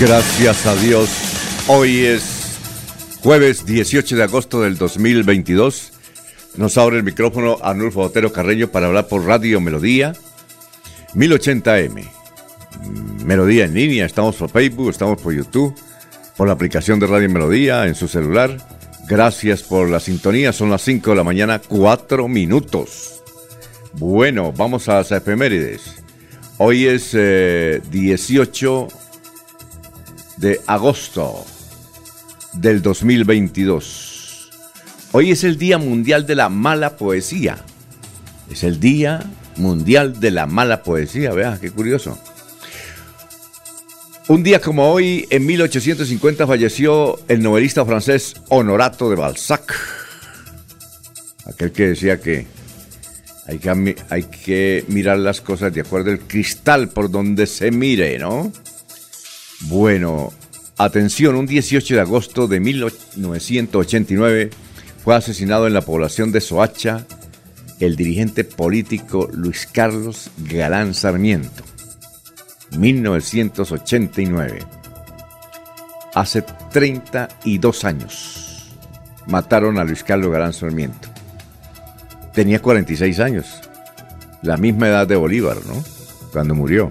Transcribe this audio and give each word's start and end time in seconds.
Gracias 0.00 0.64
a 0.64 0.74
Dios. 0.76 1.10
Hoy 1.68 2.06
es 2.06 2.58
jueves 3.22 3.66
18 3.66 4.16
de 4.16 4.22
agosto 4.22 4.62
del 4.62 4.78
2022. 4.78 5.92
Nos 6.56 6.78
abre 6.78 6.96
el 6.96 7.02
micrófono 7.02 7.58
Arnulfo 7.60 8.00
Otero 8.00 8.32
Carreño 8.32 8.68
para 8.68 8.86
hablar 8.86 9.08
por 9.08 9.26
Radio 9.26 9.60
Melodía 9.60 10.14
1080M. 11.14 12.08
Melodía 13.26 13.66
en 13.66 13.74
línea, 13.74 14.06
estamos 14.06 14.36
por 14.36 14.48
Facebook, 14.48 14.88
estamos 14.88 15.20
por 15.20 15.34
YouTube, 15.34 15.74
por 16.34 16.46
la 16.46 16.54
aplicación 16.54 16.98
de 16.98 17.06
Radio 17.06 17.28
Melodía 17.28 17.86
en 17.86 17.94
su 17.94 18.08
celular. 18.08 18.56
Gracias 19.06 19.62
por 19.62 19.90
la 19.90 20.00
sintonía, 20.00 20.54
son 20.54 20.70
las 20.70 20.80
5 20.80 21.10
de 21.10 21.16
la 21.16 21.24
mañana, 21.24 21.60
4 21.68 22.26
minutos. 22.26 23.22
Bueno, 23.92 24.50
vamos 24.50 24.88
a 24.88 24.94
las 24.94 25.12
efemérides. 25.12 25.96
Hoy 26.56 26.86
es 26.86 27.12
18 27.12 28.88
eh, 28.90 28.99
de 30.40 30.60
agosto 30.66 31.44
del 32.54 32.80
2022. 32.80 34.50
Hoy 35.12 35.32
es 35.32 35.44
el 35.44 35.58
Día 35.58 35.76
Mundial 35.76 36.26
de 36.26 36.34
la 36.34 36.48
Mala 36.48 36.96
Poesía. 36.96 37.58
Es 38.50 38.64
el 38.64 38.80
Día 38.80 39.22
Mundial 39.56 40.18
de 40.18 40.30
la 40.30 40.46
Mala 40.46 40.82
Poesía, 40.82 41.32
vea, 41.32 41.58
qué 41.60 41.70
curioso. 41.70 42.18
Un 44.28 44.42
día 44.42 44.60
como 44.60 44.90
hoy, 44.90 45.26
en 45.28 45.44
1850, 45.44 46.46
falleció 46.46 47.20
el 47.28 47.42
novelista 47.42 47.84
francés 47.84 48.34
Honorato 48.48 49.10
de 49.10 49.16
Balzac. 49.16 49.74
Aquel 51.44 51.72
que 51.72 51.88
decía 51.88 52.18
que 52.18 52.46
hay 53.46 53.58
que, 53.58 53.96
hay 54.08 54.22
que 54.22 54.84
mirar 54.88 55.18
las 55.18 55.42
cosas 55.42 55.74
de 55.74 55.82
acuerdo 55.82 56.12
al 56.12 56.20
cristal 56.20 56.88
por 56.88 57.10
donde 57.10 57.46
se 57.46 57.70
mire, 57.70 58.18
¿no? 58.18 58.52
Bueno, 59.62 60.32
atención, 60.78 61.36
un 61.36 61.46
18 61.46 61.94
de 61.94 62.00
agosto 62.00 62.48
de 62.48 62.60
1989 62.60 64.50
fue 65.04 65.14
asesinado 65.14 65.66
en 65.66 65.74
la 65.74 65.82
población 65.82 66.32
de 66.32 66.40
Soacha 66.40 67.06
el 67.80 67.96
dirigente 67.96 68.44
político 68.44 69.28
Luis 69.32 69.66
Carlos 69.70 70.30
Galán 70.38 70.94
Sarmiento. 70.94 71.64
1989. 72.78 74.60
Hace 76.14 76.42
32 76.72 77.84
años 77.84 78.70
mataron 79.26 79.78
a 79.78 79.84
Luis 79.84 80.04
Carlos 80.04 80.30
Galán 80.30 80.52
Sarmiento. 80.52 81.08
Tenía 82.34 82.60
46 82.60 83.20
años, 83.20 83.46
la 84.42 84.56
misma 84.56 84.88
edad 84.88 85.06
de 85.06 85.16
Bolívar, 85.16 85.56
¿no? 85.66 85.82
Cuando 86.32 86.54
murió. 86.54 86.90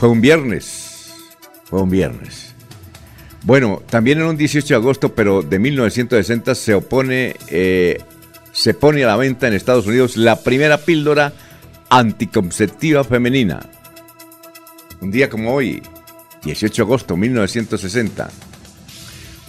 Fue 0.00 0.08
un 0.08 0.22
viernes. 0.22 1.12
Fue 1.64 1.82
un 1.82 1.90
viernes. 1.90 2.54
Bueno, 3.42 3.82
también 3.90 4.18
en 4.18 4.28
un 4.28 4.36
18 4.38 4.66
de 4.66 4.74
agosto, 4.74 5.14
pero 5.14 5.42
de 5.42 5.58
1960, 5.58 6.54
se 6.54 6.72
opone, 6.72 7.36
eh, 7.48 7.98
se 8.50 8.72
pone 8.72 9.04
a 9.04 9.08
la 9.08 9.16
venta 9.16 9.46
en 9.46 9.52
Estados 9.52 9.86
Unidos 9.86 10.16
la 10.16 10.42
primera 10.42 10.78
píldora 10.78 11.34
anticonceptiva 11.90 13.04
femenina. 13.04 13.60
Un 15.02 15.10
día 15.10 15.28
como 15.28 15.52
hoy, 15.52 15.82
18 16.44 16.76
de 16.76 16.86
agosto 16.86 17.12
de 17.12 17.20
1960. 17.20 18.30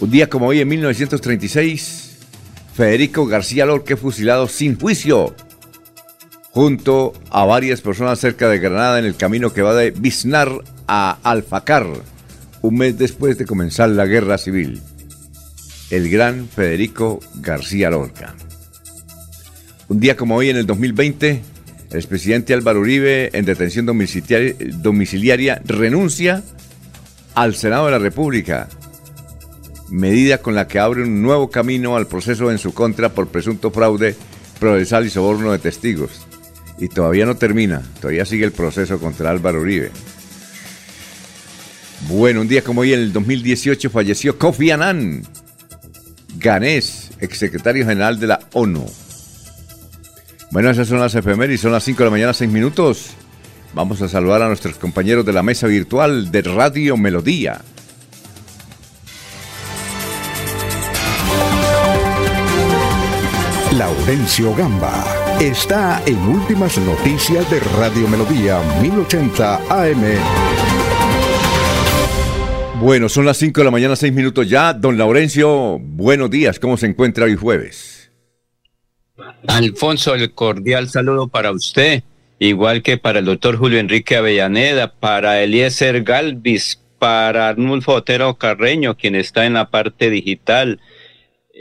Un 0.00 0.10
día 0.10 0.28
como 0.28 0.48
hoy, 0.48 0.60
en 0.60 0.68
1936, 0.68 2.18
Federico 2.74 3.24
García 3.24 3.64
Lorque 3.64 3.96
fusilado 3.96 4.48
sin 4.48 4.78
juicio 4.78 5.34
junto 6.52 7.14
a 7.30 7.44
varias 7.46 7.80
personas 7.80 8.20
cerca 8.20 8.48
de 8.48 8.58
Granada 8.58 8.98
en 8.98 9.06
el 9.06 9.16
camino 9.16 9.54
que 9.54 9.62
va 9.62 9.74
de 9.74 9.90
Biznar 9.90 10.52
a 10.86 11.18
Alfacar, 11.22 11.86
un 12.60 12.76
mes 12.76 12.98
después 12.98 13.38
de 13.38 13.46
comenzar 13.46 13.88
la 13.88 14.04
guerra 14.04 14.36
civil. 14.36 14.82
El 15.90 16.10
gran 16.10 16.46
Federico 16.48 17.20
García 17.36 17.90
Lorca. 17.90 18.34
Un 19.88 20.00
día 20.00 20.16
como 20.16 20.36
hoy, 20.36 20.50
en 20.50 20.58
el 20.58 20.66
2020, 20.66 21.42
el 21.90 21.96
expresidente 21.96 22.52
Álvaro 22.52 22.80
Uribe, 22.80 23.30
en 23.32 23.46
detención 23.46 23.86
domiciliaria, 23.86 25.62
renuncia 25.64 26.42
al 27.34 27.54
Senado 27.54 27.86
de 27.86 27.92
la 27.92 27.98
República, 27.98 28.68
medida 29.90 30.38
con 30.38 30.54
la 30.54 30.68
que 30.68 30.78
abre 30.78 31.02
un 31.02 31.22
nuevo 31.22 31.50
camino 31.50 31.96
al 31.96 32.06
proceso 32.06 32.50
en 32.50 32.58
su 32.58 32.74
contra 32.74 33.10
por 33.10 33.28
presunto 33.28 33.70
fraude 33.70 34.16
procesal 34.58 35.06
y 35.06 35.10
soborno 35.10 35.52
de 35.52 35.58
testigos 35.58 36.26
y 36.82 36.88
todavía 36.88 37.24
no 37.26 37.36
termina, 37.36 37.80
todavía 38.00 38.24
sigue 38.24 38.44
el 38.44 38.50
proceso 38.50 38.98
contra 38.98 39.30
Álvaro 39.30 39.60
Uribe. 39.60 39.92
Bueno, 42.08 42.40
un 42.40 42.48
día 42.48 42.64
como 42.64 42.80
hoy, 42.80 42.92
en 42.92 42.98
el 42.98 43.12
2018, 43.12 43.88
falleció 43.88 44.36
Kofi 44.36 44.72
Annan, 44.72 45.22
ganés, 46.38 47.12
exsecretario 47.20 47.86
general 47.86 48.18
de 48.18 48.26
la 48.26 48.40
ONU. 48.52 48.84
Bueno, 50.50 50.70
esas 50.70 50.88
son 50.88 50.98
las 50.98 51.14
efemérides, 51.14 51.60
son 51.60 51.70
las 51.70 51.84
5 51.84 51.98
de 51.98 52.04
la 52.04 52.10
mañana, 52.10 52.34
6 52.34 52.50
minutos. 52.50 53.10
Vamos 53.74 54.02
a 54.02 54.08
saludar 54.08 54.42
a 54.42 54.48
nuestros 54.48 54.74
compañeros 54.74 55.24
de 55.24 55.32
la 55.32 55.44
mesa 55.44 55.68
virtual 55.68 56.32
de 56.32 56.42
Radio 56.42 56.96
Melodía. 56.96 57.60
Laurencio 63.78 64.52
Gamba 64.56 65.11
está 65.40 66.02
en 66.06 66.18
Últimas 66.18 66.78
Noticias 66.78 67.48
de 67.50 67.60
Radio 67.60 68.08
Melodía 68.08 68.60
1080 68.80 69.56
AM. 69.68 70.02
Bueno, 72.80 73.08
son 73.08 73.24
las 73.24 73.36
5 73.36 73.60
de 73.60 73.64
la 73.64 73.70
mañana, 73.70 73.96
6 73.96 74.12
minutos 74.12 74.48
ya. 74.48 74.72
Don 74.72 74.98
Laurencio, 74.98 75.78
buenos 75.80 76.30
días. 76.30 76.58
¿Cómo 76.58 76.76
se 76.76 76.86
encuentra 76.86 77.24
hoy 77.24 77.36
jueves? 77.36 78.10
Alfonso, 79.46 80.14
el 80.14 80.32
cordial 80.32 80.88
saludo 80.88 81.28
para 81.28 81.52
usted, 81.52 82.02
igual 82.38 82.82
que 82.82 82.98
para 82.98 83.20
el 83.20 83.24
doctor 83.24 83.56
Julio 83.56 83.78
Enrique 83.78 84.16
Avellaneda, 84.16 84.92
para 84.92 85.42
Eliezer 85.42 86.02
Galvis, 86.02 86.80
para 86.98 87.48
Arnulfo 87.48 87.94
Otero 87.94 88.34
Carreño, 88.34 88.96
quien 88.96 89.14
está 89.14 89.46
en 89.46 89.54
la 89.54 89.70
parte 89.70 90.10
digital, 90.10 90.80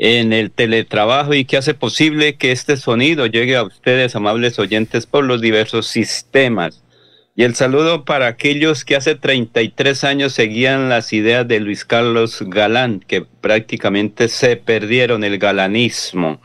en 0.03 0.33
el 0.33 0.49
teletrabajo 0.49 1.35
y 1.35 1.45
que 1.45 1.57
hace 1.57 1.75
posible 1.75 2.35
que 2.35 2.51
este 2.51 2.75
sonido 2.75 3.27
llegue 3.27 3.55
a 3.55 3.61
ustedes, 3.61 4.15
amables 4.15 4.57
oyentes, 4.57 5.05
por 5.05 5.23
los 5.23 5.41
diversos 5.41 5.85
sistemas. 5.85 6.81
Y 7.35 7.43
el 7.43 7.53
saludo 7.53 8.03
para 8.03 8.25
aquellos 8.25 8.83
que 8.83 8.95
hace 8.95 9.13
33 9.13 10.03
años 10.03 10.33
seguían 10.33 10.89
las 10.89 11.13
ideas 11.13 11.47
de 11.47 11.59
Luis 11.59 11.85
Carlos 11.85 12.43
Galán, 12.47 12.99
que 13.07 13.21
prácticamente 13.21 14.27
se 14.27 14.55
perdieron 14.55 15.23
el 15.23 15.37
galanismo. 15.37 16.41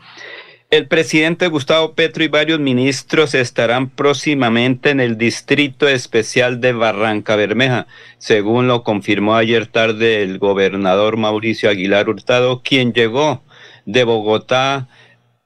El 0.69 0.87
presidente 0.87 1.47
Gustavo 1.47 1.95
Petro 1.95 2.23
y 2.23 2.27
varios 2.27 2.59
ministros 2.59 3.33
estarán 3.33 3.89
próximamente 3.89 4.91
en 4.91 4.99
el 4.99 5.17
Distrito 5.17 5.87
Especial 5.87 6.61
de 6.61 6.73
Barranca 6.73 7.35
Bermeja, 7.35 7.87
según 8.19 8.67
lo 8.67 8.83
confirmó 8.83 9.35
ayer 9.35 9.65
tarde 9.65 10.21
el 10.21 10.37
gobernador 10.37 11.17
Mauricio 11.17 11.71
Aguilar 11.71 12.07
Hurtado, 12.07 12.61
quien 12.61 12.93
llegó 12.93 13.46
de 13.87 14.03
Bogotá 14.03 14.87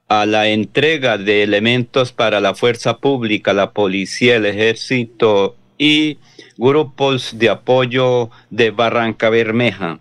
a 0.08 0.26
la 0.26 0.48
entrega 0.48 1.16
de 1.16 1.42
elementos 1.42 2.12
para 2.12 2.40
la 2.40 2.54
fuerza 2.54 2.98
pública, 2.98 3.54
la 3.54 3.70
policía, 3.70 4.36
el 4.36 4.44
ejército 4.44 5.56
y 5.78 6.18
grupos 6.58 7.38
de 7.38 7.48
apoyo 7.48 8.28
de 8.50 8.70
Barranca 8.70 9.30
Bermeja. 9.30 10.00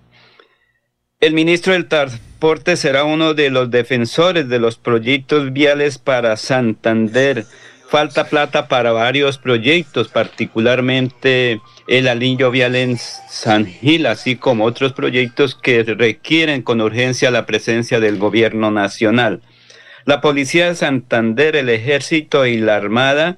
El 1.21 1.33
ministro 1.33 1.73
del 1.73 1.87
Transporte 1.87 2.75
será 2.75 3.03
uno 3.03 3.35
de 3.35 3.51
los 3.51 3.69
defensores 3.69 4.49
de 4.49 4.59
los 4.59 4.75
proyectos 4.77 5.53
viales 5.53 5.99
para 5.99 6.35
Santander. 6.35 7.45
Falta 7.91 8.23
plata 8.23 8.69
para 8.69 8.93
varios 8.93 9.37
proyectos, 9.37 10.07
particularmente 10.07 11.59
el 11.87 12.07
anillo 12.07 12.49
vial 12.49 12.77
en 12.77 12.97
San 12.97 13.65
Gil, 13.65 14.05
así 14.05 14.37
como 14.37 14.63
otros 14.63 14.93
proyectos 14.93 15.55
que 15.55 15.83
requieren 15.83 16.61
con 16.61 16.79
urgencia 16.79 17.31
la 17.31 17.45
presencia 17.45 17.99
del 17.99 18.17
gobierno 18.17 18.71
nacional. 18.71 19.41
La 20.05 20.21
Policía 20.21 20.69
de 20.69 20.75
Santander, 20.75 21.57
el 21.57 21.67
Ejército 21.67 22.45
y 22.45 22.59
la 22.59 22.77
Armada 22.77 23.37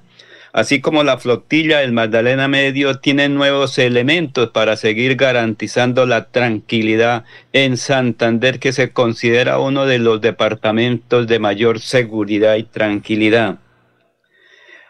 así 0.52 0.80
como 0.80 1.02
la 1.02 1.18
flotilla 1.18 1.80
del 1.80 1.90
Magdalena 1.90 2.46
Medio, 2.46 3.00
tienen 3.00 3.34
nuevos 3.34 3.76
elementos 3.76 4.50
para 4.50 4.76
seguir 4.76 5.16
garantizando 5.16 6.06
la 6.06 6.26
tranquilidad 6.26 7.24
en 7.52 7.76
Santander, 7.76 8.60
que 8.60 8.72
se 8.72 8.92
considera 8.92 9.58
uno 9.58 9.84
de 9.84 9.98
los 9.98 10.20
departamentos 10.20 11.26
de 11.26 11.40
mayor 11.40 11.80
seguridad 11.80 12.54
y 12.54 12.62
tranquilidad. 12.62 13.58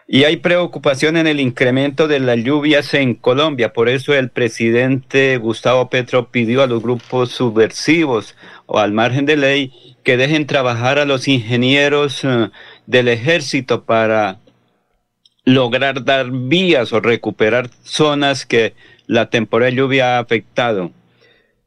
Y 0.07 0.23
hay 0.25 0.37
preocupación 0.37 1.17
en 1.17 1.25
el 1.25 1.39
incremento 1.39 2.07
de 2.07 2.19
las 2.19 2.37
lluvias 2.37 2.93
en 2.93 3.15
Colombia. 3.15 3.73
Por 3.73 3.89
eso 3.89 4.13
el 4.13 4.29
presidente 4.29 5.37
Gustavo 5.37 5.89
Petro 5.89 6.29
pidió 6.29 6.61
a 6.61 6.67
los 6.67 6.83
grupos 6.83 7.31
subversivos 7.31 8.35
o 8.67 8.77
al 8.77 8.91
margen 8.91 9.25
de 9.25 9.35
ley 9.35 9.95
que 10.03 10.17
dejen 10.17 10.45
trabajar 10.45 10.99
a 10.99 11.05
los 11.05 11.27
ingenieros 11.27 12.23
eh, 12.23 12.49
del 12.85 13.07
ejército 13.07 13.85
para 13.85 14.39
lograr 15.43 16.03
dar 16.03 16.29
vías 16.29 16.93
o 16.93 16.99
recuperar 16.99 17.71
zonas 17.81 18.45
que 18.45 18.75
la 19.07 19.31
temporada 19.31 19.71
de 19.71 19.77
lluvia 19.77 20.17
ha 20.17 20.19
afectado. 20.19 20.91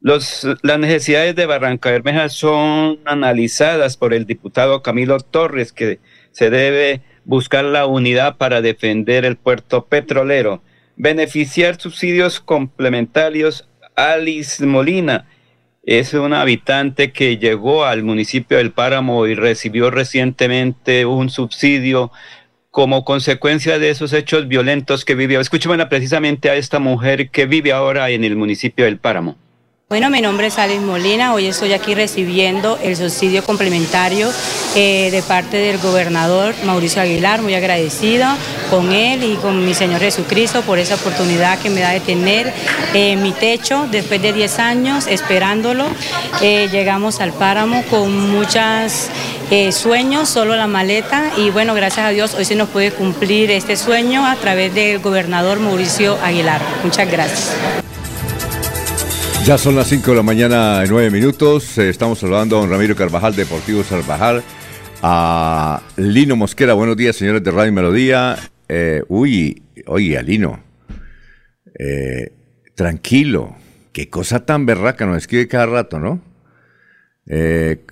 Los, 0.00 0.46
las 0.62 0.79
necesidades 0.79 1.34
de 1.34 1.46
Barranca 1.46 1.91
Bermeja 1.91 2.29
son 2.29 3.00
analizadas 3.05 3.96
por 3.96 4.14
el 4.14 4.26
diputado 4.26 4.81
Camilo 4.81 5.19
Torres, 5.19 5.73
que 5.73 5.99
se 6.31 6.50
debe 6.50 7.02
buscar 7.28 7.66
la 7.66 7.84
unidad 7.84 8.38
para 8.38 8.62
defender 8.62 9.26
el 9.26 9.36
puerto 9.36 9.84
petrolero, 9.84 10.62
beneficiar 10.96 11.78
subsidios 11.78 12.40
complementarios. 12.40 13.69
Alice 13.94 14.64
Molina 14.64 15.26
es 15.84 16.14
una 16.14 16.40
habitante 16.40 17.12
que 17.12 17.36
llegó 17.36 17.84
al 17.84 18.02
municipio 18.02 18.56
del 18.56 18.72
Páramo 18.72 19.26
y 19.26 19.34
recibió 19.34 19.90
recientemente 19.90 21.04
un 21.04 21.28
subsidio 21.28 22.10
como 22.70 23.04
consecuencia 23.04 23.78
de 23.78 23.90
esos 23.90 24.14
hechos 24.14 24.48
violentos 24.48 25.04
que 25.04 25.14
vivió. 25.14 25.40
Escúchame 25.40 25.84
precisamente 25.84 26.48
a 26.48 26.54
esta 26.54 26.78
mujer 26.78 27.28
que 27.28 27.44
vive 27.44 27.72
ahora 27.72 28.08
en 28.08 28.24
el 28.24 28.36
municipio 28.36 28.86
del 28.86 28.96
Páramo. 28.96 29.36
Bueno, 29.90 30.11
mi 30.11 30.20
nombre 30.20 30.49
es 30.49 30.58
Alice 30.58 30.81
Molina, 30.81 31.32
hoy 31.32 31.46
estoy 31.46 31.73
aquí 31.73 31.94
recibiendo 31.94 32.79
el 32.82 32.94
subsidio 32.94 33.43
complementario 33.43 34.31
eh, 34.76 35.11
de 35.11 35.23
parte 35.23 35.56
del 35.56 35.79
gobernador 35.79 36.55
Mauricio 36.67 37.00
Aguilar, 37.00 37.40
muy 37.40 37.55
agradecida 37.55 38.37
con 38.69 38.93
él 38.93 39.25
y 39.25 39.37
con 39.37 39.64
mi 39.64 39.73
Señor 39.73 40.02
Jesucristo 40.02 40.61
por 40.61 40.79
esa 40.79 40.96
oportunidad 40.96 41.58
que 41.61 41.70
me 41.70 41.81
da 41.81 41.93
de 41.93 42.00
tener 42.00 42.52
eh, 42.93 43.17
mi 43.17 43.32
techo 43.32 43.88
después 43.90 44.20
de 44.20 44.35
10 44.35 44.58
años 44.58 45.06
esperándolo. 45.06 45.87
Eh, 46.43 46.69
llegamos 46.70 47.20
al 47.20 47.32
páramo 47.32 47.82
con 47.88 48.31
muchos 48.31 49.08
sueños, 49.70 50.29
solo 50.29 50.55
la 50.55 50.67
maleta 50.67 51.31
y 51.38 51.49
bueno, 51.49 51.73
gracias 51.73 52.05
a 52.05 52.11
Dios 52.11 52.34
hoy 52.34 52.44
se 52.44 52.56
nos 52.56 52.69
puede 52.69 52.91
cumplir 52.91 53.50
este 53.50 53.75
sueño 53.75 54.26
a 54.26 54.37
través 54.37 54.75
del 54.75 54.99
gobernador 54.99 55.61
Mauricio 55.61 56.19
Aguilar. 56.23 56.61
Muchas 56.84 57.11
gracias. 57.11 57.88
Ya 59.48 59.56
son 59.56 59.76
las 59.76 59.88
5 59.88 60.10
de 60.10 60.16
la 60.18 60.22
mañana, 60.22 60.84
9 60.86 61.10
minutos. 61.10 61.78
Eh, 61.78 61.88
estamos 61.88 62.22
hablando 62.22 62.58
a 62.58 62.60
don 62.60 62.68
Ramiro 62.68 62.94
Carvajal, 62.94 63.34
Deportivo 63.34 63.82
Salvajal. 63.82 64.42
A 65.00 65.80
Lino 65.96 66.36
Mosquera, 66.36 66.74
buenos 66.74 66.98
días, 66.98 67.16
señores 67.16 67.42
de 67.42 67.50
Radio 67.50 67.72
Melodía. 67.72 68.36
Eh, 68.68 69.02
uy, 69.08 69.62
oye, 69.86 70.22
Lino. 70.22 70.60
Eh, 71.78 72.30
tranquilo. 72.74 73.56
Qué 73.92 74.10
cosa 74.10 74.44
tan 74.44 74.66
berraca 74.66 75.06
nos 75.06 75.16
escribe 75.16 75.48
cada 75.48 75.64
rato, 75.64 75.98
¿no? 75.98 76.20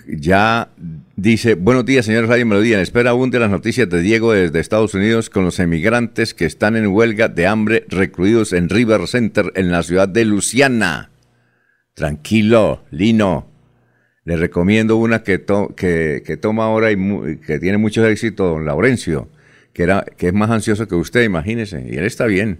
ya 0.08 0.68
dice, 1.16 1.54
buenos 1.54 1.86
días, 1.86 2.04
señores 2.04 2.28
Radio 2.28 2.44
Melodía. 2.44 2.76
En 2.76 2.82
espera 2.82 3.12
aún 3.12 3.30
de 3.30 3.38
las 3.38 3.50
noticias 3.50 3.88
de 3.88 4.02
Diego 4.02 4.34
desde 4.34 4.60
Estados 4.60 4.92
Unidos 4.92 5.30
con 5.30 5.46
los 5.46 5.58
emigrantes 5.58 6.34
que 6.34 6.44
están 6.44 6.76
en 6.76 6.88
huelga 6.88 7.28
de 7.28 7.46
hambre 7.46 7.86
recluidos 7.88 8.52
en 8.52 8.68
River 8.68 9.06
Center 9.06 9.52
en 9.54 9.70
la 9.70 9.82
ciudad 9.82 10.06
de 10.06 10.26
Luciana. 10.26 11.12
Tranquilo, 11.96 12.84
Lino. 12.90 13.50
Le 14.24 14.36
recomiendo 14.36 14.98
una 14.98 15.22
que, 15.22 15.38
toma 15.38 16.64
ahora 16.64 16.92
y 16.92 16.96
que 17.38 17.58
tiene 17.58 17.78
mucho 17.78 18.06
éxito, 18.06 18.44
don 18.48 18.66
Laurencio, 18.66 19.30
que, 19.72 20.02
que 20.18 20.26
es 20.26 20.34
más 20.34 20.50
ansioso 20.50 20.86
que 20.86 20.94
usted, 20.94 21.22
imagínese. 21.22 21.86
Y 21.90 21.96
él 21.96 22.04
está 22.04 22.26
bien. 22.26 22.58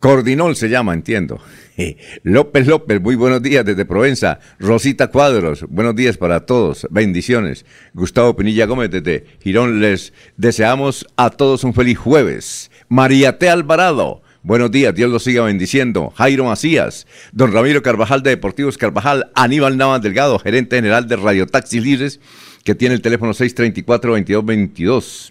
Cordinol 0.00 0.56
se 0.56 0.68
llama, 0.68 0.92
entiendo. 0.92 1.40
López 2.24 2.66
López, 2.66 3.00
muy 3.00 3.14
buenos 3.14 3.44
días 3.44 3.64
desde 3.64 3.84
Provenza. 3.84 4.40
Rosita 4.58 5.06
Cuadros, 5.06 5.64
buenos 5.68 5.94
días 5.94 6.16
para 6.16 6.44
todos. 6.44 6.88
Bendiciones. 6.90 7.64
Gustavo 7.94 8.34
Pinilla 8.34 8.66
Gómez 8.66 8.90
desde 8.90 9.24
Girón, 9.40 9.80
les 9.80 10.12
deseamos 10.36 11.06
a 11.16 11.30
todos 11.30 11.62
un 11.62 11.74
feliz 11.74 11.96
jueves. 11.96 12.72
María 12.88 13.38
T. 13.38 13.48
Alvarado, 13.48 14.22
Buenos 14.44 14.72
días, 14.72 14.92
Dios 14.92 15.08
los 15.08 15.22
siga 15.22 15.44
bendiciendo. 15.44 16.12
Jairo 16.16 16.44
Macías, 16.44 17.06
don 17.30 17.52
Ramiro 17.52 17.80
Carvajal 17.80 18.24
de 18.24 18.30
Deportivos 18.30 18.76
Carvajal, 18.76 19.30
Aníbal 19.36 19.76
Navas 19.76 20.02
Delgado, 20.02 20.36
gerente 20.40 20.74
general 20.74 21.06
de 21.06 21.14
Radio 21.14 21.46
Taxi 21.46 21.78
Libres, 21.78 22.18
que 22.64 22.74
tiene 22.74 22.96
el 22.96 23.02
teléfono 23.02 23.34
634-2222. 23.34 25.30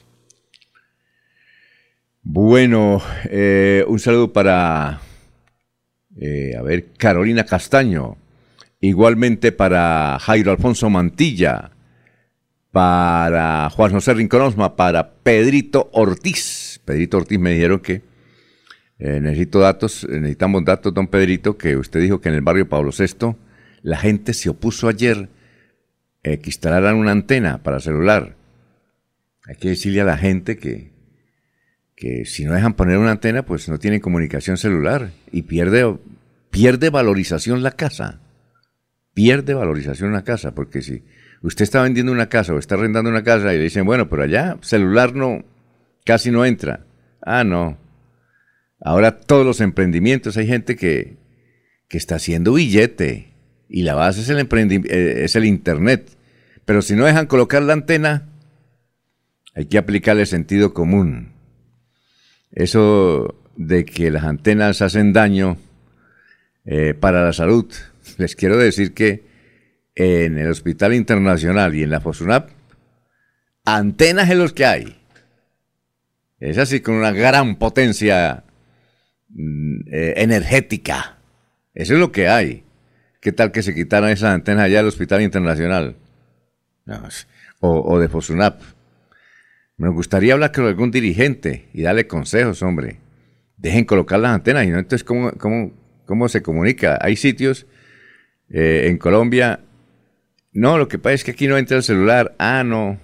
Bueno, 2.23 3.01
eh, 3.25 3.83
un 3.85 3.99
saludo 3.99 4.31
para, 4.31 5.01
eh, 6.15 6.53
a 6.57 6.61
ver, 6.61 6.93
Carolina 6.97 7.43
Castaño, 7.43 8.15
igualmente 8.79 9.51
para 9.51 10.19
Jairo 10.21 10.51
Alfonso 10.51 10.89
Mantilla, 10.89 11.71
para 12.71 13.69
Juan 13.71 13.91
José 13.91 14.13
Rinconosma, 14.13 14.77
para 14.77 15.15
Pedrito 15.15 15.89
Ortiz. 15.91 16.79
Pedrito 16.85 17.17
Ortiz 17.17 17.39
me 17.39 17.51
dijeron 17.51 17.81
que 17.81 18.09
eh, 19.03 19.19
necesito 19.19 19.59
datos, 19.59 20.03
eh, 20.03 20.19
necesitamos 20.19 20.63
datos, 20.63 20.93
don 20.93 21.07
Pedrito, 21.07 21.57
que 21.57 21.75
usted 21.75 22.01
dijo 22.01 22.21
que 22.21 22.29
en 22.29 22.35
el 22.35 22.41
barrio 22.41 22.69
Pablo 22.69 22.91
VI 22.95 23.35
la 23.81 23.97
gente 23.97 24.31
se 24.35 24.47
opuso 24.47 24.87
ayer 24.87 25.27
eh, 26.21 26.37
que 26.37 26.49
instalaran 26.51 26.97
una 26.97 27.09
antena 27.09 27.63
para 27.63 27.79
celular. 27.79 28.35
Hay 29.47 29.55
que 29.55 29.69
decirle 29.69 30.01
a 30.01 30.05
la 30.05 30.19
gente 30.19 30.57
que, 30.57 30.91
que 31.95 32.25
si 32.25 32.45
no 32.45 32.53
dejan 32.53 32.75
poner 32.75 32.99
una 32.99 33.09
antena, 33.09 33.43
pues 33.43 33.67
no 33.69 33.79
tienen 33.79 34.01
comunicación 34.01 34.57
celular 34.57 35.09
y 35.31 35.41
pierde, 35.41 35.97
pierde 36.51 36.91
valorización 36.91 37.63
la 37.63 37.71
casa. 37.71 38.21
Pierde 39.15 39.55
valorización 39.55 40.13
la 40.13 40.23
casa, 40.23 40.53
porque 40.53 40.83
si 40.83 41.03
usted 41.41 41.63
está 41.63 41.81
vendiendo 41.81 42.11
una 42.11 42.29
casa 42.29 42.53
o 42.53 42.59
está 42.59 42.75
arrendando 42.75 43.09
una 43.09 43.23
casa 43.23 43.51
y 43.51 43.57
le 43.57 43.63
dicen, 43.63 43.83
bueno, 43.83 44.07
pero 44.09 44.21
allá 44.21 44.59
celular 44.61 45.15
no, 45.15 45.43
casi 46.05 46.29
no 46.29 46.45
entra. 46.45 46.85
Ah, 47.23 47.43
no, 47.43 47.80
Ahora 48.83 49.19
todos 49.19 49.45
los 49.45 49.61
emprendimientos, 49.61 50.37
hay 50.37 50.47
gente 50.47 50.75
que, 50.75 51.19
está 51.89 52.15
haciendo 52.15 52.53
billete 52.53 53.33
y 53.67 53.83
la 53.83 53.95
base 53.95 54.21
es 54.21 54.29
el, 54.29 54.39
eh, 54.39 55.23
es 55.25 55.35
el 55.35 55.45
Internet. 55.45 56.09
Pero 56.65 56.81
si 56.81 56.95
no 56.95 57.05
dejan 57.05 57.27
colocar 57.27 57.61
la 57.61 57.73
antena, 57.73 58.29
hay 59.53 59.65
que 59.65 59.77
aplicarle 59.77 60.25
sentido 60.25 60.73
común. 60.73 61.33
Eso 62.51 63.35
de 63.57 63.83
que 63.85 64.09
las 64.09 64.23
antenas 64.23 64.81
hacen 64.81 65.11
daño 65.11 65.57
eh, 66.65 66.93
para 66.93 67.25
la 67.25 67.33
salud, 67.33 67.71
les 68.17 68.35
quiero 68.35 68.57
decir 68.57 68.93
que 68.93 69.23
en 69.95 70.37
el 70.37 70.49
Hospital 70.49 70.93
Internacional 70.93 71.75
y 71.75 71.83
en 71.83 71.89
la 71.89 71.99
FOSUNAP, 71.99 72.49
antenas 73.65 74.29
es 74.29 74.37
los 74.37 74.53
que 74.53 74.65
hay. 74.65 74.95
Es 76.39 76.57
así 76.57 76.79
con 76.79 76.95
una 76.95 77.11
gran 77.11 77.57
potencia 77.57 78.45
eh, 79.35 80.13
energética. 80.17 81.17
Eso 81.73 81.93
es 81.93 81.99
lo 81.99 82.11
que 82.11 82.27
hay. 82.27 82.63
¿Qué 83.19 83.31
tal 83.31 83.51
que 83.51 83.63
se 83.63 83.73
quitaran 83.73 84.09
esas 84.09 84.33
antenas 84.33 84.65
allá 84.65 84.77
del 84.77 84.87
Hospital 84.87 85.21
Internacional? 85.21 85.95
o, 87.59 87.99
de 87.99 88.09
Fosunap. 88.09 88.61
Me 89.77 89.89
gustaría 89.89 90.33
hablar 90.33 90.51
con 90.51 90.65
algún 90.65 90.91
dirigente 90.91 91.69
y 91.73 91.83
darle 91.83 92.07
consejos, 92.07 92.61
hombre. 92.63 92.97
Dejen 93.57 93.85
colocar 93.85 94.19
las 94.19 94.31
antenas 94.31 94.65
y 94.65 94.69
no, 94.69 94.79
entonces, 94.79 95.03
¿cómo, 95.03 95.31
cómo, 95.33 95.71
cómo 96.05 96.27
se 96.27 96.41
comunica? 96.41 96.97
Hay 97.01 97.15
sitios 97.15 97.67
eh, 98.49 98.87
en 98.87 98.97
Colombia. 98.97 99.61
No, 100.51 100.77
lo 100.77 100.87
que 100.87 100.99
pasa 100.99 101.13
es 101.13 101.23
que 101.23 101.31
aquí 101.31 101.47
no 101.47 101.57
entra 101.57 101.77
el 101.77 101.83
celular. 101.83 102.35
Ah, 102.37 102.63
no. 102.63 102.99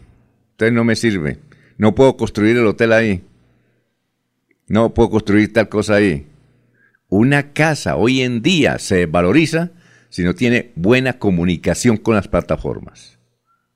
Entonces 0.52 0.74
no 0.74 0.84
me 0.84 0.96
sirve. 0.96 1.38
No 1.78 1.96
puedo 1.96 2.18
construir 2.18 2.58
el 2.58 2.66
hotel 2.66 2.92
ahí. 2.94 3.24
No 4.68 4.94
puedo 4.94 5.10
construir 5.10 5.54
tal 5.54 5.70
cosa 5.70 5.96
ahí. 5.96 6.28
Una 7.10 7.54
casa 7.54 7.96
hoy 7.96 8.22
en 8.22 8.42
día 8.42 8.80
se 8.80 9.06
valoriza 9.06 9.72
si 10.10 10.24
no 10.24 10.36
tiene 10.36 10.72
buena 10.76 11.20
comunicación 11.20 11.98
con 11.98 12.16
las 12.16 12.28
plataformas. 12.28 13.18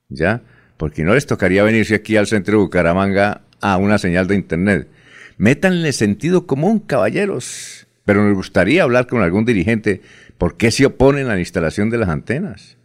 ¿Ya? 0.10 0.42
Porque 0.78 1.04
no 1.04 1.14
les 1.14 1.26
tocaría 1.26 1.64
venirse 1.64 1.96
aquí 1.96 2.18
al 2.18 2.28
centro 2.28 2.58
de 2.58 2.64
Bucaramanga 2.64 3.42
a 3.62 3.78
una 3.78 3.98
señal 3.98 4.28
de 4.28 4.36
internet. 4.36 4.90
Métanle 5.38 5.94
sentido 5.94 6.46
común, 6.46 6.80
caballeros. 6.80 7.88
Pero 8.04 8.26
nos 8.26 8.36
gustaría 8.36 8.84
hablar 8.84 9.08
con 9.08 9.22
algún 9.22 9.46
dirigente. 9.46 10.02
¿Por 10.38 10.58
qué 10.58 10.72
se 10.72 10.86
oponen 10.86 11.28
a 11.28 11.36
la 11.36 11.40
instalación 11.40 11.90
de 11.90 12.00
las 12.00 12.10
antenas? 12.10 12.78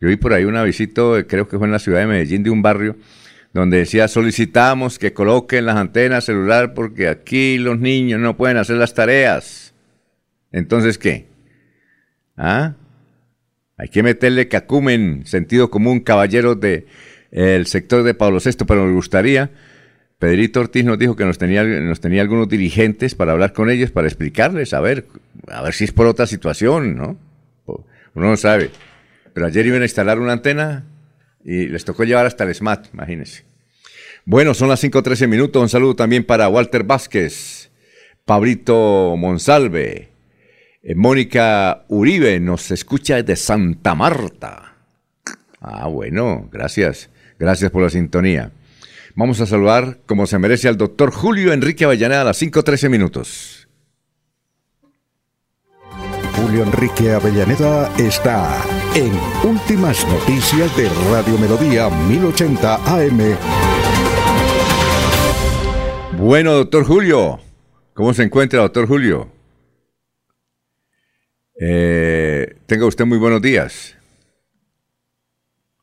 Yo 0.00 0.08
vi 0.08 0.16
por 0.16 0.34
ahí 0.34 0.44
una 0.44 0.62
visita, 0.62 1.02
creo 1.26 1.48
que 1.48 1.56
fue 1.56 1.66
en 1.66 1.72
la 1.72 1.78
ciudad 1.78 2.00
de 2.00 2.06
Medellín, 2.06 2.42
de 2.42 2.50
un 2.50 2.60
barrio, 2.60 2.96
donde 3.60 3.78
decía, 3.78 4.06
solicitamos 4.06 4.98
que 4.98 5.14
coloquen 5.14 5.64
las 5.64 5.76
antenas 5.76 6.24
celular 6.24 6.74
porque 6.74 7.08
aquí 7.08 7.56
los 7.56 7.78
niños 7.78 8.20
no 8.20 8.36
pueden 8.36 8.58
hacer 8.58 8.76
las 8.76 8.92
tareas. 8.92 9.72
Entonces, 10.52 10.98
¿qué? 10.98 11.26
¿Ah? 12.36 12.74
Hay 13.78 13.88
que 13.88 14.02
meterle 14.02 14.48
cacumen, 14.48 15.24
sentido 15.24 15.70
común, 15.70 16.00
caballeros 16.00 16.60
del 16.60 16.86
el 17.30 17.66
sector 17.66 18.02
de 18.02 18.12
Pablo 18.12 18.40
VI, 18.44 18.64
pero 18.66 18.84
me 18.84 18.92
gustaría, 18.92 19.50
Pedrito 20.18 20.60
Ortiz 20.60 20.84
nos 20.84 20.98
dijo 20.98 21.16
que 21.16 21.24
nos 21.24 21.38
tenía, 21.38 21.64
nos 21.64 22.00
tenía 22.00 22.20
algunos 22.20 22.48
dirigentes 22.48 23.14
para 23.14 23.32
hablar 23.32 23.54
con 23.54 23.70
ellos, 23.70 23.90
para 23.90 24.06
explicarles, 24.06 24.74
a 24.74 24.80
ver, 24.80 25.06
a 25.48 25.62
ver 25.62 25.72
si 25.72 25.84
es 25.84 25.92
por 25.92 26.06
otra 26.06 26.26
situación, 26.26 26.94
¿no? 26.96 27.16
Uno 27.66 28.30
no 28.30 28.36
sabe. 28.36 28.70
Pero 29.32 29.46
ayer 29.46 29.66
iban 29.66 29.82
a 29.82 29.86
instalar 29.86 30.18
una 30.18 30.32
antena 30.32 30.84
y 31.46 31.68
les 31.68 31.84
tocó 31.84 32.02
llevar 32.02 32.26
hasta 32.26 32.42
el 32.42 32.52
SMAT, 32.52 32.92
imagínense. 32.92 33.44
Bueno, 34.24 34.52
son 34.52 34.68
las 34.68 34.82
5.13 34.82 35.28
minutos. 35.28 35.62
Un 35.62 35.68
saludo 35.68 35.94
también 35.94 36.24
para 36.24 36.48
Walter 36.48 36.82
Vázquez, 36.82 37.70
Pablito 38.24 39.14
Monsalve, 39.16 40.08
eh, 40.82 40.94
Mónica 40.96 41.84
Uribe, 41.86 42.40
nos 42.40 42.72
escucha 42.72 43.22
desde 43.22 43.36
Santa 43.36 43.94
Marta. 43.94 44.74
Ah, 45.60 45.86
bueno, 45.86 46.48
gracias. 46.50 47.10
Gracias 47.38 47.70
por 47.70 47.82
la 47.82 47.90
sintonía. 47.90 48.50
Vamos 49.14 49.40
a 49.40 49.46
saludar, 49.46 50.00
como 50.06 50.26
se 50.26 50.40
merece, 50.40 50.66
al 50.66 50.76
doctor 50.76 51.12
Julio 51.12 51.52
Enrique 51.52 51.84
Avellaneda 51.84 52.22
a 52.22 52.24
las 52.24 52.42
5.13 52.42 52.88
minutos. 52.88 53.65
Julio 56.56 56.72
Enrique 56.72 57.12
Avellaneda 57.12 57.94
está 57.98 58.64
en 58.94 59.12
Últimas 59.46 60.06
Noticias 60.08 60.74
de 60.74 60.88
Radio 61.10 61.36
Melodía 61.38 61.90
1080 61.90 62.76
AM. 62.76 63.36
Bueno, 66.16 66.54
doctor 66.54 66.86
Julio, 66.86 67.40
¿cómo 67.92 68.14
se 68.14 68.22
encuentra, 68.22 68.60
doctor 68.60 68.88
Julio? 68.88 69.28
Eh, 71.60 72.56
tenga 72.64 72.86
usted 72.86 73.04
muy 73.04 73.18
buenos 73.18 73.42
días. 73.42 73.94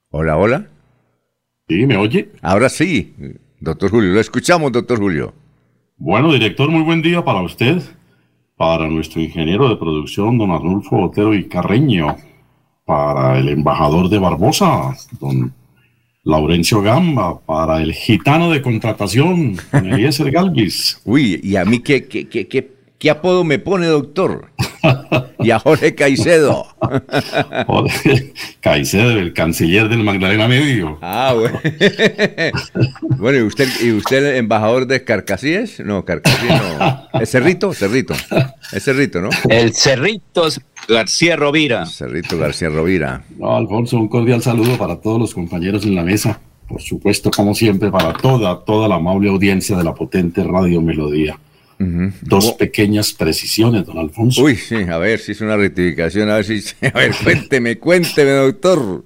Hola, 0.09 0.37
hola. 0.37 0.69
Sí, 1.67 1.85
¿me 1.85 1.97
oye? 1.97 2.31
Ahora 2.41 2.69
sí, 2.69 3.13
doctor 3.59 3.91
Julio, 3.91 4.11
lo 4.11 4.19
escuchamos, 4.19 4.71
doctor 4.71 4.97
Julio. 4.97 5.35
Bueno, 5.97 6.33
director, 6.33 6.71
muy 6.71 6.81
buen 6.81 7.03
día 7.03 7.23
para 7.23 7.41
usted, 7.41 7.79
para 8.63 8.87
nuestro 8.87 9.19
ingeniero 9.19 9.67
de 9.67 9.75
producción, 9.75 10.37
don 10.37 10.51
Arnulfo 10.51 10.95
Otero 10.95 11.33
y 11.33 11.49
Carreño, 11.49 12.15
para 12.85 13.37
el 13.37 13.49
embajador 13.49 14.07
de 14.07 14.19
Barbosa, 14.19 14.95
don 15.19 15.53
Laurencio 16.23 16.81
Gamba, 16.81 17.41
para 17.41 17.81
el 17.81 17.91
gitano 17.91 18.49
de 18.51 18.61
contratación, 18.61 19.57
don 19.69 19.85
Eliezer 19.91 20.31
Galvis. 20.31 21.01
Uy, 21.05 21.41
¿y 21.43 21.57
a 21.57 21.65
mí 21.65 21.79
qué, 21.79 22.07
qué, 22.07 22.29
qué, 22.29 22.47
qué, 22.47 22.71
apodo 23.09 23.43
me 23.43 23.59
pone, 23.59 23.87
doctor? 23.87 24.49
y 25.39 25.51
a 25.51 25.59
Jorge 25.59 25.95
Caicedo. 25.95 26.67
Caicedo, 28.59 29.11
el 29.11 29.33
canciller 29.33 29.89
del 29.89 30.03
Magdalena 30.03 30.47
Medio. 30.47 30.97
Ah, 31.01 31.33
bueno. 31.37 31.59
bueno, 33.17 33.39
¿y 33.39 33.41
usted, 33.41 33.67
¿y 33.81 33.91
usted 33.91 34.37
embajador 34.37 34.87
de 34.87 35.03
Carcasíes? 35.03 35.79
No, 35.79 36.05
Carcasíes 36.05 36.51
no. 36.51 37.19
¿Es 37.19 37.29
Cerrito? 37.29 37.73
Cerrito. 37.73 38.13
Es 38.71 38.83
Cerrito, 38.83 39.21
¿no? 39.21 39.29
El 39.49 39.73
Cerrito 39.73 40.47
García 40.87 41.35
Rovira. 41.35 41.85
Cerrito 41.85 42.37
García 42.37 42.69
Rovira. 42.69 43.23
No, 43.37 43.55
Alfonso, 43.55 43.97
un 43.97 44.07
cordial 44.07 44.41
saludo 44.41 44.77
para 44.77 44.99
todos 44.99 45.19
los 45.19 45.33
compañeros 45.33 45.85
en 45.85 45.95
la 45.95 46.03
mesa. 46.03 46.39
Por 46.67 46.81
supuesto, 46.81 47.29
como 47.29 47.53
siempre, 47.53 47.91
para 47.91 48.13
toda, 48.13 48.63
toda 48.63 48.87
la 48.87 48.95
amable 48.95 49.29
audiencia 49.29 49.77
de 49.77 49.83
la 49.83 49.93
potente 49.93 50.43
Radio 50.43 50.81
Melodía. 50.81 51.37
Dos 52.21 52.53
pequeñas 52.53 53.13
precisiones, 53.13 53.85
don 53.85 53.97
Alfonso. 53.97 54.43
Uy, 54.43 54.55
sí, 54.55 54.75
a 54.75 54.97
ver 54.97 55.19
si 55.19 55.33
es 55.33 55.41
una 55.41 55.57
rectificación, 55.57 56.29
a 56.29 56.35
ver 56.35 56.45
si... 56.45 56.63
A 56.93 56.97
ver, 56.97 57.13
cuénteme, 57.23 57.77
cuénteme, 57.77 58.31
doctor. 58.31 59.03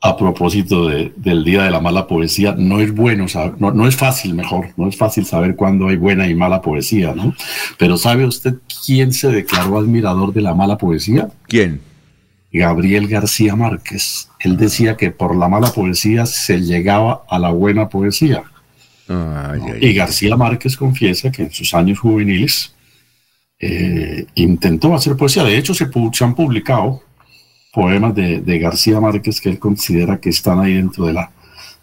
A 0.00 0.16
propósito 0.16 0.88
del 0.88 1.44
Día 1.44 1.64
de 1.64 1.70
la 1.70 1.80
Mala 1.80 2.06
Poesía, 2.06 2.54
no 2.56 2.80
es 2.80 2.94
bueno 2.94 3.26
saber, 3.26 3.54
no, 3.58 3.72
no 3.72 3.88
es 3.88 3.96
fácil, 3.96 4.32
mejor, 4.34 4.68
no 4.76 4.88
es 4.88 4.96
fácil 4.96 5.26
saber 5.26 5.56
cuándo 5.56 5.88
hay 5.88 5.96
buena 5.96 6.28
y 6.28 6.36
mala 6.36 6.62
poesía, 6.62 7.14
¿no? 7.16 7.34
Pero 7.78 7.96
¿sabe 7.96 8.24
usted 8.24 8.54
quién 8.86 9.12
se 9.12 9.28
declaró 9.28 9.76
admirador 9.76 10.32
de 10.32 10.40
la 10.40 10.54
mala 10.54 10.78
poesía? 10.78 11.28
¿Quién? 11.48 11.80
Gabriel 12.52 13.08
García 13.08 13.56
Márquez. 13.56 14.30
Él 14.40 14.56
decía 14.56 14.96
que 14.96 15.10
por 15.10 15.36
la 15.36 15.48
mala 15.48 15.72
poesía 15.72 16.26
se 16.26 16.60
llegaba 16.60 17.24
a 17.28 17.38
la 17.38 17.50
buena 17.50 17.88
poesía. 17.88 18.44
Ay, 19.08 19.60
ay, 19.74 19.78
Y 19.86 19.92
García 19.94 20.36
Márquez 20.36 20.76
confiesa 20.76 21.30
que 21.32 21.42
en 21.42 21.50
sus 21.50 21.72
años 21.74 21.98
juveniles 21.98 22.74
eh, 23.58 24.26
intentó 24.34 24.94
hacer 24.94 25.16
poesía. 25.16 25.44
De 25.44 25.56
hecho, 25.56 25.74
se, 25.74 25.90
pu- 25.90 26.12
se 26.14 26.24
han 26.24 26.34
publicado 26.34 27.02
poemas 27.72 28.14
de, 28.14 28.40
de 28.40 28.58
García 28.58 29.00
Márquez 29.00 29.40
que 29.40 29.48
él 29.50 29.58
considera 29.58 30.18
que 30.18 30.30
están 30.30 30.60
ahí 30.60 30.74
dentro 30.74 31.06
de 31.06 31.12
la, 31.12 31.30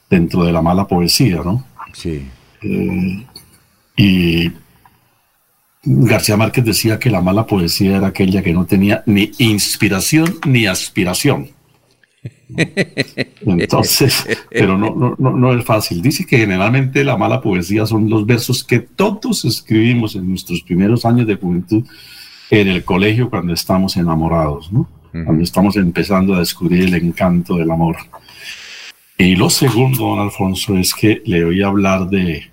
dentro 0.10 0.44
de 0.44 0.52
la 0.52 0.62
mala 0.62 0.88
poesía, 0.88 1.42
¿no? 1.44 1.66
Sí. 1.94 2.28
Eh, 2.62 3.26
y 3.98 4.52
García 5.84 6.36
Márquez 6.38 6.66
decía 6.66 6.98
que 7.00 7.10
la 7.10 7.22
mala 7.22 7.46
poesía 7.46 7.98
era 7.98 8.08
aquella 8.08 8.42
que 8.42 8.54
no 8.54 8.66
tenía 8.66 9.04
ni 9.06 9.32
inspiración 9.38 10.40
ni 10.46 10.66
aspiración. 10.66 11.50
Entonces, 13.46 14.26
pero 14.50 14.78
no, 14.78 14.96
no, 14.96 15.16
no, 15.18 15.32
no 15.32 15.54
es 15.58 15.66
fácil. 15.66 16.02
Dice 16.02 16.26
que 16.26 16.38
generalmente 16.38 17.04
la 17.04 17.18
mala 17.18 17.42
poesía 17.42 17.86
son 17.86 18.10
los 18.10 18.26
versos 18.26 18.64
que 18.64 18.80
todos 18.80 19.46
escribimos 19.46 20.16
en 20.16 20.30
nuestros 20.30 20.62
primeros 20.62 21.06
años 21.06 21.28
de 21.28 21.36
juventud 21.36 21.84
en 22.50 22.68
el 22.68 22.84
colegio 22.84 23.30
cuando 23.30 23.54
estamos 23.54 23.98
enamorados, 23.98 24.72
¿no? 24.72 24.88
Cuando 25.12 25.44
estamos 25.44 25.78
empezando 25.78 26.34
a 26.34 26.40
descubrir 26.40 26.84
el 26.84 26.94
encanto 26.96 27.56
del 27.56 27.72
amor. 27.72 27.96
Y 29.18 29.38
lo 29.38 29.50
segundo, 29.50 30.00
don 30.00 30.20
Alfonso, 30.20 30.78
es 30.78 30.94
que 30.94 31.22
le 31.26 31.46
oí 31.46 31.62
hablar 31.62 32.10
de, 32.10 32.44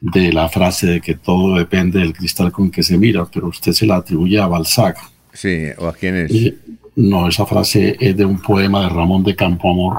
de 0.00 0.32
la 0.32 0.48
frase 0.48 0.86
de 0.86 1.00
que 1.00 1.14
todo 1.14 1.56
depende 1.56 1.98
del 1.98 2.12
cristal 2.12 2.52
con 2.52 2.70
que 2.70 2.84
se 2.84 2.96
mira, 2.96 3.26
pero 3.26 3.48
usted 3.48 3.72
se 3.72 3.84
la 3.84 3.96
atribuye 3.96 4.38
a 4.38 4.46
Balzac. 4.46 4.96
Sí, 5.32 5.66
¿o 5.76 5.88
a 5.88 5.92
quién 5.92 6.16
es? 6.16 6.30
Y 6.30 6.56
no, 6.98 7.28
esa 7.28 7.46
frase 7.46 7.96
es 8.00 8.16
de 8.16 8.24
un 8.24 8.40
poema 8.40 8.82
de 8.82 8.88
Ramón 8.88 9.22
de 9.24 9.34
Campoamor. 9.36 9.98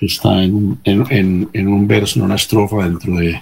Está 0.00 0.42
en 0.42 0.54
un, 0.54 0.80
en, 0.84 1.04
en- 1.10 1.48
en 1.52 1.68
un 1.68 1.86
verso, 1.86 2.18
en 2.18 2.24
una 2.26 2.34
estrofa 2.36 2.84
dentro 2.84 3.16
de 3.16 3.40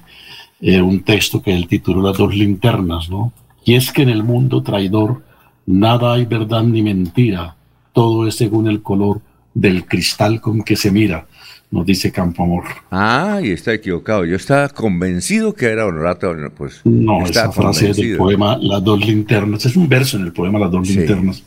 eh, 0.60 0.80
un 0.82 1.02
texto 1.02 1.42
que 1.42 1.54
él 1.54 1.68
tituló 1.68 2.02
Las 2.02 2.16
dos 2.18 2.34
linternas, 2.34 3.08
¿no? 3.10 3.32
Y 3.64 3.74
es 3.74 3.92
que 3.92 4.02
en 4.02 4.08
el 4.08 4.22
mundo 4.24 4.62
traidor 4.62 5.22
nada 5.66 6.14
hay 6.14 6.24
verdad 6.24 6.62
ni 6.62 6.82
mentira, 6.82 7.54
todo 7.92 8.26
es 8.26 8.36
según 8.36 8.66
el 8.68 8.80
color 8.82 9.20
del 9.54 9.84
cristal 9.86 10.40
con 10.40 10.62
que 10.62 10.74
se 10.76 10.90
mira, 10.90 11.26
nos 11.70 11.84
dice 11.84 12.10
Campoamor. 12.12 12.64
Ah, 12.90 13.40
y 13.42 13.50
está 13.50 13.74
equivocado. 13.74 14.24
Yo 14.24 14.36
estaba 14.36 14.68
convencido 14.68 15.52
que 15.54 15.66
era 15.66 15.84
Honorato, 15.86 16.34
no, 16.34 16.50
pues. 16.50 16.80
No, 16.84 17.24
esa 17.26 17.52
frase 17.52 17.90
es 17.90 17.96
del 17.96 18.16
convencido. 18.16 18.18
poema 18.18 18.58
Las 18.60 18.82
dos 18.84 19.04
linternas. 19.04 19.66
Es 19.66 19.76
un 19.76 19.88
verso 19.88 20.16
en 20.16 20.24
el 20.24 20.32
poema 20.32 20.58
Las 20.58 20.70
dos 20.70 20.86
Sí. 20.88 20.96
linternas 20.96 21.42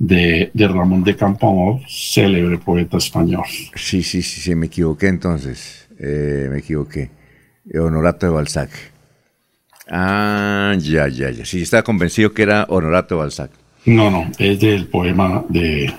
de, 0.00 0.50
de 0.54 0.66
Ramón 0.66 1.04
de 1.04 1.14
Campoamor, 1.14 1.80
célebre 1.86 2.58
poeta 2.58 2.96
español. 2.96 3.44
Sí, 3.76 4.02
sí, 4.02 4.22
sí, 4.22 4.40
sí, 4.40 4.54
me 4.56 4.66
equivoqué 4.66 5.06
entonces. 5.08 5.86
Eh, 5.98 6.48
me 6.50 6.58
equivoqué. 6.60 7.10
Honorato 7.78 8.26
de 8.26 8.32
Balzac. 8.32 8.70
Ah, 9.88 10.74
ya, 10.78 11.08
ya, 11.08 11.30
ya. 11.30 11.44
Sí, 11.44 11.62
estaba 11.62 11.82
convencido 11.82 12.32
que 12.32 12.42
era 12.42 12.64
Honorato 12.68 13.14
de 13.16 13.20
Balzac. 13.20 13.50
No, 13.86 14.10
no, 14.10 14.30
es 14.38 14.60
del 14.60 14.86
poema 14.86 15.44
de, 15.48 15.92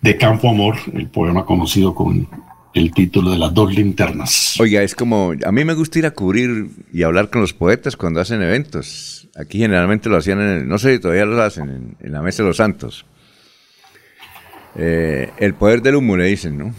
de 0.00 0.16
Campo 0.16 0.50
Amor, 0.50 0.76
el 0.92 1.08
poema 1.08 1.44
conocido 1.44 1.94
con 1.94 2.28
el 2.74 2.92
título 2.92 3.30
de 3.30 3.38
Las 3.38 3.52
dos 3.54 3.74
linternas. 3.74 4.58
Oiga, 4.60 4.82
es 4.82 4.94
como, 4.94 5.32
a 5.44 5.52
mí 5.52 5.64
me 5.64 5.74
gusta 5.74 5.98
ir 5.98 6.06
a 6.06 6.10
cubrir 6.12 6.68
y 6.92 7.02
hablar 7.02 7.30
con 7.30 7.40
los 7.40 7.52
poetas 7.52 7.96
cuando 7.96 8.20
hacen 8.20 8.42
eventos. 8.42 9.28
Aquí 9.36 9.58
generalmente 9.58 10.08
lo 10.08 10.16
hacían 10.16 10.40
en, 10.40 10.48
el- 10.48 10.68
no 10.68 10.78
sé 10.78 10.94
si 10.94 11.00
todavía 11.00 11.24
lo 11.24 11.40
hacen, 11.42 11.68
en, 11.68 11.96
en 12.00 12.12
la 12.12 12.22
Mesa 12.22 12.42
de 12.42 12.48
los 12.48 12.56
Santos. 12.58 13.04
Eh, 14.76 15.30
el 15.38 15.54
poder 15.54 15.82
del 15.82 15.96
humo, 15.96 16.16
le 16.16 16.26
dicen, 16.26 16.58
¿no? 16.58 16.74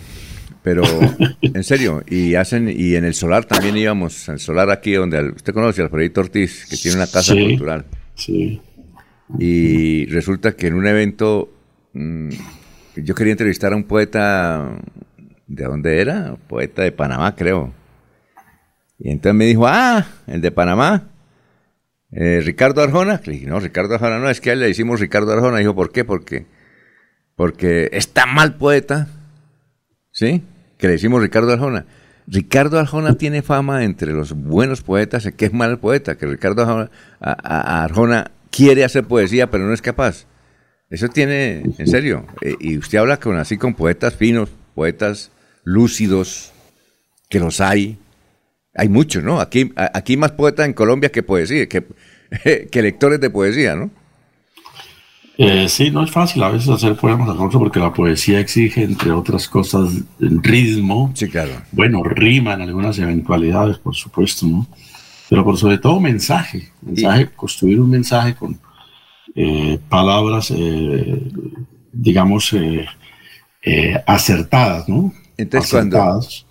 Pero, 0.63 0.83
en 1.41 1.63
serio, 1.63 2.03
y 2.07 2.35
hacen, 2.35 2.73
y 2.75 2.95
en 2.95 3.05
el 3.05 3.13
solar 3.13 3.45
también 3.45 3.77
íbamos, 3.77 4.27
al 4.29 4.39
solar 4.39 4.69
aquí 4.71 4.93
donde 4.93 5.29
usted 5.29 5.53
conoce 5.53 5.81
al 5.81 5.85
Alfredito 5.85 6.21
Ortiz, 6.21 6.65
que 6.69 6.77
tiene 6.77 6.97
una 6.97 7.07
casa 7.07 7.33
cultural. 7.33 7.85
Sí. 8.15 8.61
Y 9.39 10.05
resulta 10.07 10.55
que 10.55 10.67
en 10.67 10.75
un 10.75 10.87
evento, 10.87 11.49
mm, 11.93 12.29
yo 12.97 13.15
quería 13.15 13.31
entrevistar 13.31 13.73
a 13.73 13.75
un 13.75 13.83
poeta, 13.83 14.79
¿de 15.47 15.63
dónde 15.63 15.99
era? 15.99 16.35
Poeta 16.47 16.83
de 16.83 16.91
Panamá, 16.91 17.35
creo. 17.35 17.73
Y 18.99 19.11
entonces 19.11 19.35
me 19.35 19.45
dijo, 19.45 19.67
ah, 19.67 20.05
el 20.27 20.41
de 20.41 20.51
Panamá. 20.51 21.09
Eh, 22.11 22.41
Ricardo 22.43 22.81
Arjona. 22.81 23.21
Le 23.25 23.33
dije, 23.33 23.45
no, 23.45 23.59
Ricardo 23.59 23.95
Arjona 23.95 24.19
no, 24.19 24.29
es 24.29 24.39
que 24.39 24.51
a 24.51 24.53
él 24.53 24.59
le 24.59 24.67
decimos 24.67 24.99
Ricardo 24.99 25.31
Arjona. 25.33 25.57
Dijo, 25.57 25.75
¿por 25.75 25.91
qué? 25.91 26.05
Porque, 26.05 26.45
porque 27.35 27.89
es 27.91 28.09
tan 28.09 28.33
mal 28.33 28.55
poeta, 28.55 29.07
¿sí? 30.11 30.41
Que 30.77 30.87
le 30.87 30.93
decimos 30.93 31.21
Ricardo 31.21 31.51
Arjona. 31.51 31.85
Ricardo 32.27 32.79
Arjona 32.79 33.15
tiene 33.15 33.41
fama 33.41 33.83
entre 33.83 34.11
los 34.13 34.33
buenos 34.33 34.81
poetas, 34.81 35.29
que 35.35 35.45
es 35.45 35.53
mal 35.53 35.77
poeta, 35.79 36.17
que 36.17 36.25
Ricardo 36.25 36.89
Arjona, 37.19 38.31
quiere 38.49 38.83
hacer 38.83 39.03
poesía, 39.03 39.51
pero 39.51 39.65
no 39.65 39.73
es 39.73 39.81
capaz. 39.81 40.25
Eso 40.89 41.09
tiene, 41.09 41.63
en 41.77 41.87
serio. 41.87 42.25
Eh, 42.41 42.55
y 42.59 42.77
usted 42.77 42.97
habla 42.99 43.19
con 43.19 43.37
así 43.37 43.57
con 43.57 43.75
poetas 43.75 44.15
finos, 44.15 44.49
poetas 44.73 45.31
lúcidos, 45.63 46.51
que 47.29 47.39
los 47.39 47.59
hay, 47.59 47.99
hay 48.73 48.87
muchos, 48.87 49.23
¿no? 49.23 49.41
Aquí, 49.41 49.73
aquí 49.75 50.15
más 50.15 50.31
poetas 50.31 50.65
en 50.65 50.73
Colombia 50.73 51.11
que 51.11 51.21
poesía, 51.21 51.67
que 51.67 51.83
lectores 52.81 53.19
de 53.19 53.29
poesía, 53.29 53.75
¿no? 53.75 53.91
Eh, 55.37 55.67
sí, 55.67 55.91
no 55.91 56.03
es 56.03 56.11
fácil 56.11 56.43
a 56.43 56.49
veces 56.49 56.69
hacer 56.69 56.95
poemas, 56.95 57.29
Alfonso, 57.29 57.59
porque 57.59 57.79
la 57.79 57.91
poesía 57.91 58.39
exige, 58.39 58.83
entre 58.83 59.11
otras 59.11 59.47
cosas, 59.47 59.89
ritmo. 60.19 61.11
Sí, 61.13 61.29
claro. 61.29 61.51
Bueno, 61.71 62.03
rima 62.03 62.53
en 62.53 62.61
algunas 62.61 62.97
eventualidades, 62.99 63.77
por 63.77 63.95
supuesto, 63.95 64.45
¿no? 64.45 64.67
Pero 65.29 65.43
por 65.43 65.57
sobre 65.57 65.77
todo 65.77 65.99
mensaje, 65.99 66.71
mensaje, 66.81 67.29
construir 67.35 67.81
un 67.81 67.89
mensaje 67.89 68.35
con 68.35 68.59
eh, 69.35 69.79
palabras, 69.89 70.51
eh, 70.55 71.23
digamos, 71.91 72.55
acertadas, 74.05 74.87
¿no? 74.87 75.11
Entonces, 75.37 75.73
acertadas. 75.73 76.45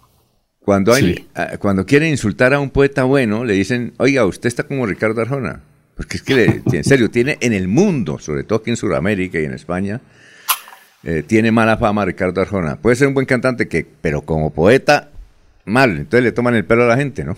Cuando, 0.58 0.92
hay, 0.92 1.26
ah, 1.34 1.58
cuando 1.58 1.84
quieren 1.84 2.10
insultar 2.10 2.54
a 2.54 2.60
un 2.60 2.70
poeta 2.70 3.04
bueno, 3.04 3.44
le 3.44 3.52
dicen, 3.54 3.92
oiga, 3.98 4.24
usted 4.24 4.48
está 4.48 4.64
como 4.64 4.86
Ricardo 4.86 5.20
Arjona. 5.20 5.62
Porque 5.96 6.16
es 6.16 6.22
que, 6.22 6.62
en 6.72 6.84
serio, 6.84 7.10
tiene 7.10 7.38
en 7.40 7.52
el 7.52 7.68
mundo, 7.68 8.18
sobre 8.18 8.44
todo 8.44 8.58
aquí 8.58 8.70
en 8.70 8.76
Sudamérica 8.76 9.38
y 9.38 9.44
en 9.44 9.52
España, 9.52 10.00
eh, 11.04 11.22
tiene 11.26 11.52
mala 11.52 11.76
fama 11.76 12.04
Ricardo 12.04 12.40
Arjona. 12.40 12.76
Puede 12.76 12.96
ser 12.96 13.08
un 13.08 13.14
buen 13.14 13.26
cantante, 13.26 13.68
que, 13.68 13.86
pero 14.00 14.22
como 14.22 14.50
poeta, 14.50 15.10
mal. 15.64 15.90
Entonces 15.90 16.24
le 16.24 16.32
toman 16.32 16.54
el 16.54 16.64
pelo 16.64 16.84
a 16.84 16.88
la 16.88 16.96
gente, 16.96 17.24
¿no? 17.24 17.36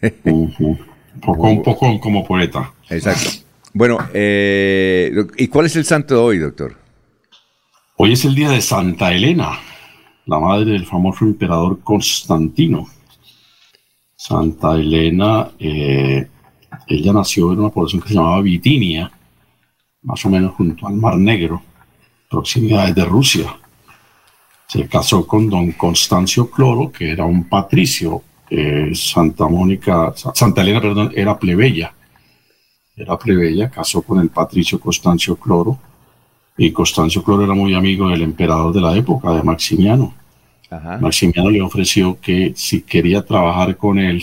un, 0.24 0.78
poco, 1.20 2.00
como 2.00 2.26
poeta. 2.26 2.72
Exacto. 2.88 3.30
Bueno, 3.74 3.98
eh, 4.14 5.12
¿y 5.36 5.48
cuál 5.48 5.66
es 5.66 5.76
el 5.76 5.84
santo 5.84 6.14
de 6.14 6.20
hoy, 6.20 6.38
doctor? 6.38 6.74
Hoy 7.96 8.14
es 8.14 8.24
el 8.24 8.34
día 8.34 8.50
de 8.50 8.62
Santa 8.62 9.12
Elena 9.12 9.58
la 10.30 10.38
madre 10.38 10.72
del 10.72 10.86
famoso 10.86 11.24
emperador 11.24 11.80
Constantino. 11.80 12.86
Santa 14.14 14.76
Elena, 14.76 15.50
eh, 15.58 16.28
ella 16.86 17.12
nació 17.12 17.52
en 17.52 17.60
una 17.60 17.70
población 17.70 18.02
que 18.02 18.08
se 18.08 18.14
llamaba 18.14 18.40
Bitinia, 18.42 19.10
más 20.02 20.24
o 20.24 20.30
menos 20.30 20.54
junto 20.54 20.86
al 20.86 20.94
Mar 20.94 21.16
Negro, 21.16 21.62
proximidades 22.28 22.94
de 22.94 23.04
Rusia. 23.04 23.56
Se 24.66 24.86
casó 24.86 25.26
con 25.26 25.48
don 25.48 25.72
Constancio 25.72 26.50
Cloro, 26.50 26.90
que 26.92 27.10
era 27.10 27.24
un 27.24 27.44
patricio. 27.44 28.22
Santa 28.94 29.46
Mónica, 29.46 30.12
Santa 30.14 30.62
Elena, 30.62 30.80
perdón, 30.80 31.12
era 31.14 31.38
plebeya. 31.38 31.94
Era 32.96 33.16
plebeya, 33.16 33.70
casó 33.70 34.02
con 34.02 34.18
el 34.18 34.28
patricio 34.28 34.80
Constancio 34.80 35.36
Cloro. 35.36 35.78
Y 36.58 36.72
Constancio 36.72 37.22
Cloro 37.22 37.44
era 37.44 37.54
muy 37.54 37.74
amigo 37.74 38.08
del 38.08 38.22
emperador 38.22 38.72
de 38.72 38.80
la 38.80 38.96
época, 38.96 39.32
de 39.32 39.42
Maximiano. 39.42 40.14
Maximiano 41.00 41.50
le 41.50 41.62
ofreció 41.62 42.20
que 42.20 42.52
si 42.56 42.82
quería 42.82 43.24
trabajar 43.24 43.76
con 43.76 43.98
él 43.98 44.22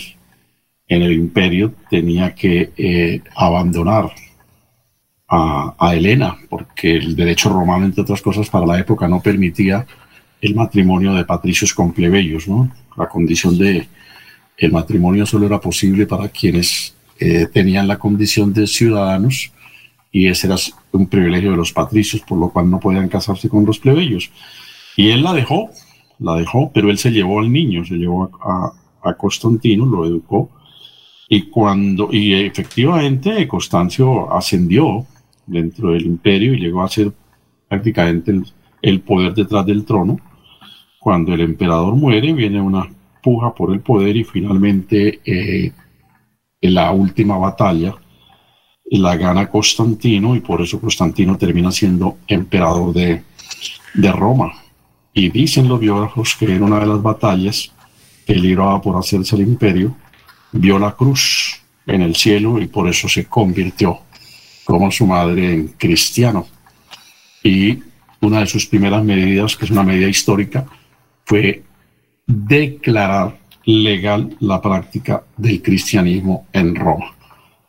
en 0.88 1.02
el 1.02 1.12
imperio 1.12 1.74
tenía 1.90 2.34
que 2.34 2.72
eh, 2.76 3.22
abandonar 3.36 4.10
a, 5.28 5.74
a, 5.78 5.94
Helena, 5.94 6.36
porque 6.48 6.96
el 6.96 7.14
derecho 7.14 7.50
romano, 7.50 7.84
entre 7.84 8.02
otras 8.02 8.22
cosas, 8.22 8.48
para 8.48 8.66
la 8.66 8.78
época 8.78 9.06
no 9.06 9.20
permitía 9.20 9.86
el 10.40 10.54
matrimonio 10.54 11.12
de 11.14 11.24
patricios 11.24 11.74
con 11.74 11.92
plebeyos, 11.92 12.48
¿no? 12.48 12.70
La 12.96 13.08
condición 13.08 13.58
de 13.58 13.86
el 14.56 14.72
matrimonio 14.72 15.24
solo 15.24 15.46
era 15.46 15.60
posible 15.60 16.06
para 16.06 16.28
quienes 16.28 16.94
eh, 17.20 17.46
tenían 17.52 17.86
la 17.86 17.98
condición 17.98 18.52
de 18.52 18.66
ciudadanos 18.66 19.52
y 20.10 20.26
ese 20.26 20.46
era 20.46 20.56
un 20.92 21.06
privilegio 21.06 21.52
de 21.52 21.56
los 21.56 21.72
patricios, 21.72 22.22
por 22.22 22.38
lo 22.38 22.50
cual 22.50 22.70
no 22.70 22.80
podían 22.80 23.08
casarse 23.08 23.48
con 23.48 23.64
los 23.64 23.78
plebeyos. 23.78 24.30
Y 24.96 25.10
él 25.10 25.22
la 25.22 25.32
dejó, 25.32 25.70
la 26.18 26.34
dejó, 26.34 26.72
pero 26.72 26.90
él 26.90 26.98
se 26.98 27.10
llevó 27.10 27.40
al 27.40 27.52
niño, 27.52 27.84
se 27.84 27.94
llevó 27.94 28.30
a, 28.42 28.74
Constantino, 29.16 29.86
lo 29.86 30.04
educó, 30.04 30.50
y 31.28 31.42
cuando, 31.42 32.08
y 32.10 32.32
efectivamente 32.34 33.46
Constancio 33.46 34.32
ascendió 34.32 35.06
dentro 35.46 35.90
del 35.90 36.06
imperio 36.06 36.54
y 36.54 36.60
llegó 36.60 36.82
a 36.82 36.88
ser 36.88 37.12
prácticamente 37.68 38.32
el, 38.80 39.00
poder 39.00 39.34
detrás 39.34 39.66
del 39.66 39.84
trono. 39.84 40.18
Cuando 40.98 41.34
el 41.34 41.42
emperador 41.42 41.94
muere, 41.94 42.32
viene 42.32 42.60
una 42.60 42.88
puja 43.22 43.54
por 43.54 43.72
el 43.72 43.80
poder 43.80 44.16
y 44.16 44.24
finalmente 44.24 45.20
eh, 45.24 45.72
en 46.60 46.74
la 46.74 46.92
última 46.92 47.36
batalla 47.36 47.94
la 48.90 49.16
gana 49.16 49.50
Constantino 49.50 50.34
y 50.34 50.40
por 50.40 50.62
eso 50.62 50.80
Constantino 50.80 51.36
termina 51.36 51.70
siendo 51.70 52.18
emperador 52.26 52.94
de, 52.94 53.22
de 53.94 54.12
Roma. 54.12 54.52
Y 55.12 55.28
dicen 55.28 55.68
los 55.68 55.78
biógrafos 55.78 56.36
que 56.38 56.46
en 56.46 56.62
una 56.62 56.80
de 56.80 56.86
las 56.86 57.02
batallas, 57.02 57.70
peligraba 58.26 58.80
por 58.80 58.96
hacerse 58.96 59.36
el 59.36 59.42
imperio, 59.42 59.94
vio 60.52 60.78
la 60.78 60.92
cruz 60.92 61.60
en 61.86 62.02
el 62.02 62.14
cielo 62.16 62.60
y 62.60 62.66
por 62.66 62.88
eso 62.88 63.08
se 63.08 63.26
convirtió 63.26 64.00
como 64.64 64.90
su 64.90 65.06
madre 65.06 65.52
en 65.52 65.68
cristiano. 65.68 66.46
Y 67.42 67.78
una 68.20 68.40
de 68.40 68.46
sus 68.46 68.66
primeras 68.66 69.04
medidas, 69.04 69.56
que 69.56 69.64
es 69.64 69.70
una 69.70 69.82
medida 69.82 70.08
histórica, 70.08 70.66
fue 71.24 71.62
declarar 72.26 73.38
legal 73.64 74.36
la 74.40 74.60
práctica 74.60 75.24
del 75.36 75.62
cristianismo 75.62 76.46
en 76.52 76.74
Roma. 76.74 77.14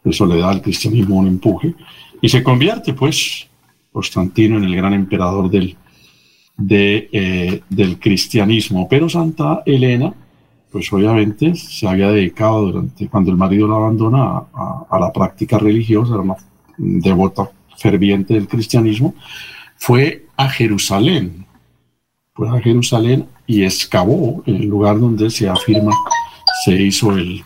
Eso 0.04 0.26
le 0.26 0.39
da 0.39 0.50
al 0.50 0.62
cristianismo 0.62 1.18
un 1.18 1.28
empuje 1.28 1.74
y 2.22 2.30
se 2.30 2.44
convierte, 2.44 2.94
pues, 2.94 3.48
Constantino 3.92 4.58
en 4.58 4.65
el 4.65 4.76
gran 4.76 4.94
emperador 4.94 5.50
del 5.50 5.76
de, 6.58 7.10
eh, 7.12 7.62
del 7.70 8.00
cristianismo. 8.00 8.88
Pero 8.89 9.10
Santa 9.10 9.63
Elena, 9.65 10.13
pues 10.71 10.91
obviamente 10.93 11.55
se 11.55 11.88
había 11.88 12.12
dedicado 12.12 12.67
durante, 12.67 13.08
cuando 13.08 13.32
el 13.32 13.38
marido 13.38 13.67
la 13.67 13.75
abandona, 13.75 14.43
a, 14.53 14.99
la 14.99 15.12
práctica 15.12 15.58
religiosa, 15.58 16.13
era 16.13 16.21
una 16.21 16.36
devota 16.77 17.49
ferviente 17.77 18.34
del 18.34 18.47
cristianismo, 18.47 19.15
fue 19.77 20.27
a 20.38 20.49
Jerusalén. 20.49 21.45
Fue 22.34 22.49
a 22.49 22.62
Jerusalén 22.62 23.27
y 23.47 23.63
excavó 23.63 24.43
en 24.45 24.55
el 24.58 24.67
lugar 24.67 24.99
donde 24.99 25.29
se 25.29 25.49
afirma 25.49 25.91
se 26.63 26.73
hizo 26.73 27.15
el, 27.15 27.43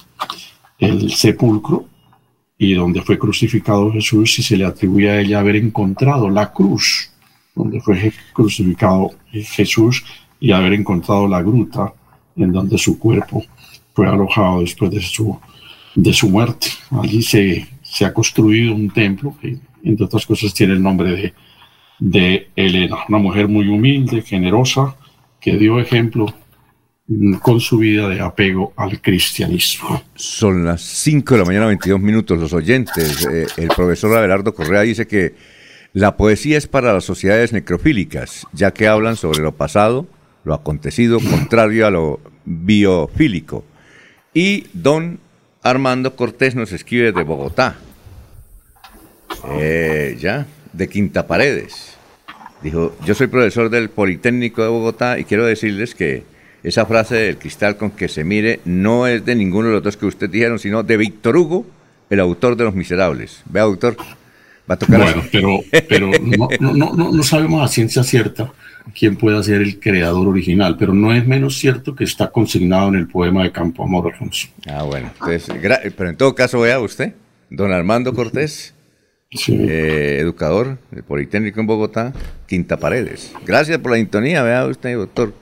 el 0.80 1.12
sepulcro 1.12 1.86
y 2.58 2.74
donde 2.74 3.02
fue 3.02 3.18
crucificado 3.18 3.92
Jesús 3.92 4.40
y 4.40 4.44
se 4.44 4.58
le 4.58 4.66
atribuye 4.66 5.10
a 5.10 5.20
ella 5.20 5.40
haber 5.40 5.56
encontrado 5.56 6.30
la 6.30 6.52
cruz 6.52 7.12
donde 7.56 7.80
fue 7.82 8.12
crucificado 8.34 9.12
Jesús 9.32 10.04
y 10.40 10.52
haber 10.52 10.74
encontrado 10.74 11.28
la 11.28 11.42
gruta 11.42 11.94
en 12.36 12.52
donde 12.52 12.78
su 12.78 12.98
cuerpo 13.00 13.44
fue 13.94 14.08
alojado 14.08 14.62
después 14.62 14.92
de 14.92 15.02
su, 15.02 15.40
de 15.96 16.14
su 16.14 16.30
muerte. 16.30 16.68
Allí 16.92 17.22
se, 17.22 17.68
se 17.82 18.06
ha 18.06 18.14
construido 18.14 18.74
un 18.74 18.90
templo 18.90 19.36
que, 19.42 19.58
entre 19.84 20.06
otras 20.06 20.26
cosas, 20.26 20.54
tiene 20.54 20.74
el 20.74 20.82
nombre 20.82 21.12
de, 21.12 21.34
de 22.00 22.50
Elena, 22.56 22.98
una 23.08 23.20
mujer 23.20 23.48
muy 23.48 23.68
humilde, 23.68 24.22
generosa, 24.22 24.96
que 25.40 25.58
dio 25.58 25.80
ejemplo 25.80 26.34
con 27.42 27.60
su 27.60 27.78
vida 27.78 28.08
de 28.08 28.22
apego 28.22 28.74
al 28.78 29.02
cristianismo. 29.02 30.02
Son 30.16 30.64
las 30.66 30.82
5 30.82 31.34
de 31.34 31.40
la 31.40 31.46
mañana, 31.46 31.66
22 31.68 32.00
minutos. 32.00 32.40
Los 32.40 32.54
oyentes, 32.54 33.28
eh, 33.28 33.46
el 33.58 33.68
profesor 33.68 34.18
Abelardo 34.18 34.54
Correa 34.54 34.82
dice 34.82 35.06
que 35.06 35.36
la 35.92 36.18
poesía 36.18 36.58
es 36.58 36.68
para 36.68 36.94
las 36.94 37.04
sociedades 37.04 37.52
necrofílicas, 37.54 38.48
ya 38.54 38.72
que 38.72 38.88
hablan 38.88 39.16
sobre 39.16 39.40
lo 39.40 39.52
pasado, 39.56 40.08
lo 40.44 40.54
acontecido, 40.54 41.20
contrario 41.20 41.88
a 41.88 41.92
lo 41.92 42.20
biofílico. 42.46 43.64
Y 44.34 44.68
don 44.74 45.20
Armando 45.62 46.16
Cortés 46.16 46.56
nos 46.56 46.72
escribe 46.72 47.12
de 47.12 47.24
Bogotá. 47.24 47.78
Eh, 49.60 50.18
ya, 50.20 50.46
de 50.72 50.88
Quinta 50.88 51.28
Paredes. 51.28 51.98
Dijo, 52.62 52.96
yo 53.06 53.14
soy 53.14 53.28
profesor 53.28 53.70
del 53.70 53.90
Politécnico 53.90 54.62
de 54.62 54.70
Bogotá 54.70 55.20
y 55.20 55.26
quiero 55.26 55.46
decirles 55.46 55.96
que 55.96 56.24
esa 56.64 56.86
frase 56.86 57.16
del 57.16 57.38
cristal 57.38 57.76
con 57.76 57.92
que 57.92 58.08
se 58.08 58.24
mire 58.24 58.62
no 58.64 59.06
es 59.06 59.26
de 59.26 59.36
ninguno 59.36 59.68
de 59.68 59.74
los 59.76 59.84
dos 59.84 59.98
que 59.98 60.06
usted 60.06 60.30
dijeron, 60.30 60.60
sino 60.60 60.82
de 60.82 60.96
Víctor 60.96 61.36
Hugo, 61.36 61.66
el 62.10 62.22
autor 62.22 62.56
de 62.56 62.64
Los 62.64 62.74
Miserables. 62.74 63.44
Vea, 63.46 63.64
doctor, 63.64 63.98
va 64.70 64.76
a 64.76 64.78
tocar 64.78 65.02
Bueno, 65.02 65.24
pero, 65.32 65.60
pero 65.88 66.12
no, 66.22 66.48
no, 66.60 66.94
no, 66.94 67.12
no 67.12 67.24
sabemos 67.24 67.64
a 67.64 67.68
ciencia 67.68 68.04
cierta 68.04 68.52
quién 68.98 69.16
pueda 69.16 69.42
ser 69.44 69.62
el 69.62 69.80
creador 69.80 70.28
original, 70.28 70.76
pero 70.78 70.94
no 70.94 71.14
es 71.14 71.26
menos 71.26 71.58
cierto 71.58 71.96
que 71.96 72.04
está 72.04 72.30
consignado 72.32 72.90
en 72.90 72.96
el 72.96 73.08
poema 73.08 73.44
de 73.44 73.52
Campo 73.52 73.84
Amor, 73.84 74.12
Alfonso. 74.12 74.48
Ah, 74.68 74.84
bueno. 74.84 75.10
Entonces, 75.14 75.50
pero 75.96 76.10
en 76.10 76.18
todo 76.18 76.36
caso, 76.36 76.60
vea 76.60 76.80
usted, 76.80 77.14
don 77.50 77.72
Armando 77.72 78.14
Cortés, 78.14 78.74
eh, 79.48 80.18
educador 80.20 80.78
Politécnico 81.08 81.60
en 81.60 81.68
Bogotá, 81.68 82.14
Quinta 82.48 82.78
Paredes. 82.78 83.34
Gracias 83.46 83.80
por 83.80 83.92
la 83.92 83.98
sintonía, 83.98 84.44
vea 84.44 84.66
usted, 84.66 84.96
doctor. 84.96 85.34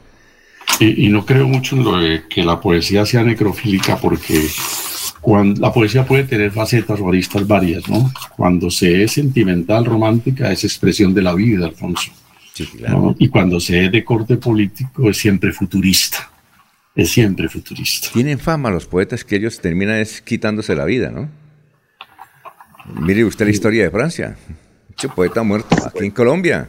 Y, 0.80 1.10
no 1.10 1.26
creo 1.26 1.48
mucho 1.48 1.76
en 1.76 1.84
lo 1.84 1.98
de 1.98 2.24
que 2.28 2.44
la 2.44 2.60
poesía 2.60 3.06
sea 3.06 3.24
necrofílica 3.24 3.98
porque 3.98 4.48
cuando, 5.22 5.62
la 5.62 5.72
poesía 5.72 6.06
puede 6.06 6.24
tener 6.24 6.52
facetas 6.52 7.00
o 7.00 7.08
aristas 7.08 7.48
varias, 7.48 7.88
¿no? 7.88 8.12
Cuando 8.36 8.72
se 8.72 9.04
es 9.04 9.14
sentimental, 9.14 9.86
romántica, 9.86 10.52
es 10.52 10.64
expresión 10.64 11.14
de 11.14 11.22
la 11.22 11.34
vida, 11.34 11.68
Alfonso. 11.68 12.12
Y 13.20 13.30
cuando 13.30 13.60
se 13.60 13.86
es 13.86 13.92
de 13.92 14.04
corte 14.04 14.38
político, 14.38 15.10
es 15.10 15.18
siempre 15.18 15.52
futurista. 15.52 16.30
Es 16.96 17.12
siempre 17.12 17.48
futurista. 17.48 18.10
Tienen 18.12 18.40
fama 18.40 18.70
los 18.70 18.86
poetas 18.86 19.24
que 19.24 19.38
ellos 19.38 19.60
terminan 19.62 19.98
es 19.98 20.22
quitándose 20.22 20.76
la 20.76 20.86
vida, 20.86 21.10
¿no? 21.10 21.30
Mire 23.00 23.24
usted 23.24 23.46
la 23.46 23.52
historia 23.52 23.84
de 23.84 23.92
Francia. 23.92 24.36
Mucho 24.90 25.10
poeta 25.10 25.44
muerto 25.44 25.76
aquí 25.86 26.06
en 26.06 26.12
Colombia. 26.12 26.68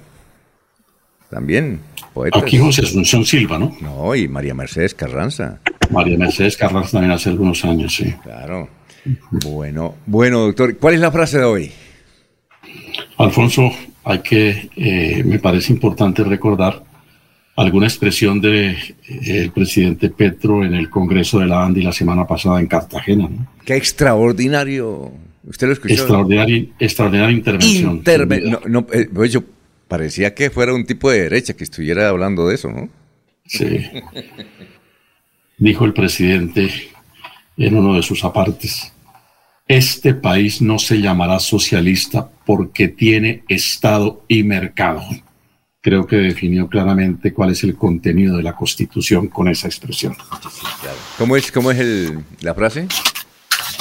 También. 1.30 1.80
Poetas. 2.14 2.42
Aquí 2.42 2.58
José 2.58 2.82
Asunción 2.82 3.24
Silva, 3.24 3.58
¿no? 3.58 3.74
No, 3.80 4.14
y 4.14 4.28
María 4.28 4.54
Mercedes 4.54 4.94
Carranza. 4.94 5.60
María 5.92 6.18
Mercedes 6.18 6.56
Carranza 6.56 6.92
también 6.92 7.12
hace 7.12 7.30
algunos 7.30 7.64
años, 7.64 7.94
sí. 7.94 8.12
Claro. 8.22 8.68
Bueno, 9.30 9.96
bueno, 10.06 10.40
doctor, 10.40 10.76
¿cuál 10.78 10.94
es 10.94 11.00
la 11.00 11.10
frase 11.10 11.38
de 11.38 11.44
hoy? 11.44 11.72
Alfonso, 13.18 13.70
hay 14.04 14.20
que, 14.20 14.70
eh, 14.76 15.22
me 15.24 15.38
parece 15.38 15.72
importante 15.72 16.22
recordar 16.24 16.82
alguna 17.56 17.86
expresión 17.86 18.40
del 18.40 18.76
de, 19.08 19.44
eh, 19.44 19.50
presidente 19.54 20.08
Petro 20.08 20.64
en 20.64 20.74
el 20.74 20.88
Congreso 20.88 21.38
de 21.38 21.46
la 21.46 21.64
ANDI 21.64 21.82
la 21.82 21.92
semana 21.92 22.26
pasada 22.26 22.60
en 22.60 22.66
Cartagena. 22.66 23.28
¿no? 23.28 23.46
Qué 23.64 23.76
extraordinario. 23.76 25.12
¿Usted 25.44 25.66
lo 25.66 25.72
escuchó? 25.72 25.94
Extraordinaria, 25.94 26.66
extraordinaria 26.78 27.36
intervención. 27.36 28.02
no, 28.68 28.86
eh, 28.92 29.08
pues 29.12 29.38
parecía 29.88 30.34
que 30.34 30.50
fuera 30.50 30.72
un 30.72 30.86
tipo 30.86 31.10
de 31.10 31.22
derecha 31.22 31.54
que 31.54 31.64
estuviera 31.64 32.08
hablando 32.08 32.48
de 32.48 32.54
eso, 32.54 32.70
¿no? 32.70 32.88
Sí. 33.46 33.82
Dijo 35.58 35.84
el 35.84 35.92
presidente 35.92 36.70
en 37.56 37.76
uno 37.76 37.94
de 37.94 38.02
sus 38.02 38.24
apartes 38.24 38.92
este 39.68 40.14
país 40.14 40.60
no 40.60 40.78
se 40.78 41.00
llamará 41.00 41.38
socialista 41.38 42.28
porque 42.44 42.88
tiene 42.88 43.44
Estado 43.48 44.22
y 44.28 44.42
mercado. 44.42 45.02
Creo 45.80 46.06
que 46.06 46.16
definió 46.16 46.68
claramente 46.68 47.32
cuál 47.32 47.52
es 47.52 47.64
el 47.64 47.74
contenido 47.74 48.36
de 48.36 48.42
la 48.42 48.54
Constitución 48.54 49.28
con 49.28 49.48
esa 49.48 49.68
expresión. 49.68 50.14
¿Cómo 51.16 51.36
es, 51.36 51.50
cómo 51.50 51.70
es 51.70 52.12
la 52.40 52.54
frase? 52.54 52.86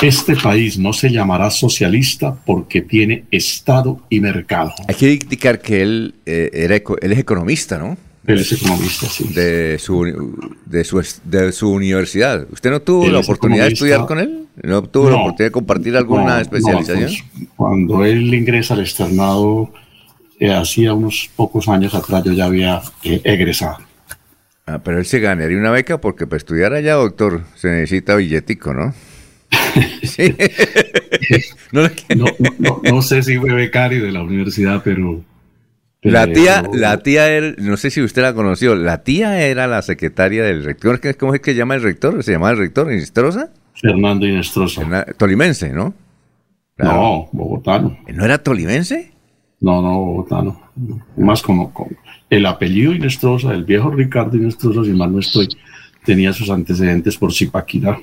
Este 0.01 0.35
país 0.35 0.79
no 0.79 0.93
se 0.93 1.11
llamará 1.11 1.51
socialista 1.51 2.33
porque 2.33 2.81
tiene 2.81 3.25
Estado 3.29 4.01
y 4.09 4.19
mercado. 4.19 4.73
Hay 4.87 4.95
que 4.95 5.13
indicar 5.13 5.61
que 5.61 5.81
él, 5.81 6.15
eh, 6.25 6.49
era, 6.53 6.75
él 6.75 7.11
es 7.11 7.19
economista, 7.19 7.77
¿no? 7.77 7.97
Él 8.27 8.39
es 8.39 8.51
economista, 8.51 9.07
sí. 9.07 9.33
De 9.33 9.77
su, 9.79 10.55
de 10.65 10.83
su, 10.83 11.03
de 11.23 11.51
su 11.51 11.71
universidad. 11.71 12.45
¿Usted 12.51 12.69
no 12.69 12.81
tuvo 12.81 13.09
la 13.09 13.19
oportunidad 13.19 13.65
de 13.65 13.73
estudiar 13.73 14.05
con 14.05 14.19
él? 14.19 14.45
¿No 14.61 14.83
tuvo 14.83 15.09
la 15.09 15.15
oportunidad 15.15 15.47
de 15.47 15.51
compartir 15.51 15.97
alguna 15.97 16.39
especialización? 16.39 17.09
Pues, 17.09 17.49
cuando 17.55 18.05
él 18.05 18.31
ingresa 18.33 18.75
al 18.75 18.81
externado, 18.81 19.73
eh, 20.39 20.53
hacía 20.53 20.93
unos 20.93 21.29
pocos 21.35 21.67
años 21.67 21.95
atrás, 21.95 22.23
yo 22.23 22.31
ya 22.33 22.45
había 22.45 22.81
eh, 23.03 23.21
egresado. 23.23 23.77
Ah, 24.67 24.79
pero 24.83 24.99
él 24.99 25.05
se 25.05 25.19
ganaría 25.19 25.57
una 25.57 25.71
beca 25.71 25.99
porque 25.99 26.27
para 26.27 26.37
estudiar 26.37 26.73
allá, 26.73 26.93
doctor, 26.93 27.43
se 27.55 27.69
necesita 27.69 28.15
billetico, 28.15 28.73
¿no? 28.73 28.93
sí. 30.03 30.35
no, 31.71 31.89
no, 32.59 32.81
no 32.83 33.01
sé 33.01 33.23
si 33.23 33.37
fue 33.37 33.53
becario 33.53 34.03
de 34.03 34.11
la 34.11 34.21
universidad, 34.21 34.81
pero 34.83 35.23
la 36.01 36.31
tía, 36.31 36.63
la 36.73 36.97
tía, 37.03 37.27
era, 37.29 37.53
no 37.57 37.77
sé 37.77 37.91
si 37.91 38.01
usted 38.01 38.23
la 38.23 38.33
conoció, 38.33 38.75
la 38.75 39.03
tía 39.03 39.45
era 39.45 39.67
la 39.67 39.81
secretaria 39.81 40.43
del 40.43 40.63
rector, 40.63 40.99
¿cómo 41.17 41.35
es 41.35 41.41
que 41.41 41.51
se 41.51 41.57
llama 41.57 41.75
el 41.75 41.83
rector? 41.83 42.23
¿Se 42.23 42.31
llama 42.31 42.49
el 42.49 42.57
rector? 42.57 42.91
¿Inestrosa? 42.91 43.51
Fernando 43.75 44.25
Inestrosa. 44.25 45.05
Tolimense, 45.17 45.71
¿no? 45.71 45.93
No, 46.77 47.29
bogotano. 47.31 47.97
¿No 48.07 48.25
era 48.25 48.39
tolimense? 48.39 49.11
No, 49.59 49.81
no, 49.81 49.99
bogotano. 49.99 50.61
Más 51.17 51.41
como, 51.43 51.71
el 52.29 52.45
apellido 52.47 52.93
Inestrosa, 52.93 53.53
el 53.53 53.63
viejo 53.63 53.91
Ricardo 53.91 54.37
Inestrosa, 54.37 54.83
si 54.83 54.91
mal 54.91 55.11
no 55.11 55.19
estoy, 55.19 55.47
tenía 56.03 56.33
sus 56.33 56.49
antecedentes 56.49 57.17
por 57.17 57.31
Zipaquirá. 57.31 57.99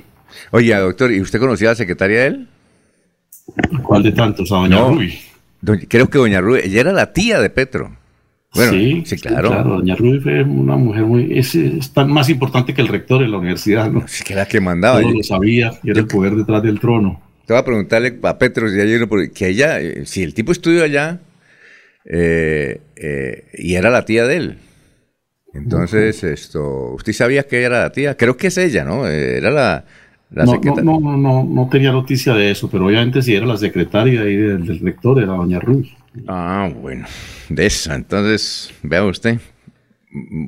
Oye, 0.51 0.73
doctor, 0.75 1.11
¿y 1.11 1.19
usted 1.19 1.39
conocía 1.39 1.69
a 1.69 1.71
la 1.71 1.75
secretaria 1.75 2.21
de 2.21 2.27
él? 2.27 2.47
¿Cuál 3.83 4.03
de 4.03 4.11
tantos? 4.11 4.51
A 4.51 4.55
doña 4.55 4.79
no 4.79 4.99
creo 5.87 6.09
que 6.09 6.17
Doña 6.17 6.41
Rubí, 6.41 6.61
ella 6.63 6.81
era 6.81 6.91
la 6.93 7.13
tía 7.13 7.39
de 7.39 7.49
Petro. 7.49 7.95
Bueno, 8.53 8.71
sí, 9.05 9.15
claro. 9.17 9.49
Doña 9.49 9.95
Rubí 9.95 10.19
fue 10.19 10.43
una 10.43 10.75
mujer 10.75 11.03
muy. 11.03 11.37
Es, 11.37 11.55
tan 11.93 12.11
más 12.11 12.29
importante 12.29 12.73
que 12.73 12.81
el 12.81 12.87
rector 12.87 13.21
de 13.21 13.27
la 13.27 13.37
universidad, 13.37 13.91
¿no? 13.91 14.07
Sí, 14.07 14.23
que 14.23 14.33
era 14.33 14.47
que 14.47 14.59
mandaba. 14.59 15.01
Todo 15.01 15.11
lo 15.11 15.23
sabía, 15.23 15.71
y 15.83 15.91
era 15.91 15.99
el 15.99 16.07
poder 16.07 16.35
detrás 16.35 16.63
del 16.63 16.79
trono. 16.79 17.21
Te 17.45 17.53
voy 17.53 17.61
a 17.61 17.65
preguntarle 17.65 18.19
a 18.23 18.37
Petro 18.37 18.69
si 18.69 18.79
hay 18.79 19.29
que 19.33 19.47
ella, 19.47 19.79
eh, 19.79 20.05
si 20.05 20.23
el 20.23 20.33
tipo 20.33 20.51
estudió 20.51 20.83
allá 20.83 21.19
eh, 22.05 22.79
eh, 22.95 23.45
y 23.53 23.75
era 23.75 23.89
la 23.89 24.05
tía 24.05 24.25
de 24.25 24.35
él. 24.35 24.57
Entonces, 25.53 26.23
esto, 26.23 26.93
¿usted 26.93 27.13
sabía 27.13 27.47
que 27.47 27.63
era 27.63 27.81
la 27.81 27.91
tía? 27.91 28.15
Creo 28.15 28.37
que 28.37 28.47
es 28.47 28.57
ella, 28.59 28.83
¿no? 28.83 29.07
Era 29.07 29.49
la, 29.49 29.85
no, 30.31 30.59
no, 30.83 30.99
no, 30.99 31.17
no, 31.17 31.43
no, 31.43 31.69
tenía 31.69 31.91
noticia 31.91 32.33
de 32.33 32.51
eso, 32.51 32.69
pero 32.69 32.85
obviamente 32.85 33.21
si 33.21 33.33
era 33.33 33.45
la 33.45 33.57
secretaria 33.57 34.21
ahí 34.21 34.35
del, 34.35 34.79
rector, 34.79 35.17
era 35.21 35.33
doña 35.33 35.59
Ruth. 35.59 35.87
Ah, 36.27 36.69
bueno, 36.81 37.05
de 37.49 37.65
eso. 37.65 37.93
Entonces, 37.93 38.71
vea 38.83 39.03
usted, 39.03 39.39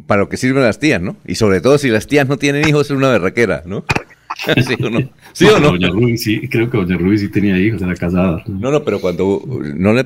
para 0.06 0.22
lo 0.22 0.30
que 0.30 0.38
sirven 0.38 0.64
las 0.64 0.80
tías, 0.80 1.02
¿no? 1.02 1.16
Y 1.26 1.36
sobre 1.36 1.62
todo 1.62 1.78
si 1.78 1.90
las 1.90 2.08
tías 2.08 2.28
no 2.28 2.38
tienen 2.38 2.68
hijos, 2.68 2.88
es 2.88 2.98
una 2.98 3.10
berraquera, 3.10 3.64
¿no? 3.66 3.84
¿Sí 4.68 4.76
o 4.82 4.90
no? 4.90 5.10
¿Sí 5.34 5.46
o 5.46 5.60
no? 5.60 5.72
Doña 5.72 5.90
Ruby 5.90 6.18
sí, 6.18 6.48
creo 6.48 6.70
que 6.70 6.78
Doña 6.78 6.98
Ruby 6.98 7.18
sí 7.18 7.30
tenía 7.30 7.58
hijos, 7.60 7.82
era 7.82 7.96
casada. 7.96 8.44
No, 8.48 8.72
no, 8.72 8.84
pero 8.84 9.02
cuando 9.02 9.42
no 9.76 9.94
le, 9.94 10.02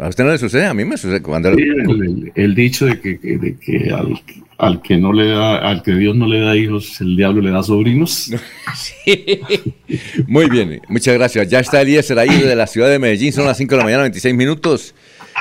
a 0.00 0.08
usted 0.08 0.24
no 0.24 0.30
le 0.30 0.38
sucede, 0.38 0.66
a 0.66 0.74
mí 0.74 0.84
me 0.84 0.96
sucede 0.96 1.22
cuando 1.22 1.50
el, 1.50 2.32
el, 2.34 2.54
dicho 2.54 2.86
de 2.86 3.00
que, 3.00 3.16
de 3.16 3.56
que 3.56 3.90
al, 3.92 4.20
al 4.60 4.82
que 4.82 4.98
no 4.98 5.14
le 5.14 5.28
da, 5.30 5.56
al 5.56 5.82
que 5.82 5.92
Dios 5.92 6.14
no 6.14 6.26
le 6.26 6.38
da 6.38 6.54
hijos, 6.54 7.00
el 7.00 7.16
diablo 7.16 7.40
le 7.40 7.50
da 7.50 7.62
sobrinos. 7.62 8.30
Muy 10.26 10.50
bien, 10.50 10.82
muchas 10.86 11.14
gracias. 11.14 11.48
Ya 11.48 11.60
está 11.60 11.80
Eliezer 11.80 12.18
ahí 12.18 12.42
de 12.42 12.54
la 12.54 12.66
ciudad 12.66 12.90
de 12.90 12.98
Medellín, 12.98 13.32
son 13.32 13.46
las 13.46 13.56
5 13.56 13.70
de 13.70 13.78
la 13.78 13.84
mañana, 13.84 14.02
26 14.02 14.34
minutos, 14.34 14.94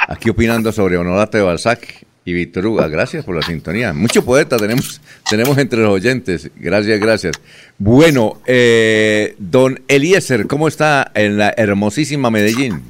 aquí 0.07 0.29
opinando 0.29 0.71
sobre 0.71 0.97
Honorate 0.97 1.39
de 1.39 1.43
Balzac 1.43 2.05
y 2.23 2.31
Víctor 2.31 2.65
Hugo. 2.65 2.89
Gracias 2.89 3.25
por 3.25 3.35
la 3.35 3.41
sintonía. 3.41 3.91
Mucho 3.91 4.23
poeta 4.23 4.55
tenemos, 4.55 5.01
tenemos 5.29 5.57
entre 5.57 5.79
los 5.79 5.91
oyentes. 5.91 6.49
Gracias, 6.55 6.97
gracias. 7.01 7.35
Bueno, 7.77 8.39
eh, 8.45 9.35
don 9.37 9.81
Eliezer, 9.89 10.47
¿cómo 10.47 10.69
está 10.69 11.11
en 11.13 11.37
la 11.37 11.53
hermosísima 11.57 12.31
Medellín? 12.31 12.83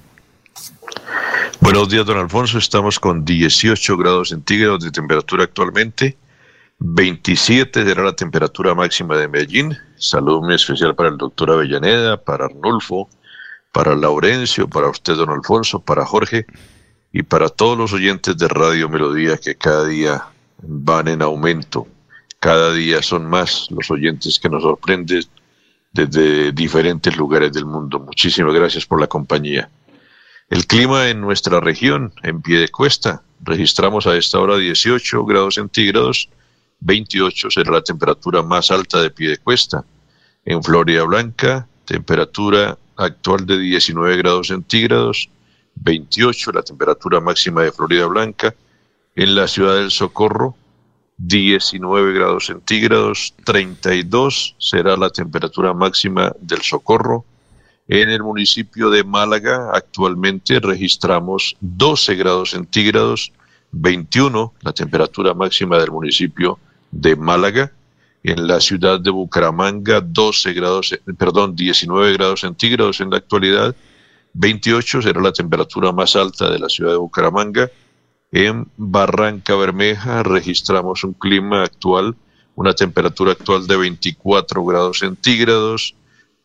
Buenos 1.61 1.89
días, 1.89 2.05
don 2.05 2.17
Alfonso. 2.17 2.57
Estamos 2.57 2.99
con 2.99 3.25
18 3.25 3.97
grados 3.97 4.29
centígrados 4.29 4.81
de 4.81 4.91
temperatura 4.91 5.43
actualmente. 5.43 6.17
27 6.79 7.83
será 7.83 8.03
la 8.03 8.15
temperatura 8.15 8.73
máxima 8.73 9.17
de 9.17 9.27
Medellín. 9.27 9.77
Saludo 9.97 10.41
muy 10.41 10.55
especial 10.55 10.95
para 10.95 11.09
el 11.09 11.17
doctor 11.17 11.51
Avellaneda, 11.51 12.15
para 12.15 12.45
Arnulfo, 12.45 13.09
para 13.73 13.93
Laurencio, 13.93 14.69
para 14.69 14.87
usted, 14.87 15.15
don 15.15 15.31
Alfonso, 15.31 15.81
para 15.81 16.05
Jorge 16.05 16.45
y 17.11 17.23
para 17.23 17.49
todos 17.49 17.77
los 17.77 17.91
oyentes 17.91 18.37
de 18.37 18.47
Radio 18.47 18.87
Melodía 18.87 19.35
que 19.35 19.55
cada 19.55 19.85
día 19.85 20.23
van 20.61 21.09
en 21.09 21.21
aumento. 21.21 21.87
Cada 22.39 22.73
día 22.73 23.01
son 23.03 23.25
más 23.25 23.67
los 23.69 23.91
oyentes 23.91 24.39
que 24.39 24.47
nos 24.47 24.63
sorprenden 24.63 25.23
desde 25.91 26.53
diferentes 26.53 27.17
lugares 27.17 27.51
del 27.51 27.65
mundo. 27.65 27.99
Muchísimas 27.99 28.53
gracias 28.53 28.85
por 28.85 29.01
la 29.01 29.07
compañía. 29.07 29.69
El 30.49 30.65
clima 30.65 31.09
en 31.09 31.21
nuestra 31.21 31.59
región, 31.59 32.11
en 32.23 32.41
pie 32.41 32.59
de 32.59 32.69
cuesta, 32.69 33.21
registramos 33.41 34.07
a 34.07 34.17
esta 34.17 34.39
hora 34.39 34.57
18 34.57 35.23
grados 35.25 35.55
centígrados, 35.55 36.27
28 36.79 37.51
será 37.51 37.71
la 37.71 37.83
temperatura 37.83 38.41
más 38.41 38.71
alta 38.71 39.01
de 39.01 39.11
pie 39.11 39.29
de 39.29 39.37
cuesta. 39.37 39.85
En 40.45 40.63
Florida 40.63 41.03
Blanca, 41.03 41.67
temperatura 41.85 42.77
actual 42.95 43.45
de 43.45 43.59
19 43.59 44.17
grados 44.17 44.47
centígrados, 44.47 45.29
28 45.75 46.51
la 46.51 46.63
temperatura 46.63 47.19
máxima 47.19 47.63
de 47.63 47.71
Florida 47.71 48.05
Blanca. 48.07 48.55
En 49.15 49.35
la 49.35 49.47
ciudad 49.47 49.75
del 49.75 49.91
Socorro, 49.91 50.55
19 51.17 52.13
grados 52.13 52.47
centígrados, 52.47 53.33
32 53.45 54.55
será 54.57 54.97
la 54.97 55.09
temperatura 55.09 55.73
máxima 55.73 56.33
del 56.39 56.61
Socorro. 56.61 57.25
En 57.91 58.11
el 58.11 58.21
municipio 58.21 58.91
de 58.91 59.03
Málaga 59.03 59.71
actualmente 59.73 60.59
registramos 60.59 61.57
12 61.59 62.13
grados 62.13 62.51
centígrados, 62.51 63.33
21 63.71 64.53
la 64.61 64.73
temperatura 64.73 65.33
máxima 65.33 65.79
del 65.79 65.89
municipio 65.89 66.59
de 66.91 67.15
Málaga. 67.15 67.71
En 68.21 68.45
la 68.45 68.59
ciudad 68.59 68.99
de 68.99 69.09
Bucaramanga 69.09 70.01
12 70.01 70.53
grados, 70.53 70.99
perdón, 71.17 71.55
19 71.55 72.13
grados 72.13 72.41
centígrados 72.41 73.01
en 73.01 73.09
la 73.09 73.17
actualidad. 73.17 73.75
28 74.33 75.01
será 75.01 75.19
la 75.19 75.33
temperatura 75.33 75.91
más 75.91 76.15
alta 76.15 76.47
de 76.51 76.59
la 76.59 76.69
ciudad 76.69 76.91
de 76.91 76.97
Bucaramanga. 76.97 77.71
En 78.31 78.67
Barranca 78.77 79.55
Bermeja 79.55 80.21
registramos 80.21 81.03
un 81.03 81.13
clima 81.13 81.63
actual, 81.63 82.15
una 82.53 82.75
temperatura 82.75 83.31
actual 83.31 83.65
de 83.65 83.77
24 83.77 84.63
grados 84.63 84.99
centígrados, 84.99 85.95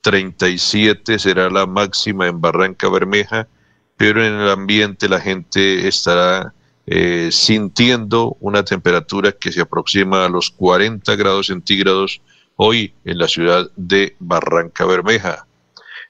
37 0.04 1.18
será 1.18 1.48
la 1.48 1.64
máxima 1.64 2.26
en 2.26 2.38
Barranca 2.38 2.90
Bermeja, 2.90 3.48
pero 3.96 4.22
en 4.22 4.34
el 4.34 4.50
ambiente 4.50 5.08
la 5.08 5.18
gente 5.18 5.88
estará 5.88 6.52
eh, 6.86 7.30
sintiendo 7.32 8.36
una 8.40 8.62
temperatura 8.62 9.32
que 9.32 9.50
se 9.50 9.62
aproxima 9.62 10.26
a 10.26 10.28
los 10.28 10.50
40 10.50 11.16
grados 11.16 11.46
centígrados 11.46 12.20
hoy 12.56 12.92
en 13.06 13.16
la 13.16 13.28
ciudad 13.28 13.70
de 13.76 14.14
Barranca 14.18 14.84
Bermeja. 14.84 15.46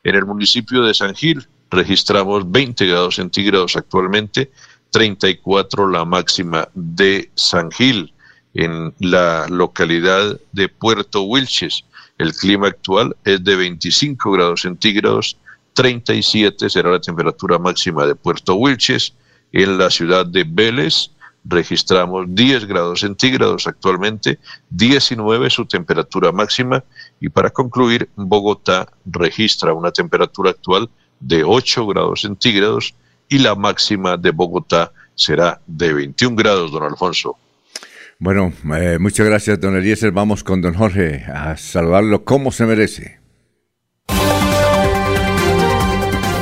En 0.03 0.17
el 0.17 0.27
municipio 0.27 0.83
de 0.83 0.93
San 0.93 1.15
Gil 1.15 1.47
registramos 1.71 2.51
20 2.51 2.87
grados 2.87 3.15
centígrados 3.15 3.77
actualmente, 3.77 4.51
34 4.91 5.89
la 5.89 6.05
máxima 6.05 6.69
de 6.75 7.31
San 7.37 7.71
Gil, 7.71 8.13
en 8.55 8.93
la 8.99 9.47
localidad 9.49 10.41
de 10.51 10.69
Puerto 10.69 11.23
Wilches. 11.23 11.85
El 12.25 12.33
clima 12.33 12.69
actual 12.69 13.15
es 13.23 13.45
de 13.45 13.55
25 13.55 14.33
grados 14.33 14.63
centígrados, 14.63 15.37
37 15.75 16.71
será 16.71 16.91
la 16.91 16.99
temperatura 16.99 17.59
máxima 17.59 18.07
de 18.07 18.15
Puerto 18.15 18.55
Wilches. 18.55 19.13
En 19.53 19.77
la 19.77 19.91
ciudad 19.91 20.25
de 20.25 20.43
Vélez 20.49 21.11
registramos 21.45 22.25
10 22.29 22.65
grados 22.65 23.01
centígrados 23.01 23.67
actualmente, 23.67 24.39
19 24.71 25.51
su 25.51 25.67
temperatura 25.67 26.33
máxima. 26.33 26.83
Y 27.21 27.29
para 27.29 27.51
concluir, 27.51 28.09
Bogotá 28.17 28.91
registra 29.05 29.75
una 29.75 29.91
temperatura 29.91 30.53
actual 30.53 30.89
de 31.21 31.45
8 31.45 31.87
grados 31.89 32.23
centígrados, 32.23 32.95
y 33.29 33.37
la 33.37 33.55
máxima 33.55 34.17
de 34.17 34.31
Bogotá 34.31 34.93
será 35.15 35.61
de 35.67 35.93
21 35.93 36.37
grados, 36.37 36.73
don 36.73 36.85
Alfonso. 36.85 37.37
Bueno, 38.19 38.53
eh, 38.77 38.99
muchas 39.01 39.27
gracias, 39.27 39.61
don 39.61 39.77
Eliezer. 39.77 40.13
Vamos 40.13 40.45
con 40.45 40.61
don 40.61 40.75
Jorge 40.75 41.25
a 41.27 41.57
saludarlo 41.57 42.25
como 42.25 42.53
se 42.53 42.65
merece. 42.65 43.21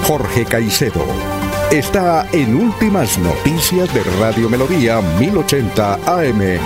Jorge 0.07 0.45
Caicedo 0.45 1.07
está 1.71 2.29
en 2.33 2.55
Últimas 2.55 3.19
Noticias 3.19 3.93
de 3.95 4.03
Radio 4.21 4.51
Melodía 4.51 5.01
1080 5.19 5.95
AM. 6.05 6.59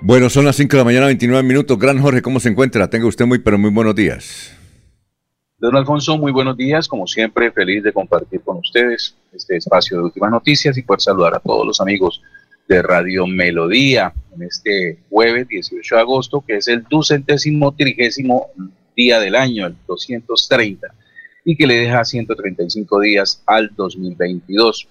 Bueno, 0.00 0.30
son 0.30 0.44
las 0.44 0.56
5 0.56 0.70
de 0.70 0.78
la 0.78 0.84
mañana, 0.84 1.06
29 1.06 1.42
minutos. 1.42 1.78
Gran 1.78 2.00
Jorge, 2.00 2.22
¿cómo 2.22 2.40
se 2.40 2.48
encuentra? 2.48 2.88
Tenga 2.88 3.06
usted 3.06 3.26
muy, 3.26 3.40
pero 3.40 3.58
muy 3.58 3.70
buenos 3.70 3.94
días. 3.94 4.55
Don 5.58 5.74
Alfonso, 5.74 6.18
muy 6.18 6.32
buenos 6.32 6.54
días. 6.54 6.86
Como 6.86 7.06
siempre, 7.06 7.50
feliz 7.50 7.82
de 7.82 7.90
compartir 7.90 8.42
con 8.42 8.58
ustedes 8.58 9.16
este 9.32 9.56
espacio 9.56 9.96
de 9.96 10.04
últimas 10.04 10.30
noticias 10.30 10.76
y 10.76 10.82
poder 10.82 11.00
saludar 11.00 11.34
a 11.34 11.40
todos 11.40 11.66
los 11.66 11.80
amigos 11.80 12.20
de 12.68 12.82
Radio 12.82 13.26
Melodía 13.26 14.12
en 14.34 14.42
este 14.42 14.98
jueves 15.08 15.48
18 15.48 15.94
de 15.94 16.00
agosto, 16.00 16.44
que 16.46 16.56
es 16.58 16.68
el 16.68 16.82
ducentésimo 16.82 17.72
trigésimo 17.74 18.48
día 18.94 19.18
del 19.18 19.34
año, 19.34 19.66
el 19.66 19.76
230, 19.86 20.88
y 21.46 21.56
que 21.56 21.66
le 21.66 21.76
deja 21.76 22.04
135 22.04 23.00
días 23.00 23.42
al 23.46 23.70
2022. 23.74 24.88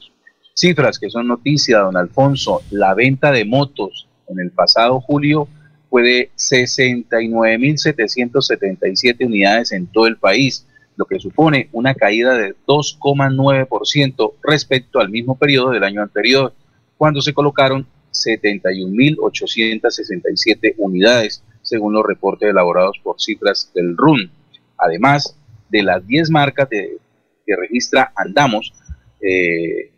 Cifras 0.56 0.98
que 0.98 1.12
son 1.12 1.28
noticia, 1.28 1.78
don 1.78 1.96
Alfonso, 1.96 2.64
la 2.72 2.96
venta 2.96 3.32
de 3.32 3.46
motos 3.46 4.08
en 4.28 4.40
el 4.40 4.50
pasado 4.50 5.00
julio 5.00 5.48
fue 5.90 6.04
de 6.04 6.30
69.777 6.36 9.26
unidades 9.26 9.72
en 9.72 9.88
todo 9.88 10.06
el 10.08 10.18
país, 10.18 10.68
lo 10.96 11.06
que 11.06 11.20
supone 11.20 11.70
una 11.72 11.96
caída 11.96 12.36
de 12.36 12.54
2,9% 12.68 14.34
respecto 14.44 15.00
al 15.00 15.10
mismo 15.10 15.38
periodo 15.38 15.72
del 15.72 15.84
año 15.84 16.02
anterior, 16.02 16.54
cuando 16.98 17.22
se 17.22 17.34
colocaron 17.34 17.86
71.867 18.12 20.76
unidades, 20.78 21.44
según 21.62 21.94
los 21.94 22.06
reportes 22.06 22.50
elaborados 22.50 23.00
por 23.04 23.20
cifras 23.20 23.72
del 23.74 23.98
RUN. 23.98 24.32
Además 24.78 25.36
de 25.70 25.84
las 25.84 26.08
10 26.08 26.30
marcas 26.30 26.70
que 26.70 26.98
registra 27.58 28.14
Andamos, 28.16 28.74
eh, 29.22 29.92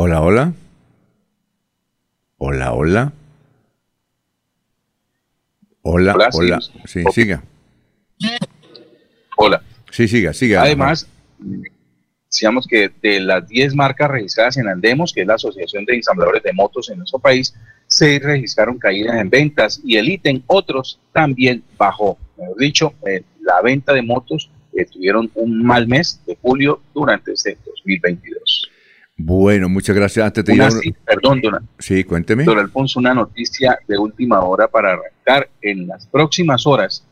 Hola, 0.00 0.22
hola. 0.22 0.52
Hola, 2.40 2.72
hola. 2.72 3.12
Hola, 5.82 6.14
hola. 6.32 6.60
Sí, 6.84 7.02
siga. 7.12 7.42
Hola. 9.36 9.62
Sí, 9.90 10.06
siga, 10.06 10.32
siga. 10.32 10.62
Además, 10.62 11.08
decíamos 12.26 12.68
que 12.68 12.92
de 13.02 13.18
las 13.18 13.48
10 13.48 13.74
marcas 13.74 14.08
registradas 14.08 14.56
en 14.56 14.68
Andemos, 14.68 15.12
que 15.12 15.22
es 15.22 15.26
la 15.26 15.34
Asociación 15.34 15.84
de 15.84 15.96
Ensambladores 15.96 16.44
de 16.44 16.52
Motos 16.52 16.88
en 16.90 16.98
nuestro 16.98 17.18
país, 17.18 17.52
se 17.88 18.20
registraron 18.20 18.78
caídas 18.78 19.16
en 19.16 19.30
ventas 19.30 19.80
y 19.84 19.96
el 19.96 20.08
ítem 20.08 20.40
otros 20.46 21.00
también 21.12 21.64
bajó. 21.76 22.18
Mejor 22.36 22.56
dicho, 22.56 22.94
eh, 23.04 23.24
la 23.40 23.60
venta 23.62 23.92
de 23.92 24.02
motos 24.02 24.48
eh, 24.74 24.84
tuvieron 24.84 25.28
un 25.34 25.64
mal 25.64 25.88
mes 25.88 26.20
de 26.24 26.38
julio 26.40 26.82
durante 26.94 27.32
este 27.32 27.58
2022. 27.66 28.70
Bueno, 29.20 29.68
muchas 29.68 29.96
gracias. 29.96 30.24
Antes 30.24 30.44
de 30.44 30.94
Perdón, 31.04 31.40
don, 31.40 31.68
sí, 31.78 32.04
cuénteme. 32.04 32.44
Don 32.44 32.58
Alfonso, 32.58 33.00
una 33.00 33.12
noticia 33.12 33.76
de 33.88 33.98
última 33.98 34.40
hora 34.40 34.68
para 34.68 34.92
arrancar. 34.92 35.50
En 35.60 35.88
las 35.88 36.06
próximas 36.06 36.66
horas 36.66 37.04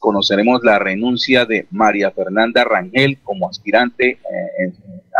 conoceremos 0.00 0.62
la 0.64 0.80
renuncia 0.80 1.46
de 1.46 1.68
María 1.70 2.10
Fernanda 2.10 2.64
Rangel 2.64 3.18
como 3.22 3.48
aspirante 3.48 4.10
eh, 4.10 4.72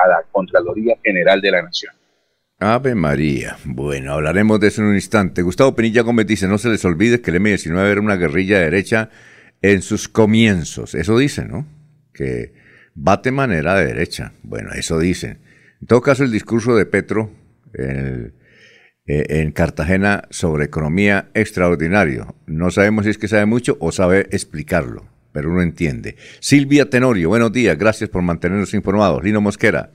a 0.04 0.08
la 0.08 0.24
Contraloría 0.32 0.96
General 1.04 1.40
de 1.40 1.50
la 1.52 1.62
Nación. 1.62 1.94
Ave 2.58 2.96
María. 2.96 3.56
Bueno, 3.64 4.14
hablaremos 4.14 4.58
de 4.58 4.66
eso 4.66 4.82
en 4.82 4.88
un 4.88 4.94
instante. 4.96 5.42
Gustavo 5.42 5.76
Penilla 5.76 6.02
Gómez 6.02 6.26
dice, 6.26 6.48
no 6.48 6.58
se 6.58 6.68
les 6.68 6.84
olvide 6.84 7.20
que 7.20 7.30
el 7.30 7.36
M-19 7.36 7.92
era 7.92 8.00
una 8.00 8.16
guerrilla 8.16 8.58
derecha 8.58 9.10
en 9.62 9.82
sus 9.82 10.08
comienzos. 10.08 10.96
Eso 10.96 11.16
dice, 11.16 11.44
¿no? 11.44 11.64
Que 12.12 12.54
bate 12.96 13.30
manera 13.30 13.76
de 13.76 13.86
derecha. 13.86 14.32
Bueno, 14.42 14.70
eso 14.72 14.98
dicen. 14.98 15.46
En 15.80 15.86
todo 15.86 16.00
caso, 16.00 16.24
el 16.24 16.32
discurso 16.32 16.76
de 16.76 16.86
Petro 16.86 17.30
eh, 17.74 18.32
en, 19.06 19.52
Cartagena 19.52 20.24
sobre 20.30 20.66
economía 20.66 21.30
extraordinario. 21.34 22.36
No 22.46 22.70
sabemos 22.70 23.04
si 23.04 23.10
es 23.10 23.18
que 23.18 23.28
sabe 23.28 23.46
mucho 23.46 23.76
o 23.80 23.90
sabe 23.90 24.28
explicarlo, 24.30 25.06
pero 25.32 25.50
uno 25.50 25.62
entiende. 25.62 26.16
Silvia 26.40 26.90
Tenorio, 26.90 27.30
buenos 27.30 27.52
días, 27.52 27.78
gracias 27.78 28.10
por 28.10 28.22
mantenernos 28.22 28.74
informados. 28.74 29.24
Lino 29.24 29.40
Mosquera, 29.40 29.92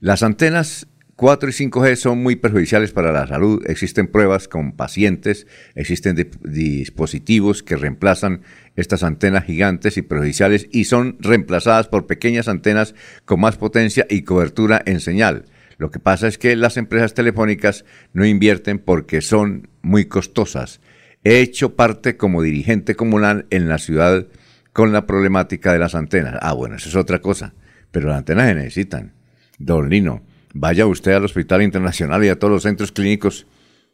las 0.00 0.22
antenas 0.22 0.86
4 1.18 1.48
y 1.48 1.52
5G 1.52 1.96
son 1.96 2.22
muy 2.22 2.36
perjudiciales 2.36 2.92
para 2.92 3.10
la 3.10 3.26
salud. 3.26 3.60
Existen 3.66 4.06
pruebas 4.06 4.46
con 4.46 4.70
pacientes, 4.70 5.48
existen 5.74 6.30
dispositivos 6.44 7.64
que 7.64 7.74
reemplazan 7.74 8.42
estas 8.76 9.02
antenas 9.02 9.44
gigantes 9.44 9.96
y 9.96 10.02
perjudiciales 10.02 10.68
y 10.70 10.84
son 10.84 11.16
reemplazadas 11.18 11.88
por 11.88 12.06
pequeñas 12.06 12.46
antenas 12.46 12.94
con 13.24 13.40
más 13.40 13.56
potencia 13.56 14.06
y 14.08 14.22
cobertura 14.22 14.80
en 14.86 15.00
señal. 15.00 15.46
Lo 15.76 15.90
que 15.90 15.98
pasa 15.98 16.28
es 16.28 16.38
que 16.38 16.54
las 16.54 16.76
empresas 16.76 17.14
telefónicas 17.14 17.84
no 18.12 18.24
invierten 18.24 18.78
porque 18.78 19.20
son 19.20 19.70
muy 19.82 20.04
costosas. 20.04 20.80
He 21.24 21.40
hecho 21.40 21.74
parte 21.74 22.16
como 22.16 22.42
dirigente 22.42 22.94
comunal 22.94 23.48
en 23.50 23.68
la 23.68 23.78
ciudad 23.78 24.28
con 24.72 24.92
la 24.92 25.04
problemática 25.04 25.72
de 25.72 25.80
las 25.80 25.96
antenas. 25.96 26.36
Ah, 26.42 26.52
bueno, 26.52 26.76
eso 26.76 26.88
es 26.88 26.94
otra 26.94 27.18
cosa, 27.18 27.54
pero 27.90 28.06
las 28.06 28.18
antenas 28.18 28.46
se 28.46 28.54
necesitan. 28.54 29.14
Don 29.58 29.90
Lino, 29.90 30.22
vaya 30.58 30.86
usted 30.86 31.12
al 31.12 31.24
Hospital 31.24 31.62
Internacional 31.62 32.24
y 32.24 32.28
a 32.28 32.38
todos 32.38 32.52
los 32.52 32.62
centros 32.64 32.92
clínicos. 32.92 33.46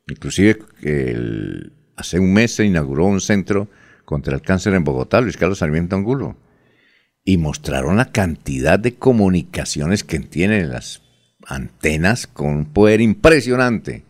Inclusive 0.09 0.59
hace 1.97 2.19
un 2.19 2.33
mes 2.33 2.55
se 2.55 2.65
inauguró 2.65 3.07
un 3.07 3.21
centro 3.21 3.69
contra 4.05 4.35
el 4.35 4.43
cáncer 4.43 4.75
en 4.75 4.85
Bogotá, 4.85 5.21
Luis 5.21 5.37
Carlos 5.37 5.59
Sarmiento 5.59 5.97
Angulo. 5.97 6.37
Y 7.23 7.39
mostraron 7.39 7.97
la 7.97 8.13
cantidad 8.13 8.79
de 8.79 8.95
comunicaciones 8.95 10.05
que 10.05 10.19
tienen 10.21 10.71
las 10.71 11.03
antenas 11.47 12.27
con 12.27 12.49
un 12.49 12.65
poder 12.67 13.01
impresionante. 13.01 14.05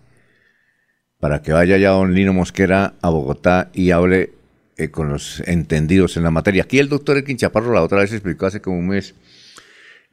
Para 1.20 1.42
que 1.42 1.52
vaya 1.52 1.76
ya 1.76 1.90
don 1.90 2.14
Lino 2.14 2.32
Mosquera 2.32 2.94
a 3.00 3.10
Bogotá 3.10 3.70
y 3.72 3.92
hable 3.92 4.32
eh, 4.76 4.88
con 4.90 5.08
los 5.08 5.40
entendidos 5.46 6.16
en 6.16 6.24
la 6.24 6.30
materia. 6.30 6.64
Aquí 6.64 6.78
el 6.78 6.88
doctor 6.88 7.16
Elkin 7.16 7.36
la 7.40 7.82
otra 7.82 8.00
vez 8.00 8.12
explicó 8.12 8.46
hace 8.46 8.60
como 8.60 8.78
un 8.78 8.88
mes 8.88 9.14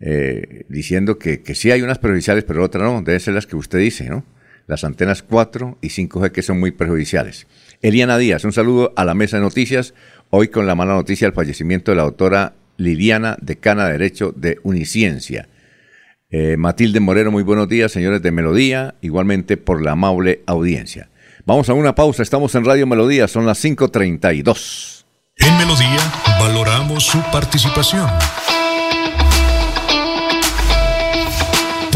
eh, 0.01 0.65
diciendo 0.67 1.19
que, 1.19 1.41
que 1.41 1.53
sí 1.53 1.69
hay 1.69 1.83
unas 1.83 1.99
perjudiciales, 1.99 2.43
pero 2.43 2.63
otras 2.63 2.83
no, 2.83 3.01
deben 3.03 3.19
ser 3.19 3.35
las 3.35 3.45
que 3.45 3.55
usted 3.55 3.79
dice, 3.79 4.09
¿no? 4.09 4.25
Las 4.67 4.83
antenas 4.83 5.21
4 5.21 5.77
y 5.81 5.89
5G 5.89 6.31
que 6.31 6.41
son 6.41 6.59
muy 6.59 6.71
perjudiciales. 6.71 7.47
Eliana 7.81 8.17
Díaz, 8.17 8.43
un 8.43 8.53
saludo 8.53 8.93
a 8.95 9.05
la 9.05 9.13
mesa 9.13 9.37
de 9.37 9.43
noticias. 9.43 9.93
Hoy 10.29 10.47
con 10.47 10.65
la 10.65 10.75
mala 10.75 10.93
noticia 10.93 11.27
del 11.27 11.35
fallecimiento 11.35 11.91
de 11.91 11.97
la 11.97 12.03
doctora 12.03 12.53
Liliana, 12.77 13.37
decana 13.41 13.85
de 13.85 13.93
Derecho 13.93 14.33
de 14.35 14.59
Uniciencia. 14.63 15.49
Eh, 16.29 16.55
Matilde 16.57 16.99
Moreno, 16.99 17.29
muy 17.29 17.43
buenos 17.43 17.67
días, 17.67 17.91
señores 17.91 18.21
de 18.21 18.31
Melodía, 18.31 18.95
igualmente 19.01 19.57
por 19.57 19.83
la 19.83 19.91
amable 19.91 20.41
audiencia. 20.47 21.09
Vamos 21.45 21.69
a 21.69 21.73
una 21.73 21.93
pausa, 21.93 22.23
estamos 22.23 22.55
en 22.55 22.65
Radio 22.65 22.87
Melodía, 22.87 23.27
son 23.27 23.45
las 23.45 23.63
5.32. 23.63 25.05
En 25.37 25.57
Melodía 25.57 25.99
valoramos 26.39 27.03
su 27.03 27.21
participación. 27.31 28.07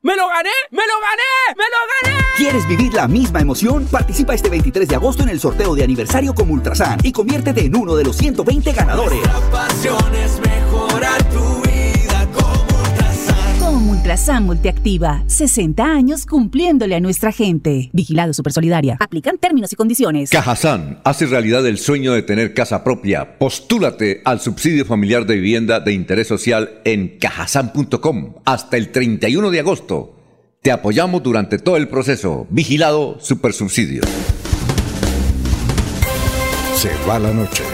¡Me 0.00 0.14
lo 0.14 0.28
gané! 0.28 0.50
¡Me 0.70 0.82
lo 0.86 0.94
gané! 1.00 1.56
¡Me 1.56 1.64
lo 1.64 2.12
gané! 2.14 2.24
¿Quieres 2.36 2.68
vivir 2.68 2.94
la 2.94 3.08
misma 3.08 3.40
emoción? 3.40 3.84
Participa 3.86 4.32
este 4.32 4.48
23 4.48 4.86
de 4.86 4.94
agosto 4.94 5.24
en 5.24 5.28
el 5.28 5.40
sorteo 5.40 5.74
de 5.74 5.82
aniversario 5.82 6.32
con 6.36 6.48
Ultrasan 6.48 7.00
y 7.02 7.10
conviértete 7.10 7.64
en 7.64 7.74
uno 7.74 7.96
de 7.96 8.04
los 8.04 8.16
120 8.16 8.72
ganadores. 8.74 9.20
pasión 9.50 10.14
es 10.14 10.38
mejorar 10.38 11.20
tu 11.30 11.62
vida 11.62 11.67
Ultrasan. 14.08 14.46
Multiactiva, 14.46 15.22
60 15.26 15.84
años 15.84 16.24
cumpliéndole 16.24 16.94
a 16.94 17.00
nuestra 17.00 17.30
gente. 17.30 17.90
Vigilado 17.92 18.32
Supersolidaria. 18.32 18.96
Aplican 19.00 19.36
términos 19.36 19.70
y 19.74 19.76
condiciones. 19.76 20.30
Cajazán 20.30 21.00
hace 21.04 21.26
realidad 21.26 21.66
el 21.66 21.76
sueño 21.76 22.14
de 22.14 22.22
tener 22.22 22.54
casa 22.54 22.82
propia. 22.82 23.36
Postúlate 23.36 24.22
al 24.24 24.40
subsidio 24.40 24.86
familiar 24.86 25.26
de 25.26 25.34
vivienda 25.34 25.80
de 25.80 25.92
interés 25.92 26.26
social 26.26 26.80
en 26.86 27.18
cajazán.com 27.18 28.36
hasta 28.46 28.78
el 28.78 28.92
31 28.92 29.50
de 29.50 29.60
agosto. 29.60 30.16
Te 30.62 30.70
apoyamos 30.70 31.22
durante 31.22 31.58
todo 31.58 31.76
el 31.76 31.88
proceso. 31.88 32.46
Vigilado 32.48 33.18
Supersubsidio. 33.20 34.00
Se 36.74 36.88
va 37.06 37.18
la 37.18 37.34
noche 37.34 37.64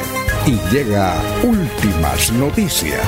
y 0.48 0.74
llega 0.74 1.14
últimas 1.44 2.32
noticias. 2.32 2.98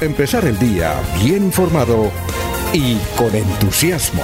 Empezar 0.00 0.46
el 0.46 0.58
día 0.58 0.94
bien 1.22 1.44
informado 1.44 2.10
y 2.72 2.96
con 3.18 3.34
entusiasmo. 3.34 4.22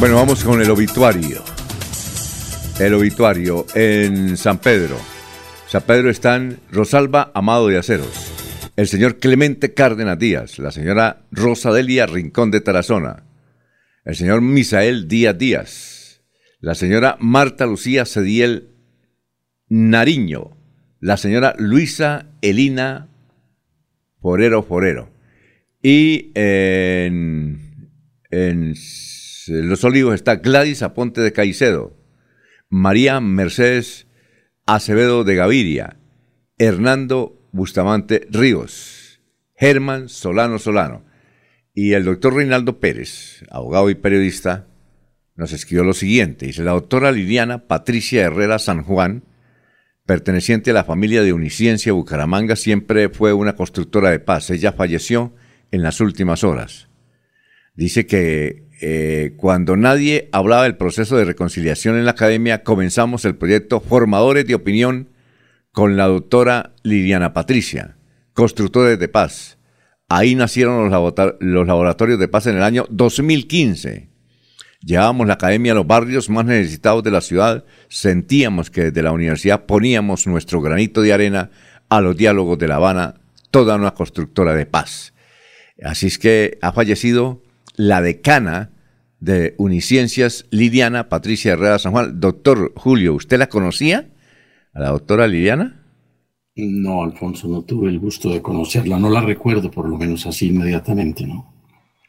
Bueno, 0.00 0.16
vamos 0.16 0.42
con 0.42 0.62
el 0.62 0.70
obituario. 0.70 1.42
El 2.78 2.94
obituario 2.94 3.66
en 3.74 4.38
San 4.38 4.56
Pedro. 4.56 4.96
San 5.68 5.82
Pedro 5.82 6.08
están 6.08 6.60
Rosalba 6.72 7.30
Amado 7.34 7.68
de 7.68 7.76
Aceros, 7.76 8.32
el 8.74 8.88
señor 8.88 9.18
Clemente 9.18 9.74
Cárdenas 9.74 10.18
Díaz, 10.18 10.58
la 10.58 10.70
señora 10.70 11.26
Rosa 11.30 11.72
Delia 11.72 12.06
Rincón 12.06 12.50
de 12.50 12.62
Tarazona, 12.62 13.24
el 14.06 14.16
señor 14.16 14.40
Misael 14.40 15.08
Díaz 15.08 15.36
Díaz, 15.36 15.93
la 16.64 16.74
señora 16.74 17.18
Marta 17.20 17.66
Lucía 17.66 18.06
Cediel 18.06 18.70
Nariño, 19.68 20.56
la 20.98 21.18
señora 21.18 21.54
Luisa 21.58 22.30
Elina 22.40 23.10
Forero 24.18 24.62
Forero. 24.62 25.10
Y 25.82 26.32
en, 26.34 27.90
en 28.30 28.74
Los 29.48 29.84
Olivos 29.84 30.14
está 30.14 30.36
Gladys 30.36 30.82
Aponte 30.82 31.20
de 31.20 31.34
Caicedo, 31.34 31.98
María 32.70 33.20
Mercedes 33.20 34.06
Acevedo 34.64 35.22
de 35.22 35.34
Gaviria, 35.34 35.98
Hernando 36.56 37.46
Bustamante 37.52 38.26
Ríos, 38.30 39.20
Germán 39.54 40.08
Solano 40.08 40.58
Solano 40.58 41.04
y 41.74 41.92
el 41.92 42.06
doctor 42.06 42.34
Reinaldo 42.34 42.80
Pérez, 42.80 43.44
abogado 43.50 43.90
y 43.90 43.94
periodista, 43.96 44.66
nos 45.36 45.52
escribió 45.52 45.84
lo 45.84 45.94
siguiente. 45.94 46.46
Dice, 46.46 46.62
la 46.62 46.72
doctora 46.72 47.12
Liliana 47.12 47.66
Patricia 47.66 48.22
Herrera 48.22 48.58
San 48.58 48.82
Juan, 48.82 49.24
perteneciente 50.06 50.70
a 50.70 50.74
la 50.74 50.84
familia 50.84 51.22
de 51.22 51.32
Uniciencia 51.32 51.92
Bucaramanga, 51.92 52.56
siempre 52.56 53.08
fue 53.08 53.32
una 53.32 53.56
constructora 53.56 54.10
de 54.10 54.20
paz. 54.20 54.50
Ella 54.50 54.72
falleció 54.72 55.34
en 55.70 55.82
las 55.82 56.00
últimas 56.00 56.44
horas. 56.44 56.88
Dice 57.74 58.06
que 58.06 58.68
eh, 58.80 59.34
cuando 59.36 59.76
nadie 59.76 60.28
hablaba 60.32 60.64
del 60.64 60.76
proceso 60.76 61.16
de 61.16 61.24
reconciliación 61.24 61.96
en 61.96 62.04
la 62.04 62.12
academia, 62.12 62.62
comenzamos 62.62 63.24
el 63.24 63.36
proyecto 63.36 63.80
Formadores 63.80 64.46
de 64.46 64.54
Opinión 64.54 65.08
con 65.72 65.96
la 65.96 66.06
doctora 66.06 66.74
Liliana 66.84 67.32
Patricia, 67.32 67.96
constructores 68.32 68.98
de 68.98 69.08
paz. 69.08 69.58
Ahí 70.08 70.36
nacieron 70.36 70.88
los, 70.88 71.14
los 71.40 71.66
laboratorios 71.66 72.20
de 72.20 72.28
paz 72.28 72.46
en 72.46 72.56
el 72.56 72.62
año 72.62 72.86
2015. 72.90 74.13
Llevábamos 74.84 75.26
la 75.26 75.34
academia 75.34 75.72
a 75.72 75.74
los 75.76 75.86
barrios 75.86 76.28
más 76.28 76.44
necesitados 76.44 77.02
de 77.02 77.10
la 77.10 77.20
ciudad, 77.20 77.64
sentíamos 77.88 78.70
que 78.70 78.84
desde 78.84 79.02
la 79.02 79.12
universidad 79.12 79.64
poníamos 79.64 80.26
nuestro 80.26 80.60
granito 80.60 81.00
de 81.00 81.12
arena 81.12 81.50
a 81.88 82.00
los 82.00 82.16
diálogos 82.16 82.58
de 82.58 82.68
La 82.68 82.76
Habana, 82.76 83.14
toda 83.50 83.76
una 83.76 83.92
constructora 83.92 84.54
de 84.54 84.66
paz. 84.66 85.14
Así 85.82 86.08
es 86.08 86.18
que 86.18 86.58
ha 86.60 86.72
fallecido 86.72 87.42
la 87.76 88.02
decana 88.02 88.72
de 89.20 89.54
Uniciencias, 89.56 90.46
Liliana 90.50 91.08
Patricia 91.08 91.52
Herrera 91.52 91.78
San 91.78 91.92
Juan. 91.92 92.20
Doctor 92.20 92.72
Julio, 92.76 93.14
¿usted 93.14 93.38
la 93.38 93.48
conocía? 93.48 94.10
¿A 94.74 94.80
la 94.80 94.90
doctora 94.90 95.26
Liliana? 95.26 95.82
No, 96.56 97.02
Alfonso, 97.02 97.48
no 97.48 97.62
tuve 97.62 97.88
el 97.88 97.98
gusto 97.98 98.28
de 98.30 98.42
conocerla. 98.42 98.98
No 98.98 99.08
la 99.08 99.22
recuerdo, 99.22 99.70
por 99.70 99.88
lo 99.88 99.96
menos 99.96 100.26
así 100.26 100.48
inmediatamente, 100.48 101.26
¿no? 101.26 101.53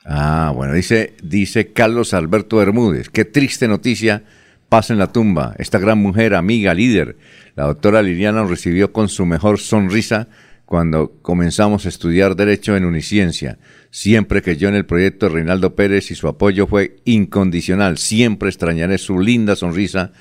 Ah, 0.06 0.52
bueno, 0.56 0.74
dice, 0.74 1.16
dice 1.24 1.74
Carlos 1.74 2.14
Alberto 2.14 2.58
Bermúdez. 2.58 3.10
Qué 3.10 3.26
triste 3.26 3.68
noticia 3.68 4.24
pasa 4.70 4.94
en 4.94 5.00
la 5.00 5.12
tumba. 5.12 5.56
Esta 5.58 5.80
gran 5.80 5.98
mujer, 5.98 6.36
amiga, 6.36 6.74
líder, 6.74 7.18
la 7.56 7.66
doctora 7.66 8.04
Liliana 8.04 8.42
nos 8.42 8.52
recibió 8.52 8.94
con 8.94 9.10
su 9.10 9.26
mejor 9.26 9.60
sonrisa 9.60 10.28
cuando 10.66 11.14
comenzamos 11.22 11.86
a 11.86 11.90
estudiar 11.90 12.36
Derecho 12.36 12.76
en 12.76 12.86
Uniciencia. 12.86 13.58
Siempre 13.90 14.42
que 14.42 14.58
yo 14.58 14.68
en 14.70 14.76
el 14.76 14.86
proyecto 14.86 15.28
de 15.28 15.34
Reinaldo 15.36 15.76
Pérez 15.76 16.12
y 16.12 16.16
su 16.16 16.28
apoyo 16.28 16.68
fue 16.68 16.98
incondicional. 17.06 17.98
Siempre 17.98 18.50
extrañaré 18.50 18.98
su 18.98 19.20
linda 19.20 19.56
sonrisa 19.56 20.12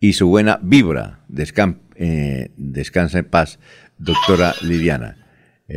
y 0.00 0.14
su 0.14 0.28
buena 0.28 0.58
vibra. 0.62 1.20
Eh, 1.94 2.50
descansa 2.56 3.18
en 3.18 3.26
paz, 3.26 3.58
doctora 3.96 4.54
Liliana. 4.62 5.16
Eh, 5.68 5.76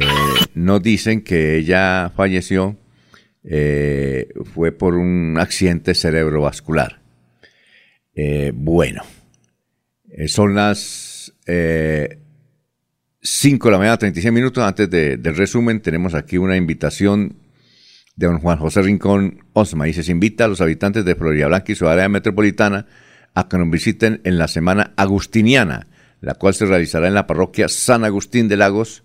no 0.55 0.79
dicen 0.79 1.21
que 1.21 1.57
ella 1.57 2.11
falleció, 2.15 2.77
eh, 3.47 4.29
fue 4.53 4.71
por 4.71 4.95
un 4.95 5.37
accidente 5.39 5.93
cerebrovascular. 5.93 6.99
bueno, 8.53 9.03
son 10.27 10.55
las 10.55 11.33
5 13.21 13.67
de 13.67 13.71
la 13.71 13.77
mañana, 13.77 13.97
36 13.97 14.33
minutos. 14.33 14.63
Antes 14.63 14.89
del 14.89 15.35
resumen, 15.35 15.81
tenemos 15.81 16.13
aquí 16.13 16.37
una 16.37 16.55
invitación 16.55 17.37
de 18.15 18.27
don 18.27 18.39
Juan 18.39 18.57
José 18.57 18.81
Rincón 18.81 19.45
Osma. 19.53 19.85
Dice, 19.85 20.03
se 20.03 20.11
invita 20.11 20.45
a 20.45 20.47
los 20.47 20.61
habitantes 20.61 21.05
de 21.05 21.15
Florida 21.15 21.47
Blanca 21.47 21.71
y 21.71 21.75
su 21.75 21.87
área 21.87 22.07
metropolitana 22.07 22.85
a 23.33 23.49
que 23.49 23.57
nos 23.57 23.69
visiten 23.69 24.21
en 24.23 24.37
la 24.37 24.47
Semana 24.47 24.93
Agustiniana, 24.95 25.87
la 26.21 26.35
cual 26.35 26.53
se 26.53 26.65
realizará 26.65 27.07
en 27.07 27.13
la 27.13 27.27
parroquia 27.27 27.67
San 27.67 28.05
Agustín 28.05 28.47
de 28.47 28.57
Lagos, 28.57 29.03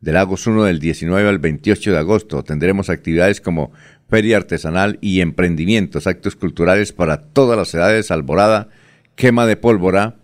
de 0.00 0.12
Lagos 0.12 0.46
1 0.46 0.64
del 0.64 0.80
19 0.80 1.28
al 1.28 1.38
28 1.38 1.92
de 1.92 1.98
agosto. 1.98 2.42
Tendremos 2.42 2.90
actividades 2.90 3.40
como 3.40 3.72
feria 4.08 4.38
artesanal 4.38 4.98
y 5.00 5.20
emprendimientos, 5.20 6.06
actos 6.06 6.36
culturales 6.36 6.92
para 6.92 7.22
todas 7.22 7.56
las 7.56 7.72
edades, 7.74 8.10
alborada, 8.10 8.68
quema 9.14 9.46
de 9.46 9.56
pólvora, 9.56 10.16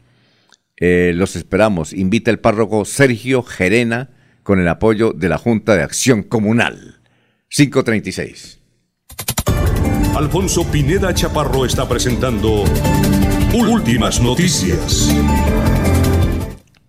eh, 0.79 1.12
los 1.14 1.37
esperamos. 1.37 1.93
Invita 1.93 2.31
el 2.31 2.39
párroco 2.39 2.85
Sergio 2.85 3.43
Gerena 3.43 4.11
con 4.43 4.61
el 4.61 4.68
apoyo 4.68 5.12
de 5.12 5.29
la 5.29 5.39
Junta 5.39 5.77
de 5.77 5.83
Acción 5.83 6.22
Comunal. 6.22 7.01
536. 7.49 8.61
Alfonso 10.16 10.64
Pineda 10.70 11.12
Chaparro 11.12 11.64
está 11.64 11.89
presentando 11.89 12.64
Últimas 13.53 14.20
Noticias. 14.20 15.14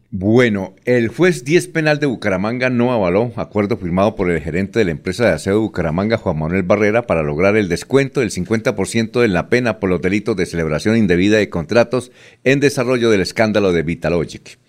Bueno, 0.09 0.73
el 0.85 1.09
juez 1.09 1.43
10 1.43 1.67
penal 1.67 1.99
de 1.99 2.05
Bucaramanga 2.05 2.69
no 2.69 2.93
avaló 2.93 3.33
acuerdo 3.35 3.75
firmado 3.75 4.15
por 4.15 4.31
el 4.31 4.41
gerente 4.41 4.79
de 4.79 4.85
la 4.85 4.91
empresa 4.91 5.25
de 5.25 5.33
aseo 5.33 5.55
de 5.55 5.59
Bucaramanga, 5.59 6.15
Juan 6.15 6.39
Manuel 6.39 6.63
Barrera, 6.63 7.05
para 7.05 7.23
lograr 7.23 7.57
el 7.57 7.67
descuento 7.67 8.21
del 8.21 8.31
50% 8.31 9.19
de 9.19 9.27
la 9.27 9.49
pena 9.49 9.81
por 9.81 9.89
los 9.89 10.01
delitos 10.01 10.37
de 10.37 10.45
celebración 10.45 10.95
indebida 10.95 11.35
de 11.35 11.49
contratos 11.49 12.13
en 12.45 12.61
desarrollo 12.61 13.09
del 13.09 13.19
escándalo 13.19 13.73
de 13.73 13.83
Vitalogic. 13.83 14.59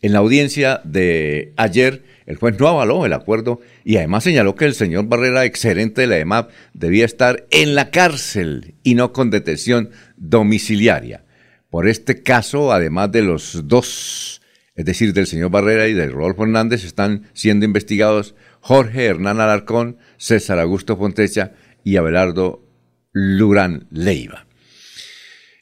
En 0.00 0.14
la 0.14 0.20
audiencia 0.20 0.80
de 0.84 1.52
ayer, 1.58 2.04
el 2.24 2.36
juez 2.36 2.58
no 2.58 2.68
avaló 2.68 3.04
el 3.04 3.12
acuerdo 3.12 3.60
y 3.84 3.98
además 3.98 4.24
señaló 4.24 4.54
que 4.54 4.64
el 4.64 4.74
señor 4.74 5.06
Barrera, 5.06 5.44
excelente 5.44 6.00
de 6.00 6.06
la 6.06 6.16
EMAP, 6.16 6.50
debía 6.72 7.04
estar 7.04 7.46
en 7.50 7.74
la 7.74 7.90
cárcel 7.90 8.74
y 8.84 8.94
no 8.94 9.12
con 9.12 9.28
detención 9.28 9.90
domiciliaria. 10.16 11.26
Por 11.68 11.88
este 11.88 12.22
caso, 12.22 12.72
además 12.72 13.12
de 13.12 13.20
los 13.20 13.68
dos 13.68 14.37
es 14.78 14.84
decir, 14.84 15.12
del 15.12 15.26
señor 15.26 15.50
Barrera 15.50 15.88
y 15.88 15.92
de 15.92 16.06
Rodolfo 16.06 16.44
Hernández, 16.44 16.84
están 16.84 17.24
siendo 17.32 17.66
investigados 17.66 18.36
Jorge 18.60 19.06
Hernán 19.06 19.40
Alarcón, 19.40 19.98
César 20.18 20.60
Augusto 20.60 20.96
Fontecha 20.96 21.50
y 21.82 21.96
Abelardo 21.96 22.64
Lurán 23.12 23.88
Leiva. 23.90 24.46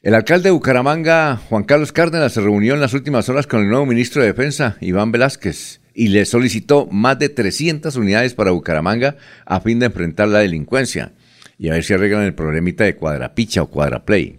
El 0.03 0.13
alcalde 0.13 0.49
de 0.49 0.51
Bucaramanga, 0.51 1.35
Juan 1.49 1.63
Carlos 1.63 1.91
Cárdenas, 1.91 2.33
se 2.33 2.41
reunió 2.41 2.75
en 2.75 2.79
las 2.79 2.93
últimas 2.93 3.27
horas 3.27 3.47
con 3.47 3.61
el 3.61 3.69
nuevo 3.69 3.87
ministro 3.87 4.21
de 4.21 4.27
Defensa, 4.27 4.77
Iván 4.81 5.11
Velázquez, 5.11 5.81
y 5.95 6.09
le 6.09 6.23
solicitó 6.25 6.85
más 6.85 7.17
de 7.17 7.29
300 7.29 7.95
unidades 7.95 8.35
para 8.35 8.51
Bucaramanga 8.51 9.17
a 9.47 9.61
fin 9.61 9.79
de 9.79 9.87
enfrentar 9.87 10.27
la 10.27 10.39
delincuencia 10.39 11.13
y 11.57 11.69
a 11.69 11.73
ver 11.73 11.83
si 11.83 11.95
arreglan 11.95 12.21
el 12.21 12.35
problemita 12.35 12.83
de 12.83 12.95
cuadrapicha 12.95 13.63
o 13.63 13.67
cuadraplay. 13.71 14.37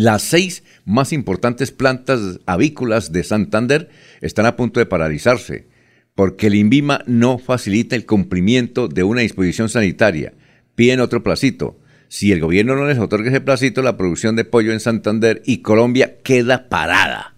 Las 0.00 0.22
seis 0.22 0.62
más 0.86 1.12
importantes 1.12 1.72
plantas 1.72 2.40
avícolas 2.46 3.12
de 3.12 3.22
Santander 3.22 3.90
están 4.22 4.46
a 4.46 4.56
punto 4.56 4.80
de 4.80 4.86
paralizarse 4.86 5.68
porque 6.14 6.46
el 6.46 6.54
INVIMA 6.54 7.02
no 7.06 7.36
facilita 7.36 7.96
el 7.96 8.06
cumplimiento 8.06 8.88
de 8.88 9.02
una 9.02 9.20
disposición 9.20 9.68
sanitaria. 9.68 10.32
Piden 10.74 11.00
otro 11.00 11.22
placito. 11.22 11.78
Si 12.08 12.32
el 12.32 12.40
gobierno 12.40 12.76
no 12.76 12.86
les 12.86 12.98
otorga 12.98 13.28
ese 13.28 13.42
placito, 13.42 13.82
la 13.82 13.98
producción 13.98 14.36
de 14.36 14.46
pollo 14.46 14.72
en 14.72 14.80
Santander 14.80 15.42
y 15.44 15.58
Colombia 15.58 16.16
queda 16.22 16.70
parada. 16.70 17.34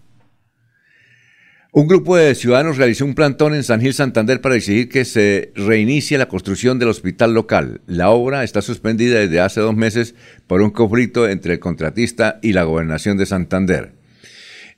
Un 1.75 1.89
grupo 1.89 2.19
de 2.19 2.35
ciudadanos 2.35 2.77
realizó 2.77 3.07
un 3.07 3.15
plantón 3.15 3.55
en 3.55 3.65
San 3.65 3.81
Gil 3.81 3.95
Santander 3.95 4.43
para 4.43 4.57
exigir 4.57 4.91
que 4.91 5.07
se 5.07 5.53
reinicie 5.57 6.19
la 6.19 6.29
construcción 6.29 6.79
del 6.79 6.91
hospital 6.91 7.33
local. 7.33 7.81
La 7.87 8.11
obra 8.11 8.45
está 8.45 8.61
suspendida 8.61 9.19
desde 9.19 9.41
hace 9.41 9.63
dos 9.63 9.75
meses 9.75 10.15
por 10.47 10.61
un 10.61 10.69
conflicto 10.69 11.27
entre 11.27 11.55
el 11.55 11.61
contratista 11.61 12.39
y 12.43 12.53
la 12.53 12.65
gobernación 12.65 13.17
de 13.17 13.25
Santander. 13.25 13.95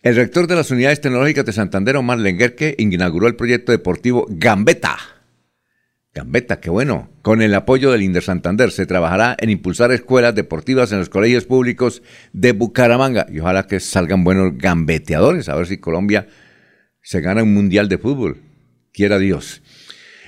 El 0.05 0.14
rector 0.14 0.47
de 0.47 0.55
las 0.55 0.70
unidades 0.70 1.01
tecnológicas 1.01 1.45
de 1.45 1.53
Santander, 1.53 1.97
Omar 1.97 2.20
Lenguerque, 2.20 2.76
inauguró 2.78 3.26
el 3.26 3.34
proyecto 3.34 3.72
deportivo 3.72 4.26
Gambeta. 4.30 4.97
Gambeta, 6.14 6.61
qué 6.61 6.70
bueno. 6.70 7.11
Con 7.22 7.42
el 7.42 7.57
apoyo 7.57 7.90
del 7.90 8.03
Inder 8.03 8.22
Santander 8.22 8.70
se 8.70 8.86
trabajará 8.86 9.36
en 9.40 9.51
impulsar 9.51 9.90
escuelas 9.90 10.36
deportivas 10.36 10.92
en 10.92 11.01
los 11.01 11.09
colegios 11.09 11.45
públicos 11.45 12.05
de 12.32 12.53
Bucaramanga 12.53 13.26
y 13.32 13.40
ojalá 13.40 13.66
que 13.66 13.80
salgan 13.80 14.22
buenos 14.22 14.57
gambeteadores, 14.57 15.49
a 15.49 15.57
ver 15.57 15.66
si 15.66 15.78
Colombia 15.78 16.28
se 17.05 17.20
gana 17.20 17.42
un 17.42 17.55
mundial 17.55 17.88
de 17.88 17.98
fútbol. 17.98 18.38
Quiera 18.92 19.18
Dios. 19.18 19.62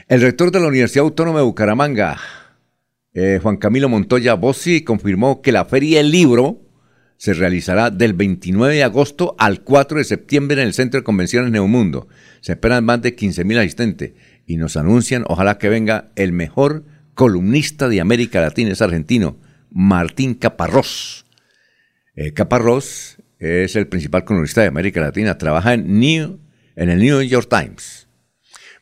El 0.09 0.21
rector 0.21 0.53
de 0.53 0.61
la 0.61 0.69
Universidad 0.69 1.05
Autónoma 1.05 1.41
de 1.41 1.47
Bucaramanga, 1.47 2.19
eh, 3.15 3.41
Juan 3.43 3.57
Camilo 3.57 3.89
Montoya 3.89 4.35
Bossi, 4.35 4.83
confirmó 4.83 5.41
que 5.41 5.53
la 5.53 5.65
Feria 5.65 5.99
del 5.99 6.13
Libro 6.13 6.61
se 7.17 7.33
realizará 7.33 7.91
del 7.91 8.13
29 8.13 8.75
de 8.75 8.85
agosto 8.85 9.35
al 9.39 9.63
4 9.63 9.99
de 9.99 10.05
septiembre 10.05 10.61
en 10.61 10.69
el 10.69 10.75
Centro 10.75 11.01
de 11.01 11.05
Convenciones 11.05 11.51
Neomundo. 11.51 12.09
Se 12.41 12.53
esperan 12.53 12.85
más 12.85 13.01
de 13.01 13.17
15.000 13.17 13.59
asistentes 13.59 14.13
y 14.47 14.59
nos 14.59 14.77
anuncian, 14.77 15.25
ojalá 15.27 15.57
que 15.57 15.71
venga 15.71 16.11
el 16.15 16.33
mejor 16.33 16.85
columnista 17.15 17.89
de 17.89 18.03
América 18.03 18.43
Latina, 18.43 18.73
es 18.73 18.83
argentino, 18.83 19.39
Martín 19.71 20.35
Caparrós. 20.35 21.25
Eh, 22.15 22.33
Caparrós 22.35 23.17
es 23.39 23.77
el 23.77 23.87
principal 23.89 24.25
columnista 24.25 24.61
de 24.61 24.69
América 24.69 25.01
Latina, 25.01 25.39
trabaja 25.39 25.73
en 25.73 25.99
New 25.99 26.46
en 26.77 26.91
el 26.91 26.99
New 26.99 27.21
York 27.23 27.49
Times. 27.51 28.07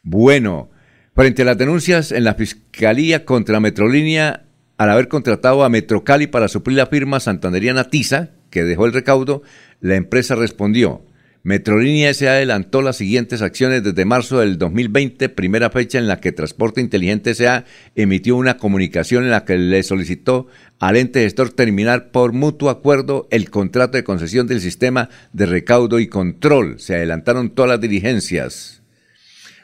Bueno, 0.02 0.70
frente 1.14 1.42
a 1.42 1.44
las 1.46 1.58
denuncias 1.58 2.12
en 2.12 2.24
la 2.24 2.34
Fiscalía 2.34 3.24
contra 3.24 3.60
Metrolínea 3.60 4.44
al 4.76 4.90
haber 4.90 5.08
contratado 5.08 5.64
a 5.64 5.68
Metrocali 5.68 6.26
para 6.26 6.48
suplir 6.48 6.76
la 6.76 6.86
firma 6.86 7.20
santanderiana 7.20 7.84
Tiza, 7.84 8.30
que 8.50 8.64
dejó 8.64 8.86
el 8.86 8.92
recaudo, 8.92 9.42
la 9.80 9.94
empresa 9.94 10.34
respondió. 10.34 11.04
Metrolínea 11.44 12.14
se 12.14 12.28
adelantó 12.28 12.80
las 12.80 12.96
siguientes 12.96 13.42
acciones 13.42 13.84
desde 13.84 14.06
marzo 14.06 14.40
del 14.40 14.56
2020, 14.56 15.28
primera 15.28 15.68
fecha 15.68 15.98
en 15.98 16.08
la 16.08 16.18
que 16.18 16.32
Transporte 16.32 16.80
Inteligente 16.80 17.34
SA 17.34 17.66
emitió 17.94 18.36
una 18.36 18.56
comunicación 18.56 19.24
en 19.24 19.30
la 19.30 19.44
que 19.44 19.58
le 19.58 19.82
solicitó 19.82 20.46
al 20.78 20.96
ente 20.96 21.22
gestor 21.22 21.50
terminar 21.50 22.10
por 22.10 22.32
mutuo 22.32 22.70
acuerdo 22.70 23.26
el 23.30 23.50
contrato 23.50 23.96
de 23.96 24.04
concesión 24.04 24.46
del 24.46 24.60
sistema 24.60 25.08
de 25.32 25.46
recaudo 25.46 25.98
y 25.98 26.08
control. 26.08 26.78
Se 26.78 26.94
adelantaron 26.94 27.50
todas 27.50 27.70
las 27.70 27.80
diligencias. 27.80 28.82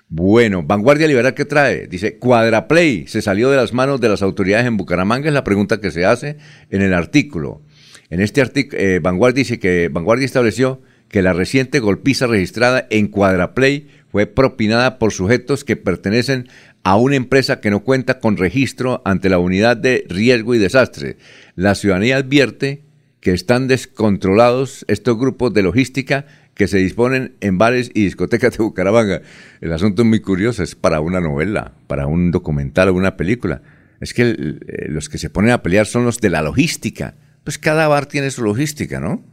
Bueno, 0.08 0.64
Vanguardia 0.64 1.06
Liberal, 1.06 1.34
¿qué 1.34 1.44
trae? 1.44 1.86
Dice, 1.86 2.18
Cuadraplay 2.18 3.06
se 3.06 3.22
salió 3.22 3.48
de 3.50 3.56
las 3.56 3.72
manos 3.72 4.00
de 4.00 4.08
las 4.08 4.22
autoridades 4.22 4.66
en 4.66 4.76
Bucaramanga, 4.76 5.28
es 5.28 5.34
la 5.34 5.44
pregunta 5.44 5.80
que 5.80 5.92
se 5.92 6.04
hace 6.04 6.36
en 6.68 6.82
el 6.82 6.94
artículo. 6.94 7.62
En 8.08 8.20
este 8.20 8.40
artículo, 8.40 8.82
eh, 8.82 8.98
Vanguardia 8.98 9.38
dice 9.42 9.60
que 9.60 9.88
Vanguardia 9.88 10.26
estableció 10.26 10.80
que 11.08 11.22
la 11.22 11.32
reciente 11.32 11.78
golpiza 11.78 12.26
registrada 12.26 12.86
en 12.90 13.06
Cuadraplay 13.06 13.88
fue 14.10 14.26
propinada 14.26 14.98
por 14.98 15.12
sujetos 15.12 15.64
que 15.64 15.76
pertenecen 15.76 16.48
a 16.82 16.96
una 16.96 17.16
empresa 17.16 17.60
que 17.60 17.70
no 17.70 17.80
cuenta 17.80 18.18
con 18.20 18.36
registro 18.36 19.02
ante 19.04 19.28
la 19.28 19.38
unidad 19.38 19.76
de 19.76 20.04
riesgo 20.08 20.54
y 20.54 20.58
desastre. 20.58 21.16
La 21.54 21.74
ciudadanía 21.74 22.16
advierte 22.16 22.84
que 23.20 23.32
están 23.32 23.68
descontrolados 23.68 24.84
estos 24.88 25.18
grupos 25.18 25.52
de 25.52 25.62
logística 25.62 26.26
que 26.54 26.68
se 26.68 26.78
disponen 26.78 27.36
en 27.40 27.58
bares 27.58 27.90
y 27.94 28.04
discotecas 28.04 28.56
de 28.56 28.64
Bucaramanga. 28.64 29.22
El 29.60 29.72
asunto 29.72 30.02
es 30.02 30.08
muy 30.08 30.20
curioso, 30.20 30.62
es 30.62 30.74
para 30.74 31.00
una 31.00 31.20
novela, 31.20 31.72
para 31.86 32.06
un 32.06 32.30
documental 32.30 32.88
o 32.88 32.94
una 32.94 33.16
película. 33.16 33.62
Es 34.00 34.14
que 34.14 34.30
eh, 34.30 34.86
los 34.88 35.08
que 35.08 35.18
se 35.18 35.30
ponen 35.30 35.52
a 35.52 35.62
pelear 35.62 35.86
son 35.86 36.04
los 36.04 36.18
de 36.18 36.30
la 36.30 36.42
logística. 36.42 37.14
Pues 37.44 37.58
cada 37.58 37.88
bar 37.88 38.06
tiene 38.06 38.30
su 38.30 38.42
logística, 38.42 39.00
¿no? 39.00 39.24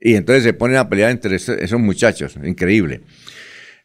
Y 0.00 0.14
entonces 0.14 0.44
se 0.44 0.52
ponen 0.52 0.76
a 0.76 0.88
pelear 0.88 1.10
entre 1.10 1.36
esos 1.36 1.80
muchachos. 1.80 2.38
Increíble. 2.42 3.02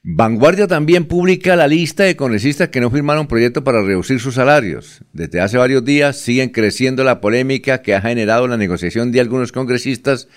Vanguardia 0.05 0.67
también 0.67 1.05
publica 1.05 1.55
la 1.55 1.69
lista 1.69 2.03
de 2.03 2.17
congresistas 2.17 2.67
que 2.67 2.81
no 2.81 2.91
firmaron 2.91 3.25
proyecto 3.25 3.63
para 3.63 3.81
reducir 3.81 4.19
sus 4.19 4.35
salarios. 4.35 5.01
Desde 5.13 5.39
hace 5.39 5.57
varios 5.57 5.85
días 5.85 6.17
siguen 6.17 6.49
creciendo 6.49 7.05
la 7.05 7.21
polémica 7.21 7.81
que 7.81 7.95
ha 7.95 8.01
generado 8.01 8.45
la 8.49 8.57
negociación 8.57 9.13
de 9.13 9.21
algunos 9.21 9.53
congresistas 9.53 10.27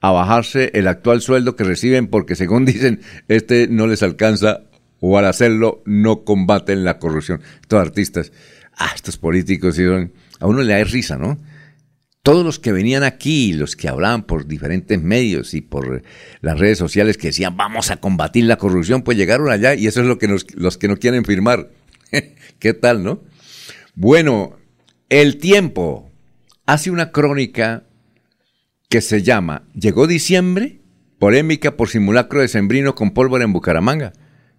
a 0.00 0.12
bajarse 0.12 0.70
el 0.74 0.86
actual 0.86 1.22
sueldo 1.22 1.56
que 1.56 1.64
reciben 1.64 2.06
porque 2.06 2.36
según 2.36 2.64
dicen 2.66 3.00
este 3.26 3.66
no 3.66 3.88
les 3.88 4.04
alcanza 4.04 4.60
o 5.00 5.18
al 5.18 5.26
hacerlo 5.26 5.82
no 5.86 6.22
combaten 6.22 6.84
la 6.84 7.00
corrupción. 7.00 7.40
Estos 7.62 7.80
artistas, 7.80 8.32
ah, 8.78 8.92
estos 8.94 9.16
políticos, 9.16 9.76
a 10.38 10.46
uno 10.46 10.62
le 10.62 10.72
da 10.72 10.84
risa, 10.84 11.18
¿no? 11.18 11.36
Todos 12.26 12.44
los 12.44 12.58
que 12.58 12.72
venían 12.72 13.04
aquí, 13.04 13.52
los 13.52 13.76
que 13.76 13.88
hablaban 13.88 14.24
por 14.24 14.48
diferentes 14.48 15.00
medios 15.00 15.54
y 15.54 15.60
por 15.60 16.02
las 16.40 16.58
redes 16.58 16.76
sociales 16.76 17.18
que 17.18 17.28
decían 17.28 17.56
vamos 17.56 17.92
a 17.92 17.98
combatir 17.98 18.46
la 18.46 18.58
corrupción, 18.58 19.02
pues 19.02 19.16
llegaron 19.16 19.48
allá 19.48 19.76
y 19.76 19.86
eso 19.86 20.00
es 20.00 20.08
lo 20.08 20.18
que 20.18 20.26
los 20.26 20.76
que 20.76 20.88
no 20.88 20.96
quieren 20.96 21.24
firmar. 21.24 21.70
¿Qué 22.58 22.74
tal, 22.74 23.04
no? 23.04 23.22
Bueno, 23.94 24.56
el 25.08 25.38
tiempo 25.38 26.10
hace 26.66 26.90
una 26.90 27.12
crónica 27.12 27.84
que 28.88 29.02
se 29.02 29.22
llama 29.22 29.62
Llegó 29.72 30.08
diciembre, 30.08 30.80
polémica 31.20 31.76
por 31.76 31.88
simulacro 31.88 32.40
de 32.40 32.48
sembrino 32.48 32.96
con 32.96 33.12
pólvora 33.12 33.44
en 33.44 33.52
Bucaramanga, 33.52 34.12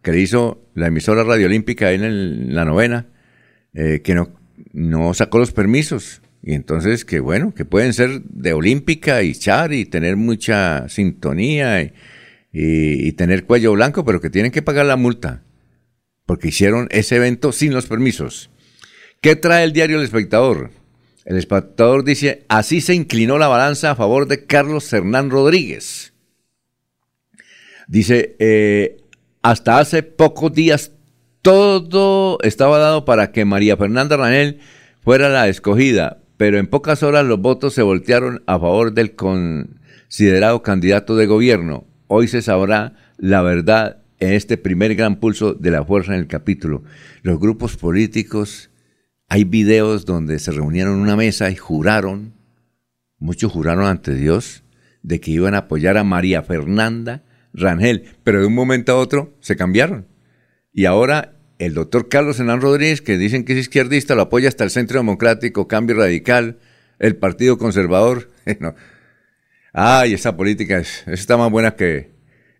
que 0.03 0.13
le 0.13 0.21
hizo 0.21 0.63
la 0.73 0.87
emisora 0.87 1.25
radiolímpica 1.25 1.91
en 1.91 2.55
la 2.55 2.63
novena, 2.63 3.07
eh, 3.73 3.99
que 4.05 4.15
no, 4.15 4.29
no 4.71 5.13
sacó 5.13 5.37
los 5.37 5.51
permisos 5.51 6.21
y 6.47 6.53
entonces, 6.53 7.03
que 7.03 7.19
bueno, 7.19 7.53
que 7.53 7.65
pueden 7.65 7.91
ser 7.91 8.21
de 8.21 8.53
olímpica 8.53 9.21
y 9.21 9.35
char 9.35 9.73
y 9.73 9.83
tener 9.83 10.15
mucha 10.15 10.87
sintonía 10.87 11.81
y, 11.81 11.91
y, 12.53 13.11
tener 13.11 13.43
cuello 13.43 13.73
blanco, 13.73 14.05
pero 14.05 14.21
que 14.21 14.29
tienen 14.29 14.53
que 14.53 14.61
pagar 14.61 14.85
la 14.85 14.95
multa, 14.95 15.43
porque 16.25 16.47
hicieron 16.47 16.87
ese 16.89 17.17
evento 17.17 17.51
sin 17.51 17.73
los 17.73 17.87
permisos. 17.87 18.49
¿Qué 19.19 19.35
trae 19.35 19.65
el 19.65 19.73
diario 19.73 19.97
El 19.97 20.05
Espectador? 20.05 20.71
El 21.25 21.35
espectador 21.35 22.05
dice, 22.05 22.45
así 22.47 22.79
se 22.79 22.93
inclinó 22.93 23.37
la 23.37 23.49
balanza 23.49 23.91
a 23.91 23.95
favor 23.97 24.25
de 24.25 24.45
Carlos 24.45 24.93
Hernán 24.93 25.29
Rodríguez. 25.29 26.13
Dice, 27.89 28.37
eh, 28.39 29.01
hasta 29.41 29.79
hace 29.79 30.01
pocos 30.01 30.53
días 30.53 30.93
todo 31.41 32.39
estaba 32.41 32.77
dado 32.77 33.03
para 33.03 33.33
que 33.33 33.43
María 33.43 33.75
Fernanda 33.75 34.15
Ranel 34.15 34.61
fuera 35.03 35.27
la 35.27 35.49
escogida, 35.49 36.21
pero 36.37 36.59
en 36.59 36.67
pocas 36.67 37.03
horas 37.03 37.25
los 37.25 37.41
votos 37.41 37.73
se 37.73 37.81
voltearon 37.81 38.43
a 38.45 38.59
favor 38.59 38.93
del 38.93 39.15
considerado 39.15 40.61
candidato 40.61 41.15
de 41.15 41.25
gobierno. 41.25 41.85
Hoy 42.07 42.27
se 42.27 42.41
sabrá 42.41 42.93
la 43.17 43.41
verdad 43.41 44.03
en 44.19 44.33
este 44.33 44.57
primer 44.57 44.95
gran 44.95 45.19
pulso 45.19 45.53
de 45.53 45.71
la 45.71 45.83
fuerza 45.83 46.13
en 46.13 46.19
el 46.19 46.27
capítulo. 46.27 46.83
Los 47.23 47.39
grupos 47.39 47.75
políticos, 47.75 48.69
hay 49.27 49.43
videos 49.43 50.05
donde 50.05 50.39
se 50.39 50.51
reunieron 50.51 50.95
en 50.95 51.01
una 51.01 51.15
mesa 51.15 51.49
y 51.49 51.55
juraron, 51.55 52.33
muchos 53.19 53.51
juraron 53.51 53.85
ante 53.85 54.13
Dios, 54.13 54.63
de 55.01 55.19
que 55.19 55.31
iban 55.31 55.55
a 55.55 55.59
apoyar 55.59 55.97
a 55.97 56.03
María 56.03 56.43
Fernanda 56.43 57.23
Rangel, 57.53 58.03
pero 58.23 58.41
de 58.41 58.45
un 58.45 58.53
momento 58.53 58.91
a 58.91 58.97
otro 58.97 59.35
se 59.39 59.55
cambiaron. 59.55 60.07
Y 60.71 60.85
ahora 60.85 61.36
el 61.59 61.73
doctor 61.73 62.07
Carlos 62.09 62.39
Hernán 62.39 62.61
Rodríguez, 62.61 63.01
que 63.01 63.17
dicen 63.17 63.43
que 63.43 63.53
es 63.53 63.59
izquierdista, 63.59 64.15
lo 64.15 64.23
apoya 64.23 64.47
hasta 64.47 64.63
el 64.63 64.69
Centro 64.69 64.99
Democrático, 64.99 65.67
Cambio 65.67 65.95
Radical, 65.95 66.59
el 66.99 67.15
Partido 67.15 67.57
Conservador. 67.57 68.29
Ay, 69.73 70.13
esa 70.13 70.35
política 70.35 70.79
es, 70.79 71.03
está 71.07 71.37
más 71.37 71.51
buena 71.51 71.75
que 71.75 72.11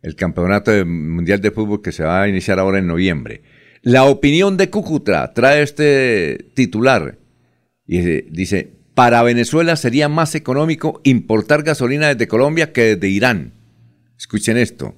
el 0.02 0.16
Campeonato 0.16 0.72
Mundial 0.86 1.42
de 1.42 1.52
Fútbol 1.52 1.82
que 1.82 1.92
se 1.92 2.04
va 2.04 2.24
a 2.24 2.28
iniciar 2.28 2.60
ahora 2.60 2.80
en 2.80 2.88
noviembre. 2.88 3.42
La 3.82 4.06
opinión 4.06 4.58
de 4.58 4.70
Cúcuta 4.70 5.34
trae 5.34 5.62
este 5.62 6.50
titular 6.54 7.18
y 7.86 8.00
dice, 8.02 8.74
para 8.94 9.24
Venezuela 9.24 9.76
sería 9.76 10.10
más 10.10 10.36
económico 10.36 11.02
importar 11.04 11.64
gasolina 11.64 12.08
desde 12.08 12.28
Colombia 12.28 12.74
que 12.74 12.96
desde 12.96 13.08
Irán. 13.08 13.54
Escuchen 14.18 14.58
esto 14.58 14.96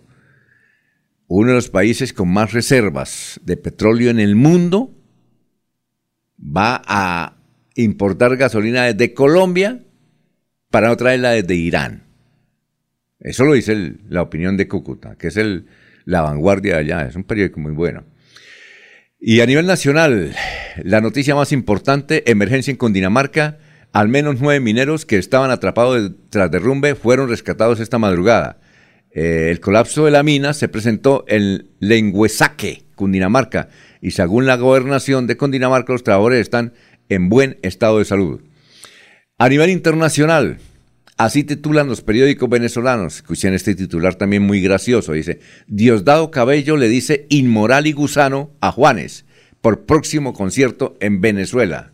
uno 1.29 1.49
de 1.49 1.55
los 1.55 1.69
países 1.69 2.11
con 2.11 2.27
más 2.27 2.53
reservas 2.53 3.39
de 3.43 3.55
petróleo 3.55 4.09
en 4.09 4.19
el 4.19 4.35
mundo, 4.35 4.95
va 6.39 6.81
a 6.87 7.37
importar 7.75 8.35
gasolina 8.35 8.85
desde 8.85 9.13
Colombia 9.13 9.85
para 10.71 10.87
no 10.87 10.97
traerla 10.97 11.31
desde 11.31 11.53
Irán. 11.53 12.07
Eso 13.19 13.45
lo 13.45 13.53
dice 13.53 13.93
la 14.09 14.23
opinión 14.23 14.57
de 14.57 14.67
Cúcuta, 14.67 15.17
que 15.17 15.27
es 15.27 15.37
el, 15.37 15.67
la 16.03 16.21
vanguardia 16.21 16.75
de 16.75 16.79
allá, 16.79 17.07
es 17.07 17.15
un 17.15 17.23
periódico 17.23 17.59
muy 17.59 17.73
bueno. 17.73 18.05
Y 19.19 19.41
a 19.41 19.45
nivel 19.45 19.67
nacional, 19.67 20.33
la 20.83 20.99
noticia 20.99 21.35
más 21.35 21.51
importante, 21.51 22.29
emergencia 22.31 22.71
en 22.71 22.77
Cundinamarca, 22.77 23.59
al 23.91 24.07
menos 24.07 24.41
nueve 24.41 24.61
mineros 24.61 25.05
que 25.05 25.17
estaban 25.17 25.51
atrapados 25.51 26.11
tras 26.31 26.49
derrumbe 26.49 26.95
fueron 26.95 27.29
rescatados 27.29 27.79
esta 27.79 27.99
madrugada. 27.99 28.61
Eh, 29.11 29.47
el 29.49 29.59
colapso 29.59 30.05
de 30.05 30.11
la 30.11 30.23
mina 30.23 30.53
se 30.53 30.67
presentó 30.67 31.25
en 31.27 31.69
Lenguesaque, 31.79 32.83
Cundinamarca, 32.95 33.69
y 34.01 34.11
según 34.11 34.45
la 34.45 34.57
gobernación 34.57 35.27
de 35.27 35.37
Cundinamarca, 35.37 35.93
los 35.93 36.03
trabajadores 36.03 36.41
están 36.41 36.73
en 37.09 37.29
buen 37.29 37.57
estado 37.61 37.99
de 37.99 38.05
salud. 38.05 38.41
A 39.37 39.49
nivel 39.49 39.69
internacional, 39.69 40.57
así 41.17 41.43
titulan 41.43 41.87
los 41.87 42.01
periódicos 42.01 42.49
venezolanos. 42.49 43.17
Escuchen 43.17 43.53
este 43.53 43.75
titular 43.75 44.15
también 44.15 44.43
muy 44.43 44.61
gracioso. 44.61 45.13
Dice, 45.13 45.39
Diosdado 45.67 46.29
Cabello 46.29 46.77
le 46.77 46.87
dice 46.87 47.25
inmoral 47.29 47.87
y 47.87 47.93
gusano 47.93 48.51
a 48.61 48.71
Juanes 48.71 49.25
por 49.61 49.85
próximo 49.85 50.33
concierto 50.33 50.95
en 50.99 51.21
Venezuela. 51.21 51.91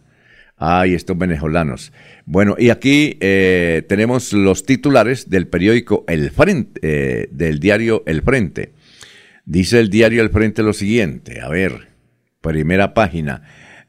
Ay, 0.58 0.94
estos 0.94 1.18
venezolanos. 1.18 1.92
Bueno, 2.26 2.56
y 2.58 2.70
aquí 2.70 3.18
eh, 3.20 3.84
tenemos 3.90 4.32
los 4.32 4.66
titulares 4.66 5.30
del 5.30 5.48
periódico 5.48 6.06
El 6.08 6.32
Frente, 6.32 6.80
eh, 6.82 7.28
del 7.32 7.60
diario 7.60 8.04
El 8.06 8.22
Frente. 8.22 8.72
Dice 9.46 9.80
el 9.80 9.90
diario 9.90 10.22
El 10.22 10.30
Frente 10.30 10.64
lo 10.64 10.74
siguiente, 10.74 11.42
a 11.42 11.50
ver, 11.50 11.90
primera 12.42 12.94
página. 12.94 13.44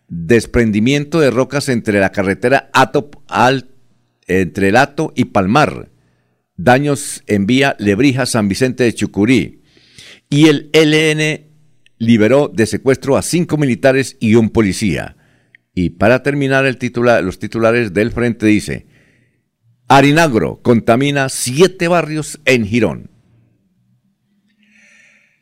Desprendimiento 0.09 1.21
de 1.21 1.31
rocas 1.31 1.69
entre 1.69 2.01
la 2.01 2.11
carretera 2.11 2.69
Ato, 2.73 3.11
al, 3.29 3.71
entre 4.27 4.71
el 4.71 4.77
Ato 4.77 5.13
y 5.15 5.27
Palmar. 5.27 5.91
Daños 6.57 7.23
en 7.27 7.47
vía 7.47 7.77
Lebrija 7.79 8.27
San 8.27 8.49
Vicente 8.49 8.83
de 8.85 8.95
Chucurí. 8.95 9.63
Y 10.29 10.49
el 10.49 10.71
LN 10.73 11.47
liberó 11.99 12.49
de 12.53 12.67
secuestro 12.67 13.17
a 13.17 13.23
cinco 13.23 13.57
militares 13.57 14.17
y 14.19 14.35
un 14.35 14.51
policía. 14.51 15.17
Y 15.79 15.91
para 15.91 16.23
terminar 16.23 16.65
el 16.65 16.79
titular, 16.79 17.23
los 17.23 17.39
titulares 17.39 17.93
del 17.93 18.11
frente 18.11 18.47
dice, 18.47 18.87
Arinagro 19.89 20.63
contamina 20.63 21.29
siete 21.29 21.87
barrios 21.87 22.41
en 22.47 22.65
Girón. 22.65 23.11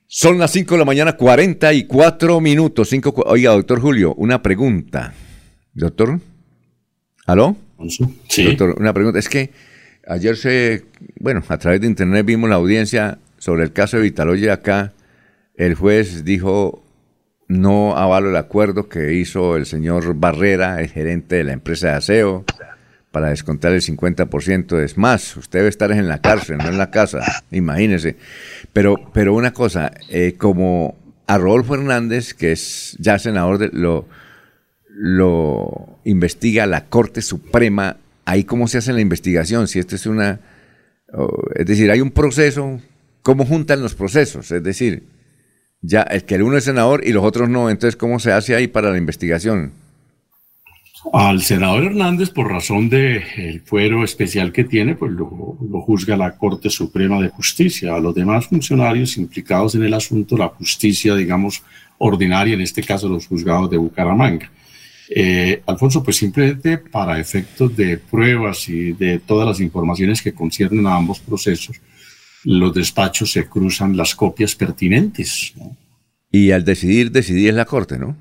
Son 0.09 0.37
las 0.39 0.51
5 0.51 0.75
de 0.75 0.79
la 0.81 0.85
mañana, 0.85 1.17
44 1.17 2.41
minutos. 2.41 2.89
Cinco, 2.89 3.15
oiga, 3.27 3.53
doctor 3.53 3.81
Julio, 3.81 4.13
una 4.15 4.43
pregunta. 4.43 5.15
Doctor, 5.73 6.19
¿aló? 7.27 7.57
Sí. 8.29 8.43
Doctor, 8.43 8.75
una 8.81 8.93
pregunta. 8.93 9.21
Es 9.21 9.29
que 9.29 9.53
ayer 10.09 10.37
se, 10.37 10.85
bueno, 11.21 11.45
a 11.47 11.59
través 11.59 11.81
de 11.81 11.87
internet 11.87 12.27
vimos 12.27 12.51
la 12.51 12.57
audiencia 12.57 13.21
sobre 13.39 13.63
el 13.63 13.73
caso 13.73 13.99
de 13.99 14.03
Vitaloye 14.03 14.51
acá. 14.51 14.95
El 15.55 15.77
juez 15.77 16.25
dijo 16.25 16.84
no 17.49 17.97
avalo 17.97 18.31
el 18.31 18.37
acuerdo 18.37 18.89
que 18.89 19.15
hizo 19.15 19.57
el 19.57 19.67
señor 19.67 20.15
Barrera, 20.15 20.81
el 20.81 20.89
gerente 20.89 21.37
de 21.37 21.45
la 21.45 21.53
empresa 21.53 21.89
de 21.89 21.95
aseo, 21.95 22.45
para 23.11 23.29
descontar 23.29 23.73
el 23.73 23.81
50%. 23.81 24.83
Es 24.83 24.99
más, 24.99 25.37
usted 25.37 25.61
debe 25.61 25.69
estar 25.69 25.93
en 25.93 26.09
la 26.09 26.21
cárcel, 26.21 26.59
no 26.59 26.69
en 26.69 26.79
la 26.79 26.91
casa, 26.91 27.21
imagínese. 27.51 28.17
Pero, 28.73 28.97
pero 29.13 29.35
una 29.35 29.53
cosa, 29.53 29.93
eh, 30.11 30.35
como 30.37 30.97
a 31.27 31.39
Rodolfo 31.39 31.75
Hernández, 31.75 32.35
que 32.35 32.53
es 32.53 32.97
ya 32.99 33.19
senador, 33.19 33.59
de, 33.59 33.71
lo, 33.73 34.09
lo 34.89 35.99
investiga 36.05 36.67
la 36.67 36.87
Corte 36.87 37.23
Suprema, 37.23 37.99
ahí 38.25 38.45
cómo 38.45 38.69
se 38.69 38.79
hace 38.79 38.93
la 38.93 39.01
investigación, 39.01 39.69
si 39.69 39.79
esto 39.79 39.95
es 39.95 40.07
una... 40.07 40.41
Es 41.55 41.67
decir, 41.67 41.93
hay 41.93 42.01
un 42.01 42.11
proceso, 42.11 42.81
¿cómo 43.23 43.47
juntan 43.47 43.81
los 43.81 43.95
procesos? 43.95 44.51
Es 44.51 44.65
decir, 44.65 45.05
ya 45.87 46.03
el 46.03 46.25
que 46.25 46.37
el 46.37 46.43
uno 46.43 46.57
es 46.57 46.65
senador 46.65 47.03
y 47.07 47.13
los 47.13 47.25
otros 47.25 47.49
no, 47.49 47.71
entonces 47.71 47.97
¿cómo 47.97 48.19
se 48.19 48.33
hace 48.33 48.55
ahí 48.55 48.69
para 48.69 48.91
la 48.91 48.99
investigación? 48.99 49.73
Al 51.13 51.43
senador 51.43 51.85
Hernández, 51.85 52.31
por 52.31 52.51
razón 52.51 52.89
del 52.89 53.61
fuero 53.65 54.05
especial 54.05 54.53
que 54.53 54.65
tiene, 54.65 54.95
pues 54.95 55.13
lo, 55.13 55.59
lo, 55.61 55.81
juzga 55.83 56.17
la 56.17 56.35
Corte 56.35 56.71
Suprema 56.71 57.21
de 57.21 57.29
Justicia. 57.29 57.95
A 57.95 58.01
los 58.01 58.15
demás 58.15 58.47
funcionarios 58.47 59.19
implicados 59.19 59.75
en 59.75 59.83
el 59.83 59.93
asunto, 59.93 60.35
la 60.35 60.49
justicia, 60.49 61.15
digamos, 61.15 61.63
ordinaria, 61.99 62.55
en 62.55 62.63
este 62.63 62.83
caso 62.83 63.07
los 63.07 63.27
juzgados 63.27 63.71
de 63.71 63.77
Bucaramanga. 63.77 64.51
Eh, 65.11 65.63
Alfonso, 65.67 66.03
pues 66.03 66.17
simplemente 66.17 66.79
para 66.79 67.21
efectos 67.21 67.77
de 67.77 67.99
pruebas 67.99 68.69
y 68.69 68.93
de 68.93 69.19
todas 69.19 69.47
las 69.47 69.61
informaciones 69.61 70.23
que 70.23 70.33
conciernen 70.33 70.87
a 70.87 70.97
ambos 70.97 71.21
procesos, 71.21 71.81
los 72.45 72.75
despachos 72.75 73.33
se 73.33 73.47
cruzan 73.47 73.97
las 73.97 74.15
copias 74.15 74.55
pertinentes. 74.55 75.55
Y 76.31 76.51
al 76.51 76.65
decidir, 76.65 77.11
decidir 77.11 77.51
es 77.51 77.55
la 77.55 77.65
Corte, 77.65 77.99
¿no? 77.99 78.17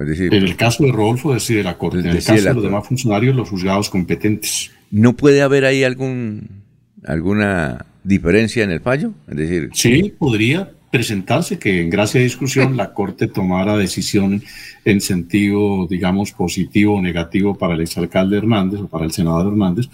en 0.00 0.32
el 0.44 0.56
caso 0.56 0.84
de 0.84 0.92
Rodolfo 0.92 1.34
decide 1.34 1.62
la 1.62 1.76
Corte, 1.76 2.00
en 2.00 2.06
el 2.06 2.22
caso 2.22 2.34
de 2.34 2.54
los 2.54 2.62
demás 2.62 2.86
funcionarios, 2.86 3.34
los 3.34 3.48
juzgados 3.48 3.90
competentes. 3.90 4.70
¿No 4.90 5.14
puede 5.14 5.42
haber 5.42 5.64
ahí 5.64 5.82
algún, 5.82 6.62
alguna 7.04 7.84
diferencia 8.04 8.62
en 8.62 8.70
el 8.70 8.80
fallo? 8.80 9.12
Es 9.28 9.36
decir, 9.36 9.70
sí, 9.72 10.14
podría 10.16 10.70
presentarse 10.90 11.58
que 11.58 11.82
en 11.82 11.90
gracia 11.90 12.18
de 12.18 12.24
discusión 12.24 12.76
la 12.76 12.94
Corte 12.94 13.26
tomara 13.26 13.76
decisión 13.76 14.42
en 14.84 15.00
sentido, 15.00 15.86
digamos, 15.88 16.32
positivo 16.32 16.96
o 16.96 17.02
negativo 17.02 17.56
para 17.56 17.74
el 17.74 17.80
exalcalde 17.82 18.38
Hernández 18.38 18.80
o 18.80 18.88
para 18.88 19.04
el 19.04 19.12
senador 19.12 19.52
Hernández, 19.52 19.86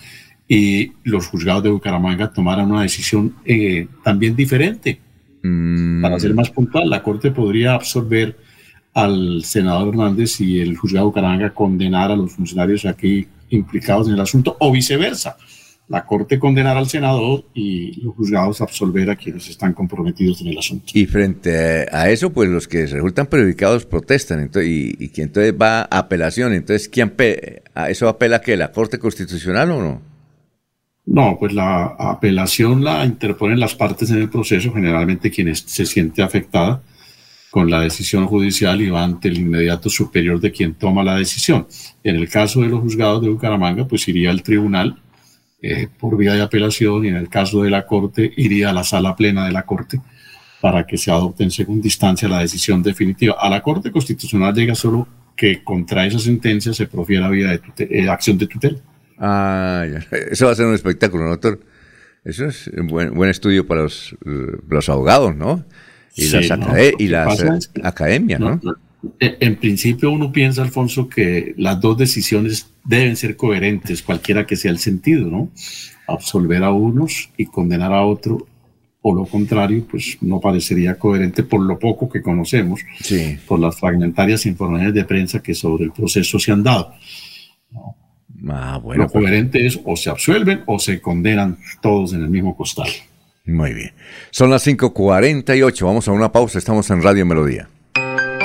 y 0.46 0.92
los 1.04 1.26
juzgados 1.26 1.62
de 1.62 1.70
Bucaramanga 1.70 2.32
tomaran 2.32 2.70
una 2.70 2.82
decisión 2.82 3.34
eh, 3.44 3.86
también 4.02 4.36
diferente. 4.36 5.00
Mm. 5.42 6.02
Para 6.02 6.18
ser 6.18 6.34
más 6.34 6.50
puntual, 6.50 6.88
la 6.88 7.02
Corte 7.02 7.30
podría 7.30 7.74
absorber 7.74 8.36
al 8.92 9.42
senador 9.44 9.88
Hernández 9.88 10.40
y 10.40 10.60
el 10.60 10.76
juzgado 10.76 11.06
de 11.06 11.10
Bucaramanga 11.10 11.50
condenar 11.50 12.10
a 12.10 12.16
los 12.16 12.32
funcionarios 12.32 12.84
aquí 12.84 13.26
implicados 13.50 14.08
en 14.08 14.14
el 14.14 14.20
asunto, 14.20 14.56
o 14.60 14.72
viceversa. 14.72 15.36
La 15.88 16.06
Corte 16.06 16.38
condenar 16.38 16.78
al 16.78 16.88
senador 16.88 17.44
y 17.52 18.00
los 18.00 18.14
juzgados 18.14 18.60
absolver 18.62 19.10
a 19.10 19.16
quienes 19.16 19.48
están 19.50 19.74
comprometidos 19.74 20.40
en 20.40 20.48
el 20.48 20.58
asunto. 20.58 20.86
Y 20.94 21.04
frente 21.04 21.86
a 21.92 22.08
eso, 22.08 22.32
pues 22.32 22.48
los 22.48 22.66
que 22.66 22.86
resultan 22.86 23.26
perjudicados 23.26 23.84
protestan 23.84 24.40
entonces, 24.40 24.70
y, 24.70 24.96
y 24.98 25.08
que 25.08 25.22
entonces 25.22 25.54
va 25.60 25.82
a 25.82 25.98
apelación. 25.98 26.54
Entonces, 26.54 26.88
¿quién 26.88 27.14
¿a 27.74 27.90
eso 27.90 28.08
apela 28.08 28.40
que 28.40 28.56
la 28.56 28.72
Corte 28.72 28.98
Constitucional 28.98 29.70
o 29.72 29.82
no? 29.82 30.13
No, 31.06 31.36
pues 31.38 31.52
la 31.52 31.94
apelación 31.98 32.82
la 32.82 33.04
interponen 33.04 33.60
las 33.60 33.74
partes 33.74 34.10
en 34.10 34.18
el 34.18 34.30
proceso, 34.30 34.72
generalmente 34.72 35.30
quien 35.30 35.54
se 35.54 35.84
siente 35.84 36.22
afectada 36.22 36.82
con 37.50 37.70
la 37.70 37.80
decisión 37.80 38.26
judicial 38.26 38.80
y 38.80 38.90
va 38.90 39.04
ante 39.04 39.28
el 39.28 39.38
inmediato 39.38 39.88
superior 39.88 40.40
de 40.40 40.50
quien 40.50 40.74
toma 40.74 41.04
la 41.04 41.14
decisión. 41.16 41.68
En 42.02 42.16
el 42.16 42.28
caso 42.28 42.62
de 42.62 42.68
los 42.68 42.80
juzgados 42.80 43.22
de 43.22 43.28
Bucaramanga, 43.28 43.86
pues 43.86 44.08
iría 44.08 44.30
al 44.30 44.42
tribunal 44.42 44.98
eh, 45.62 45.88
por 45.98 46.16
vía 46.16 46.34
de 46.34 46.42
apelación 46.42 47.04
y 47.04 47.08
en 47.08 47.16
el 47.16 47.28
caso 47.28 47.62
de 47.62 47.70
la 47.70 47.86
Corte 47.86 48.32
iría 48.36 48.70
a 48.70 48.72
la 48.72 48.82
sala 48.82 49.14
plena 49.14 49.46
de 49.46 49.52
la 49.52 49.64
Corte 49.64 50.00
para 50.60 50.84
que 50.86 50.98
se 50.98 51.10
adopte 51.10 51.44
en 51.44 51.50
segunda 51.50 51.86
instancia 51.86 52.28
la 52.28 52.40
decisión 52.40 52.82
definitiva. 52.82 53.36
A 53.38 53.48
la 53.48 53.62
Corte 53.62 53.92
Constitucional 53.92 54.52
llega 54.54 54.74
solo 54.74 55.06
que 55.36 55.62
contra 55.62 56.06
esa 56.06 56.18
sentencia 56.18 56.74
se 56.74 56.86
profiera 56.86 57.28
vía 57.28 57.48
de 57.48 57.60
eh, 57.78 58.08
acción 58.08 58.36
de 58.36 58.46
tutela. 58.46 58.78
Ah, 59.18 59.84
eso 60.30 60.46
va 60.46 60.52
a 60.52 60.54
ser 60.54 60.66
un 60.66 60.74
espectáculo, 60.74 61.28
doctor. 61.28 61.60
Eso 62.24 62.46
es 62.46 62.68
un 62.68 62.86
buen, 62.86 63.14
buen 63.14 63.30
estudio 63.30 63.66
para 63.66 63.82
los, 63.82 64.16
los 64.68 64.88
abogados, 64.88 65.36
¿no? 65.36 65.64
Y 66.16 66.22
Sí, 66.22 66.46
las, 66.48 66.58
¿no? 66.58 66.66
y 66.98 67.08
las 67.08 67.40
eh, 67.42 67.50
es 67.58 67.68
que- 67.68 67.80
academias, 67.86 68.40
¿no? 68.40 68.60
No, 68.62 68.74
En 69.20 69.56
principio 69.56 70.10
uno 70.10 70.32
piensa, 70.32 70.62
Alfonso, 70.62 71.08
que 71.08 71.54
las 71.58 71.78
dos 71.80 71.98
decisiones 71.98 72.68
deben 72.84 73.16
ser 73.16 73.36
coherentes, 73.36 74.02
cualquiera 74.02 74.46
que 74.46 74.56
sea 74.56 74.70
el 74.70 74.78
sentido, 74.78 75.28
¿no? 75.28 75.50
Absolver 76.06 76.64
a 76.64 76.72
unos 76.72 77.30
y 77.36 77.44
condenar 77.46 77.92
a 77.92 78.02
otro, 78.06 78.46
o 79.02 79.14
lo 79.14 79.26
contrario, 79.26 79.84
pues 79.90 80.16
no 80.22 80.40
parecería 80.40 80.98
coherente 80.98 81.42
por 81.42 81.60
lo 81.60 81.78
poco 81.78 82.08
que 82.08 82.22
conocemos, 82.22 82.80
Sí. 83.00 83.36
por 83.46 83.60
las 83.60 83.78
fragmentarias 83.78 84.46
informaciones 84.46 84.94
de 84.94 85.04
prensa 85.04 85.42
que 85.42 85.54
sobre 85.54 85.84
el 85.84 85.92
proceso 85.92 86.38
se 86.38 86.52
han 86.52 86.62
dado. 86.62 86.94
Ah, 88.48 88.78
bueno, 88.82 89.04
lo 89.04 89.08
pues, 89.08 89.24
coherente 89.24 89.66
es 89.66 89.78
o 89.84 89.96
se 89.96 90.10
absuelven 90.10 90.62
o 90.66 90.78
se 90.78 91.00
condenan 91.00 91.58
todos 91.80 92.12
en 92.12 92.22
el 92.22 92.30
mismo 92.30 92.56
costal. 92.56 92.88
muy 93.44 93.72
bien. 93.72 93.92
Son 94.30 94.50
las 94.50 94.66
5.48, 94.66 95.84
vamos 95.84 96.08
a 96.08 96.12
una 96.12 96.32
pausa, 96.32 96.58
estamos 96.58 96.90
en 96.90 97.02
Radio 97.02 97.24
Melodía. 97.26 97.68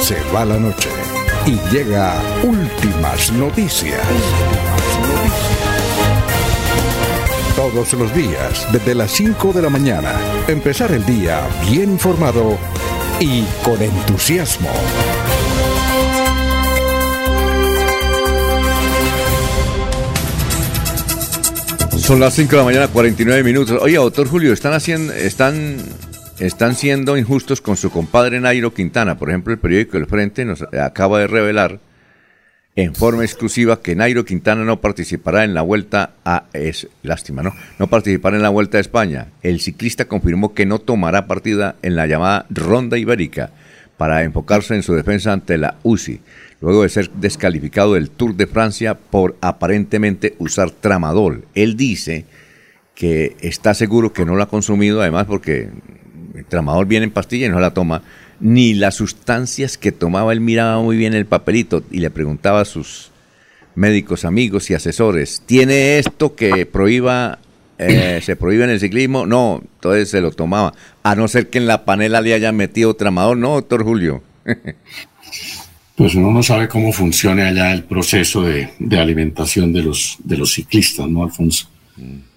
Se 0.01 0.16
va 0.34 0.45
la 0.45 0.58
noche 0.58 0.89
y 1.45 1.60
llega 1.70 2.14
últimas 2.43 3.32
noticias. 3.34 3.99
Todos 7.56 7.93
los 7.93 8.14
días, 8.14 8.68
desde 8.72 8.95
las 8.95 9.12
5 9.12 9.51
de 9.54 9.62
la 9.62 9.70
mañana, 9.70 10.14
empezar 10.47 10.91
el 10.91 11.06
día 11.06 11.41
bien 11.70 11.91
informado 11.91 12.58
y 13.20 13.43
con 13.64 13.82
entusiasmo. 13.82 14.70
Son 21.97 22.20
las 22.20 22.34
5 22.34 22.51
de 22.51 22.58
la 22.58 22.64
mañana, 22.64 22.88
49 22.88 23.43
minutos. 23.43 23.82
Oye, 23.82 23.95
doctor 23.95 24.28
Julio, 24.28 24.51
están 24.51 24.74
haciendo, 24.74 25.14
están, 25.14 25.78
están 26.39 26.75
siendo 26.75 27.17
injustos 27.17 27.61
con 27.61 27.77
su 27.77 27.91
compadre 27.91 28.39
Nairo 28.39 28.73
Quintana. 28.73 29.17
Por 29.17 29.29
ejemplo, 29.29 29.53
el 29.53 29.59
periódico 29.59 29.97
El 29.97 30.07
Frente 30.07 30.45
nos 30.45 30.61
acaba 30.61 31.19
de 31.19 31.27
revelar 31.27 31.79
en 32.75 32.95
forma 32.95 33.23
exclusiva 33.23 33.81
que 33.81 33.95
Nairo 33.95 34.25
Quintana 34.25 34.63
no 34.65 34.81
participará 34.81 35.43
en 35.43 35.53
la 35.53 35.61
vuelta 35.61 36.15
a 36.25 36.45
es 36.53 36.88
lástima, 37.03 37.43
¿no? 37.43 37.53
No 37.77 37.88
participará 37.88 38.36
en 38.36 38.41
la 38.41 38.49
vuelta 38.49 38.79
a 38.79 38.81
España. 38.81 39.27
El 39.43 39.59
ciclista 39.59 40.05
confirmó 40.05 40.55
que 40.55 40.65
no 40.65 40.79
tomará 40.79 41.27
partida 41.27 41.75
en 41.84 41.95
la 41.95 42.07
llamada 42.07 42.47
Ronda 42.49 42.97
Ibérica 42.97 43.51
para 43.97 44.23
enfocarse 44.23 44.73
en 44.73 44.81
su 44.81 44.95
defensa 44.95 45.31
ante 45.31 45.59
la 45.59 45.75
UCI, 45.84 46.19
luego 46.61 46.81
de 46.81 46.89
ser 46.89 47.11
descalificado 47.11 47.93
del 47.93 48.09
Tour 48.09 48.36
de 48.36 48.47
Francia 48.47 48.95
por 48.95 49.38
aparentemente 49.39 50.34
usar 50.39 50.71
tramadol. 50.71 51.45
Él 51.53 51.77
dice 51.77 52.25
que 52.95 53.36
está 53.41 53.75
seguro 53.75 54.13
que 54.13 54.25
no 54.25 54.36
lo 54.36 54.41
ha 54.41 54.49
consumido, 54.49 55.01
además 55.01 55.25
porque 55.27 55.69
el 56.34 56.45
tramadol 56.45 56.86
viene 56.86 57.05
en 57.05 57.11
pastilla 57.11 57.47
y 57.47 57.49
no 57.49 57.59
la 57.59 57.73
toma, 57.73 58.01
ni 58.39 58.73
las 58.73 58.95
sustancias 58.95 59.77
que 59.77 59.91
tomaba, 59.91 60.34
él 60.34 60.41
miraba 60.41 60.81
muy 60.81 60.97
bien 60.97 61.13
el 61.13 61.25
papelito 61.25 61.84
y 61.91 61.99
le 61.99 62.09
preguntaba 62.09 62.61
a 62.61 62.65
sus 62.65 63.11
médicos, 63.75 64.25
amigos 64.25 64.69
y 64.69 64.73
asesores, 64.73 65.41
¿tiene 65.45 65.97
esto 65.97 66.36
que 66.36 66.65
prohíba, 66.65 67.39
eh, 67.77 68.21
se 68.23 68.36
prohíbe 68.36 68.65
en 68.65 68.71
el 68.71 68.79
ciclismo? 68.79 69.25
No, 69.25 69.61
entonces 69.75 70.09
se 70.09 70.21
lo 70.21 70.31
tomaba, 70.31 70.73
a 71.03 71.15
no 71.15 71.27
ser 71.27 71.49
que 71.49 71.57
en 71.57 71.67
la 71.67 71.86
panela 71.86 72.21
le 72.21 72.34
hayan 72.34 72.55
metido 72.55 72.95
tramador, 72.95 73.38
¿no, 73.38 73.55
doctor 73.55 73.84
Julio? 73.84 74.23
Pues 75.95 76.15
uno 76.15 76.31
no 76.31 76.41
sabe 76.41 76.67
cómo 76.67 76.91
funciona 76.91 77.49
allá 77.49 77.71
el 77.71 77.84
proceso 77.84 78.41
de, 78.41 78.67
de 78.79 78.99
alimentación 78.99 79.71
de 79.71 79.84
los, 79.84 80.17
de 80.23 80.38
los 80.38 80.51
ciclistas, 80.51 81.07
¿no, 81.07 81.23
Alfonso? 81.23 81.69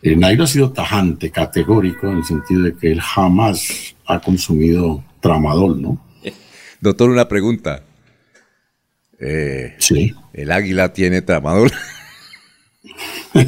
Eh, 0.06 0.14
Nairo 0.14 0.44
ha 0.44 0.46
sido 0.46 0.70
tajante, 0.70 1.32
categórico, 1.32 2.06
en 2.08 2.18
el 2.18 2.24
sentido 2.24 2.62
de 2.62 2.76
que 2.76 2.92
él 2.92 3.00
jamás 3.00 3.96
ha 4.06 4.20
consumido 4.20 5.02
tramadol, 5.18 5.82
¿no? 5.82 6.00
Doctor, 6.80 7.10
una 7.10 7.26
pregunta. 7.26 7.82
Eh, 9.18 9.74
sí. 9.78 10.14
¿El 10.32 10.52
águila 10.52 10.92
tiene 10.92 11.22
tramador? 11.22 11.72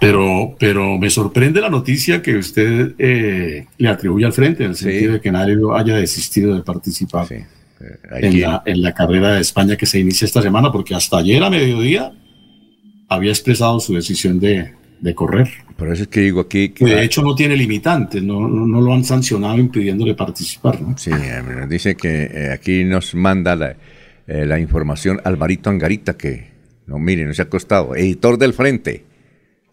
Pero, 0.00 0.56
pero 0.58 0.96
me 0.96 1.10
sorprende 1.10 1.60
la 1.60 1.68
noticia 1.68 2.22
que 2.22 2.38
usted 2.38 2.94
eh, 2.96 3.66
le 3.76 3.88
atribuye 3.88 4.24
al 4.24 4.32
frente, 4.32 4.64
en 4.64 4.70
el 4.70 4.76
sentido 4.76 5.12
de 5.12 5.20
que 5.20 5.30
Nairo 5.30 5.76
haya 5.76 5.94
desistido 5.96 6.54
de 6.54 6.62
participar 6.62 7.26
hay 7.30 7.44
en, 8.20 8.32
que- 8.32 8.40
la, 8.40 8.62
en 8.66 8.82
la 8.82 8.92
carrera 8.94 9.34
de 9.34 9.40
España 9.40 9.76
que 9.76 9.86
se 9.86 9.98
inicia 9.98 10.24
esta 10.24 10.42
semana, 10.42 10.70
porque 10.70 10.94
hasta 10.94 11.18
ayer 11.18 11.42
a 11.42 11.50
mediodía 11.50 12.12
había 13.08 13.30
expresado 13.30 13.80
su 13.80 13.94
decisión 13.94 14.38
de, 14.38 14.72
de 15.00 15.14
correr. 15.14 15.48
Por 15.76 15.90
eso 15.92 16.02
es 16.02 16.08
que 16.08 16.20
digo 16.20 16.40
aquí 16.40 16.68
que 16.70 16.84
de 16.84 17.02
hecho 17.04 17.22
no 17.22 17.34
tiene 17.34 17.56
limitantes, 17.56 18.22
no, 18.22 18.46
no, 18.46 18.66
no 18.66 18.80
lo 18.80 18.92
han 18.92 19.04
sancionado 19.04 19.56
impidiéndole 19.58 20.14
participar. 20.14 20.80
¿no? 20.80 20.96
Sí, 20.98 21.10
eh, 21.10 21.42
nos 21.42 21.68
dice 21.68 21.96
que 21.96 22.24
eh, 22.24 22.50
aquí 22.52 22.84
nos 22.84 23.14
manda 23.14 23.56
la, 23.56 23.74
eh, 24.26 24.44
la 24.46 24.58
información 24.60 25.20
Alvarito 25.24 25.70
Angarita, 25.70 26.16
que 26.16 26.50
no, 26.86 26.98
mire, 26.98 27.24
no 27.24 27.32
se 27.32 27.42
ha 27.42 27.46
acostado, 27.46 27.96
editor 27.96 28.36
del 28.36 28.52
Frente. 28.52 29.04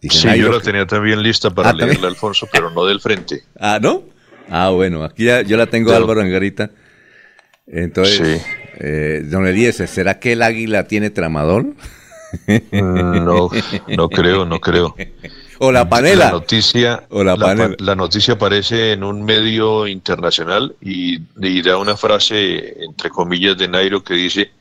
Dice, 0.00 0.32
Sí, 0.32 0.38
yo 0.38 0.50
la 0.52 0.58
que- 0.60 0.64
tenía 0.64 0.86
también 0.86 1.20
lista 1.22 1.50
para 1.50 1.70
Ah, 1.70 1.72
¿también? 1.72 1.90
leerla, 1.90 2.08
Alfonso, 2.08 2.48
pero 2.50 2.70
no 2.70 2.84
del 2.86 3.00
frente. 3.00 3.42
Ah, 3.60 3.78
¿no? 3.82 4.04
Ah, 4.48 4.70
bueno, 4.70 5.02
aquí 5.04 5.24
ya, 5.24 5.42
yo 5.42 5.56
la 5.56 5.66
tengo 5.66 5.88
Pero- 5.90 5.98
Álvaro 5.98 6.20
Angarita. 6.22 6.70
Entonces, 7.70 8.44
eh, 8.78 9.22
don 9.24 9.46
Eliezer, 9.46 9.88
¿será 9.88 10.18
que 10.18 10.32
el 10.32 10.42
águila 10.42 10.86
tiene 10.86 11.10
tramador? 11.10 11.64
Mm, 12.46 13.24
No, 13.24 13.50
no 13.88 14.08
creo, 14.08 14.44
no 14.44 14.60
creo. 14.60 14.94
O 15.60 15.72
la 15.72 15.88
panela. 15.88 16.26
La 16.26 16.30
noticia, 16.30 17.02
O 17.10 17.24
la 17.24 17.32
la, 17.32 17.36
pa- 17.36 17.46
panela. 17.56 17.76
la 17.80 17.94
noticia 17.96 18.34
aparece 18.34 18.92
en 18.92 19.02
un 19.02 19.24
medio 19.24 19.88
internacional 19.88 20.76
y, 20.80 21.18
y 21.40 21.62
da 21.62 21.78
una 21.78 21.96
frase, 21.96 22.80
entre 22.84 23.10
comillas, 23.10 23.58
de 23.58 23.66
Nairo 23.66 24.04
que 24.04 24.14
dice, 24.14 24.52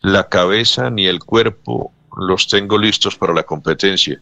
la 0.00 0.28
cabeza 0.28 0.90
ni 0.90 1.06
el 1.06 1.20
cuerpo 1.20 1.92
los 2.16 2.48
tengo 2.48 2.76
listos 2.78 3.14
para 3.14 3.32
la 3.32 3.44
competencia. 3.44 4.20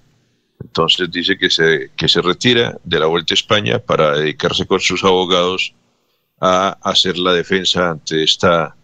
Entonces 0.60 1.10
dice 1.10 1.38
que 1.38 1.48
se, 1.48 1.92
que 1.96 2.08
se 2.08 2.20
retira 2.20 2.76
de 2.84 2.98
la 3.00 3.06
Vuelta 3.06 3.32
a 3.32 3.36
España 3.36 3.78
para 3.78 4.18
dedicarse 4.18 4.66
con 4.66 4.80
sus 4.80 5.02
abogados 5.04 5.72
a 6.40 6.78
hacer 6.82 7.18
la 7.18 7.32
defensa 7.32 7.90
ante 7.90 8.22
esta, 8.22 8.74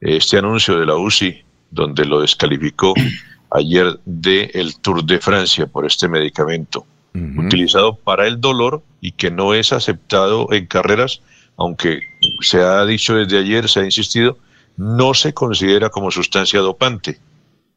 este 0.00 0.38
anuncio 0.38 0.78
de 0.78 0.86
la 0.86 0.96
UCI, 0.96 1.42
donde 1.70 2.04
lo 2.04 2.20
descalificó 2.20 2.94
ayer 3.50 3.98
del 4.04 4.76
Tour 4.80 5.04
de 5.04 5.18
Francia 5.18 5.66
por 5.66 5.86
este 5.86 6.08
medicamento, 6.08 6.86
utilizado 7.14 7.94
para 7.94 8.26
el 8.26 8.40
dolor 8.40 8.82
y 9.00 9.12
que 9.12 9.30
no 9.30 9.52
es 9.52 9.72
aceptado 9.72 10.50
en 10.52 10.66
carreras, 10.66 11.20
aunque 11.56 12.00
se 12.40 12.62
ha 12.62 12.84
dicho 12.86 13.14
desde 13.14 13.38
ayer, 13.38 13.68
se 13.68 13.80
ha 13.80 13.84
insistido, 13.84 14.38
no 14.76 15.12
se 15.12 15.34
considera 15.34 15.90
como 15.90 16.10
sustancia 16.10 16.60
dopante. 16.60 17.18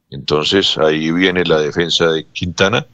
Entonces 0.09 0.77
ahí 0.77 1.11
viene 1.11 1.43
la 1.43 1.59
defensa 1.59 2.11
de 2.11 2.25
Quintana, 2.31 2.85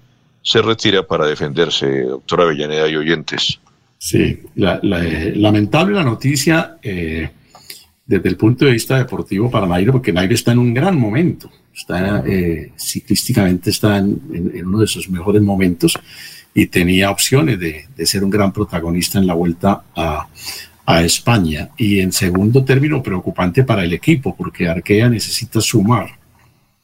se 0.42 0.62
retira 0.62 1.06
para 1.06 1.28
defenderse, 1.28 2.04
doctora 2.04 2.44
Avellaneda 2.44 2.88
y 2.88 2.96
oyentes. 2.96 3.60
Sí, 4.04 4.40
la- 4.56 4.80
la- 4.82 5.06
eh, 5.06 5.34
lamentable 5.36 5.94
la 5.94 6.04
noticia 6.04 6.78
eh, 6.82 7.30
desde 8.04 8.30
el 8.30 8.36
punto 8.36 8.66
de 8.66 8.72
vista 8.72 8.98
deportivo 8.98 9.52
para 9.52 9.68
Nairo, 9.68 9.92
porque 9.92 10.12
Nairo 10.12 10.34
está 10.34 10.52
en 10.54 10.58
un 10.58 10.74
gran 10.74 11.00
momento, 11.00 11.52
está 11.72 12.24
eh, 12.26 12.72
ciclísticamente 12.76 13.70
está 13.70 14.00
en, 14.00 14.20
uno 14.66 14.80
de 14.80 14.88
sus 14.88 15.08
mejores 15.08 15.44
momentos 15.44 15.94
y 16.52 16.66
tenía 16.66 17.12
opciones 17.12 17.60
de, 17.60 17.86
de 17.96 18.06
ser 18.08 18.24
un 18.24 18.32
gran 18.32 18.52
protagonista 18.52 19.20
en 19.20 19.28
la 19.28 19.36
vuelta 19.36 19.84
a, 19.96 20.28
a 20.84 21.02
España. 21.04 21.70
Y 21.78 22.00
en 22.00 22.12
segundo 22.12 22.66
término, 22.66 23.04
preocupante 23.04 23.64
para 23.64 23.84
el 23.84 23.94
equipo, 23.94 24.36
porque 24.36 24.68
Arkea 24.68 25.10
necesita 25.10 25.62
sumar 25.62 26.08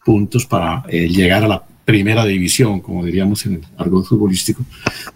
puntos 0.05 0.45
para 0.45 0.84
eh, 0.88 1.09
llegar 1.09 1.43
a 1.43 1.47
la 1.47 1.63
primera 1.88 2.25
división, 2.25 2.81
como 2.81 3.05
diríamos 3.05 3.45
en 3.45 3.53
el 3.53 3.61
argot 3.77 4.05
futbolístico, 4.05 4.65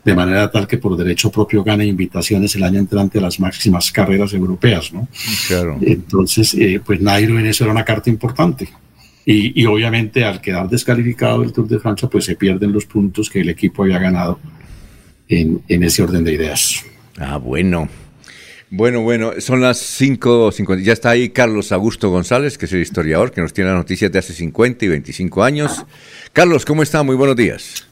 de 0.06 0.16
manera 0.16 0.50
tal 0.50 0.66
que 0.66 0.78
por 0.78 0.96
derecho 0.96 1.30
propio 1.30 1.66
gane 1.66 1.86
invitaciones 1.86 2.56
el 2.56 2.64
año 2.64 2.80
entrante 2.80 3.20
a 3.20 3.22
las 3.24 3.42
máximas 3.42 3.92
carreras 3.92 4.32
europeas, 4.34 4.94
¿no? 4.94 5.06
Claro. 5.50 5.78
Entonces, 5.82 6.54
eh, 6.54 6.80
pues 6.84 7.02
Nairo 7.02 7.38
en 7.38 7.48
eso 7.48 7.66
era 7.66 7.74
una 7.74 7.84
carta 7.84 8.10
importante. 8.10 8.70
Y, 9.26 9.62
y, 9.62 9.66
obviamente 9.66 10.24
al 10.24 10.40
quedar 10.40 10.70
descalificado 10.70 11.44
el 11.44 11.52
Tour 11.52 11.68
de 11.68 11.78
Francia, 11.78 12.08
pues 12.08 12.24
se 12.24 12.38
pierden 12.38 12.72
los 12.72 12.86
puntos 12.86 13.30
que 13.30 13.42
el 13.42 13.50
equipo 13.50 13.84
había 13.84 14.00
ganado 14.00 14.40
en, 15.28 15.62
en 15.68 15.84
ese 15.84 16.04
orden 16.04 16.24
de 16.24 16.34
ideas. 16.36 16.86
Ah, 17.18 17.36
bueno. 17.36 17.90
Bueno, 18.74 19.02
bueno, 19.02 19.34
son 19.40 19.60
las 19.60 19.82
5.50. 20.00 20.82
Ya 20.82 20.94
está 20.94 21.10
ahí 21.10 21.32
Carlos 21.32 21.74
Augusto 21.74 22.10
González, 22.10 22.58
que 22.58 22.68
es 22.68 22.72
el 22.72 22.80
historiador, 22.80 23.34
que 23.34 23.42
nos 23.42 23.52
tiene 23.52 23.70
las 23.70 23.78
noticias 23.78 24.10
de 24.10 24.20
hace 24.20 24.32
50 24.32 24.86
y 24.86 24.88
25 24.88 25.44
años. 25.44 25.86
Carlos, 26.32 26.64
¿cómo 26.64 26.82
está? 26.82 27.04
Muy 27.04 27.18
buenos 27.18 27.36
días. 27.36 27.86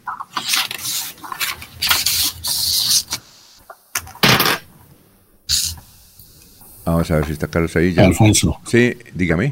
Vamos 6.85 7.11
a 7.11 7.15
ver 7.17 7.25
si 7.25 7.33
está 7.33 7.49
Carlos 7.49 7.75
ahí 7.75 7.93
ya. 7.93 8.05
Alfonso. 8.05 8.57
Sí, 8.65 8.95
dígame. 9.13 9.51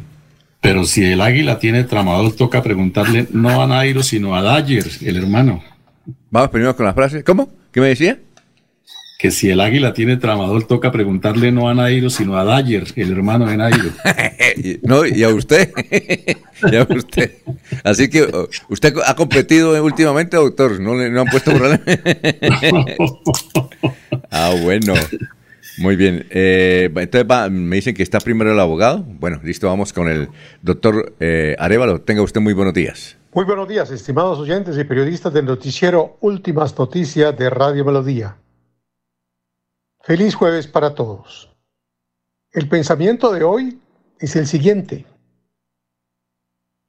Pero 0.62 0.86
si 0.86 1.04
el 1.04 1.20
águila 1.20 1.60
tiene 1.60 1.84
tramador, 1.84 2.38
toca 2.38 2.64
preguntarle 2.64 3.28
no 3.32 3.62
a 3.62 3.68
Nairo, 3.68 4.02
sino 4.02 4.34
a 4.34 4.62
Dyer, 4.62 4.88
el 5.02 5.18
hermano. 5.18 5.62
Vamos 6.32 6.52
primero 6.52 6.74
con 6.74 6.86
la 6.86 6.94
frase. 6.94 7.26
¿Cómo? 7.26 7.50
¿Qué 7.74 7.82
me 7.82 7.88
decía? 7.88 8.18
Que 9.18 9.32
si 9.32 9.50
el 9.50 9.62
águila 9.62 9.94
tiene 9.94 10.18
tramador, 10.18 10.68
toca 10.68 10.92
preguntarle 10.92 11.52
no 11.52 11.68
a 11.68 11.74
Nairo, 11.74 12.10
sino 12.10 12.38
a 12.38 12.62
Dyer, 12.62 12.84
el 12.96 13.12
hermano 13.12 13.48
de 13.48 13.58
Nairo. 13.58 13.90
no, 14.84 15.06
y 15.08 15.24
a 15.24 15.30
usted. 15.30 15.72
y 16.72 16.76
a 16.76 16.84
usted. 16.84 17.32
Así 17.84 18.10
que, 18.10 18.30
¿usted 18.70 18.94
ha 19.04 19.16
competido 19.16 19.84
últimamente, 19.84 20.38
doctor? 20.38 20.80
¿No 20.80 20.96
le 20.96 21.10
no 21.10 21.22
han 21.22 21.28
puesto 21.28 21.52
problema? 21.52 21.84
ah, 24.32 24.54
bueno. 24.62 24.94
Muy 25.80 25.96
bien. 25.96 26.28
Eh, 26.30 26.92
entonces 26.96 27.52
me 27.52 27.76
dicen 27.76 27.96
que 27.96 28.04
está 28.04 28.20
primero 28.20 28.52
el 28.52 28.60
abogado. 28.60 29.04
Bueno, 29.04 29.40
listo, 29.44 29.68
vamos 29.68 29.94
con 29.94 30.10
el 30.10 30.30
doctor 30.62 31.16
eh, 31.20 31.56
Arevalo. 31.58 32.02
Tenga 32.02 32.22
usted 32.22 32.42
muy 32.42 32.54
buenos 32.54 32.76
días. 32.76 33.18
Muy 33.34 33.46
buenos 33.46 33.68
días, 33.68 33.92
estimados 33.92 34.40
oyentes 34.40 34.78
y 34.78 34.84
periodistas 34.84 35.34
del 35.34 35.46
noticiero 35.46 36.18
Últimas 36.22 36.78
Noticias 36.78 37.38
de 37.38 37.50
Radio 37.50 37.86
Melodía. 37.86 38.36
Feliz 40.08 40.36
jueves 40.36 40.68
para 40.68 40.96
todos. 40.96 41.54
El 42.54 42.70
pensamiento 42.70 43.30
de 43.34 43.44
hoy 43.44 43.82
es 44.20 44.38
el 44.38 44.48
siguiente. 44.48 45.06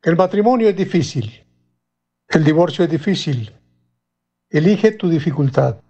El 0.05 0.15
matrimonio 0.15 0.69
es 0.69 0.77
difícil. 0.77 1.45
El 2.29 2.45
divorcio 2.45 2.85
es 2.85 2.91
difícil. 2.93 3.53
Elige 4.49 4.93
tu 4.93 5.09
dificultad. 5.09 5.81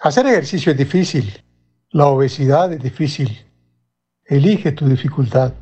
Hacer 0.00 0.24
ejercicio 0.24 0.72
es 0.72 0.78
difícil. 0.78 1.44
La 1.90 2.06
obesidad 2.06 2.72
es 2.72 2.82
difícil. 2.82 3.44
Elige 4.24 4.72
tu 4.72 4.88
dificultad. 4.88 5.52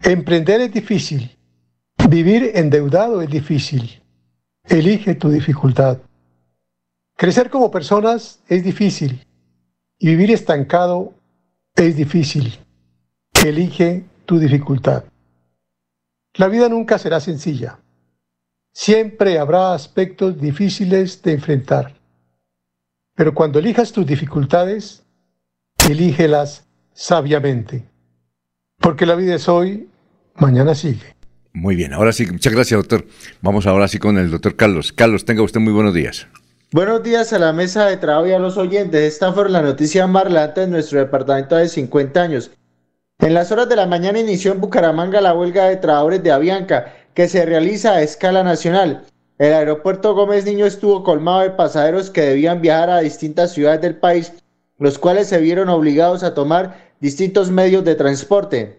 Emprender 0.00 0.62
es 0.62 0.72
difícil. 0.72 1.38
Vivir 2.08 2.50
endeudado 2.56 3.22
es 3.22 3.30
difícil. 3.30 4.02
Elige 4.64 5.14
tu 5.14 5.28
dificultad. 5.28 5.98
Crecer 7.16 7.50
como 7.50 7.70
personas 7.70 8.40
es 8.48 8.64
difícil. 8.64 9.24
Y 10.02 10.08
vivir 10.08 10.30
estancado 10.30 11.12
es 11.76 11.94
difícil. 11.94 12.58
Elige 13.44 14.02
tu 14.24 14.38
dificultad. 14.38 15.04
La 16.34 16.48
vida 16.48 16.70
nunca 16.70 16.98
será 16.98 17.20
sencilla. 17.20 17.80
Siempre 18.72 19.38
habrá 19.38 19.74
aspectos 19.74 20.40
difíciles 20.40 21.20
de 21.22 21.34
enfrentar. 21.34 21.94
Pero 23.14 23.34
cuando 23.34 23.58
elijas 23.58 23.92
tus 23.92 24.06
dificultades, 24.06 25.04
elígelas 25.86 26.66
sabiamente. 26.94 27.84
Porque 28.78 29.04
la 29.04 29.16
vida 29.16 29.34
es 29.34 29.50
hoy, 29.50 29.90
mañana 30.36 30.74
sigue. 30.74 31.14
Muy 31.52 31.76
bien, 31.76 31.92
ahora 31.92 32.12
sí, 32.12 32.24
muchas 32.26 32.54
gracias, 32.54 32.78
doctor. 32.78 33.06
Vamos 33.42 33.66
ahora 33.66 33.86
sí 33.86 33.98
con 33.98 34.16
el 34.16 34.30
doctor 34.30 34.56
Carlos. 34.56 34.94
Carlos, 34.94 35.26
tenga 35.26 35.42
usted 35.42 35.60
muy 35.60 35.74
buenos 35.74 35.92
días. 35.92 36.26
Buenos 36.72 37.02
días 37.02 37.32
a 37.32 37.40
la 37.40 37.52
mesa 37.52 37.86
de 37.86 37.96
trabajo 37.96 38.28
y 38.28 38.32
a 38.32 38.38
los 38.38 38.56
oyentes. 38.56 39.02
Esta 39.02 39.32
fue 39.32 39.50
la 39.50 39.60
noticia 39.60 40.06
más 40.06 40.22
relevante 40.22 40.60
de 40.60 40.66
nuestro 40.68 41.00
departamento 41.00 41.56
de 41.56 41.68
50 41.68 42.22
años. 42.22 42.52
En 43.18 43.34
las 43.34 43.50
horas 43.50 43.68
de 43.68 43.74
la 43.74 43.86
mañana 43.86 44.20
inició 44.20 44.52
en 44.52 44.60
Bucaramanga 44.60 45.20
la 45.20 45.34
huelga 45.34 45.64
de 45.64 45.78
trabajadores 45.78 46.22
de 46.22 46.30
Avianca, 46.30 46.94
que 47.12 47.26
se 47.26 47.44
realiza 47.44 47.94
a 47.94 48.02
escala 48.02 48.44
nacional. 48.44 49.04
El 49.38 49.52
aeropuerto 49.52 50.14
Gómez 50.14 50.44
Niño 50.44 50.64
estuvo 50.64 51.02
colmado 51.02 51.40
de 51.40 51.50
pasajeros 51.50 52.08
que 52.08 52.20
debían 52.20 52.62
viajar 52.62 52.88
a 52.90 53.00
distintas 53.00 53.50
ciudades 53.50 53.80
del 53.80 53.96
país, 53.96 54.32
los 54.78 54.96
cuales 54.96 55.26
se 55.26 55.40
vieron 55.40 55.70
obligados 55.70 56.22
a 56.22 56.34
tomar 56.34 56.92
distintos 57.00 57.50
medios 57.50 57.84
de 57.84 57.96
transporte. 57.96 58.78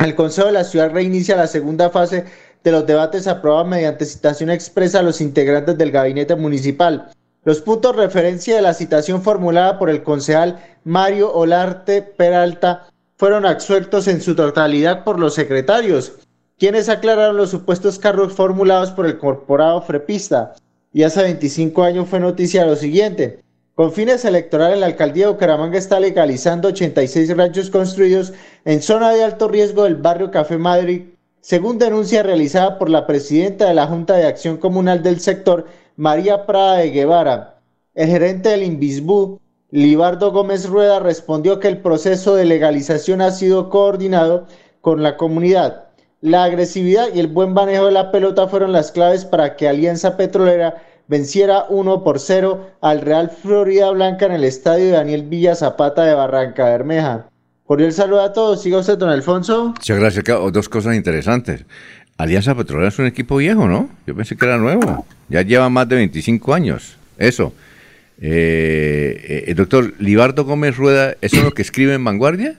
El 0.00 0.16
Consejo 0.16 0.48
de 0.48 0.54
la 0.54 0.64
Ciudad 0.64 0.90
reinicia 0.90 1.36
la 1.36 1.46
segunda 1.46 1.90
fase 1.90 2.24
de 2.64 2.72
los 2.72 2.88
debates 2.88 3.28
aprobados 3.28 3.68
mediante 3.68 4.04
citación 4.04 4.50
expresa 4.50 4.98
a 4.98 5.04
los 5.04 5.20
integrantes 5.20 5.78
del 5.78 5.92
gabinete 5.92 6.34
municipal. 6.34 7.12
Los 7.42 7.62
puntos 7.62 7.96
referencia 7.96 8.54
de 8.54 8.60
la 8.60 8.74
citación 8.74 9.22
formulada 9.22 9.78
por 9.78 9.88
el 9.88 10.02
concejal 10.02 10.58
Mario 10.84 11.32
Olarte 11.32 12.02
Peralta 12.02 12.88
fueron 13.16 13.46
absueltos 13.46 14.08
en 14.08 14.20
su 14.20 14.34
totalidad 14.34 15.04
por 15.04 15.18
los 15.18 15.34
secretarios, 15.34 16.12
quienes 16.58 16.90
aclararon 16.90 17.38
los 17.38 17.48
supuestos 17.48 17.98
cargos 17.98 18.34
formulados 18.34 18.90
por 18.90 19.06
el 19.06 19.16
corporado 19.16 19.80
frepista. 19.80 20.54
Y 20.92 21.02
hace 21.02 21.22
25 21.22 21.82
años 21.82 22.08
fue 22.08 22.20
noticia 22.20 22.66
lo 22.66 22.76
siguiente. 22.76 23.40
Con 23.74 23.92
fines 23.92 24.26
electorales, 24.26 24.78
la 24.78 24.86
alcaldía 24.86 25.26
de 25.26 25.32
Bucaramanga 25.32 25.78
está 25.78 25.98
legalizando 25.98 26.68
86 26.68 27.34
ranchos 27.34 27.70
construidos 27.70 28.34
en 28.66 28.82
zona 28.82 29.12
de 29.12 29.24
alto 29.24 29.48
riesgo 29.48 29.84
del 29.84 29.94
barrio 29.94 30.30
Café 30.30 30.58
Madrid, 30.58 31.04
según 31.40 31.78
denuncia 31.78 32.22
realizada 32.22 32.78
por 32.78 32.90
la 32.90 33.06
presidenta 33.06 33.66
de 33.66 33.74
la 33.74 33.86
Junta 33.86 34.16
de 34.16 34.26
Acción 34.26 34.58
Comunal 34.58 35.02
del 35.02 35.20
sector, 35.20 35.66
María 36.00 36.46
Prada 36.46 36.78
de 36.78 36.92
Guevara. 36.92 37.60
El 37.94 38.08
gerente 38.08 38.48
del 38.48 38.62
Invisbu, 38.62 39.38
Libardo 39.70 40.32
Gómez 40.32 40.66
Rueda, 40.66 40.98
respondió 40.98 41.60
que 41.60 41.68
el 41.68 41.76
proceso 41.76 42.34
de 42.34 42.46
legalización 42.46 43.20
ha 43.20 43.30
sido 43.30 43.68
coordinado 43.68 44.46
con 44.80 45.02
la 45.02 45.18
comunidad. 45.18 45.88
La 46.22 46.44
agresividad 46.44 47.08
y 47.12 47.20
el 47.20 47.26
buen 47.26 47.52
manejo 47.52 47.84
de 47.84 47.92
la 47.92 48.10
pelota 48.10 48.48
fueron 48.48 48.72
las 48.72 48.92
claves 48.92 49.26
para 49.26 49.56
que 49.56 49.68
Alianza 49.68 50.16
Petrolera 50.16 50.82
venciera 51.06 51.66
1 51.68 52.02
por 52.02 52.18
0 52.18 52.70
al 52.80 53.02
Real 53.02 53.28
Florida 53.28 53.90
Blanca 53.90 54.24
en 54.24 54.32
el 54.32 54.44
estadio 54.44 54.92
Daniel 54.92 55.24
Villa 55.24 55.54
Zapata 55.54 56.04
de 56.04 56.14
Barranca 56.14 56.64
Bermeja. 56.64 57.28
el 57.68 57.92
saludo 57.92 58.22
a 58.22 58.32
todos. 58.32 58.62
Siga 58.62 58.78
usted, 58.78 58.96
don 58.96 59.10
Alfonso. 59.10 59.74
Muchas 59.76 59.98
gracias. 59.98 60.24
Dos 60.50 60.70
cosas 60.70 60.94
interesantes. 60.94 61.66
Alianza 62.22 62.54
Petrolera 62.54 62.88
es 62.88 62.98
un 62.98 63.06
equipo 63.06 63.36
viejo, 63.36 63.66
¿no? 63.66 63.88
Yo 64.06 64.14
pensé 64.14 64.36
que 64.36 64.44
era 64.44 64.58
nuevo. 64.58 65.06
Ya 65.28 65.42
lleva 65.42 65.68
más 65.68 65.88
de 65.88 65.96
25 65.96 66.52
años. 66.54 66.96
Eso. 67.18 67.54
Eh, 68.20 69.24
eh, 69.24 69.44
el 69.48 69.54
doctor 69.54 69.94
Libardo 69.98 70.44
Gómez 70.44 70.76
Rueda, 70.76 71.16
¿eso 71.22 71.36
es 71.36 71.44
lo 71.44 71.52
que 71.52 71.62
escribe 71.62 71.94
en 71.94 72.04
Vanguardia? 72.04 72.56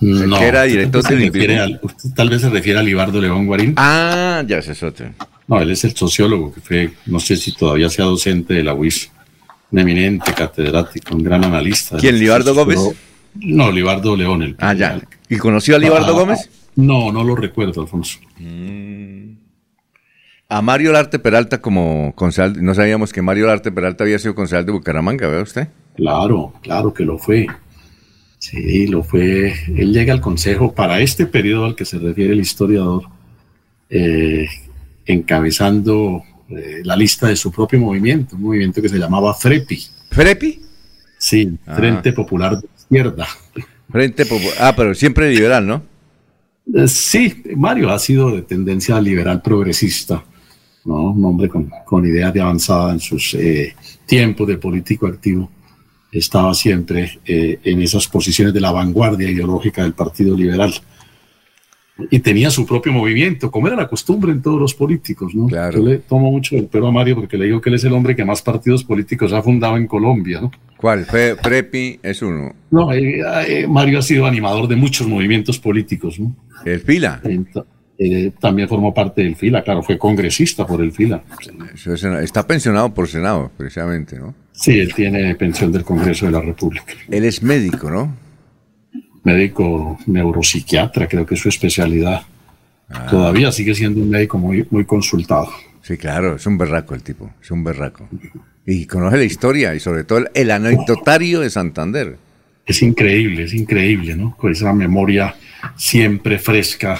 No, 0.00 0.38
que 0.38 0.44
era 0.46 0.62
director 0.62 1.02
del 1.02 1.80
Tal 2.14 2.30
vez 2.30 2.42
se 2.42 2.50
refiere 2.50 2.78
a 2.78 2.82
Libardo 2.82 3.20
León 3.20 3.46
Guarín. 3.46 3.74
Ah, 3.76 4.44
ya 4.46 4.58
es 4.58 4.82
otro. 4.82 5.06
No, 5.48 5.60
él 5.60 5.70
es 5.72 5.82
el 5.82 5.96
sociólogo 5.96 6.54
que 6.54 6.60
fue, 6.60 6.90
no 7.06 7.18
sé 7.18 7.36
si 7.36 7.52
todavía 7.52 7.88
sea 7.88 8.04
docente 8.04 8.54
de 8.54 8.62
la 8.62 8.74
UIS, 8.74 9.10
un 9.72 9.78
eminente 9.80 10.32
catedrático, 10.32 11.16
un 11.16 11.24
gran 11.24 11.44
analista. 11.44 11.96
¿Quién, 11.96 12.18
Libardo 12.18 12.54
Gómez? 12.54 12.78
No, 13.34 13.72
Libardo 13.72 14.14
León. 14.14 14.42
El 14.42 14.56
ah, 14.60 14.74
ya. 14.74 15.00
¿Y 15.28 15.36
conoció 15.36 15.74
a 15.74 15.78
Libardo 15.80 16.16
ah, 16.16 16.20
Gómez? 16.20 16.48
No, 16.78 17.10
no 17.10 17.24
lo 17.24 17.34
recuerdo, 17.34 17.80
Alfonso. 17.80 18.20
Mm. 18.38 19.32
A 20.48 20.62
Mario 20.62 20.92
Larte 20.92 21.18
Peralta 21.18 21.60
como 21.60 22.14
concejal, 22.14 22.64
no 22.64 22.72
sabíamos 22.72 23.12
que 23.12 23.20
Mario 23.20 23.48
Larte 23.48 23.72
Peralta 23.72 24.04
había 24.04 24.20
sido 24.20 24.36
concejal 24.36 24.64
de 24.64 24.70
Bucaramanga, 24.70 25.26
¿ve 25.26 25.42
usted? 25.42 25.68
Claro, 25.96 26.52
claro 26.62 26.94
que 26.94 27.04
lo 27.04 27.18
fue. 27.18 27.48
Sí, 28.38 28.86
lo 28.86 29.02
fue. 29.02 29.52
Él 29.76 29.92
llega 29.92 30.12
al 30.12 30.20
consejo 30.20 30.72
para 30.72 31.00
este 31.00 31.26
periodo 31.26 31.64
al 31.64 31.74
que 31.74 31.84
se 31.84 31.98
refiere 31.98 32.32
el 32.32 32.40
historiador, 32.40 33.06
eh, 33.90 34.46
encabezando 35.04 36.22
eh, 36.48 36.82
la 36.84 36.94
lista 36.94 37.26
de 37.26 37.34
su 37.34 37.50
propio 37.50 37.80
movimiento, 37.80 38.36
un 38.36 38.42
movimiento 38.42 38.80
que 38.80 38.88
se 38.88 38.98
llamaba 38.98 39.34
FREPI. 39.34 39.82
¿FREPI? 40.12 40.60
Sí, 41.18 41.58
ah. 41.66 41.74
Frente 41.74 42.12
Popular 42.12 42.56
de 42.56 42.68
Izquierda. 42.78 43.26
Frente 43.90 44.24
Popular. 44.26 44.54
Ah, 44.60 44.74
pero 44.76 44.94
siempre 44.94 45.28
liberal, 45.34 45.66
¿no? 45.66 45.97
Eh, 46.74 46.88
sí, 46.88 47.42
Mario 47.56 47.90
ha 47.90 47.98
sido 47.98 48.30
de 48.30 48.42
tendencia 48.42 49.00
liberal 49.00 49.40
progresista, 49.40 50.22
¿no? 50.84 51.12
Un 51.12 51.24
hombre 51.24 51.48
con, 51.48 51.70
con 51.84 52.04
ideas 52.04 52.32
de 52.34 52.40
avanzada 52.40 52.92
en 52.92 53.00
sus 53.00 53.34
eh, 53.34 53.74
tiempos 54.06 54.46
de 54.48 54.58
político 54.58 55.06
activo. 55.06 55.50
Estaba 56.10 56.54
siempre 56.54 57.20
eh, 57.24 57.58
en 57.62 57.82
esas 57.82 58.06
posiciones 58.08 58.54
de 58.54 58.60
la 58.60 58.72
vanguardia 58.72 59.30
ideológica 59.30 59.82
del 59.82 59.92
Partido 59.92 60.36
Liberal. 60.36 60.72
Y 62.10 62.20
tenía 62.20 62.50
su 62.50 62.64
propio 62.64 62.92
movimiento, 62.92 63.50
como 63.50 63.66
era 63.66 63.76
la 63.76 63.88
costumbre 63.88 64.30
en 64.30 64.40
todos 64.40 64.60
los 64.60 64.72
políticos, 64.74 65.34
¿no? 65.34 65.48
Yo 65.48 65.82
le 65.84 65.98
tomo 65.98 66.30
mucho 66.30 66.56
el 66.56 66.66
pelo 66.66 66.86
a 66.86 66.92
Mario 66.92 67.16
porque 67.16 67.36
le 67.36 67.46
digo 67.46 67.60
que 67.60 67.70
él 67.70 67.74
es 67.74 67.84
el 67.84 67.92
hombre 67.92 68.14
que 68.14 68.24
más 68.24 68.40
partidos 68.40 68.84
políticos 68.84 69.32
ha 69.32 69.42
fundado 69.42 69.76
en 69.76 69.86
Colombia, 69.88 70.40
¿no? 70.40 70.50
¿Cuál? 70.76 71.04
Fe- 71.06 71.34
Prepi 71.34 71.98
es 72.02 72.22
uno. 72.22 72.54
No, 72.70 72.92
eh, 72.92 73.20
eh, 73.48 73.66
Mario 73.66 73.98
ha 73.98 74.02
sido 74.02 74.26
animador 74.26 74.68
de 74.68 74.76
muchos 74.76 75.08
movimientos 75.08 75.58
políticos, 75.58 76.20
¿no? 76.20 76.36
El 76.64 76.78
Fila. 76.80 77.20
Eh, 78.00 78.30
también 78.38 78.68
formó 78.68 78.94
parte 78.94 79.24
del 79.24 79.34
FILA, 79.34 79.64
claro, 79.64 79.82
fue 79.82 79.98
congresista 79.98 80.64
por 80.64 80.80
el 80.80 80.92
FILA. 80.92 81.20
Está 82.22 82.46
pensionado 82.46 82.94
por 82.94 83.08
Senado, 83.08 83.50
precisamente, 83.56 84.16
¿no? 84.20 84.36
Sí, 84.52 84.78
él 84.78 84.94
tiene 84.94 85.34
pensión 85.34 85.72
del 85.72 85.82
Congreso 85.82 86.26
de 86.26 86.32
la 86.32 86.40
República. 86.40 86.84
Él 87.10 87.24
es 87.24 87.42
médico, 87.42 87.90
¿no? 87.90 88.14
Médico 89.28 89.98
neuropsiquiatra, 90.06 91.06
creo 91.06 91.26
que 91.26 91.34
es 91.34 91.40
su 91.40 91.50
especialidad. 91.50 92.22
Ah. 92.88 93.06
Todavía 93.10 93.52
sigue 93.52 93.74
siendo 93.74 94.00
un 94.00 94.08
médico 94.08 94.38
muy, 94.38 94.66
muy 94.70 94.84
consultado. 94.86 95.48
Sí, 95.82 95.96
claro, 95.98 96.36
es 96.36 96.46
un 96.46 96.56
berraco 96.56 96.94
el 96.94 97.02
tipo, 97.02 97.30
es 97.42 97.50
un 97.50 97.62
berraco. 97.62 98.08
Y 98.66 98.86
conoce 98.86 99.18
la 99.18 99.24
historia 99.24 99.74
y 99.74 99.80
sobre 99.80 100.04
todo 100.04 100.18
el, 100.18 100.28
el 100.34 100.50
anecdotario 100.50 101.40
de 101.40 101.50
Santander. 101.50 102.16
Es 102.64 102.82
increíble, 102.82 103.44
es 103.44 103.54
increíble, 103.54 104.14
¿no? 104.14 104.34
Con 104.36 104.52
esa 104.52 104.72
memoria 104.72 105.34
siempre 105.76 106.38
fresca 106.38 106.98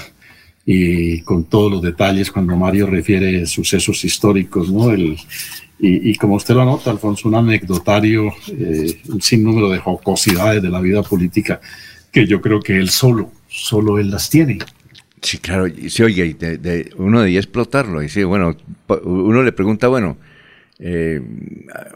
y 0.65 1.21
con 1.21 1.45
todos 1.45 1.71
los 1.71 1.81
detalles 1.81 2.31
cuando 2.31 2.55
Mario 2.55 2.85
refiere 2.85 3.45
sucesos 3.47 4.03
históricos, 4.03 4.71
¿no? 4.71 4.91
El, 4.91 5.17
y, 5.79 6.11
y 6.11 6.15
como 6.15 6.35
usted 6.35 6.53
lo 6.53 6.61
anota, 6.61 6.91
Alfonso, 6.91 7.27
un 7.27 7.35
anecdotario, 7.35 8.31
eh, 8.49 8.99
un 9.07 9.21
sinnúmero 9.21 9.69
de 9.69 9.79
jocosidades 9.79 10.61
de 10.61 10.69
la 10.69 10.81
vida 10.81 11.01
política 11.01 11.59
que 12.11 12.25
yo 12.27 12.41
creo 12.41 12.59
que 12.59 12.77
él 12.77 12.89
solo, 12.89 13.31
solo 13.47 13.99
él 13.99 14.11
las 14.11 14.29
tiene. 14.29 14.59
Sí, 15.21 15.37
claro, 15.37 15.65
sí, 15.89 16.03
oye, 16.03 16.33
de- 16.33 16.57
de- 16.57 16.91
uno 16.97 17.21
debía 17.21 17.39
explotarlo. 17.39 18.01
Y 18.01 18.09
sí, 18.09 18.23
bueno, 18.23 18.55
uno 19.03 19.43
le 19.43 19.51
pregunta, 19.51 19.87
bueno, 19.89 20.17
eh, 20.79 21.21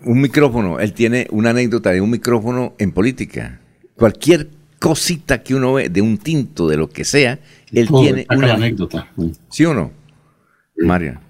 un 0.04 0.20
micrófono, 0.22 0.80
él 0.80 0.92
tiene 0.94 1.28
una 1.32 1.52
anécdota 1.52 1.92
de 1.92 2.02
un 2.02 2.10
micrófono 2.10 2.74
en 2.80 2.92
política. 2.92 3.60
Cualquier 3.96 4.50
cosita 4.80 5.42
que 5.42 5.56
uno 5.56 5.74
ve, 5.74 5.88
de 5.88 6.02
un 6.02 6.18
tinto, 6.18 6.68
de 6.68 6.76
lo 6.76 6.90
que 6.90 7.06
sea, 7.06 7.40
él 7.72 7.88
Todo, 7.88 8.02
tiene 8.02 8.26
una 8.36 8.54
anécdota. 8.56 9.10
¿Sí 9.50 9.64
o 9.64 9.74
no? 9.74 9.92
Mario. 10.78 11.22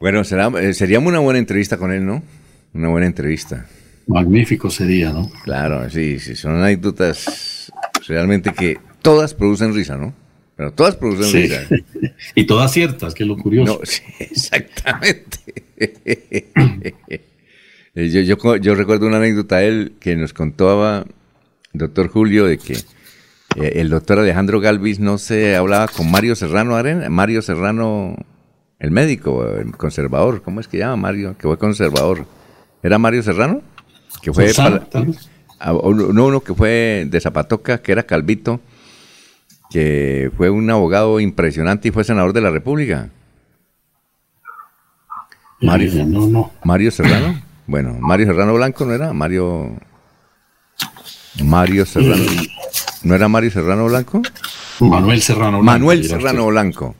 Bueno, 0.00 0.24
será, 0.24 0.48
eh, 0.60 0.74
sería 0.74 0.98
una 0.98 1.20
buena 1.20 1.38
entrevista 1.38 1.76
con 1.76 1.92
él, 1.92 2.04
¿no? 2.04 2.22
Una 2.74 2.88
buena 2.88 3.06
entrevista. 3.06 3.66
Magnífico 4.08 4.70
sería, 4.70 5.12
¿no? 5.12 5.30
Claro, 5.44 5.88
sí, 5.90 6.18
sí, 6.18 6.34
son 6.34 6.56
anécdotas 6.62 7.70
realmente 8.06 8.52
que 8.52 8.78
todas 9.02 9.34
producen 9.34 9.74
risa, 9.74 9.96
¿no? 9.96 10.14
Pero 10.56 10.72
todas 10.72 10.96
producen 10.96 11.26
Sí. 11.30 11.42
risa. 11.42 11.68
y 12.34 12.44
todas 12.44 12.72
ciertas, 12.72 13.14
que 13.14 13.22
es 13.22 13.28
lo 13.28 13.36
curioso. 13.36 13.74
No, 13.74 13.80
sí, 13.86 14.02
exactamente. 14.18 15.38
Yo, 17.94 18.20
yo, 18.20 18.56
yo 18.56 18.74
recuerdo 18.76 19.08
una 19.08 19.16
anécdota 19.16 19.56
de 19.56 19.66
él 19.68 19.92
que 19.98 20.14
nos 20.14 20.32
contaba 20.32 21.04
el 21.72 21.78
doctor 21.80 22.06
Julio 22.08 22.44
de 22.46 22.56
que 22.58 22.74
eh, 23.56 23.72
el 23.76 23.88
doctor 23.90 24.20
Alejandro 24.20 24.60
Galvis 24.60 25.00
no 25.00 25.18
se 25.18 25.56
hablaba 25.56 25.88
con 25.88 26.08
Mario 26.08 26.36
Serrano 26.36 26.76
Arena, 26.76 27.08
Mario 27.08 27.42
Serrano, 27.42 28.14
el 28.78 28.92
médico, 28.92 29.44
el 29.48 29.72
conservador, 29.72 30.42
¿cómo 30.42 30.60
es 30.60 30.68
que 30.68 30.78
llama 30.78 30.94
Mario? 30.94 31.34
Que 31.36 31.48
fue 31.48 31.58
conservador. 31.58 32.24
¿Era 32.84 32.98
Mario 32.98 33.24
Serrano? 33.24 33.62
Que 34.22 34.32
fue 34.32 34.48
Susana, 34.48 34.80
para-. 34.84 35.06
Ah, 35.60 35.72
uno, 35.72 36.12
no, 36.12 36.26
uno 36.26 36.40
que 36.40 36.54
fue 36.54 37.06
de 37.10 37.20
Zapatoca, 37.20 37.78
que 37.82 37.92
era 37.92 38.02
Calvito, 38.04 38.60
que 39.70 40.30
fue 40.36 40.50
un 40.50 40.68
abogado 40.70 41.18
impresionante 41.20 41.88
y 41.88 41.90
fue 41.90 42.04
senador 42.04 42.32
de 42.32 42.40
la 42.40 42.50
República. 42.50 43.08
Mario, 45.60 45.90
Eh, 45.92 46.04
no, 46.06 46.26
no. 46.28 46.52
Mario 46.64 46.90
Serrano. 46.90 47.40
Bueno, 47.66 47.96
Mario 48.00 48.26
Serrano 48.26 48.54
Blanco 48.54 48.84
no 48.84 48.92
era 48.94 49.12
Mario. 49.12 49.76
Mario 51.42 51.84
Serrano. 51.84 52.22
¿No 53.02 53.14
era 53.14 53.28
Mario 53.28 53.50
Serrano 53.50 53.84
Blanco? 53.86 54.22
Manuel 54.80 55.20
Serrano 55.20 55.58
Blanco. 55.60 55.64
Manuel 55.64 56.04
Serrano. 56.04 56.46
Blanco. 56.46 56.94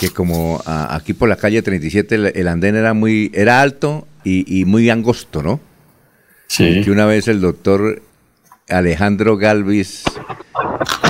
Que 0.00 0.10
como 0.10 0.60
a- 0.66 0.96
aquí 0.96 1.12
por 1.14 1.28
la 1.28 1.36
calle 1.36 1.62
37 1.62 2.14
el, 2.16 2.26
el 2.34 2.48
andén 2.48 2.74
era 2.74 2.92
muy 2.92 3.30
era 3.32 3.60
alto 3.62 4.08
y, 4.24 4.60
y 4.60 4.64
muy 4.64 4.90
angosto, 4.90 5.42
¿no? 5.44 5.60
Sí. 6.48 6.82
Que 6.82 6.90
una 6.90 7.06
vez 7.06 7.28
el 7.28 7.40
doctor 7.40 8.02
Alejandro 8.68 9.36
Galvis 9.36 10.04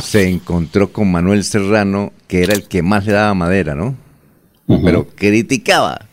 se 0.02 0.28
encontró 0.28 0.92
con 0.92 1.10
Manuel 1.10 1.44
Serrano, 1.44 2.12
que 2.26 2.42
era 2.42 2.54
el 2.54 2.68
que 2.68 2.82
más 2.82 3.06
le 3.06 3.12
daba 3.12 3.34
madera, 3.34 3.74
¿no? 3.74 3.96
Pero 4.66 5.08
criticaba. 5.14 6.06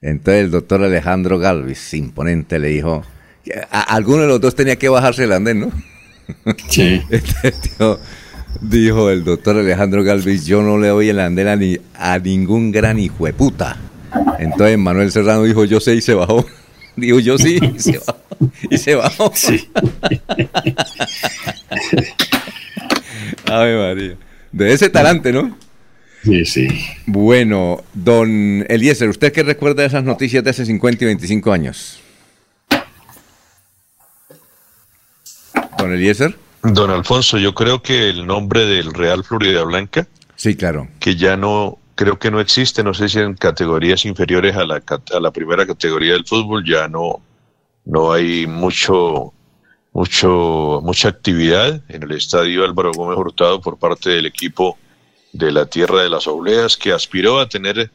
Entonces 0.00 0.44
el 0.44 0.50
doctor 0.50 0.82
Alejandro 0.82 1.38
Galvis, 1.38 1.94
imponente, 1.94 2.58
le 2.58 2.68
dijo, 2.68 3.02
a, 3.70 3.80
alguno 3.80 4.22
de 4.22 4.28
los 4.28 4.40
dos 4.40 4.54
tenía 4.54 4.76
que 4.76 4.88
bajarse 4.88 5.22
del 5.22 5.32
andén, 5.32 5.60
¿no? 5.60 5.72
Sí. 6.68 7.02
Dijo 8.60 9.10
el 9.10 9.24
doctor 9.24 9.58
Alejandro 9.58 10.04
Galvis, 10.04 10.46
yo 10.46 10.62
no 10.62 10.78
le 10.78 10.88
doy 10.88 11.08
el 11.08 11.20
andén 11.20 11.48
a, 11.48 11.56
ni, 11.56 11.78
a 11.94 12.18
ningún 12.18 12.70
gran 12.70 12.98
hijo 12.98 13.26
de 13.26 13.32
puta. 13.32 13.76
Entonces 14.38 14.78
Manuel 14.78 15.10
Serrano 15.10 15.42
dijo, 15.42 15.64
yo 15.64 15.80
sé 15.80 15.94
y 15.94 16.00
se 16.00 16.14
bajó. 16.14 16.46
Dijo, 16.96 17.18
yo 17.18 17.36
sí, 17.38 17.58
y 17.74 17.80
se 17.80 17.98
bajó. 17.98 18.18
Y 18.70 18.78
se 18.78 18.94
bajó. 18.94 19.30
Sí. 19.34 19.68
Ave 23.46 23.76
María. 23.76 24.16
De 24.52 24.72
ese 24.72 24.88
talante, 24.88 25.32
¿no? 25.32 25.56
Sí, 26.22 26.44
sí. 26.46 26.68
Bueno, 27.06 27.82
don 27.92 28.64
Eliezer, 28.68 29.08
¿usted 29.08 29.32
qué 29.32 29.42
recuerda 29.42 29.82
de 29.82 29.88
esas 29.88 30.04
noticias 30.04 30.42
de 30.42 30.50
hace 30.50 30.64
50 30.64 31.04
y 31.04 31.06
25 31.06 31.52
años? 31.52 32.00
Don 35.78 35.92
Eliezer. 35.92 36.36
Don 36.62 36.90
Alfonso, 36.90 37.36
yo 37.38 37.54
creo 37.54 37.82
que 37.82 38.08
el 38.08 38.26
nombre 38.26 38.64
del 38.64 38.94
Real 38.94 39.22
Florida 39.22 39.62
Blanca, 39.64 40.06
Sí, 40.36 40.56
claro. 40.56 40.88
que 40.98 41.14
ya 41.16 41.36
no, 41.36 41.78
creo 41.94 42.18
que 42.18 42.30
no 42.30 42.40
existe, 42.40 42.82
no 42.82 42.94
sé 42.94 43.08
si 43.10 43.18
en 43.18 43.34
categorías 43.34 44.04
inferiores 44.06 44.56
a 44.56 44.64
la, 44.64 44.76
a 45.14 45.20
la 45.20 45.30
primera 45.30 45.66
categoría 45.66 46.14
del 46.14 46.24
fútbol, 46.24 46.64
ya 46.66 46.88
no, 46.88 47.20
no 47.84 48.12
hay 48.12 48.46
mucho, 48.46 49.32
mucho, 49.92 50.80
mucha 50.82 51.08
actividad 51.08 51.82
en 51.88 52.02
el 52.02 52.12
estadio 52.12 52.64
Álvaro 52.64 52.92
Gómez 52.92 53.18
Hurtado 53.18 53.60
por 53.60 53.78
parte 53.78 54.10
del 54.10 54.26
equipo 54.26 54.78
de 55.32 55.52
la 55.52 55.66
Tierra 55.66 56.02
de 56.02 56.08
las 56.08 56.26
Obleas, 56.26 56.76
que 56.76 56.92
aspiró 56.92 57.40
a 57.40 57.48
tener 57.48 57.90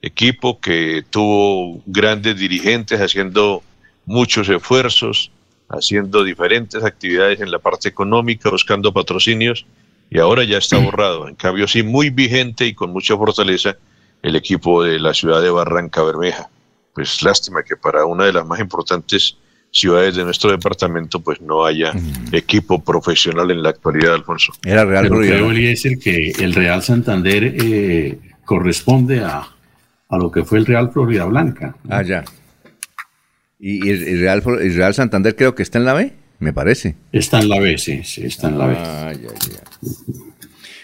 equipo, 0.00 0.60
que 0.60 1.04
tuvo 1.10 1.82
grandes 1.86 2.36
dirigentes 2.36 3.00
haciendo 3.00 3.62
muchos 4.06 4.48
esfuerzos, 4.48 5.30
haciendo 5.68 6.22
diferentes 6.24 6.84
actividades 6.84 7.40
en 7.40 7.50
la 7.50 7.58
parte 7.58 7.88
económica, 7.88 8.50
buscando 8.50 8.92
patrocinios, 8.92 9.66
y 10.10 10.18
ahora 10.18 10.44
ya 10.44 10.58
está 10.58 10.78
borrado. 10.78 11.28
En 11.28 11.34
cambio, 11.34 11.66
sí, 11.66 11.82
muy 11.82 12.10
vigente 12.10 12.66
y 12.66 12.74
con 12.74 12.92
mucha 12.92 13.16
fortaleza 13.16 13.76
el 14.22 14.36
equipo 14.36 14.82
de 14.82 14.98
la 15.00 15.12
ciudad 15.14 15.42
de 15.42 15.50
Barranca 15.50 16.02
Bermeja. 16.02 16.48
Pues 16.94 17.22
lástima 17.22 17.62
que 17.62 17.76
para 17.76 18.04
una 18.06 18.24
de 18.24 18.32
las 18.32 18.46
más 18.46 18.60
importantes 18.60 19.36
ciudades 19.70 20.14
de 20.14 20.22
nuestro 20.24 20.50
departamento, 20.52 21.18
pues 21.20 21.40
no 21.40 21.64
haya 21.66 21.92
equipo 22.30 22.82
profesional 22.82 23.50
en 23.50 23.62
la 23.62 23.70
actualidad, 23.70 24.14
Alfonso. 24.14 24.52
Era 24.64 24.84
Real 24.84 25.02
Pero 25.02 25.14
Florida. 25.16 25.34
creo, 25.34 25.50
Eliezer, 25.50 25.98
que 25.98 26.30
el 26.38 26.54
Real 26.54 26.82
Santander 26.82 27.56
eh, 27.60 28.18
corresponde 28.44 29.24
a, 29.24 29.48
a 30.08 30.16
lo 30.18 30.30
que 30.30 30.44
fue 30.44 30.58
el 30.58 30.66
Real 30.66 30.92
Florida 30.92 31.24
Blanca. 31.24 31.74
Ah, 31.88 32.02
ya. 32.02 32.24
¿Y, 33.58 33.84
y 33.84 33.90
el 33.90 34.20
Real, 34.20 34.42
el 34.60 34.74
Real 34.76 34.94
Santander 34.94 35.34
creo 35.34 35.56
que 35.56 35.64
está 35.64 35.78
en 35.78 35.86
la 35.86 35.94
B? 35.94 36.12
Me 36.38 36.52
parece. 36.52 36.94
Está 37.10 37.40
en 37.40 37.48
la 37.48 37.58
B, 37.58 37.76
sí, 37.78 38.04
sí, 38.04 38.26
está 38.26 38.48
en 38.48 38.58
la 38.58 38.66
B. 38.66 38.74
Ah, 38.78 39.12
ya, 39.12 39.28
ya. 39.50 39.60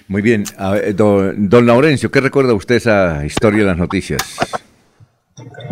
Muy 0.09 0.23
bien. 0.23 0.43
A 0.59 0.71
ver, 0.73 0.97
don, 0.97 1.49
don 1.49 1.67
Laurencio, 1.67 2.11
¿qué 2.11 2.21
recuerda 2.21 2.55
usted 2.55 2.75
esa 2.77 3.25
historia 3.25 3.61
de 3.61 3.67
las 3.67 3.77
noticias? 3.77 4.21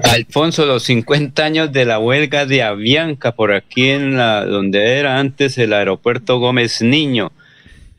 Alfonso, 0.04 0.66
los 0.66 0.84
50 0.84 1.44
años 1.44 1.72
de 1.72 1.84
la 1.84 1.98
huelga 1.98 2.46
de 2.46 2.62
Avianca 2.62 3.32
por 3.32 3.52
aquí 3.52 3.88
en 3.88 4.16
la 4.16 4.44
donde 4.44 4.98
era 4.98 5.18
antes 5.18 5.58
el 5.58 5.72
aeropuerto 5.72 6.38
Gómez 6.38 6.82
Niño 6.82 7.32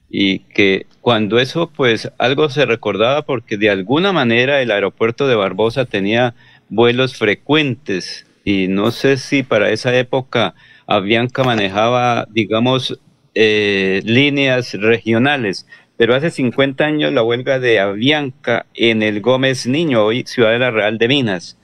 y 0.09 0.39
que 0.39 0.87
cuando 1.01 1.39
eso 1.39 1.69
pues 1.69 2.11
algo 2.17 2.49
se 2.49 2.65
recordaba 2.65 3.21
porque 3.21 3.57
de 3.57 3.69
alguna 3.69 4.11
manera 4.11 4.61
el 4.61 4.71
aeropuerto 4.71 5.27
de 5.27 5.35
Barbosa 5.35 5.85
tenía 5.85 6.33
vuelos 6.69 7.15
frecuentes 7.15 8.25
y 8.43 8.67
no 8.67 8.91
sé 8.91 9.17
si 9.17 9.43
para 9.43 9.69
esa 9.69 9.95
época 9.95 10.55
Avianca 10.87 11.43
manejaba, 11.43 12.27
digamos, 12.31 12.99
eh, 13.35 14.01
líneas 14.05 14.73
regionales. 14.73 15.67
Pero 15.97 16.15
hace 16.15 16.31
50 16.31 16.83
años 16.83 17.13
la 17.13 17.21
huelga 17.21 17.59
de 17.59 17.79
Avianca 17.79 18.65
en 18.73 19.03
el 19.03 19.21
Gómez 19.21 19.67
Niño, 19.67 20.03
hoy 20.03 20.23
Ciudadela 20.25 20.71
Real 20.71 20.97
de 20.97 21.07
Minas. 21.07 21.58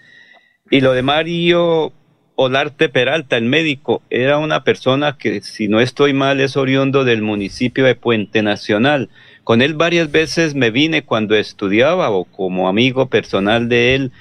Y 0.72 0.82
lo 0.82 0.94
de 0.94 1.04
Mario 1.04 1.94
Olarte 2.34 2.90
Peralta, 2.90 3.38
el 3.38 3.46
médico, 3.46 4.02
era 4.10 4.40
una 4.40 4.64
persona 4.64 5.16
que, 5.16 5.42
si 5.42 5.68
no 5.68 5.80
estoy 5.80 6.14
mal, 6.14 6.42
es 6.42 6.58
oriundo 6.58 7.04
del 7.04 7.22
municipio 7.22 7.86
de 7.86 7.94
Puente 7.94 8.42
Nacional. 8.42 9.10
Con 9.44 9.62
él 9.62 9.76
varias 9.76 10.12
veces 10.12 10.56
me 10.56 10.72
vine 10.72 11.04
cuando 11.04 11.36
estudiaba 11.36 12.10
o 12.10 12.26
como 12.26 12.68
amigo 12.68 13.10
personal 13.10 13.70
de 13.70 13.94
él 13.94 14.12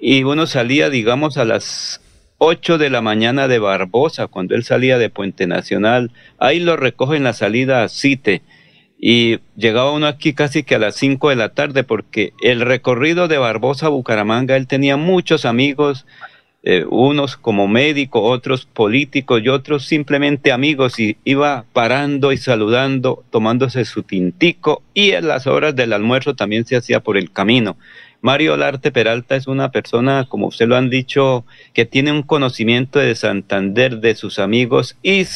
y 0.00 0.24
uno 0.24 0.48
salía, 0.48 0.90
digamos, 0.90 1.38
a 1.38 1.44
las 1.44 2.00
8 2.38 2.78
de 2.78 2.90
la 2.90 3.00
mañana 3.00 3.46
de 3.46 3.60
Barbosa, 3.60 4.26
cuando 4.26 4.56
él 4.56 4.64
salía 4.64 4.98
de 4.98 5.08
Puente 5.08 5.46
Nacional. 5.46 6.10
Ahí 6.40 6.58
lo 6.58 6.76
recoge 6.76 7.16
en 7.16 7.22
la 7.22 7.32
salida 7.32 7.84
a 7.84 7.88
Cite. 7.88 8.42
Y 9.04 9.40
llegaba 9.56 9.90
uno 9.90 10.06
aquí 10.06 10.32
casi 10.32 10.62
que 10.62 10.76
a 10.76 10.78
las 10.78 10.94
5 10.94 11.30
de 11.30 11.34
la 11.34 11.48
tarde, 11.48 11.82
porque 11.82 12.34
el 12.40 12.60
recorrido 12.60 13.26
de 13.26 13.36
Barbosa 13.36 13.86
a 13.86 13.88
Bucaramanga, 13.88 14.56
él 14.56 14.68
tenía 14.68 14.96
muchos 14.96 15.44
amigos, 15.44 16.06
eh, 16.62 16.84
unos 16.88 17.36
como 17.36 17.66
médicos, 17.66 18.22
otros 18.24 18.64
políticos 18.64 19.42
y 19.42 19.48
otros 19.48 19.86
simplemente 19.86 20.52
amigos, 20.52 21.00
y 21.00 21.16
iba 21.24 21.64
parando 21.72 22.30
y 22.30 22.36
saludando, 22.36 23.24
tomándose 23.30 23.84
su 23.86 24.04
tintico, 24.04 24.84
y 24.94 25.10
en 25.10 25.26
las 25.26 25.48
horas 25.48 25.74
del 25.74 25.94
almuerzo 25.94 26.36
también 26.36 26.64
se 26.64 26.76
hacía 26.76 27.00
por 27.00 27.16
el 27.16 27.32
camino. 27.32 27.76
Mario 28.20 28.56
Larte 28.56 28.92
Peralta 28.92 29.34
es 29.34 29.48
una 29.48 29.72
persona, 29.72 30.26
como 30.28 30.46
usted 30.46 30.68
lo 30.68 30.76
han 30.76 30.90
dicho, 30.90 31.44
que 31.74 31.86
tiene 31.86 32.12
un 32.12 32.22
conocimiento 32.22 33.00
de 33.00 33.16
Santander, 33.16 33.98
de 33.98 34.14
sus 34.14 34.38
amigos 34.38 34.96
y, 35.02 35.26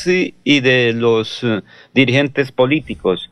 y 0.44 0.60
de 0.60 0.92
los 0.92 1.42
eh, 1.42 1.62
dirigentes 1.92 2.52
políticos. 2.52 3.28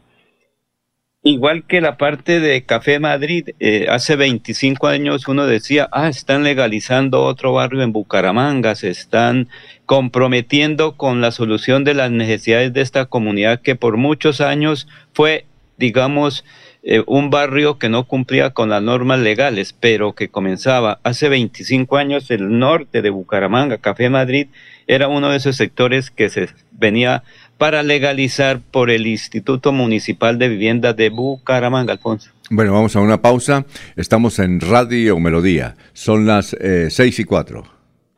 Igual 1.27 1.64
que 1.66 1.81
la 1.81 1.97
parte 1.97 2.39
de 2.39 2.66
Café 2.66 3.01
Madrid, 3.01 3.49
eh, 3.59 3.87
hace 3.89 4.14
25 4.14 4.89
años 4.89 5.27
uno 5.27 5.47
decía, 5.47 5.89
ah, 5.91 6.11
están 6.11 6.45
legalizando 6.45 7.22
otro 7.22 7.55
barrio 7.55 7.81
en 7.81 7.93
Bucaramanga, 7.93 8.75
se 8.75 8.91
están 8.91 9.49
comprometiendo 9.87 10.99
con 10.99 11.22
la 11.22 11.31
solución 11.31 11.83
de 11.83 11.95
las 11.95 12.11
necesidades 12.11 12.75
de 12.75 12.83
esta 12.83 13.07
comunidad 13.07 13.62
que 13.62 13.75
por 13.75 13.97
muchos 13.97 14.43
años 14.43 14.87
fue, 15.14 15.47
digamos, 15.79 16.45
eh, 16.83 17.03
un 17.07 17.31
barrio 17.31 17.79
que 17.79 17.89
no 17.89 18.05
cumplía 18.05 18.51
con 18.51 18.68
las 18.68 18.83
normas 18.83 19.18
legales, 19.18 19.72
pero 19.72 20.12
que 20.12 20.29
comenzaba 20.29 21.01
hace 21.05 21.31
25 21.31 21.97
años 21.97 22.31
el 22.31 22.59
norte 22.59 23.01
de 23.01 23.09
Bucaramanga, 23.09 23.79
Café 23.79 24.11
Madrid, 24.11 24.49
era 24.87 25.09
uno 25.09 25.31
de 25.31 25.39
esos 25.39 25.57
sectores 25.57 26.11
que 26.11 26.29
se 26.29 26.51
venía 26.70 27.22
para 27.65 27.83
legalizar 27.83 28.61
por 28.61 28.91
el 28.91 29.07
Instituto 29.07 29.73
Municipal 29.73 30.39
de 30.39 30.51
Vivienda 30.51 30.93
de 30.93 31.09
Bucaramanga, 31.09 31.95
Alfonso. 31.95 32.31
Bueno, 32.51 32.75
vamos 32.75 32.95
a 32.95 33.01
una 33.01 33.23
pausa. 33.23 33.65
Estamos 33.97 34.39
en 34.39 34.61
Radio 34.61 35.19
Melodía. 35.19 35.75
Son 35.95 36.27
las 36.27 36.55
eh, 36.61 36.89
seis 36.91 37.19
y 37.21 37.25
cuatro. 37.25 37.65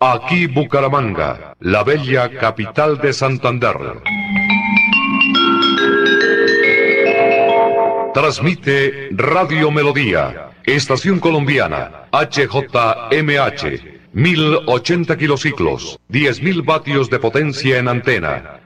Aquí 0.00 0.48
Bucaramanga, 0.48 1.54
la 1.60 1.84
bella 1.84 2.28
capital 2.28 2.98
de 2.98 3.12
Santander. 3.12 3.76
Transmite 8.14 9.10
Radio 9.12 9.70
Melodía, 9.70 10.50
Estación 10.64 11.20
Colombiana, 11.20 12.08
HJMH, 12.10 14.10
1080 14.12 15.16
kilociclos, 15.16 16.00
10.000 16.10 16.64
vatios 16.64 17.08
de 17.10 17.20
potencia 17.20 17.78
en 17.78 17.86
antena, 17.86 18.65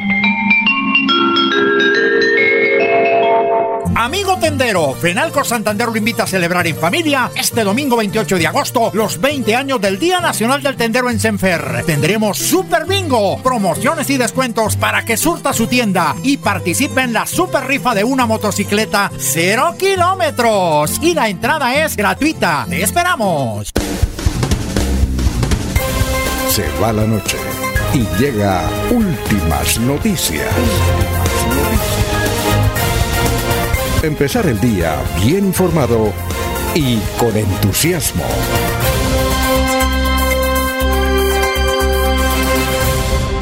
Amigo 4.01 4.35
tendero, 4.39 4.95
Fenalco 4.95 5.43
Santander 5.43 5.87
lo 5.89 5.95
invita 5.95 6.23
a 6.23 6.27
celebrar 6.27 6.65
en 6.65 6.75
familia 6.75 7.29
este 7.35 7.63
domingo 7.63 7.97
28 7.97 8.39
de 8.39 8.47
agosto 8.47 8.89
los 8.95 9.21
20 9.21 9.55
años 9.55 9.79
del 9.79 9.99
Día 9.99 10.19
Nacional 10.19 10.63
del 10.63 10.75
Tendero 10.75 11.07
en 11.11 11.19
Senfer. 11.19 11.83
Tendremos 11.85 12.39
Super 12.39 12.87
Bingo, 12.87 13.39
promociones 13.43 14.09
y 14.09 14.17
descuentos 14.17 14.75
para 14.75 15.05
que 15.05 15.17
surta 15.17 15.53
su 15.53 15.67
tienda 15.67 16.15
y 16.23 16.37
participe 16.37 17.01
en 17.01 17.13
la 17.13 17.27
super 17.27 17.67
rifa 17.67 17.93
de 17.93 18.03
una 18.03 18.25
motocicleta 18.25 19.11
0 19.19 19.75
kilómetros. 19.77 20.97
Y 21.03 21.13
la 21.13 21.29
entrada 21.29 21.85
es 21.85 21.95
gratuita. 21.95 22.65
¡Te 22.67 22.81
esperamos! 22.81 23.69
Se 26.49 26.67
va 26.81 26.91
la 26.91 27.05
noche 27.05 27.37
y 27.93 27.99
llega 28.19 28.63
últimas 28.89 29.79
noticias. 29.79 30.49
Empezar 34.03 34.47
el 34.47 34.59
día 34.59 34.95
bien 35.23 35.45
informado 35.45 36.11
y 36.73 36.97
con 37.19 37.37
entusiasmo. 37.37 38.23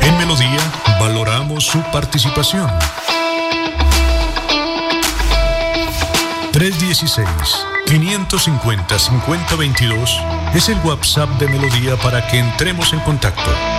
En 0.01 0.18
Melodía 0.18 0.60
valoramos 0.99 1.64
su 1.64 1.82
participación. 1.93 2.70
316 6.51 7.26
550 7.86 8.99
5022 8.99 10.22
es 10.55 10.68
el 10.68 10.78
WhatsApp 10.84 11.30
de 11.39 11.47
Melodía 11.47 11.95
para 11.95 12.28
que 12.28 12.38
entremos 12.38 12.91
en 12.91 12.99
contacto. 12.99 13.78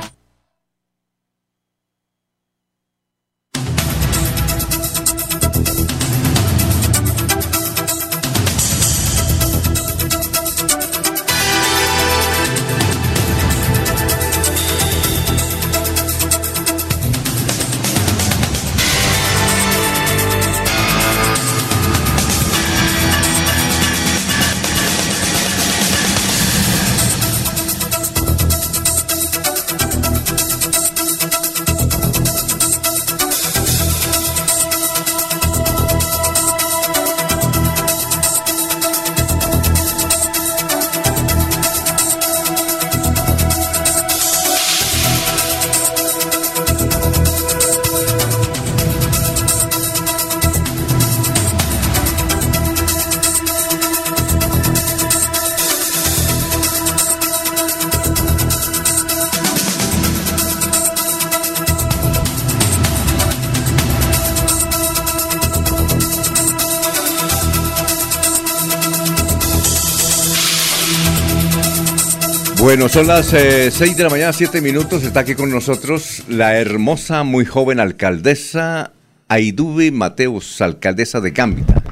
Bueno, 72.71 72.87
son 72.87 73.07
las 73.07 73.25
6 73.25 73.81
eh, 73.81 73.95
de 73.97 74.03
la 74.03 74.09
mañana, 74.09 74.31
7 74.31 74.61
minutos. 74.61 75.03
Está 75.03 75.19
aquí 75.19 75.35
con 75.35 75.51
nosotros 75.51 76.23
la 76.29 76.57
hermosa, 76.57 77.23
muy 77.25 77.43
joven 77.43 77.81
alcaldesa 77.81 78.93
Aidubi 79.27 79.91
Mateus, 79.91 80.61
alcaldesa 80.61 81.19
de 81.19 81.33
Cámbita. 81.33 81.83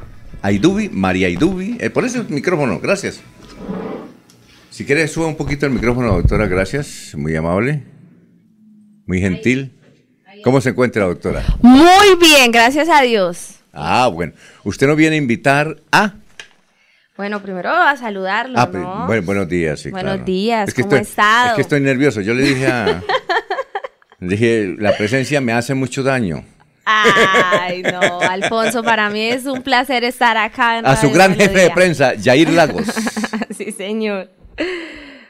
Aidubi, 0.41 0.87
María 0.87 1.27
Aidubi. 1.27 1.75
Eh, 1.81 1.89
por 1.89 2.05
ese 2.05 2.23
micrófono, 2.29 2.79
gracias. 2.79 3.19
Si 4.69 4.85
quiere, 4.85 5.05
suba 5.09 5.27
un 5.27 5.35
poquito 5.35 5.65
el 5.65 5.73
micrófono, 5.73 6.13
doctora, 6.13 6.47
gracias. 6.47 7.13
Muy 7.13 7.35
amable, 7.35 7.83
muy 9.05 9.19
gentil. 9.19 9.73
¿Cómo 10.45 10.61
se 10.61 10.69
encuentra, 10.69 11.03
doctora? 11.03 11.43
Muy 11.61 12.15
bien, 12.21 12.53
gracias 12.53 12.87
a 12.87 13.01
Dios. 13.01 13.55
Ah, 13.73 14.07
bueno. 14.07 14.31
Usted 14.63 14.87
nos 14.87 14.95
viene 14.95 15.17
a 15.17 15.19
invitar 15.19 15.75
a... 15.91 16.13
Bueno, 17.19 17.41
primero 17.41 17.69
a 17.69 17.97
saludarlo, 17.97 18.57
Ah, 18.57 18.69
¿no? 18.71 19.05
bueno, 19.05 19.23
buenos 19.23 19.49
días, 19.49 19.81
sí, 19.81 19.89
Buenos 19.91 20.13
claro. 20.13 20.23
días, 20.23 20.69
Es 20.69 20.73
que 20.73 20.83
¿cómo 20.83 20.95
estoy- 20.95 21.09
estado? 21.09 21.47
Es 21.49 21.53
que 21.55 21.61
estoy 21.63 21.81
nervioso. 21.81 22.21
Yo 22.21 22.33
le 22.33 22.43
dije 22.43 22.65
a... 22.67 23.03
dije, 24.21 24.75
la 24.77 24.95
presencia 24.95 25.41
me 25.41 25.51
hace 25.51 25.73
mucho 25.73 26.01
daño. 26.01 26.45
Ay, 26.85 27.83
no, 27.83 28.21
Alfonso, 28.21 28.83
para 28.85 29.09
mí 29.09 29.19
es 29.21 29.43
un 29.47 29.63
placer 29.63 30.05
estar 30.05 30.37
acá 30.37 30.79
en 30.79 30.85
A 30.85 30.95
su 30.95 31.11
gran 31.11 31.35
jefe 31.35 31.59
de 31.59 31.71
prensa, 31.71 32.13
Jair 32.23 32.51
Lagos. 32.53 32.87
sí, 33.49 33.73
señor. 33.73 34.29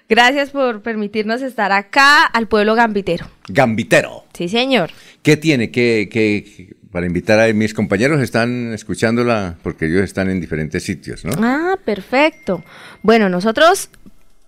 Gracias 0.08 0.52
por 0.52 0.84
permitirnos 0.84 1.42
estar 1.42 1.72
acá 1.72 2.24
al 2.26 2.48
pueblo 2.48 2.76
gambitero. 2.76 3.26
Gambitero. 3.48 4.26
Sí, 4.36 4.48
señor. 4.48 4.92
¿Qué 5.24 5.38
tiene? 5.38 5.72
¿Qué, 5.72 6.08
qué- 6.12 6.76
para 6.92 7.06
invitar 7.06 7.40
a 7.40 7.54
mis 7.54 7.74
compañeros 7.74 8.22
están 8.22 8.74
escuchándola 8.74 9.56
porque 9.64 9.86
ellos 9.86 10.04
están 10.04 10.30
en 10.30 10.42
diferentes 10.42 10.84
sitios, 10.84 11.24
¿no? 11.24 11.32
Ah, 11.38 11.78
perfecto. 11.86 12.64
Bueno, 13.04 13.30
nosotros 13.30 13.90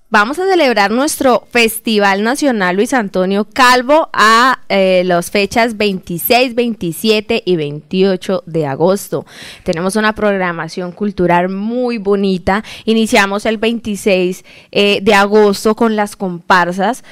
vamos 0.10 0.40
a 0.40 0.46
celebrar 0.46 0.92
nuestro 0.92 1.48
Festival 1.52 2.24
Nacional 2.24 2.76
Luis 2.76 2.94
Antonio 2.94 3.48
Calvo 3.52 4.10
a 4.12 4.60
eh, 4.70 5.04
las 5.06 5.32
fechas 5.32 5.78
26, 5.78 6.54
27 6.54 7.44
y 7.46 7.56
28 7.56 8.44
de 8.46 8.66
agosto. 8.66 9.26
Tenemos 9.64 9.96
una 9.96 10.14
programación 10.14 10.92
cultural 10.92 11.48
muy 11.48 11.98
bonita. 11.98 12.64
Iniciamos 12.86 13.46
el 13.46 13.58
26 13.58 14.44
eh, 14.72 15.00
de 15.02 15.14
agosto 15.14 15.76
con 15.76 15.96
las 15.96 16.16
comparsas 16.16 17.04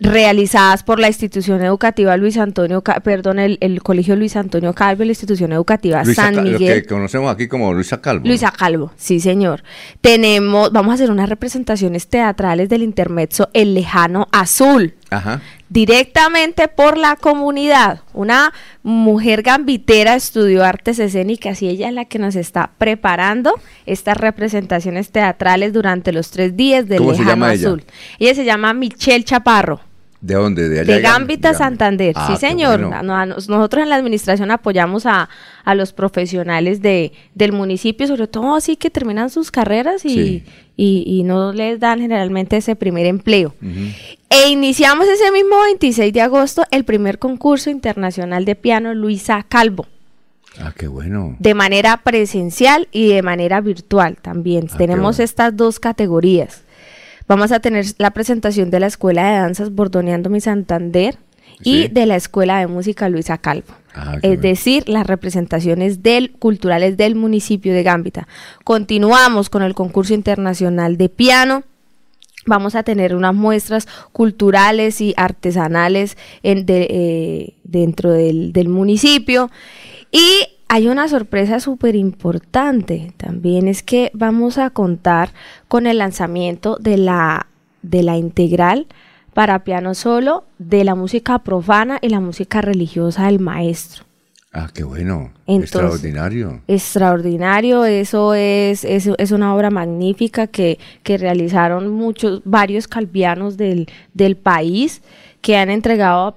realizadas 0.00 0.82
por 0.82 0.98
la 0.98 1.08
institución 1.08 1.62
educativa 1.62 2.16
Luis 2.16 2.36
Antonio, 2.36 2.82
perdón, 3.02 3.38
el, 3.38 3.58
el 3.60 3.82
Colegio 3.82 4.16
Luis 4.16 4.36
Antonio 4.36 4.72
Calvo 4.74 5.02
y 5.02 5.06
la 5.06 5.12
institución 5.12 5.52
educativa 5.52 6.02
Luisa 6.04 6.22
San 6.22 6.34
Ca- 6.34 6.42
lo 6.42 6.58
Miguel. 6.58 6.82
que 6.82 6.88
conocemos 6.88 7.32
aquí 7.32 7.46
como 7.48 7.72
Luisa 7.72 8.00
Calvo. 8.00 8.26
Luisa 8.26 8.50
Calvo, 8.50 8.92
sí 8.96 9.20
señor. 9.20 9.62
Tenemos, 10.00 10.72
vamos 10.72 10.90
a 10.92 10.94
hacer 10.94 11.10
unas 11.10 11.28
representaciones 11.28 12.08
teatrales 12.08 12.68
del 12.68 12.82
intermezzo 12.82 13.48
El 13.52 13.74
Lejano 13.74 14.26
Azul, 14.32 14.94
Ajá. 15.10 15.40
directamente 15.68 16.68
por 16.68 16.96
la 16.96 17.16
comunidad. 17.16 18.00
Una 18.12 18.52
mujer 18.82 19.42
gambitera 19.42 20.14
estudió 20.14 20.64
artes 20.64 20.98
escénicas 20.98 21.62
y 21.62 21.68
ella 21.68 21.88
es 21.88 21.94
la 21.94 22.04
que 22.04 22.18
nos 22.18 22.36
está 22.36 22.70
preparando 22.78 23.54
estas 23.86 24.16
representaciones 24.16 25.10
teatrales 25.10 25.72
durante 25.72 26.12
los 26.12 26.30
tres 26.30 26.56
días 26.56 26.88
del 26.88 26.98
¿Cómo 26.98 27.12
se 27.12 27.18
Lejano 27.18 27.30
llama 27.30 27.54
ella? 27.54 27.68
Azul. 27.68 27.84
Ella 28.18 28.34
se 28.34 28.44
llama 28.44 28.74
Michelle 28.74 29.24
Chaparro. 29.24 29.80
¿De 30.24 30.34
dónde? 30.34 30.68
De 30.70 30.80
allá. 30.80 30.94
De 30.94 31.00
Gambita 31.02 31.52
Gam- 31.52 31.58
Santander, 31.58 32.12
Ah, 32.16 32.26
sí 32.28 32.32
qué 32.32 32.38
señor. 32.48 32.82
bueno. 32.86 33.26
Nosotros 33.26 33.82
en 33.82 33.90
la 33.90 33.96
administración 33.96 34.50
apoyamos 34.50 35.04
a, 35.04 35.28
a 35.64 35.74
los 35.74 35.92
profesionales 35.92 36.80
de, 36.80 37.12
del 37.34 37.52
municipio, 37.52 38.06
sobre 38.06 38.26
todo 38.26 38.54
así 38.56 38.76
que 38.76 38.88
terminan 38.88 39.28
sus 39.28 39.50
carreras 39.50 40.04
y, 40.06 40.08
Sí. 40.08 40.44
y, 40.76 41.04
y 41.06 41.22
no 41.24 41.52
les 41.52 41.78
dan 41.78 42.00
generalmente 42.00 42.56
ese 42.56 42.74
primer 42.74 43.04
empleo. 43.04 43.54
E 44.30 44.48
iniciamos 44.48 45.06
ese 45.08 45.30
mismo 45.30 45.56
26 45.66 46.10
de 46.12 46.22
agosto 46.22 46.64
el 46.70 46.84
primer 46.84 47.18
concurso 47.18 47.68
internacional 47.68 48.46
de 48.46 48.56
piano 48.56 48.94
Luisa 48.94 49.44
Calvo, 49.46 49.86
Ah, 50.58 50.72
qué 50.74 50.86
bueno. 50.88 51.36
de 51.38 51.52
manera 51.54 51.98
presencial 51.98 52.88
y 52.92 53.08
de 53.08 53.22
manera 53.22 53.60
virtual 53.60 54.16
también. 54.22 54.68
Ah, 54.72 54.76
Tenemos 54.78 55.20
estas 55.20 55.54
dos 55.56 55.78
categorías. 55.80 56.63
Vamos 57.26 57.52
a 57.52 57.60
tener 57.60 57.86
la 57.98 58.10
presentación 58.12 58.70
de 58.70 58.80
la 58.80 58.86
Escuela 58.86 59.30
de 59.30 59.38
Danzas 59.38 59.70
Bordoneando 59.74 60.28
Mi 60.30 60.40
Santander 60.40 61.16
y 61.62 61.82
Sí. 61.84 61.88
de 61.88 62.06
la 62.06 62.16
Escuela 62.16 62.58
de 62.58 62.66
Música 62.66 63.08
Luisa 63.08 63.38
Calvo. 63.38 63.74
Ah, 63.94 64.16
es 64.22 64.40
decir, 64.40 64.88
las 64.88 65.06
representaciones 65.06 66.02
del, 66.02 66.32
culturales 66.32 66.96
del 66.96 67.14
municipio 67.14 67.72
de 67.72 67.82
Gambita. 67.84 68.26
Continuamos 68.64 69.48
con 69.50 69.62
el 69.62 69.74
concurso 69.74 70.14
internacional 70.14 70.96
de 70.96 71.08
piano. 71.08 71.62
Vamos 72.46 72.74
a 72.74 72.82
tener 72.82 73.14
unas 73.14 73.34
muestras 73.34 73.86
culturales 74.12 75.00
y 75.00 75.14
artesanales 75.16 76.18
en- 76.42 76.66
de- 76.66 76.88
eh, 76.90 77.54
dentro 77.62 78.12
del, 78.12 78.52
del 78.52 78.68
municipio. 78.68 79.50
Y 80.10 80.28
hay 80.68 80.88
una 80.88 81.08
sorpresa 81.08 81.60
súper 81.60 81.94
importante 81.94 83.12
también, 83.16 83.68
es 83.68 83.82
que 83.82 84.10
vamos 84.14 84.58
a 84.58 84.70
contar 84.70 85.30
con 85.68 85.86
el 85.86 85.98
lanzamiento 85.98 86.76
de 86.80 86.96
la, 86.96 87.46
de 87.82 88.02
la 88.02 88.16
integral 88.16 88.86
para 89.34 89.64
piano 89.64 89.94
solo 89.94 90.44
de 90.58 90.84
la 90.84 90.94
música 90.94 91.38
profana 91.40 91.98
y 92.00 92.08
la 92.08 92.20
música 92.20 92.60
religiosa 92.60 93.26
del 93.26 93.40
maestro. 93.40 94.04
Ah, 94.52 94.70
qué 94.72 94.84
bueno. 94.84 95.32
Entonces- 95.46 95.74
Extraordinario. 95.74 96.60
Extraordinario, 96.68 97.84
eso 97.84 98.34
es, 98.34 98.84
es, 98.84 99.10
es 99.18 99.32
una 99.32 99.52
obra 99.54 99.70
magnífica 99.70 100.46
que, 100.46 100.78
que 101.02 101.18
realizaron 101.18 101.88
muchos, 101.90 102.40
varios 102.44 102.86
calvianos 102.86 103.56
del, 103.56 103.88
del 104.12 104.36
país 104.36 105.02
que 105.40 105.56
han 105.56 105.70
entregado 105.70 106.36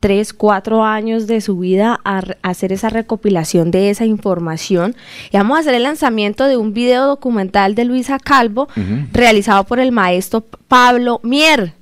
tres, 0.00 0.32
cuatro 0.32 0.84
años 0.84 1.26
de 1.26 1.40
su 1.40 1.58
vida 1.58 1.98
a, 2.04 2.22
hacer 2.42 2.72
esa 2.72 2.88
recopilación 2.88 3.70
de 3.70 3.90
esa 3.90 4.04
información. 4.06 4.94
Y 5.32 5.36
vamos 5.36 5.56
a 5.56 5.60
hacer 5.60 5.74
el 5.74 5.82
lanzamiento 5.82 6.44
de 6.44 6.56
un 6.56 6.72
video 6.72 7.06
documental 7.06 7.74
de 7.74 7.84
Luisa 7.84 8.18
Calvo, 8.18 8.68
realizado 9.12 9.64
por 9.64 9.80
el 9.80 9.92
maestro 9.92 10.42
Pablo 10.68 11.20
Mier. 11.22 11.72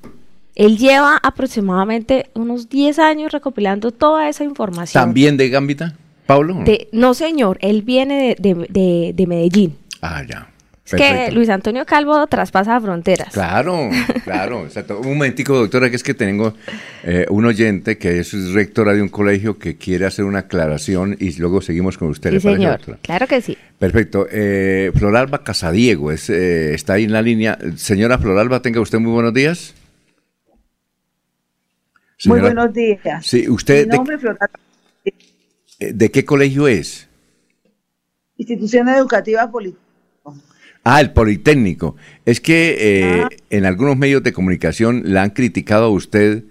Él 0.55 0.79
lleva 0.79 1.19
aproximadamente 1.23 2.31
unos 2.35 2.69
10 2.71 2.99
años 2.99 3.31
recopilando 3.33 3.91
toda 3.91 4.29
esa 4.29 4.43
información. 4.45 5.03
¿También 5.05 5.37
de 5.37 5.51
Gambita, 5.51 5.95
Pablo? 6.27 6.63
De- 6.65 6.89
no, 6.93 7.13
señor, 7.13 7.59
él 7.61 7.83
viene 7.83 8.35
de- 8.39 9.13
de 9.15 9.27
Medellín. 9.27 9.77
Ah, 10.01 10.23
ya. 10.27 10.49
Es 10.87 10.95
que. 10.95 11.33
Luis 11.33 11.49
Antonio 11.49 11.85
Calvo 11.85 12.27
traspasa 12.29 12.81
fronteras. 12.81 13.33
Claro, 13.33 13.91
claro, 14.23 14.65
exacto. 14.67 15.01
Un 15.01 15.09
momentico, 15.09 15.57
doctora, 15.57 15.91
que 15.91 15.97
es 15.97 16.05
que 16.05 16.15
tengo 16.15 16.55
eh, 17.03 17.27
un 17.29 17.45
oyente 17.45 17.99
que 17.99 18.21
es 18.21 18.53
rectora 18.53 18.95
de 18.95 19.03
un 19.03 19.09
colegio 19.09 19.59
que 19.59 19.77
quiere 19.77 20.07
hacer 20.07 20.25
una 20.25 20.41
aclaración 20.41 21.17
y 21.19 21.37
luego 21.39 21.61
seguimos 21.61 21.99
con 21.99 22.09
usted. 22.09 22.31
Sí, 22.31 22.37
¿le 22.37 22.41
parece, 22.41 22.59
señor. 22.59 22.77
doctora? 22.79 22.99
Claro 23.03 23.27
que 23.27 23.41
sí. 23.41 23.59
Perfecto. 23.79 24.29
Eh, 24.31 24.93
Floralba 24.95 25.43
Casadiego 25.43 26.13
es, 26.13 26.31
eh, 26.31 26.75
está 26.75 26.95
ahí 26.95 27.05
en 27.05 27.13
la 27.13 27.23
línea. 27.23 27.59
Señora 27.77 28.19
Floralba, 28.19 28.63
tenga 28.63 28.81
usted 28.81 28.99
muy 28.99 29.13
buenos 29.13 29.35
días. 29.35 29.75
Muy 32.25 32.41
buenos 32.41 32.73
días. 32.73 33.27
Sí, 33.27 33.49
usted 33.49 33.85
Mi 33.85 33.91
de, 33.91 33.97
nombre 33.97 34.15
es 34.15 34.21
Florada, 34.21 34.51
eh, 35.05 35.93
¿de 35.93 36.11
qué 36.11 36.25
colegio 36.25 36.69
es? 36.69 37.09
Institución 38.39 38.89
Educativa 38.89 39.51
Política. 39.51 39.83
Ah, 40.89 41.01
el 41.01 41.11
Politécnico. 41.11 41.97
Es 42.25 42.41
que 42.41 42.77
eh, 42.79 43.23
Ah. 43.25 43.29
en 43.51 43.65
algunos 43.67 43.97
medios 43.97 44.23
de 44.23 44.33
comunicación 44.33 45.03
la 45.07 45.23
han 45.23 45.31
criticado 45.31 45.87
a 45.87 45.89
usted 45.91 46.45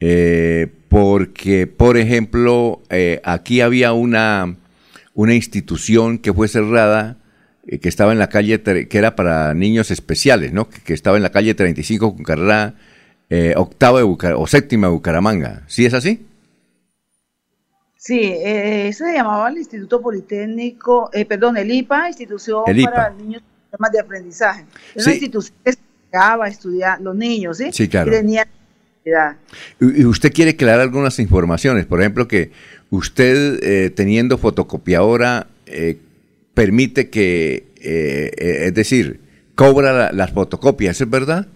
eh, 0.00 0.66
porque, 0.88 1.66
por 1.66 1.96
ejemplo, 1.96 2.82
eh, 2.90 3.20
aquí 3.24 3.60
había 3.62 3.92
una, 3.94 4.56
una 5.14 5.34
institución 5.34 6.18
que 6.18 6.34
fue 6.34 6.48
cerrada, 6.48 7.16
eh, 7.66 7.78
que 7.78 7.88
estaba 7.88 8.12
en 8.12 8.18
la 8.18 8.28
calle, 8.28 8.60
que 8.60 8.98
era 8.98 9.16
para 9.16 9.54
niños 9.54 9.90
especiales, 9.90 10.52
¿no? 10.52 10.68
Que, 10.68 10.80
que 10.82 10.92
estaba 10.92 11.16
en 11.16 11.22
la 11.22 11.30
calle 11.30 11.54
35 11.54 12.14
con 12.16 12.24
carrera 12.24 12.74
eh, 13.30 13.54
octava 13.56 14.00
de 14.00 14.04
Bucar- 14.04 14.34
o 14.36 14.46
séptima 14.46 14.88
de 14.88 14.92
Bucaramanga. 14.92 15.62
¿Sí 15.66 15.86
es 15.86 15.94
así? 15.94 16.26
Sí, 17.96 18.18
eh, 18.20 18.88
eso 18.88 19.04
se 19.04 19.14
llamaba 19.14 19.48
el 19.48 19.58
Instituto 19.58 20.02
Politécnico, 20.02 21.08
eh, 21.12 21.24
perdón, 21.24 21.56
el 21.56 21.70
IPA, 21.70 22.08
Institución 22.08 22.64
El 22.66 22.80
IPA. 22.80 22.90
para 22.90 23.10
Niños 23.14 23.42
Problemas 23.72 23.92
de 23.92 24.00
Aprendizaje. 24.00 24.64
Es 24.94 25.02
Sí. 25.04 25.08
una 25.10 25.12
institución 25.14 25.56
que 25.64 25.70
a 26.44 26.48
estudiar 26.48 27.00
los 27.00 27.16
niños, 27.16 27.56
¿sí? 27.56 27.70
Sí, 27.72 27.88
claro. 27.88 28.10
Y 28.10 28.14
tenía 28.16 28.46
usted 30.04 30.30
quiere 30.32 30.50
aclarar 30.52 30.80
algunas 30.80 31.18
informaciones, 31.18 31.86
por 31.86 32.00
ejemplo, 32.00 32.28
que 32.28 32.52
usted 32.90 33.58
eh, 33.62 33.90
teniendo 33.90 34.36
fotocopiadora 34.36 35.46
eh, 35.66 35.98
permite 36.52 37.08
que, 37.08 37.66
eh, 37.80 38.30
es 38.66 38.74
decir, 38.74 39.20
cobra 39.54 39.92
la- 39.92 40.12
las 40.12 40.32
fotocopias, 40.32 41.00
¿es 41.00 41.08
verdad? 41.08 41.46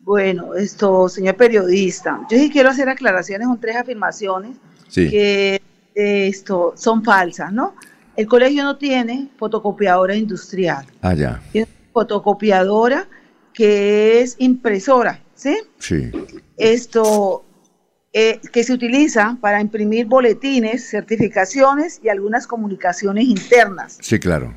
Bueno, 0.00 0.54
esto, 0.54 1.08
señor 1.10 1.36
periodista, 1.36 2.20
yo 2.30 2.38
sí 2.38 2.48
quiero 2.50 2.70
hacer 2.70 2.88
aclaraciones, 2.88 3.46
son 3.46 3.60
tres 3.60 3.76
afirmaciones 3.76 4.52
Sí. 4.88 5.10
que 5.10 5.60
esto 5.94 6.72
son 6.76 7.04
falsas, 7.04 7.52
¿no? 7.52 7.76
El 8.16 8.26
colegio 8.26 8.64
no 8.64 8.76
tiene 8.76 9.28
fotocopiadora 9.38 10.14
industrial. 10.14 10.86
Ah, 11.00 11.14
ya, 11.14 11.42
Tiene 11.52 11.68
fotocopiadora 11.92 13.08
que 13.52 14.20
es 14.20 14.36
impresora, 14.38 15.22
¿sí? 15.34 15.58
sí. 15.78 16.10
Esto 16.56 17.44
eh, 18.12 18.40
que 18.52 18.64
se 18.64 18.72
utiliza 18.72 19.38
para 19.40 19.60
imprimir 19.60 20.06
boletines, 20.06 20.88
certificaciones 20.90 22.00
y 22.02 22.08
algunas 22.08 22.46
comunicaciones 22.46 23.24
internas. 23.24 23.98
Sí, 24.00 24.18
claro. 24.18 24.52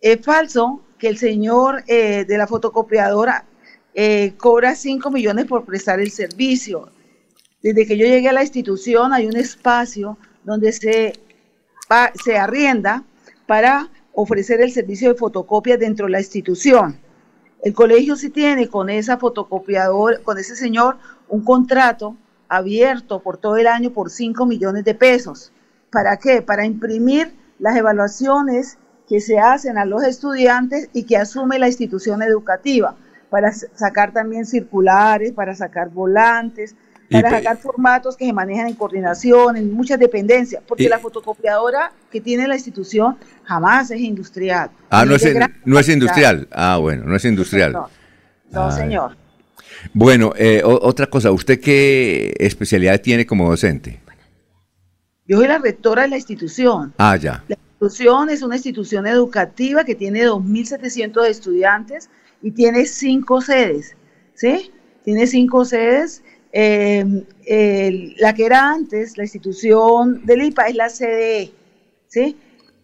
Es 0.00 0.24
falso 0.24 0.82
que 0.98 1.08
el 1.08 1.18
señor 1.18 1.84
eh, 1.86 2.24
de 2.26 2.38
la 2.38 2.46
fotocopiadora 2.46 3.44
eh, 3.94 4.34
cobra 4.38 4.74
5 4.74 5.10
millones 5.10 5.44
por 5.44 5.64
prestar 5.64 6.00
el 6.00 6.10
servicio. 6.10 6.90
Desde 7.62 7.86
que 7.86 7.96
yo 7.96 8.06
llegué 8.06 8.28
a 8.28 8.32
la 8.32 8.42
institución 8.42 9.12
hay 9.12 9.26
un 9.26 9.36
espacio 9.36 10.16
donde 10.44 10.72
se, 10.72 11.12
se 12.22 12.36
arrienda 12.36 13.04
para 13.46 13.88
ofrecer 14.12 14.60
el 14.60 14.72
servicio 14.72 15.12
de 15.12 15.18
fotocopia 15.18 15.76
dentro 15.76 16.06
de 16.06 16.12
la 16.12 16.20
institución. 16.20 16.98
El 17.62 17.74
colegio 17.74 18.16
sí 18.16 18.30
tiene 18.30 18.68
con 18.68 18.90
esa 18.90 19.18
fotocopiador, 19.18 20.22
con 20.22 20.38
ese 20.38 20.56
señor, 20.56 20.96
un 21.28 21.44
contrato 21.44 22.16
abierto 22.48 23.20
por 23.20 23.38
todo 23.38 23.56
el 23.56 23.66
año 23.66 23.90
por 23.90 24.10
5 24.10 24.44
millones 24.46 24.84
de 24.84 24.94
pesos. 24.94 25.52
¿Para 25.90 26.16
qué? 26.16 26.42
Para 26.42 26.66
imprimir 26.66 27.34
las 27.58 27.76
evaluaciones 27.76 28.78
que 29.08 29.20
se 29.20 29.38
hacen 29.38 29.78
a 29.78 29.84
los 29.84 30.02
estudiantes 30.02 30.90
y 30.92 31.04
que 31.04 31.16
asume 31.16 31.58
la 31.58 31.68
institución 31.68 32.22
educativa, 32.22 32.96
para 33.30 33.52
sacar 33.52 34.12
también 34.12 34.44
circulares, 34.44 35.32
para 35.32 35.54
sacar 35.54 35.88
volantes, 35.88 36.74
para 37.12 37.30
sacar 37.38 37.56
formatos 37.58 38.16
que 38.16 38.24
se 38.26 38.32
manejan 38.32 38.68
en 38.68 38.74
coordinación, 38.74 39.56
en 39.56 39.72
muchas 39.72 39.98
dependencias, 39.98 40.62
porque 40.66 40.84
Y- 40.84 40.88
la 40.88 40.98
fotocopiadora 40.98 41.92
que 42.10 42.20
tiene 42.20 42.46
la 42.48 42.54
institución 42.54 43.18
jamás 43.44 43.90
es 43.90 44.00
industrial. 44.00 44.70
Ah, 44.90 45.04
no 45.04 45.14
es, 45.16 45.22
no 45.64 45.80
industrial. 45.80 46.48
Ah, 46.52 46.78
bueno, 46.78 47.04
no 47.04 47.16
es 47.16 47.24
industrial. 47.24 47.72
No, 47.72 47.88
no, 48.50 48.62
Ah, 48.66 48.72
señor. 48.72 49.16
Bueno, 49.92 50.32
eh, 50.36 50.62
o- 50.64 50.78
otra 50.86 51.06
cosa, 51.08 51.30
¿usted 51.32 51.60
qué 51.60 52.34
especialidad 52.38 53.00
tiene 53.00 53.26
como 53.26 53.48
docente? 53.50 54.00
Yo 55.26 55.38
soy 55.38 55.48
la 55.48 55.58
rectora 55.58 56.02
de 56.02 56.08
la 56.08 56.16
institución. 56.16 56.92
Ah, 56.98 57.16
ya. 57.16 57.42
La 57.48 57.56
institución 57.56 58.30
es 58.30 58.42
una 58.42 58.56
institución 58.56 59.06
educativa 59.06 59.84
que 59.84 59.94
tiene 59.94 60.24
2.700 60.24 61.26
estudiantes 61.26 62.10
y 62.42 62.50
tiene 62.52 62.86
cinco 62.86 63.40
sedes, 63.40 63.96
¿sí? 64.34 64.70
Tiene 65.04 65.26
cinco 65.26 65.64
sedes. 65.64 66.22
Eh, 66.52 67.24
el- 67.46 68.14
la 68.18 68.34
que 68.34 68.44
era 68.46 68.70
antes, 68.72 69.16
la 69.16 69.24
institución 69.24 70.24
del 70.24 70.42
IPA, 70.42 70.68
es 70.68 70.74
la 70.76 70.88
CDE, 70.88 71.52
¿sí? 72.08 72.36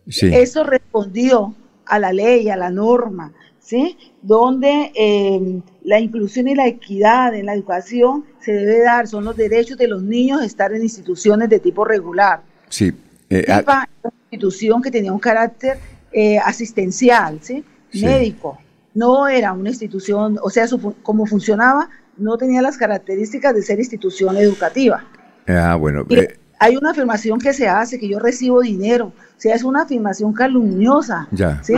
Sí. 0.09 0.31
Eso 0.35 0.65
respondió 0.65 1.55
a 1.85 1.99
la 1.99 2.13
ley, 2.13 2.49
a 2.49 2.57
la 2.57 2.71
norma, 2.71 3.33
¿sí? 3.61 3.97
Donde 4.23 4.91
eh, 4.95 5.61
la 5.85 6.01
inclusión 6.01 6.49
y 6.49 6.55
la 6.55 6.67
equidad 6.67 7.35
en 7.35 7.47
la 7.47 7.55
educación 7.55 8.25
se 8.41 8.53
debe 8.53 8.81
dar, 8.83 9.07
son 9.07 9.25
los 9.25 9.37
derechos 9.37 9.77
de 9.77 9.89
los 9.89 10.03
niños 10.03 10.43
estar 10.43 10.73
en 10.73 10.83
instituciones 10.83 11.49
de 11.51 11.59
tipo 11.61 11.85
regular. 11.85 12.41
Sí. 12.71 12.93
eh, 13.31 13.45
ah, 13.49 13.61
IPA 13.61 13.83
era 13.83 13.91
una 14.05 14.13
institución 14.31 14.83
que 14.83 14.91
tenía 14.91 15.13
un 15.13 15.19
carácter 15.19 15.79
eh, 16.13 16.39
asistencial, 16.39 17.39
¿sí? 17.43 17.63
Sí. 17.91 18.05
médico. 18.05 18.59
No 18.95 19.29
era 19.29 19.53
una 19.53 19.69
institución, 19.69 20.39
o 20.43 20.49
sea, 20.51 20.67
su 20.67 20.81
como 21.03 21.27
funcionaba, 21.27 21.91
no 22.19 22.37
tenía 22.37 22.63
las 22.63 22.77
características 22.77 23.55
de 23.55 23.63
ser 23.63 23.79
institución 23.79 24.37
educativa. 24.37 25.05
ah, 25.47 25.77
bueno. 25.77 26.05
Eh, 26.11 26.37
hay 26.61 26.77
una 26.77 26.91
afirmación 26.91 27.39
que 27.39 27.53
se 27.53 27.69
hace, 27.69 27.99
que 27.99 28.09
yo 28.09 28.19
recibo 28.19 28.61
dinero, 28.61 29.07
o 29.07 29.41
sea, 29.41 29.55
es 29.55 29.63
una 29.63 29.83
afirmación 29.83 30.33
calumniosa, 30.33 31.29
ya. 31.31 31.63
¿sí? 31.63 31.75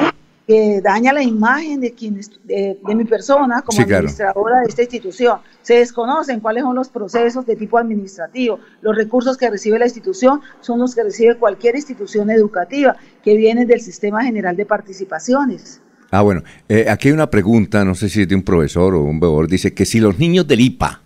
que 0.47 0.81
daña 0.81 1.13
la 1.13 1.23
imagen 1.23 1.81
de, 1.81 1.93
quien 1.93 2.19
de, 2.43 2.77
de 2.85 2.95
mi 2.97 3.05
persona 3.05 3.63
como 3.63 3.77
Sí, 3.77 3.85
claro. 3.85 3.99
administradora 3.99 4.61
de 4.63 4.67
esta 4.67 4.83
institución. 4.83 5.39
Se 5.63 5.75
desconocen 5.75 6.41
cuáles 6.41 6.65
son 6.65 6.75
los 6.75 6.89
procesos 6.89 7.47
de 7.47 7.55
tipo 7.55 7.79
administrativo. 7.79 8.59
Los 8.81 8.97
recursos 8.97 9.37
que 9.37 9.49
recibe 9.49 9.79
la 9.79 9.85
institución 9.85 10.41
son 10.61 10.81
los 10.81 10.97
que 10.97 11.05
recibe 11.05 11.37
cualquier 11.37 11.77
institución 11.77 12.31
educativa 12.31 12.97
que 13.23 13.37
vienen 13.37 13.69
del 13.69 13.81
Sistema 13.81 14.25
General 14.25 14.57
de 14.57 14.67
Participaciones. 14.67 15.81
Ah, 16.11 16.23
bueno. 16.23 16.43
eh, 16.69 16.87
aquí 16.91 17.09
hay 17.09 17.15
una 17.15 17.31
pregunta, 17.31 17.85
no 17.85 17.95
sé 17.95 18.09
si 18.09 18.23
es 18.23 18.29
de 18.29 18.35
un 18.35 18.43
profesor 18.43 18.95
o 18.95 19.03
un 19.05 19.21
bebor, 19.21 19.49
dice 19.49 19.73
que 19.75 19.87
si 19.87 20.01
los 20.01 20.19
niños 20.19 20.47
del 20.49 20.61
IPA 20.61 21.01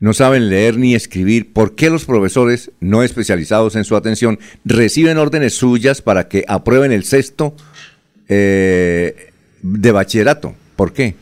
no 0.00 0.12
saben 0.12 0.48
leer 0.50 0.76
ni 0.76 0.94
escribir, 0.94 1.52
¿por 1.52 1.76
qué 1.76 1.88
los 1.88 2.04
profesores 2.04 2.72
no 2.80 3.02
especializados 3.04 3.76
en 3.76 3.84
su 3.84 3.94
atención 3.96 4.38
reciben 4.64 5.18
órdenes 5.18 5.54
suyas 5.54 6.02
para 6.02 6.26
que 6.28 6.44
aprueben 6.48 6.90
el 6.92 7.04
sexto 7.04 7.54
eh, 8.28 9.30
de 9.62 9.92
bachillerato? 9.92 10.54
¿Por 10.76 10.92
qué? 10.92 11.14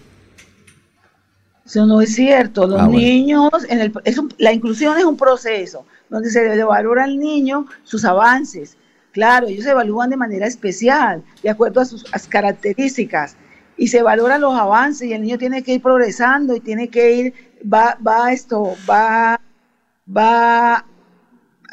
Eso 1.67 1.87
no 1.87 2.01
es 2.01 2.15
cierto. 2.15 2.67
Los 2.67 2.81
Ah, 2.81 2.87
bueno. 2.87 2.99
niños, 3.01 3.51
en 3.69 3.81
el, 3.81 3.93
es 4.05 4.19
un- 4.19 4.33
la 4.39 4.53
inclusión 4.53 4.99
es 4.99 5.05
un 5.05 5.17
proceso 5.17 5.87
donde 6.11 6.31
se 6.31 6.43
le 6.57 6.65
valora 6.65 7.05
al 7.05 7.19
niño 7.19 7.67
sus 7.85 8.05
avances. 8.05 8.77
Claro, 9.13 9.47
ellos 9.47 9.65
se 9.65 9.71
evalúan 9.71 10.11
de 10.11 10.17
manera 10.17 10.47
especial, 10.47 11.23
de 11.43 11.51
acuerdo 11.51 11.81
a 11.81 11.85
sus, 11.85 12.05
a 12.13 12.19
sus 12.19 12.29
características, 12.29 13.37
y 13.77 13.89
se 13.89 14.03
valoran 14.03 14.41
los 14.41 14.55
avances 14.55 15.09
y 15.09 15.13
el 15.13 15.23
niño 15.23 15.39
tiene 15.39 15.63
que 15.63 15.75
ir 15.75 15.83
progresando 15.83 16.55
y 16.57 16.61
tiene 16.61 16.89
que 16.89 17.13
ir, 17.15 17.35
va, 17.63 17.99
va 18.07 18.33
esto, 18.33 18.77
va, 18.89 19.41
va, 20.09 20.85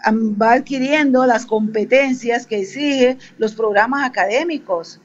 va 0.08 0.52
adquiriendo 0.54 1.26
las 1.26 1.46
competencias 1.46 2.46
que 2.46 2.60
exige 2.60 3.18
los 3.38 3.54
programas 3.54 4.06
académicos. 4.06 5.00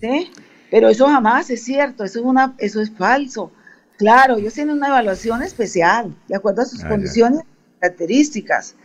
¿sí? 0.00 0.30
Pero 0.70 0.88
eso 0.88 1.06
jamás 1.08 1.50
es 1.50 1.64
cierto, 1.64 2.04
eso 2.04 2.20
es, 2.20 2.24
una, 2.24 2.54
eso 2.58 2.80
es 2.80 2.90
falso. 2.90 3.50
Claro, 3.98 4.36
ellos 4.36 4.54
tienen 4.54 4.76
una 4.76 4.88
evaluación 4.88 5.42
especial, 5.42 6.14
de 6.28 6.36
acuerdo 6.36 6.62
a 6.62 6.66
sus 6.66 6.84
Ah, 6.84 6.88
condiciones 6.88 7.40
y 7.40 7.80
características. 7.80 8.76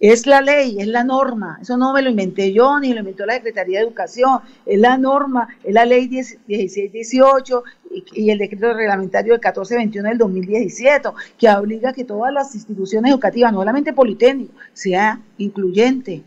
Es 0.00 0.26
la 0.26 0.40
ley, 0.40 0.76
es 0.80 0.86
la 0.86 1.02
norma. 1.04 1.58
Eso 1.60 1.76
no 1.76 1.92
me 1.92 2.02
lo 2.02 2.10
inventé 2.10 2.52
yo 2.52 2.78
ni 2.78 2.92
lo 2.92 3.00
inventó 3.00 3.26
la 3.26 3.34
Secretaría 3.34 3.80
de 3.80 3.86
Educación. 3.86 4.40
Es 4.64 4.78
la 4.78 4.96
norma, 4.96 5.48
es 5.64 5.74
la 5.74 5.84
ley 5.84 6.06
10 6.06 6.38
1618 6.46 7.64
y, 7.90 8.04
y 8.26 8.30
el 8.30 8.38
decreto 8.38 8.72
reglamentario 8.74 9.32
del 9.32 9.40
1421 9.40 10.08
del 10.10 10.18
2017, 10.18 11.08
que 11.36 11.48
obliga 11.50 11.90
a 11.90 11.92
que 11.92 12.04
todas 12.04 12.32
las 12.32 12.54
instituciones 12.54 13.10
educativas, 13.12 13.52
no 13.52 13.58
solamente 13.58 13.92
Politécnico, 13.92 14.52
sea 14.72 15.20
incluyente. 15.38 16.22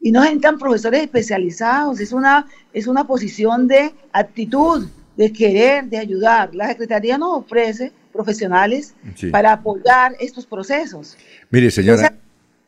Y 0.00 0.12
no 0.12 0.20
necesitan 0.20 0.58
profesores 0.58 1.02
especializados, 1.02 2.00
es 2.00 2.12
una, 2.12 2.46
es 2.72 2.86
una 2.86 3.06
posición 3.06 3.66
de 3.66 3.92
actitud, 4.12 4.86
de 5.16 5.32
querer, 5.32 5.86
de 5.86 5.98
ayudar. 5.98 6.54
La 6.54 6.68
Secretaría 6.68 7.18
nos 7.18 7.38
ofrece 7.38 7.92
profesionales 8.12 8.94
Sí. 9.14 9.30
para 9.30 9.52
apoyar 9.52 10.14
estos 10.20 10.46
procesos. 10.46 11.16
Mire, 11.50 11.70
señora. 11.70 12.02
Entonces, 12.06 12.25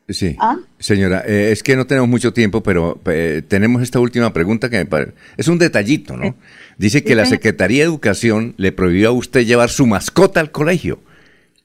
Sí. 0.09 0.35
¿Ah? 0.39 0.57
Señora, 0.79 1.23
eh, 1.27 1.51
es 1.51 1.61
que 1.61 1.75
no 1.75 1.85
tenemos 1.85 2.09
mucho 2.09 2.33
tiempo, 2.33 2.63
pero 2.63 2.99
eh, 3.05 3.43
tenemos 3.47 3.83
esta 3.83 3.99
última 3.99 4.33
pregunta 4.33 4.69
que 4.69 4.77
me 4.77 4.85
parece. 4.85 5.13
Es 5.37 5.47
un 5.47 5.59
detallito, 5.59 6.17
¿no? 6.17 6.35
Dice 6.77 7.03
que 7.03 7.15
la 7.15 7.25
Secretaría 7.25 7.79
de 7.79 7.89
Educación 7.89 8.55
le 8.57 8.71
prohibió 8.71 9.09
a 9.09 9.11
usted 9.11 9.45
llevar 9.45 9.69
su 9.69 9.85
mascota 9.85 10.39
al 10.39 10.51
colegio, 10.51 10.99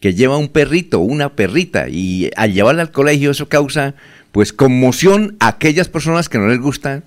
que 0.00 0.14
lleva 0.14 0.36
un 0.36 0.48
perrito, 0.48 1.00
una 1.00 1.36
perrita, 1.36 1.88
y 1.88 2.30
al 2.36 2.52
llevarla 2.52 2.82
al 2.82 2.90
colegio 2.90 3.30
eso 3.30 3.48
causa, 3.48 3.94
pues, 4.32 4.52
conmoción 4.52 5.36
a 5.40 5.48
aquellas 5.48 5.88
personas 5.88 6.28
que 6.28 6.38
no 6.38 6.48
les 6.48 6.58
gustan 6.58 7.04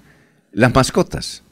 las 0.53 0.73
mascotas. 0.73 1.43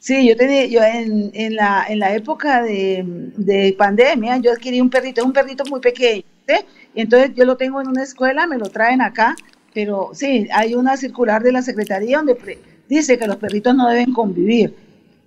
Sí, 0.00 0.28
yo 0.28 0.36
tenía, 0.36 0.66
yo 0.66 0.82
en, 0.82 1.30
en 1.34 1.56
la, 1.56 1.84
en 1.88 1.98
la 1.98 2.14
época 2.14 2.62
de, 2.62 3.04
de 3.36 3.74
pandemia, 3.76 4.36
yo 4.38 4.52
adquirí 4.52 4.80
un 4.80 4.90
perrito, 4.90 5.20
es 5.20 5.26
un 5.26 5.32
perrito 5.32 5.64
muy 5.68 5.80
pequeño, 5.80 6.22
¿sí? 6.46 6.54
Y 6.94 7.00
entonces 7.00 7.32
yo 7.34 7.44
lo 7.44 7.56
tengo 7.56 7.80
en 7.80 7.88
una 7.88 8.04
escuela, 8.04 8.46
me 8.46 8.58
lo 8.58 8.68
traen 8.68 9.02
acá, 9.02 9.34
pero 9.74 10.10
sí, 10.12 10.48
hay 10.52 10.74
una 10.74 10.96
circular 10.96 11.42
de 11.42 11.52
la 11.52 11.62
Secretaría 11.62 12.18
donde 12.18 12.58
dice 12.88 13.18
que 13.18 13.26
los 13.26 13.36
perritos 13.36 13.74
no 13.74 13.88
deben 13.88 14.12
convivir. 14.12 14.74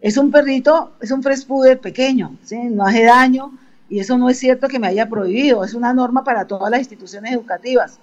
Es 0.02 0.18
un 0.18 0.32
perrito, 0.32 0.94
es 1.02 1.12
un 1.12 1.22
fresh 1.22 1.46
pequeño, 1.82 2.38
¿sí? 2.44 2.58
No 2.58 2.86
hace 2.86 3.04
daño 3.04 3.52
y 3.90 4.00
eso 4.00 4.18
no 4.18 4.30
es 4.30 4.40
cierto 4.40 4.68
que 4.68 4.80
me 4.80 4.88
haya 4.88 5.08
prohibido, 5.10 5.64
es 5.66 5.74
una 5.74 5.94
norma 5.94 6.24
para 6.24 6.46
todas 6.46 6.72
las 6.72 6.80
instituciones 6.80 7.34
educativas. 7.34 8.00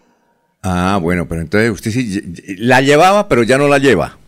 Ah, 0.63 0.99
bueno, 1.01 1.27
pero 1.27 1.41
entonces 1.41 1.71
usted 1.71 1.91
sí 1.91 2.57
la 2.59 2.83
llevaba, 2.83 3.27
pero 3.27 3.43
ya 3.43 3.59
no 3.59 3.69
la 3.69 3.79
lleva. 3.79 4.19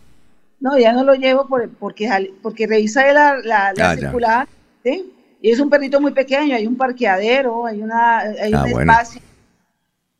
No, 0.61 0.77
ya 0.77 0.93
no 0.93 1.03
lo 1.03 1.15
llevo 1.15 1.47
por- 1.47 1.69
porque, 1.71 2.07
porque 2.41 2.67
revisé 2.67 3.11
la, 3.13 3.37
la, 3.43 3.73
la 3.75 3.91
Ah, 3.91 3.95
circular, 3.97 4.47
¿sí? 4.83 5.11
Y 5.41 5.51
es 5.51 5.59
un 5.59 5.69
perrito 5.69 5.99
muy 5.99 6.11
pequeño, 6.11 6.55
hay 6.55 6.65
un 6.67 6.77
parqueadero, 6.77 7.65
hay, 7.65 7.81
una, 7.81 8.19
hay 8.19 8.53
Ah, 8.53 8.63
un 8.63 8.71
bueno. 8.71 8.91
espacio 8.93 9.21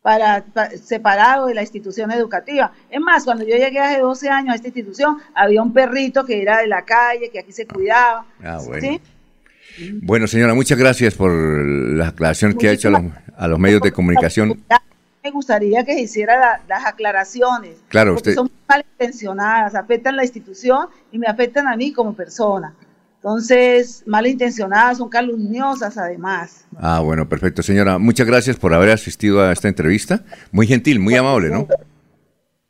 para, 0.02 0.42
pa- 0.52 0.70
separado 0.70 1.46
de 1.46 1.54
la 1.54 1.62
institución 1.62 2.10
educativa. 2.10 2.72
Es 2.90 3.00
más, 3.00 3.24
cuando 3.24 3.44
yo 3.44 3.54
llegué 3.56 3.78
hace 3.78 4.00
12 4.00 4.28
años 4.28 4.52
a 4.52 4.56
esta 4.56 4.66
institución, 4.66 5.18
había 5.32 5.62
un 5.62 5.72
perrito 5.72 6.24
que 6.26 6.42
era 6.42 6.58
de 6.58 6.66
la 6.66 6.82
calle, 6.84 7.30
que 7.30 7.38
aquí 7.38 7.52
se 7.52 7.66
cuidaba. 7.66 8.26
Ah, 8.42 8.58
bueno. 8.66 8.80
¿sí? 8.80 9.00
Bueno, 10.02 10.26
señora, 10.26 10.54
muchas 10.54 10.76
gracias 10.76 11.14
por 11.14 11.30
la 11.32 12.08
aclaración 12.08 12.54
que 12.54 12.68
ha 12.68 12.72
hecho 12.72 12.88
a 12.88 12.90
los, 12.90 13.02
a 13.36 13.46
los 13.48 13.58
medios 13.60 13.80
de 13.80 13.92
comunicación. 13.92 14.60
Me 15.24 15.30
gustaría 15.30 15.84
que 15.84 15.94
se 15.94 16.00
hicieran 16.00 16.40
la- 16.40 16.60
las 16.68 16.84
aclaraciones. 16.84 17.76
Claro, 17.88 18.14
porque 18.14 18.30
usted- 18.30 18.34
son 18.40 18.50
malintencionadas, 18.68 19.74
afectan 19.74 20.16
la 20.16 20.24
institución 20.24 20.86
y 21.12 21.18
me 21.18 21.26
afectan 21.28 21.68
a 21.68 21.76
mí 21.76 21.92
como 21.92 22.12
persona. 22.14 22.74
Entonces, 23.16 24.02
malintencionadas, 24.06 24.98
son 24.98 25.08
calumniosas 25.08 25.96
además. 25.96 26.64
Ah, 26.76 26.98
bueno, 27.00 27.28
perfecto. 27.28 27.62
Señora, 27.62 27.98
muchas 27.98 28.26
gracias 28.26 28.56
por 28.56 28.74
haber 28.74 28.90
asistido 28.90 29.40
a 29.40 29.52
esta 29.52 29.68
entrevista. 29.68 30.24
Muy 30.50 30.66
gentil, 30.66 30.98
muy 30.98 31.14
amable, 31.14 31.48
¿no? 31.50 31.68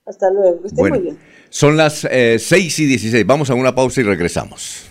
Hasta 0.05 0.31
luego. 0.31 0.61
que 0.61 0.67
esté 0.69 0.79
Bueno, 0.81 0.97
muy 0.97 1.05
bien. 1.05 1.19
son 1.49 1.79
las 1.79 2.07
eh, 2.11 2.37
6 2.39 2.79
y 2.81 2.87
16. 2.87 3.27
Vamos 3.27 3.49
a 3.49 3.55
una 3.55 3.75
pausa 3.75 4.03
y 4.03 4.05
regresamos. 4.05 4.91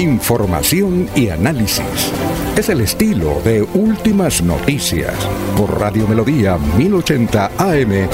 Información 0.00 1.10
y 1.14 1.28
análisis. 1.28 1.84
Es 2.56 2.70
el 2.70 2.80
estilo 2.80 3.38
de 3.44 3.60
Últimas 3.60 4.42
Noticias 4.42 5.14
por 5.58 5.78
Radio 5.78 6.08
Melodía 6.08 6.56
1080 6.56 7.50
AM. 7.58 8.08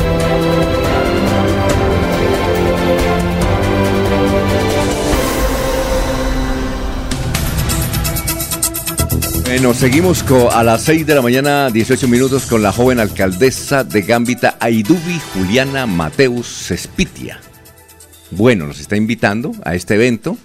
Bueno, 9.44 9.72
seguimos 9.72 10.24
a 10.52 10.64
las 10.64 10.82
6 10.82 11.06
de 11.06 11.14
la 11.14 11.22
mañana, 11.22 11.70
18 11.70 12.08
minutos, 12.08 12.46
con 12.46 12.64
la 12.64 12.72
joven 12.72 12.98
alcaldesa 12.98 13.84
de 13.84 14.02
Gambita, 14.02 14.56
Aidubi 14.58 15.20
Juliana 15.32 15.86
Mateus 15.86 16.48
Cespitia. 16.48 17.38
Bueno, 18.32 18.66
nos 18.66 18.80
está 18.80 18.96
invitando 18.96 19.52
a 19.64 19.76
este 19.76 19.94
evento. 19.94 20.36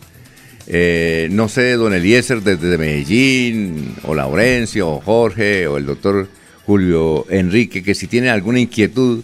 Eh, 0.68 1.28
no 1.32 1.50
sé, 1.50 1.74
don 1.74 1.94
Eliezer 1.94 2.42
desde 2.42 2.78
Medellín, 2.78 3.96
o 4.04 4.14
Laurencio, 4.16 4.90
o 4.90 5.02
Jorge, 5.02 5.68
o 5.68 5.78
el 5.78 5.86
doctor 5.86 6.28
Julio 6.66 7.26
Enrique, 7.30 7.84
que 7.84 7.96
si 7.96 8.08
tiene 8.08 8.30
alguna 8.30 8.60
inquietud 8.60 9.24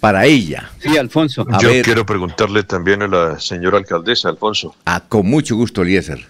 para 0.00 0.26
ella. 0.26 0.70
Sí, 0.80 0.96
Alfonso. 0.98 1.46
Yo 1.60 1.70
quiero 1.82 2.04
preguntarle 2.04 2.62
también 2.64 3.02
a 3.02 3.08
la 3.08 3.40
señora 3.40 3.78
alcaldesa, 3.78 4.28
Alfonso. 4.28 4.74
Ah, 4.84 5.02
con 5.08 5.26
mucho 5.26 5.56
gusto, 5.56 5.82
Eliezer. 5.82 6.26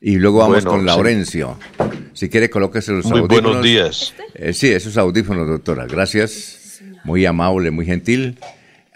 Y 0.00 0.16
luego 0.16 0.38
vamos 0.40 0.64
con 0.64 0.84
Laurencio. 0.84 1.58
Si 2.12 2.28
quiere, 2.28 2.50
colóquese 2.50 2.92
los 2.92 3.06
Muy 3.06 3.20
audífonos. 3.20 3.42
buenos 3.42 3.64
días. 3.64 4.14
Eh, 4.34 4.52
sí, 4.52 4.68
esos 4.68 4.98
audífonos, 4.98 5.46
doctora. 5.48 5.86
Gracias. 5.86 6.80
Muy 7.04 7.24
amable, 7.24 7.70
muy 7.70 7.86
gentil. 7.86 8.38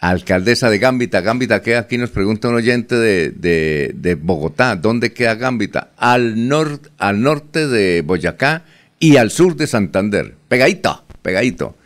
Alcaldesa 0.01 0.71
de 0.71 0.79
Gambita. 0.79 1.21
Gambita, 1.21 1.61
que 1.61 1.77
aquí 1.77 1.99
nos 1.99 2.11
pregunta 2.11 2.49
un 2.49 2.55
oyente 2.55 2.95
de, 2.95 3.31
de, 3.31 3.93
de 3.95 4.15
Bogotá. 4.15 4.77
¿Dónde 4.77 5.13
queda 5.13 5.35
Gambita? 5.35 5.91
Al, 5.97 6.49
nor, 6.49 6.81
al 6.99 7.21
norte 7.21 7.67
de 7.67 8.03
Boyacá 8.03 8.63
y 9.01 9.17
al 9.17 9.31
sur 9.31 9.57
de 9.57 9.67
Santander. 9.67 10.35
Pegadito, 10.49 11.05
pegadito. 11.23 11.77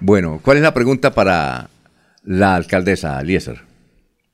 Bueno, 0.00 0.40
¿cuál 0.42 0.58
es 0.58 0.62
la 0.62 0.74
pregunta 0.74 1.14
para 1.14 1.70
la 2.24 2.54
alcaldesa, 2.54 3.20
Eliezer? 3.20 3.62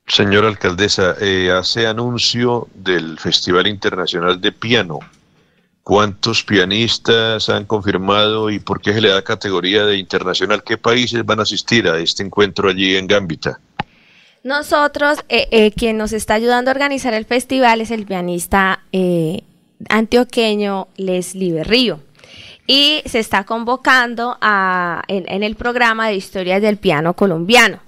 Señora 0.06 0.48
alcaldesa, 0.48 1.16
eh, 1.20 1.50
hace 1.50 1.86
anuncio 1.86 2.68
del 2.74 3.18
Festival 3.18 3.66
Internacional 3.66 4.40
de 4.40 4.52
Piano. 4.52 5.00
¿Cuántos 5.88 6.44
pianistas 6.44 7.48
han 7.48 7.64
confirmado 7.64 8.50
y 8.50 8.58
por 8.58 8.78
qué 8.78 8.92
se 8.92 9.00
le 9.00 9.08
da 9.08 9.22
categoría 9.22 9.86
de 9.86 9.96
internacional? 9.96 10.62
¿Qué 10.62 10.76
países 10.76 11.24
van 11.24 11.38
a 11.38 11.44
asistir 11.44 11.88
a 11.88 11.98
este 11.98 12.22
encuentro 12.22 12.68
allí 12.68 12.94
en 12.94 13.06
Gambita? 13.06 13.58
Nosotros, 14.44 15.20
eh, 15.30 15.48
eh, 15.50 15.70
quien 15.72 15.96
nos 15.96 16.12
está 16.12 16.34
ayudando 16.34 16.70
a 16.70 16.74
organizar 16.74 17.14
el 17.14 17.24
festival 17.24 17.80
es 17.80 17.90
el 17.90 18.04
pianista 18.04 18.80
eh, 18.92 19.40
antioqueño 19.88 20.88
Leslie 20.98 21.54
Berrío. 21.54 22.00
Y 22.66 23.00
se 23.06 23.18
está 23.20 23.44
convocando 23.44 24.36
en, 25.08 25.24
en 25.26 25.42
el 25.42 25.56
programa 25.56 26.08
de 26.08 26.16
historias 26.16 26.60
del 26.60 26.76
piano 26.76 27.14
colombiano. 27.14 27.80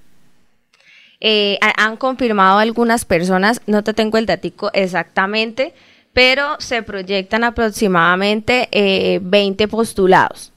Eh, 1.19 1.59
ha- 1.61 1.85
han 1.85 1.97
confirmado 1.97 2.57
algunas 2.57 3.05
personas, 3.05 3.61
no 3.67 3.83
te 3.83 3.93
tengo 3.93 4.17
el 4.17 4.25
datico 4.25 4.71
exactamente, 4.73 5.75
pero 6.13 6.55
se 6.59 6.83
proyectan 6.83 7.43
aproximadamente 7.43 8.67
eh, 8.71 9.19
20 9.21 9.67
postulados. 9.67 10.51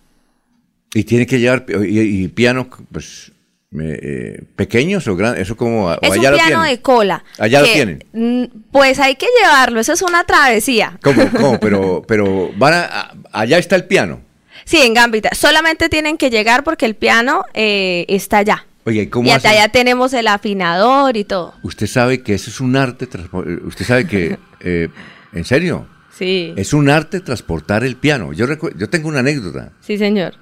Y 0.95 1.05
tiene 1.05 1.27
que 1.27 1.41
llevar 1.41 1.65
y, 1.85 1.99
y 2.25 2.29
piano, 2.29 2.69
pues, 2.93 3.33
eh, 3.77 3.99
eh, 4.03 4.45
pequeños 4.55 5.09
o 5.09 5.17
grandes, 5.17 5.43
eso 5.43 5.57
como, 5.57 5.87
o 5.87 5.99
Es 6.01 6.11
un 6.11 6.17
lo 6.17 6.23
piano 6.23 6.37
tienen. 6.37 6.63
de 6.67 6.81
cola. 6.81 7.25
Allá 7.39 7.61
lo 7.61 7.67
tienen. 7.67 8.53
Pues 8.71 9.01
hay 9.01 9.17
que 9.17 9.27
llevarlo, 9.41 9.81
eso 9.81 9.93
es 9.93 10.03
una 10.03 10.23
travesía. 10.25 10.99
¿Cómo, 11.03 11.29
cómo? 11.33 11.59
Pero, 11.59 12.03
pero 12.07 12.51
van 12.57 12.75
a, 12.75 13.13
allá 13.33 13.59
está 13.59 13.75
el 13.75 13.87
piano. 13.87 14.21
Sí, 14.65 14.79
en 14.81 14.95
Gambita. 14.95 15.31
Solamente 15.35 15.89
tienen 15.89 16.17
que 16.17 16.31
llegar 16.31 16.63
porque 16.65 16.87
el 16.87 16.95
piano 16.95 17.45
eh, 17.55 18.07
está 18.09 18.39
allá. 18.39 18.65
Oye, 18.87 19.03
¿y 19.03 19.07
¿cómo 19.09 19.29
y 19.29 19.33
hasta 19.33 19.51
allá 19.51 19.69
tenemos 19.71 20.13
el 20.13 20.29
afinador 20.29 21.17
y 21.17 21.25
todo. 21.25 21.55
Usted 21.63 21.87
sabe 21.87 22.23
que 22.23 22.35
eso 22.35 22.51
es 22.51 22.61
un 22.61 22.77
arte, 22.77 23.09
transpo- 23.09 23.67
usted 23.67 23.85
sabe 23.85 24.07
que, 24.07 24.39
eh, 24.61 24.89
en 25.35 25.45
serio, 25.45 25.87
Sí, 26.17 26.53
es 26.57 26.73
un 26.73 26.89
arte 26.91 27.19
transportar 27.21 27.83
el 27.83 27.97
piano. 27.97 28.33
Yo, 28.33 28.47
yo 28.77 28.89
tengo 28.89 29.09
una 29.09 29.19
anécdota. 29.19 29.73
sí, 29.81 29.99
señor. 29.99 30.35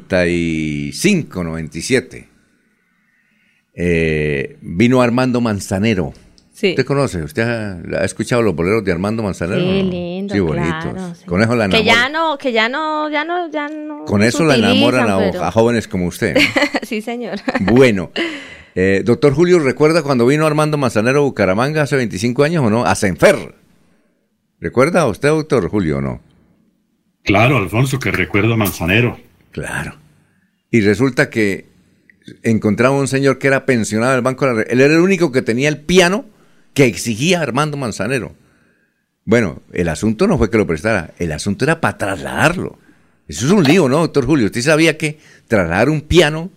1995, 0.00 1.44
97. 1.44 2.28
Eh, 3.74 4.56
vino 4.62 5.02
Armando 5.02 5.40
Manzanero. 5.40 6.12
Sí. 6.52 6.70
¿Usted 6.70 6.84
conoce? 6.84 7.22
¿Usted 7.22 7.42
ha, 7.42 7.80
ha 8.00 8.04
escuchado 8.04 8.42
los 8.42 8.54
boleros 8.54 8.84
de 8.84 8.92
Armando 8.92 9.22
Manzanero? 9.22 9.60
Qué 9.60 9.82
no? 9.82 9.90
lindo, 9.90 10.34
Sí, 10.34 10.40
bonitos. 10.40 10.68
claro, 10.92 11.14
sí. 11.14 11.24
Con 11.24 11.40
eso 11.42 11.54
la 11.56 11.68
Que 11.68 11.78
enamoran. 11.78 11.96
ya 12.02 12.08
no, 12.10 12.38
que 12.38 12.52
ya 12.52 12.68
no, 12.68 13.08
ya 13.10 13.24
no, 13.24 13.50
ya 13.50 13.68
no. 13.68 14.04
Con 14.04 14.22
eso 14.22 14.44
la 14.44 14.56
enamoran 14.56 15.06
pero- 15.30 15.44
a 15.44 15.50
jóvenes 15.52 15.88
como 15.88 16.06
usted. 16.06 16.36
sí, 16.82 17.00
señor. 17.00 17.38
Bueno, 17.60 18.10
eh, 18.74 19.02
doctor 19.04 19.34
Julio, 19.34 19.58
¿recuerda 19.58 20.02
cuando 20.02 20.26
vino 20.26 20.46
Armando 20.46 20.78
Manzanero 20.78 21.20
a 21.20 21.22
Bucaramanga 21.22 21.82
hace 21.82 21.96
25 21.96 22.44
años 22.44 22.64
o 22.64 22.70
no? 22.70 22.84
A 22.84 22.94
Senfer. 22.94 23.54
¿Recuerda 24.60 25.06
usted, 25.06 25.30
doctor 25.30 25.68
Julio, 25.68 25.98
o 25.98 26.00
no? 26.00 26.20
Claro, 27.24 27.56
Alfonso, 27.56 27.98
que 27.98 28.10
recuerdo 28.10 28.54
a 28.54 28.56
Manzanero. 28.56 29.18
Claro. 29.52 29.96
Y 30.70 30.80
resulta 30.82 31.30
que 31.30 31.66
encontraba 32.42 32.96
un 32.96 33.08
señor 33.08 33.38
que 33.38 33.48
era 33.48 33.66
pensionado 33.66 34.12
del 34.12 34.22
Banco 34.22 34.46
de 34.46 34.54
la 34.54 34.62
Él 34.62 34.80
era 34.80 34.94
el 34.94 35.00
único 35.00 35.32
que 35.32 35.42
tenía 35.42 35.68
el 35.68 35.78
piano 35.80 36.24
que 36.74 36.84
exigía 36.84 37.40
Armando 37.40 37.76
Manzanero. 37.76 38.34
Bueno, 39.24 39.62
el 39.72 39.88
asunto 39.88 40.26
no 40.26 40.38
fue 40.38 40.50
que 40.50 40.58
lo 40.58 40.66
prestara, 40.66 41.12
el 41.18 41.32
asunto 41.32 41.64
era 41.64 41.80
para 41.80 41.98
trasladarlo. 41.98 42.78
Eso 43.28 43.46
es 43.46 43.52
un 43.52 43.64
lío, 43.64 43.88
¿no, 43.88 43.98
doctor 43.98 44.26
Julio? 44.26 44.46
¿Usted 44.46 44.62
sabía 44.62 44.98
que 44.98 45.18
trasladar 45.46 45.88
un 45.88 46.00
piano, 46.00 46.50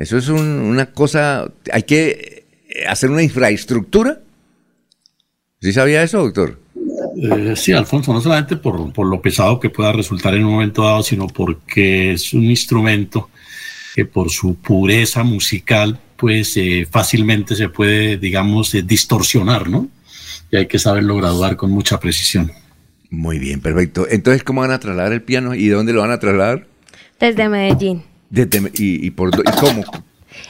eso 0.00 0.18
es 0.18 0.28
un- 0.28 0.40
una 0.60 0.86
cosa, 0.86 1.50
hay 1.72 1.82
que 1.84 2.44
eh, 2.68 2.86
hacer 2.88 3.10
una 3.10 3.22
infraestructura? 3.22 4.20
¿Sí 5.60 5.72
sabía 5.72 6.02
eso, 6.02 6.18
doctor? 6.18 6.58
Eh, 7.22 7.54
sí, 7.56 7.72
Alfonso, 7.72 8.12
no 8.12 8.20
solamente 8.20 8.56
por, 8.56 8.92
por 8.92 9.06
lo 9.06 9.20
pesado 9.20 9.60
que 9.60 9.68
pueda 9.70 9.92
resultar 9.92 10.34
en 10.34 10.44
un 10.44 10.52
momento 10.52 10.84
dado, 10.84 11.02
sino 11.02 11.26
porque 11.26 12.12
es 12.12 12.32
un 12.32 12.44
instrumento 12.44 13.28
que 13.94 14.04
por 14.04 14.30
su 14.30 14.54
pureza 14.54 15.22
musical, 15.24 15.98
pues 16.16 16.56
eh, 16.56 16.86
fácilmente 16.90 17.56
se 17.56 17.68
puede, 17.68 18.16
digamos, 18.16 18.74
eh, 18.74 18.82
distorsionar, 18.82 19.68
¿no? 19.68 19.88
Y 20.50 20.56
hay 20.56 20.66
que 20.66 20.78
saberlo 20.78 21.16
graduar 21.16 21.56
con 21.56 21.70
mucha 21.70 21.98
precisión. 22.00 22.52
Muy 23.10 23.38
bien, 23.38 23.60
perfecto. 23.60 24.06
Entonces, 24.08 24.44
¿cómo 24.44 24.60
van 24.60 24.70
a 24.70 24.78
trasladar 24.78 25.12
el 25.12 25.22
piano 25.22 25.54
y 25.54 25.66
de 25.68 25.74
dónde 25.74 25.92
lo 25.92 26.00
van 26.02 26.12
a 26.12 26.20
trasladar? 26.20 26.66
Desde 27.18 27.48
Medellín. 27.48 28.02
Desde 28.30 28.58
y, 28.74 29.06
y 29.06 29.10
por, 29.10 29.28
¿y 29.30 29.60
cómo? 29.60 29.82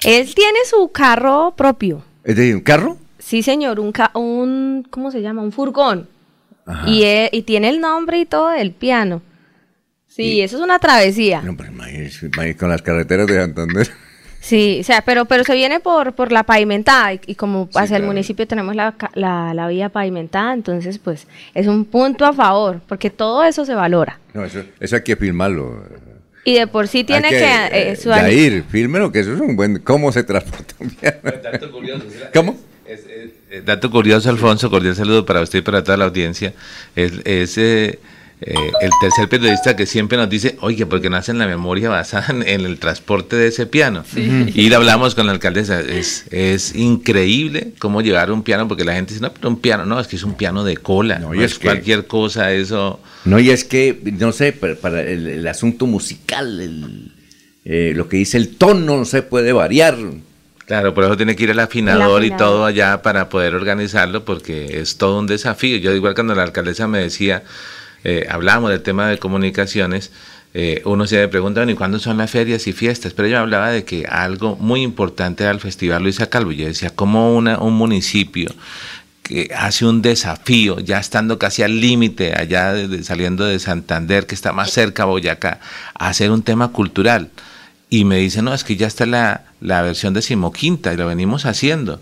Él 0.05 0.35
tiene 0.35 0.59
su 0.69 0.89
carro 0.93 1.55
propio. 1.57 2.03
¿Es 2.23 2.37
decir, 2.37 2.55
un 2.55 2.61
carro? 2.61 2.97
Sí, 3.19 3.43
señor, 3.43 3.81
un, 3.81 3.91
ca- 3.93 4.13
un 4.15 4.87
¿cómo 4.91 5.11
se 5.11 5.21
llama? 5.23 5.43
Un 5.43 5.51
furgón. 5.53 6.09
Ajá. 6.67 6.89
Y, 6.89 7.03
e- 7.05 7.31
y 7.33 7.43
tiene 7.43 7.69
el 7.71 7.81
nombre 7.81 8.21
y 8.21 8.27
todo 8.27 8.51
del 8.51 8.73
piano. 8.73 9.23
Sí, 10.07 10.41
eso 10.43 10.57
es 10.57 10.63
una 10.63 10.79
travesía. 10.79 11.41
No, 11.43 11.57
pero 11.57 11.71
imagínese, 11.73 12.27
imagínese 12.27 12.59
con 12.59 12.69
las 12.69 12.83
carreteras 12.83 13.27
de 13.27 13.37
Santander. 13.41 13.89
Sí, 14.41 14.79
o 14.81 14.85
sea, 14.85 15.03
pero, 15.03 15.27
pero 15.27 15.45
se 15.45 15.55
viene 15.55 15.81
por, 15.81 16.15
por 16.15 16.33
la 16.33 16.45
pavimentada 16.45 17.13
y, 17.15 17.21
y 17.27 17.35
como 17.35 17.69
hacia 17.75 17.97
el 17.99 18.05
municipio 18.05 18.47
tenemos 18.47 18.75
la, 18.75 18.95
la, 19.15 19.53
la 19.55 19.69
vía 19.69 19.91
pavimentada, 19.91 20.55
entonces 20.55 20.99
pues 20.99 21.27
es 21.55 21.67
un 21.67 21.85
punto 21.85 22.25
a 22.25 22.33
favor, 22.33 22.81
porque 22.89 23.11
todo 23.11 23.45
eso 23.45 23.65
se 23.67 23.75
valora. 23.75 24.19
No, 24.33 24.45
eso, 24.45 24.63
eso 24.81 24.97
hay 24.97 25.03
que 25.03 25.15
filmarlo. 25.17 25.85
Y 26.45 26.55
de 26.55 26.67
por 26.67 26.89
sí 26.89 27.05
tiene 27.05 27.29
Hay 27.29 27.35
que... 27.35 27.39
eh, 27.41 27.91
eh, 27.93 27.97
su- 27.97 28.09
que 29.13 29.21
eso 29.21 29.35
es 29.35 29.41
un 29.41 29.57
buen... 29.57 29.79
¿Cómo 29.81 30.11
se 30.13 30.25
transporta 30.25 30.75
un 30.79 30.91
piano? 30.91 31.19
¿Cómo? 32.35 32.59
Eh, 32.87 33.63
Dato 33.65 33.91
curioso, 33.91 34.31
Alfonso, 34.31 34.71
cordial 34.71 34.95
saludo 34.95 35.27
para 35.27 35.41
usted 35.41 35.59
y 35.59 35.63
para 35.63 35.83
toda 35.83 35.97
la 35.99 36.05
audiencia. 36.07 36.55
Es, 36.97 37.13
es, 37.25 37.59
eh, 37.59 37.99
eh, 38.43 38.55
el 38.81 38.91
tercer 39.01 39.29
periodista 39.29 39.77
que 39.77 39.85
siempre 39.85 40.17
nos 40.17 40.31
dice, 40.31 40.57
oye, 40.61 40.87
porque 40.87 41.11
no 41.11 41.17
hacen 41.17 41.39
la 41.39 41.47
memoria 41.47 41.91
basada 41.91 42.27
en, 42.31 42.65
el 42.65 42.79
transporte 42.79 43.37
de 43.37 43.49
ese 43.49 43.67
piano. 43.67 44.05
Y 44.17 44.69
le 44.69 44.75
hablamos 44.75 45.15
con 45.15 45.27
la 45.27 45.33
alcaldesa, 45.33 45.81
es, 45.81 46.25
es 46.31 46.75
increíble 46.75 47.73
cómo 47.79 48.01
llevar 48.01 48.31
un 48.31 48.43
piano, 48.43 48.67
porque 48.67 48.85
la 48.85 48.95
gente 48.95 49.13
dice, 49.15 49.23
no, 49.23 49.33
pero 49.33 49.49
un 49.49 49.61
piano, 49.61 49.85
no, 49.85 50.01
es 50.01 50.07
que 50.07 50.17
es 50.17 50.23
un 50.23 50.35
piano 50.35 50.65
de 50.65 50.77
cola, 50.77 51.19
no, 51.19 51.35
y 51.35 51.43
es, 51.43 51.53
es 51.53 51.59
que- 51.59 51.65
cualquier 51.67 52.07
cosa, 52.07 52.53
eso... 52.53 53.01
No, 53.25 53.39
y 53.39 53.51
es 53.51 53.65
que, 53.65 54.01
no 54.19 54.33
sé, 54.33 54.53
para, 54.53 54.75
para 54.77 55.03
el, 55.03 55.27
el 55.27 55.47
asunto 55.47 55.87
musical, 55.87 56.61
el, 56.61 57.13
eh, 57.65 57.93
lo 57.95 58.09
que 58.09 58.17
dice 58.17 58.39
el 58.39 58.57
tono 58.57 58.97
no 58.97 59.05
se 59.05 59.23
puede 59.23 59.53
variar. 59.53 59.97
Claro, 60.67 60.95
por 60.95 61.05
eso 61.05 61.17
tiene 61.17 61.37
que 61.37 61.43
ir 61.43 61.51
el 61.51 61.59
afinador, 61.59 62.23
El 62.23 62.29
y 62.29 62.37
todo 62.37 62.65
allá 62.65 63.03
para 63.03 63.29
poder 63.29 63.55
organizarlo, 63.55 64.25
porque 64.25 64.79
es 64.81 64.97
todo 64.97 65.19
un 65.19 65.27
desafío. 65.27 65.77
Yo 65.77 65.93
igual 65.93 66.15
cuando 66.15 66.35
la 66.35 66.45
alcaldesa 66.45 66.87
me 66.87 67.01
decía, 67.01 67.43
eh, 68.05 68.27
hablábamos 68.31 68.71
del 68.71 68.83
tema 68.83 69.09
de 69.09 69.19
comunicaciones, 69.19 70.11
eh, 70.53 70.83
uno 70.85 71.07
se 71.07 71.29
pregunta, 71.29 71.61
bueno, 71.61 71.73
¿y 71.73 71.77
cuándo 71.77 71.99
son 72.01 72.17
las 72.19 72.31
ferias 72.31 72.67
y 72.67 72.73
fiestas? 72.73 73.13
Pero 73.15 73.29
ella 73.29 73.41
hablaba 73.41 73.71
de 73.71 73.85
que 73.85 74.07
algo 74.07 74.57
muy 74.57 74.83
importante 74.83 75.45
el 75.45 75.61
Festival 75.61 76.03
Luisa 76.03 76.29
Calvo. 76.29 76.51
Yo 76.53 76.67
decía, 76.67 76.91
¿cómo 76.91 77.37
una, 77.37 77.59
un 77.59 77.75
municipio 77.75 78.51
que 79.23 79.51
hace 79.57 79.87
un 79.87 80.03
desafío, 80.03 80.81
ya 80.81 80.99
estando 80.99 81.39
casi 81.39 81.63
al 81.63 81.81
límite, 81.81 82.35
allá 82.35 82.73
de- 82.73 83.05
saliendo 83.05 83.45
de 83.45 83.61
Santander, 83.61 84.27
que 84.27 84.35
está 84.35 84.53
más 84.53 84.73
cerca 84.73 85.05
a 85.05 85.07
Boyacá, 85.07 85.61
a 85.95 86.09
hacer 86.09 86.33
un 86.33 86.43
tema 86.43 86.69
cultural? 86.73 87.29
Y 87.93 88.05
me 88.05 88.19
dice, 88.19 88.41
no, 88.41 88.55
es 88.55 88.63
que 88.63 88.77
ya 88.77 88.87
está 88.87 89.05
la, 89.05 89.43
la 89.61 89.83
versión 89.83 90.15
decimoquinta 90.15 90.93
y 90.93 90.97
lo 90.97 91.09
venimos 91.09 91.45
haciendo. 91.45 92.01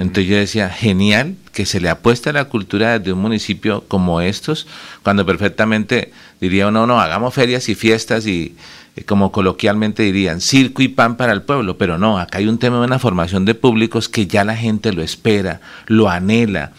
Entonces 0.00 0.26
yo 0.26 0.36
decía, 0.36 0.68
genial 0.68 1.36
que 1.52 1.64
se 1.64 1.80
le 1.80 1.88
apueste 1.88 2.30
a 2.30 2.32
la 2.32 2.46
cultura 2.46 2.98
de 2.98 3.12
un 3.12 3.20
municipio 3.20 3.84
como 3.86 4.20
estos, 4.20 4.66
cuando 5.02 5.24
perfectamente 5.24 6.12
diría 6.40 6.68
uno, 6.68 6.86
no, 6.86 7.00
hagamos 7.00 7.34
ferias 7.34 7.68
y 7.68 7.76
fiestas 7.76 8.26
y 8.26 8.56
eh, 8.96 9.04
como 9.04 9.32
coloquialmente 9.32 10.02
dirían, 10.02 10.40
circo 10.40 10.82
y 10.82 10.88
pan 10.88 11.16
para 11.16 11.32
el 11.32 11.42
pueblo, 11.42 11.78
pero 11.78 11.98
no, 11.98 12.18
acá 12.18 12.38
hay 12.38 12.48
un 12.48 12.58
tema 12.58 12.78
de 12.80 12.86
una 12.86 12.98
formación 12.98 13.44
de 13.44 13.54
públicos 13.54 14.08
que 14.08 14.26
ya 14.26 14.44
la 14.44 14.56
gente 14.56 14.92
lo 14.92 15.02
espera, 15.02 15.60
lo 15.86 16.10
anhela, 16.10 16.72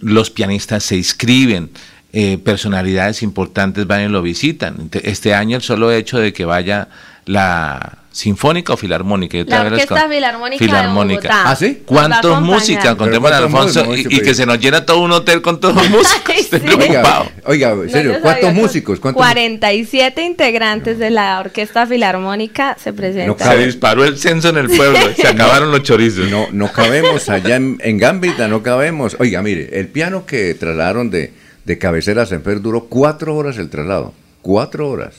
los 0.00 0.30
pianistas 0.30 0.84
se 0.84 0.96
inscriben, 0.96 1.70
eh, 2.12 2.38
personalidades 2.38 3.22
importantes 3.22 3.86
van 3.86 4.02
y 4.02 4.08
lo 4.08 4.22
visitan. 4.22 4.88
Este 4.92 5.34
año 5.34 5.56
el 5.56 5.62
solo 5.62 5.90
hecho 5.92 6.18
de 6.18 6.32
que 6.32 6.44
vaya 6.44 6.88
la 7.28 7.98
Sinfónica 8.10 8.72
o 8.72 8.76
Filarmónica. 8.76 9.38
yo 9.38 9.44
La 9.46 9.62
Orquesta 9.62 10.00
con- 10.00 10.10
Filarmónica 10.10 10.64
de 10.82 10.88
Bogotá. 10.88 11.50
¿Ah, 11.50 11.54
sí? 11.54 11.82
¿Cuántos 11.84 12.40
músicos? 12.42 12.94
Contemos 12.96 13.30
¿cuántos 13.30 13.44
Alfonso 13.54 13.84
músicos, 13.84 14.12
y, 14.12 14.16
y 14.16 14.20
que 14.22 14.34
se 14.34 14.44
nos 14.46 14.58
llena 14.58 14.84
todo 14.84 15.02
un 15.02 15.12
hotel 15.12 15.40
con 15.42 15.60
todos 15.60 15.74
los 15.76 15.90
músicos. 15.90 16.34
Ay, 16.34 16.42
sí. 16.42 16.56
Oiga, 17.44 17.70
en 17.72 17.90
serio, 17.90 18.12
No 18.14 18.20
¿cuántos 18.20 18.54
músicos? 18.54 18.98
¿Cuántos 18.98 19.18
47 19.22 20.22
integrantes 20.24 20.98
de 20.98 21.10
la 21.10 21.38
Orquesta 21.38 21.86
Filarmónica 21.86 22.76
se 22.82 22.92
presentan. 22.92 23.52
Se 23.52 23.66
disparó 23.66 24.04
el 24.04 24.18
censo 24.18 24.48
en 24.48 24.56
el 24.56 24.66
pueblo, 24.68 24.98
se 25.14 25.28
acabaron 25.28 25.70
los 25.70 25.82
chorizos. 25.82 26.28
No, 26.30 26.46
no 26.50 26.72
cabemos 26.72 27.28
allá 27.28 27.56
en, 27.56 27.78
en 27.84 27.98
Gambita, 27.98 28.48
no 28.48 28.62
cabemos. 28.62 29.16
Oiga, 29.20 29.42
mire, 29.42 29.78
el 29.78 29.86
piano 29.88 30.24
que 30.26 30.54
trasladaron 30.54 31.10
de, 31.10 31.32
de 31.64 31.78
cabecera 31.78 32.22
a 32.22 32.26
Senfer 32.26 32.60
duró 32.62 32.86
cuatro 32.86 33.36
horas 33.36 33.58
el 33.58 33.70
traslado. 33.70 34.12
Cuatro 34.42 34.88
horas. 34.88 35.14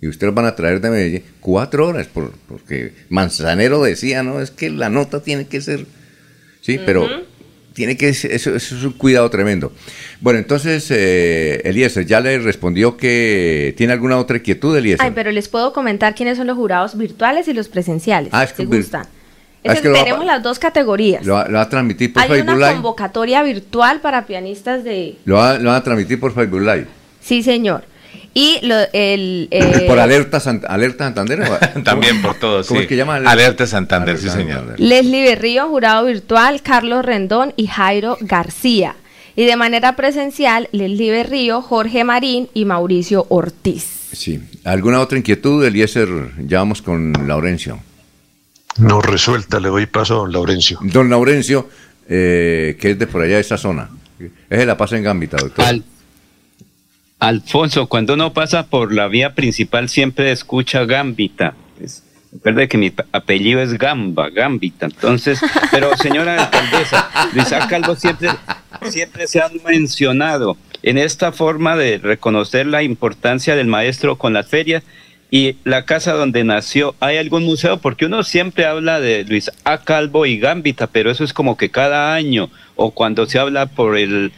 Y 0.00 0.08
ustedes 0.08 0.34
van 0.34 0.44
a 0.44 0.54
traer 0.54 0.80
de 0.80 0.90
Medellín 0.90 1.22
cuatro 1.40 1.86
horas, 1.88 2.06
por, 2.06 2.32
porque 2.48 2.92
Manzanero 3.08 3.82
decía, 3.82 4.22
¿no? 4.22 4.40
Es 4.40 4.50
que 4.50 4.68
la 4.70 4.90
nota 4.90 5.22
tiene 5.22 5.46
que 5.46 5.60
ser. 5.60 5.86
Sí, 6.60 6.78
pero 6.84 7.08
tiene 7.72 7.96
que 7.96 8.12
ser- 8.12 8.32
eso, 8.32 8.54
eso 8.54 8.76
es 8.76 8.82
un 8.84 8.92
cuidado 8.92 9.28
tremendo. 9.30 9.72
Bueno, 10.20 10.38
entonces, 10.38 10.86
eh, 10.90 11.62
Eliezer, 11.64 12.04
ya 12.06 12.20
le 12.20 12.38
respondió 12.38 12.96
que 12.96 13.74
tiene 13.76 13.92
alguna 13.94 14.18
otra 14.18 14.36
inquietud, 14.36 14.76
Eliezer. 14.76 15.04
Ay, 15.06 15.12
pero 15.14 15.30
les 15.32 15.48
puedo 15.48 15.72
comentar 15.72 16.14
quiénes 16.14 16.36
son 16.36 16.46
los 16.46 16.56
jurados 16.56 16.96
virtuales 16.98 17.48
y 17.48 17.54
los 17.54 17.68
presenciales, 17.68 18.30
Ah, 18.32 18.44
es 18.44 18.52
que 18.52 18.62
si 18.62 18.68
gustan. 18.68 19.06
Ah, 19.64 19.72
es 19.72 19.80
que 19.80 19.88
va 19.88 20.04
tenemos 20.04 20.24
las 20.26 20.42
dos 20.42 20.58
categorías. 20.58 21.24
Lo, 21.26 21.34
va- 21.34 21.48
lo 21.48 21.54
va 21.54 21.62
a 21.62 21.68
transmitir 21.68 22.12
por 22.12 22.22
Hay 22.22 22.28
Facebook 22.28 22.54
una 22.56 22.66
Live. 22.66 22.74
convocatoria 22.74 23.42
virtual 23.42 24.00
para 24.00 24.26
pianistas 24.26 24.84
de... 24.84 25.16
Lo 25.24 25.36
va, 25.36 25.58
lo 25.58 25.70
va 25.70 25.76
a 25.76 25.82
transmitir 25.82 26.20
por 26.20 26.32
Facebook 26.34 26.60
Live. 26.60 26.86
Sí, 27.20 27.42
señor. 27.42 27.84
Y 28.38 28.58
lo, 28.66 28.74
el... 28.92 29.48
eh, 29.50 29.84
Por 29.86 29.98
alerta, 29.98 30.42
alerta 30.68 31.04
Santander. 31.06 31.48
También 31.84 32.20
por 32.20 32.34
todos. 32.34 32.66
¿Cómo 32.66 32.80
sí. 32.80 32.82
es 32.84 32.88
que 32.88 32.94
llama? 32.96 33.16
Alerta 33.16 33.66
Santander, 33.66 34.18
sí, 34.18 34.28
señor. 34.28 34.74
Leslie 34.78 35.22
Berrío, 35.22 35.68
jurado 35.68 36.04
virtual, 36.04 36.60
Carlos 36.60 37.02
Rendón 37.02 37.54
y 37.56 37.66
Jairo 37.66 38.18
García. 38.20 38.94
Y 39.36 39.46
de 39.46 39.56
manera 39.56 39.96
presencial, 39.96 40.68
Leslie 40.72 41.10
Berrío, 41.10 41.62
Jorge 41.62 42.04
Marín 42.04 42.48
y 42.52 42.66
Mauricio 42.66 43.24
Ortiz. 43.30 43.84
Sí. 44.12 44.40
¿Alguna 44.64 45.00
otra 45.00 45.16
inquietud, 45.16 45.64
Eliezer? 45.64 46.08
Ya 46.46 46.58
vamos 46.58 46.82
con 46.82 47.14
Laurencio. 47.26 47.78
No 48.78 49.00
resuelta, 49.00 49.60
le 49.60 49.68
doy 49.68 49.86
paso 49.86 50.14
a 50.14 50.18
don 50.18 50.32
Laurencio. 50.32 50.78
Don 50.82 51.08
Laurencio, 51.08 51.70
eh, 52.06 52.76
que 52.78 52.90
es 52.90 52.98
de 52.98 53.06
por 53.06 53.22
allá 53.22 53.36
de 53.36 53.40
esa 53.40 53.56
zona. 53.56 53.88
Es 54.18 54.58
de 54.58 54.66
la 54.66 54.76
paz 54.76 54.92
en 54.92 55.02
Gambita, 55.02 55.38
doctor. 55.38 55.64
Al- 55.64 55.84
Alfonso, 57.18 57.86
cuando 57.86 58.14
uno 58.14 58.32
pasa 58.32 58.66
por 58.66 58.92
la 58.92 59.08
vía 59.08 59.34
principal 59.34 59.88
siempre 59.88 60.32
escucha 60.32 60.84
Gambita. 60.84 61.54
Recuerde 62.32 62.68
que 62.68 62.76
mi 62.76 62.92
apellido 63.12 63.62
es 63.62 63.78
Gamba, 63.78 64.28
Gambita. 64.28 64.86
Entonces, 64.86 65.40
pero 65.70 65.96
señora 65.96 66.44
alcaldesa, 66.44 67.08
Luisa 67.32 67.66
Calvo 67.68 67.96
siempre, 67.96 68.28
siempre 68.90 69.26
se 69.26 69.40
ha 69.40 69.50
mencionado 69.64 70.58
en 70.82 70.98
esta 70.98 71.32
forma 71.32 71.76
de 71.76 71.98
reconocer 71.98 72.66
la 72.66 72.82
importancia 72.82 73.56
del 73.56 73.66
maestro 73.66 74.16
con 74.16 74.34
las 74.34 74.46
ferias 74.46 74.82
y 75.30 75.56
la 75.64 75.86
casa 75.86 76.12
donde 76.12 76.44
nació. 76.44 76.94
¿Hay 77.00 77.16
algún 77.16 77.44
museo? 77.44 77.78
Porque 77.78 78.04
uno 78.04 78.22
siempre 78.22 78.66
habla 78.66 79.00
de 79.00 79.24
Luis 79.24 79.50
A. 79.64 79.78
Calvo 79.78 80.26
y 80.26 80.38
Gambita, 80.38 80.86
pero 80.86 81.10
eso 81.10 81.24
es 81.24 81.32
como 81.32 81.56
que 81.56 81.70
cada 81.70 82.14
año 82.14 82.50
o 82.76 82.90
cuando 82.90 83.24
se 83.24 83.38
habla 83.38 83.66
por 83.66 83.96
el 83.96 84.32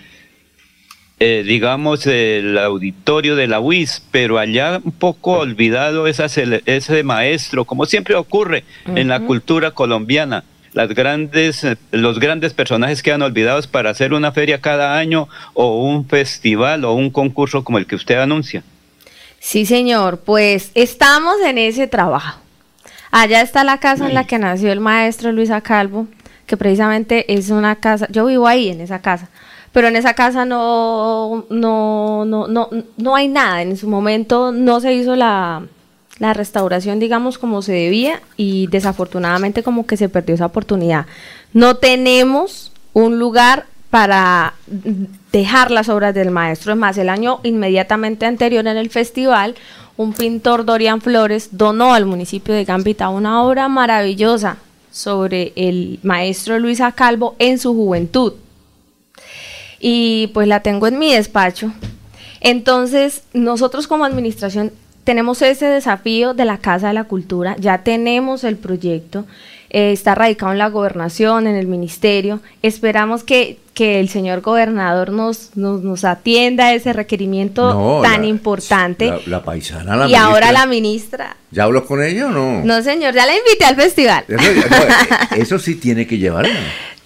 eh, 1.21 1.43
digamos, 1.47 2.07
el 2.07 2.57
auditorio 2.59 3.35
de 3.37 3.47
la 3.49 3.61
UIS, 3.61 4.03
pero 4.11 4.39
allá 4.39 4.81
un 4.83 4.93
poco 4.93 5.39
olvidado 5.39 6.07
cele- 6.07 6.63
ese 6.67 7.03
maestro, 7.03 7.65
como 7.65 7.87
siempre 7.87 8.15
ocurre 8.15 8.65
en 8.87 9.09
la 9.09 9.21
cultura 9.21 9.73
colombiana. 9.73 10.45
Las 10.75 10.91
grandes, 10.91 11.65
eh, 11.65 11.77
los 11.91 12.21
grandes 12.21 12.53
personajes 12.55 13.03
quedan 13.03 13.23
olvidados 13.23 13.67
para 13.67 13.91
hacer 13.91 14.13
una 14.13 14.31
feria 14.33 14.61
cada 14.61 14.97
año 14.99 15.29
o 15.55 15.83
un 15.83 16.07
festival 16.09 16.85
o 16.85 16.93
un 16.93 17.11
concurso 17.11 17.65
como 17.65 17.79
el 17.79 17.87
que 17.87 17.97
usted 17.97 18.19
anuncia. 18.19 18.63
Sí, 19.41 19.67
señor, 19.67 20.21
pues 20.21 20.71
estamos 20.75 21.37
en 21.45 21.59
ese 21.59 21.87
trabajo. 21.89 22.41
Allá 23.11 23.41
está 23.41 23.65
la 23.65 23.79
casa 23.79 24.07
en 24.07 24.15
la 24.15 24.25
que 24.25 24.39
nació 24.39 24.71
el 24.71 24.81
maestro 24.81 25.33
Luisa 25.33 25.63
Calvo, 25.63 26.07
que 26.47 26.57
precisamente 26.57 27.33
es 27.33 27.49
una 27.51 27.77
casa, 27.77 28.07
yo 28.11 28.27
vivo 28.27 28.47
ahí 28.47 28.69
en 28.69 28.81
esa 28.83 29.01
casa, 29.01 29.31
pero 29.79 29.87
en 29.87 29.95
esa 29.95 30.15
casa 30.15 30.45
no, 30.45 31.47
no, 31.51 32.25
no, 32.25 32.49
no, 32.49 32.69
no 32.97 33.15
hay 33.15 33.29
nada. 33.29 33.63
En 33.63 33.77
su 33.77 33.89
momento 33.89 34.51
no 34.51 34.81
se 34.81 34.93
hizo 34.93 35.15
la, 35.15 35.63
la 36.19 36.35
restauración, 36.35 36.99
digamos, 36.99 37.39
como 37.39 37.63
se 37.63 37.75
debía 37.75 38.21
y 38.37 38.67
desafortunadamente 38.67 39.63
como 39.63 39.87
que 39.87 39.97
se 39.97 40.09
perdió 40.09 40.35
esa 40.35 40.47
oportunidad. 40.47 41.07
No 41.53 41.77
tenemos 41.77 42.73
un 42.93 43.21
lugar 43.21 43.67
para 43.89 44.55
dejar 45.31 45.71
las 45.71 45.89
obras 45.89 46.13
del 46.13 46.33
maestro. 46.33 46.73
Es 46.73 46.79
más, 46.81 46.99
el 46.99 47.09
año 47.09 47.39
inmediatamente 47.45 48.27
anterior 48.27 48.67
en 48.67 48.79
el 48.79 48.91
festival, 48.91 49.55
un 49.97 50.13
pintor, 50.13 50.65
Dorian 50.65 51.01
Flores, 51.01 51.51
donó 51.53 51.95
al 51.95 52.05
municipio 52.05 52.53
de 52.53 52.65
Gambita 52.65 53.11
una 53.11 53.45
obra 53.45 53.69
maravillosa 53.69 54.57
sobre 54.91 55.53
el 55.55 56.01
maestro 56.03 56.59
Luisa 56.59 56.91
Calvo 56.91 57.37
en 57.39 57.61
su 57.61 57.75
juventud. 57.75 58.33
Y 59.81 60.29
pues 60.35 60.49
la 60.49 60.61
tengo 60.61 60.87
en 60.87 60.99
mi 60.99 61.13
despacho. 61.13 61.73
Entonces, 62.41 63.23
nosotros 63.33 63.87
como 63.87 64.05
administración 64.05 64.73
tenemos 65.05 65.41
ese 65.43 65.67
desafío 65.67 66.35
de 66.35 66.45
la 66.45 66.59
Casa 66.59 66.89
de 66.89 66.95
la 66.95 67.05
Cultura, 67.05 67.57
ya 67.59 67.79
tenemos 67.79 68.45
el 68.45 68.57
proyecto, 68.57 69.25
eh, 69.71 69.93
está 69.93 70.15
radicado 70.15 70.53
en 70.53 70.59
la 70.59 70.69
gobernación, 70.69 71.47
en 71.47 71.57
el 71.57 71.67
ministerio. 71.67 72.41
Esperamos 72.63 73.25
que, 73.25 73.59
que 73.75 74.01
el 74.01 74.09
señor 74.11 74.43
gobernador 74.43 75.11
nos, 75.11 75.57
nos, 75.57 75.83
nos 75.83 76.05
atienda 76.05 76.67
a 76.67 76.75
ese 76.75 76.93
requerimiento 76.93 77.73
No, 77.73 78.03
tan 78.03 78.23
la- 78.23 78.27
importante. 78.29 79.07
La, 79.07 79.19
la 79.27 79.43
paisana, 79.43 79.97
la 79.97 80.09
y 80.09 80.15
ahora 80.15 80.53
la 80.53 80.67
ministra. 80.67 81.37
¿Ya 81.51 81.65
habló 81.65 81.87
con 81.87 82.03
ella 82.03 82.27
o 82.27 82.31
no? 82.31 82.63
No, 82.65 82.83
señor, 82.83 83.15
ya 83.15 83.25
la 83.25 83.33
invité 83.35 83.65
al 83.65 83.77
festival. 83.77 84.25
Eso, 84.29 84.69
no, 84.69 85.37
eso 85.37 85.59
sí 85.59 85.75
tiene 85.77 86.07
que 86.07 86.19
llevarla. 86.19 86.53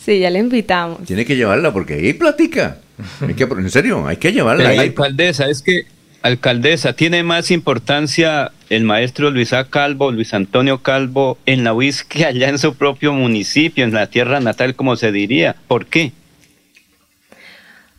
Sí, 0.04 0.18
ya 0.18 0.30
la 0.30 0.38
invitamos. 0.38 1.02
Tiene 1.04 1.24
que 1.24 1.36
llevarla 1.36 1.72
porque 1.72 1.94
ahí 1.94 2.12
platica. 2.12 2.78
Hay 3.20 3.34
que- 3.34 3.44
en 3.44 3.70
serio, 3.70 4.06
hay 4.06 4.16
que 4.16 4.32
llevarla. 4.32 4.64
Pero, 4.68 4.80
ahí. 4.80 4.88
alcaldesa, 4.88 5.48
es 5.48 5.62
que, 5.62 5.86
alcaldesa, 6.22 6.92
tiene 6.94 7.22
más 7.22 7.50
importancia 7.50 8.50
el 8.68 8.84
maestro 8.84 9.30
Luis 9.30 9.52
A. 9.52 9.68
Calvo, 9.68 10.10
Luis 10.12 10.34
Antonio 10.34 10.82
Calvo, 10.82 11.38
en 11.46 11.62
la 11.64 11.72
UIS 11.74 12.04
que 12.04 12.24
allá 12.24 12.48
en 12.48 12.58
su 12.58 12.74
propio 12.74 13.12
municipio, 13.12 13.84
en 13.84 13.92
la 13.92 14.06
tierra 14.08 14.40
natal, 14.40 14.74
como 14.74 14.96
se 14.96 15.12
diría. 15.12 15.56
¿Por 15.68 15.86
qué? 15.86 16.12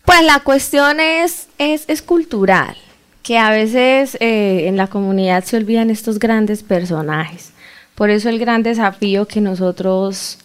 Pues 0.05 0.21
la 0.23 0.39
cuestión 0.39 0.99
es, 0.99 1.47
es, 1.57 1.85
es 1.87 2.01
cultural. 2.01 2.75
que 3.23 3.37
a 3.37 3.51
veces 3.51 4.17
eh, 4.19 4.67
en 4.67 4.75
la 4.75 4.87
comunidad 4.87 5.45
se 5.45 5.55
olvidan 5.55 5.89
estos 5.89 6.19
grandes 6.19 6.61
personajes. 6.61 7.51
Por 7.95 8.09
eso 8.09 8.27
el 8.27 8.37
gran 8.37 8.63
desafío 8.63 9.27
que 9.27 9.39
nosotros, 9.39 10.39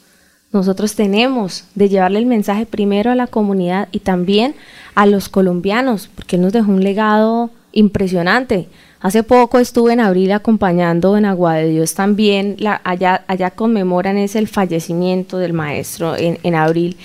nosotros 0.53 0.95
tenemos 0.95 1.65
de 1.75 1.89
llevarle 1.89 2.19
el 2.19 2.27
mensaje 2.27 2.65
primero 2.67 3.11
a 3.11 3.15
la 3.15 3.27
comunidad 3.27 3.89
y 3.93 4.01
también 4.01 4.55
a 4.95 5.07
los 5.07 5.29
colombianos, 5.29 6.09
porque 6.15 6.37
él 6.37 6.43
nos 6.43 6.53
dejó 6.53 6.71
un 6.71 6.83
legado 6.83 7.51
impresionante. 7.73 8.67
Hace 9.01 9.23
poco 9.23 9.61
estuve 9.61 9.93
en 9.93 10.01
abril 10.01 10.33
acompañando 10.33 11.17
en 11.17 11.25
Agua 11.25 11.55
de 11.55 11.69
Dios 11.69 11.95
también, 11.95 12.57
la, 12.59 12.81
allá, 12.83 13.25
allá 13.29 13.51
conmemoran 13.51 14.17
es 14.19 14.35
el 14.35 14.49
fallecimiento 14.49 15.39
del 15.39 15.53
maestro 15.53 16.17
en, 16.17 16.39
en 16.43 16.55
abril 16.57 16.97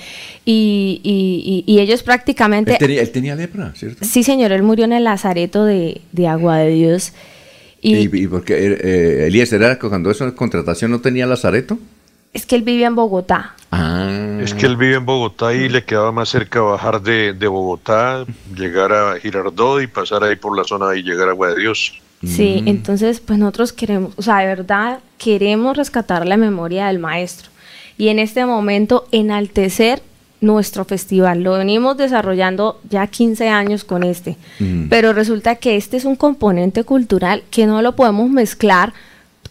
y, 0.43 1.01
y- 1.03 1.63
y- 1.67 1.71
y 1.71 1.79
ellos 1.81 2.01
prácticamente... 2.01 2.71
Él 2.71 2.77
tenía, 2.79 3.01
él 3.01 3.11
tenía 3.11 3.35
lepra, 3.35 3.73
¿cierto? 3.75 4.03
Sí, 4.05 4.23
señor, 4.23 4.51
él 4.51 4.63
murió 4.63 4.85
en 4.85 4.93
el 4.93 5.03
Lazareto 5.03 5.65
de, 5.65 6.01
de 6.11 6.27
Agua 6.27 6.57
de 6.57 6.69
Dios. 6.71 7.13
Y, 7.79 7.95
Y, 7.97 8.09
y 8.23 8.27
porque 8.27 8.55
eh, 8.81 9.27
Elías 9.27 9.53
era 9.53 9.77
cuando 9.77 10.09
esa 10.09 10.33
contratación 10.33 10.89
no 10.89 10.99
tenía 11.01 11.27
Lazareto. 11.27 11.77
Es 12.33 12.45
que 12.45 12.55
él 12.55 12.63
vivía 12.63 12.87
en 12.87 12.95
Bogotá. 12.95 13.53
Ah. 13.71 14.39
Es 14.41 14.53
que 14.53 14.65
él 14.65 14.75
vive 14.75 14.95
en 14.95 15.05
Bogotá 15.05 15.53
y 15.53 15.69
le 15.69 15.83
quedaba 15.83 16.11
más 16.11 16.29
cerca 16.29 16.59
bajar 16.61 17.01
de, 17.01 17.33
de 17.33 17.47
Bogotá, 17.47 18.25
llegar 18.55 18.91
a 18.91 19.19
Girardot 19.19 19.81
y 19.81 19.87
pasar 19.87 20.23
ahí 20.23 20.35
por 20.35 20.57
la 20.57 20.63
zona 20.63 20.95
y 20.95 21.03
llegar 21.03 21.29
a 21.29 21.31
Agua 21.31 21.49
de 21.49 21.61
Dios. 21.61 21.93
Sí, 22.25 22.63
entonces 22.65 23.19
pues 23.19 23.37
nosotros 23.37 23.73
queremos, 23.73 24.13
o 24.15 24.21
sea, 24.21 24.37
de 24.37 24.47
verdad 24.47 24.99
queremos 25.17 25.75
rescatar 25.75 26.25
la 26.25 26.37
memoria 26.37 26.87
del 26.87 26.99
maestro 26.99 27.49
y 27.97 28.07
en 28.07 28.19
este 28.19 28.45
momento 28.45 29.07
enaltecer 29.11 30.01
nuestro 30.39 30.85
festival. 30.85 31.43
Lo 31.43 31.53
venimos 31.53 31.97
desarrollando 31.97 32.79
ya 32.89 33.07
15 33.07 33.49
años 33.49 33.83
con 33.83 34.03
este, 34.03 34.37
pero 34.89 35.13
resulta 35.13 35.55
que 35.55 35.75
este 35.75 35.97
es 35.97 36.05
un 36.05 36.15
componente 36.15 36.83
cultural 36.83 37.43
que 37.49 37.65
no 37.65 37.81
lo 37.81 37.95
podemos 37.95 38.29
mezclar 38.29 38.93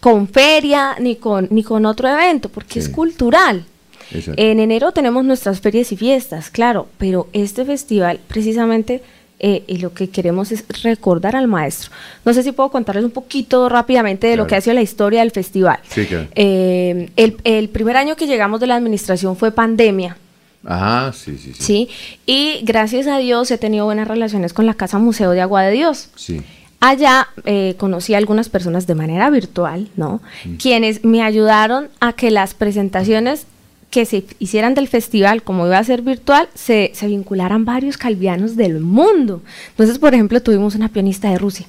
con 0.03 0.27
feria 0.27 0.97
ni 0.99 1.15
con, 1.15 1.47
ni 1.49 1.63
con 1.63 1.85
otro 1.85 2.09
evento, 2.09 2.49
porque 2.49 2.79
es 2.79 2.89
cultural. 2.89 3.63
Exacto. 4.11 4.33
En 4.35 4.59
enero 4.59 4.91
tenemos 4.91 5.23
nuestras 5.23 5.61
ferias 5.61 5.93
y 5.93 5.95
fiestas, 5.95 6.49
claro, 6.49 6.89
pero 6.97 7.29
este 7.31 7.63
festival 7.63 8.19
precisamente 8.27 9.01
eh, 9.39 9.63
y 9.65 9.77
lo 9.77 9.93
que 9.93 10.09
queremos 10.09 10.51
es 10.51 10.65
recordar 10.83 11.37
al 11.37 11.47
maestro. 11.47 11.89
No 12.25 12.33
sé 12.33 12.43
si 12.43 12.51
puedo 12.51 12.69
contarles 12.69 13.05
un 13.05 13.11
poquito 13.11 13.69
rápidamente 13.69 14.27
de 14.27 14.35
lo 14.35 14.45
que 14.45 14.57
ha 14.57 14.61
sido 14.61 14.73
la 14.73 14.81
historia 14.81 15.21
del 15.21 15.31
festival. 15.31 15.79
Sí, 15.87 16.05
claro. 16.05 16.27
Eh, 16.35 17.09
el, 17.15 17.37
el 17.45 17.69
primer 17.69 17.95
año 17.95 18.17
que 18.17 18.27
llegamos 18.27 18.59
de 18.59 18.67
la 18.67 18.75
administración 18.75 19.37
fue 19.37 19.53
pandemia. 19.53 20.17
Ajá, 20.65 21.13
sí, 21.13 21.37
sí, 21.37 21.53
sí. 21.53 21.63
¿sí? 21.63 21.89
Y 22.25 22.59
gracias 22.65 23.07
a 23.07 23.19
Dios 23.19 23.49
he 23.51 23.57
tenido 23.57 23.85
buenas 23.85 24.09
relaciones 24.09 24.51
con 24.51 24.65
la 24.65 24.73
Casa 24.73 24.99
Museo 24.99 25.31
de 25.31 25.39
Agua 25.39 25.63
de 25.63 25.71
Dios. 25.71 26.09
Sí. 26.17 26.41
Allá 26.85 27.27
eh, 27.45 27.75
conocí 27.77 28.13
a 28.13 28.17
algunas 28.17 28.49
personas 28.49 28.87
de 28.87 28.95
manera 28.95 29.29
virtual, 29.29 29.87
¿no? 29.95 30.21
Quienes 30.61 31.05
me 31.05 31.21
ayudaron 31.23 31.87
a 32.01 32.11
que 32.13 32.29
las 32.29 32.53
presentaciones 32.53 33.45
que 33.89 34.05
se 34.05 34.25
hicieran 34.39 34.73
del 34.73 34.87
festival, 34.89 35.43
como 35.43 35.65
iba 35.65 35.77
a 35.77 35.83
ser 35.83 36.01
virtual, 36.01 36.49
se, 36.55 36.91
se 36.93 37.07
vincularan 37.07 37.63
varios 37.63 37.95
calvianos 37.97 38.55
del 38.57 38.79
mundo. 38.81 39.41
Entonces, 39.69 39.97
por 39.97 40.13
ejemplo, 40.13 40.41
tuvimos 40.41 40.75
una 40.75 40.89
pianista 40.89 41.29
de 41.29 41.37
Rusia. 41.37 41.67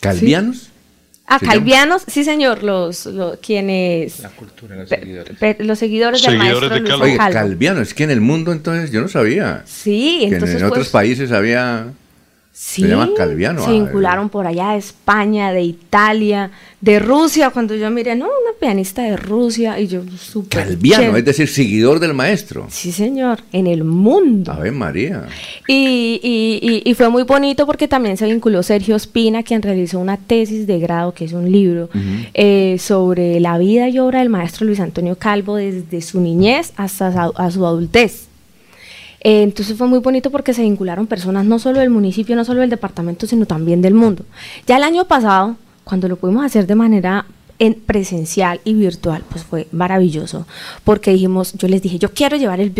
¿Calvianos? 0.00 0.70
Ah, 1.26 1.38
calvianos, 1.38 2.02
sí 2.08 2.24
señor, 2.24 2.62
los, 2.64 3.06
los 3.06 3.38
quienes... 3.38 4.18
La 4.20 4.30
cultura, 4.30 4.74
los 4.76 4.88
seguidores. 4.88 5.38
pe- 5.38 5.56
los 5.60 5.78
seguidores 5.78 6.22
del 6.22 6.36
maestro 6.36 6.66
Oye, 7.00 7.16
Calvo. 7.16 7.32
calviano, 7.34 7.80
es 7.80 7.94
que 7.94 8.02
en 8.04 8.10
el 8.10 8.20
mundo 8.20 8.50
entonces 8.52 8.90
yo 8.90 9.00
no 9.00 9.08
sabía. 9.08 9.62
Sí, 9.64 10.16
que 10.20 10.26
en- 10.26 10.34
entonces 10.34 10.60
en, 10.60 10.66
otros 10.66 10.88
pues, 10.88 10.90
países 10.90 11.30
había. 11.32 11.92
Sí, 12.54 12.82
se 12.82 12.88
llama 12.88 13.08
calviano. 13.16 13.64
se 13.64 13.70
ah, 13.70 13.72
vincularon 13.72 14.28
por 14.28 14.46
allá 14.46 14.72
de 14.72 14.78
España, 14.78 15.52
de 15.52 15.62
Italia, 15.62 16.50
de 16.82 16.98
Rusia. 16.98 17.48
Cuando 17.48 17.74
yo 17.74 17.90
miré, 17.90 18.14
no, 18.14 18.26
una 18.26 18.58
pianista 18.60 19.02
de 19.02 19.16
Rusia 19.16 19.80
y 19.80 19.86
yo 19.88 20.02
súper. 20.18 20.64
Calviano, 20.66 21.02
chévere. 21.02 21.18
es 21.20 21.24
decir, 21.24 21.48
seguidor 21.48 21.98
del 21.98 22.12
maestro. 22.12 22.66
Sí, 22.68 22.92
señor, 22.92 23.40
en 23.52 23.66
el 23.66 23.84
mundo. 23.84 24.52
Ave 24.52 24.70
María. 24.70 25.26
Y, 25.66 26.20
y- 26.22 26.58
y- 26.84 26.90
y 26.90 26.94
fue 26.94 27.08
muy 27.08 27.22
bonito 27.22 27.64
porque 27.64 27.88
también 27.88 28.18
se 28.18 28.26
vinculó 28.26 28.62
Sergio 28.62 28.96
Espina, 28.96 29.42
quien 29.42 29.62
realizó 29.62 29.98
una 29.98 30.18
tesis 30.18 30.66
de 30.66 30.78
grado, 30.78 31.14
que 31.14 31.24
es 31.24 31.32
un 31.32 31.50
libro, 31.50 31.88
eh, 32.34 32.76
sobre 32.78 33.40
la 33.40 33.56
vida 33.56 33.88
y 33.88 33.98
obra 33.98 34.18
del 34.18 34.28
maestro 34.28 34.66
Luis 34.66 34.78
Antonio 34.80 35.16
Calvo 35.16 35.56
desde 35.56 36.02
su 36.02 36.20
niñez 36.20 36.74
hasta 36.76 37.30
a 37.34 37.50
su 37.50 37.64
adultez. 37.66 38.28
Eh, 39.24 39.42
entonces 39.42 39.76
fue 39.76 39.86
muy 39.86 40.00
bonito 40.00 40.30
porque 40.30 40.52
se 40.52 40.62
vincularon 40.62 41.06
personas 41.06 41.44
no 41.44 41.58
solo 41.58 41.80
del 41.80 41.90
municipio, 41.90 42.34
no 42.34 42.44
solo 42.44 42.60
del 42.60 42.70
departamento, 42.70 43.26
sino 43.26 43.46
también 43.46 43.80
del 43.80 43.94
mundo. 43.94 44.24
Ya 44.66 44.76
el 44.76 44.82
año 44.82 45.06
pasado, 45.06 45.56
cuando 45.84 46.08
lo 46.08 46.16
pudimos 46.16 46.44
hacer 46.44 46.66
de 46.66 46.74
manera 46.74 47.26
en 47.58 47.74
presencial 47.74 48.60
y 48.64 48.74
virtual, 48.74 49.22
pues 49.30 49.44
fue 49.44 49.68
maravilloso, 49.70 50.46
porque 50.82 51.12
dijimos, 51.12 51.52
yo 51.52 51.68
les 51.68 51.80
dije, 51.80 51.98
yo 51.98 52.12
quiero 52.12 52.36
llevar 52.36 52.60
el 52.60 52.70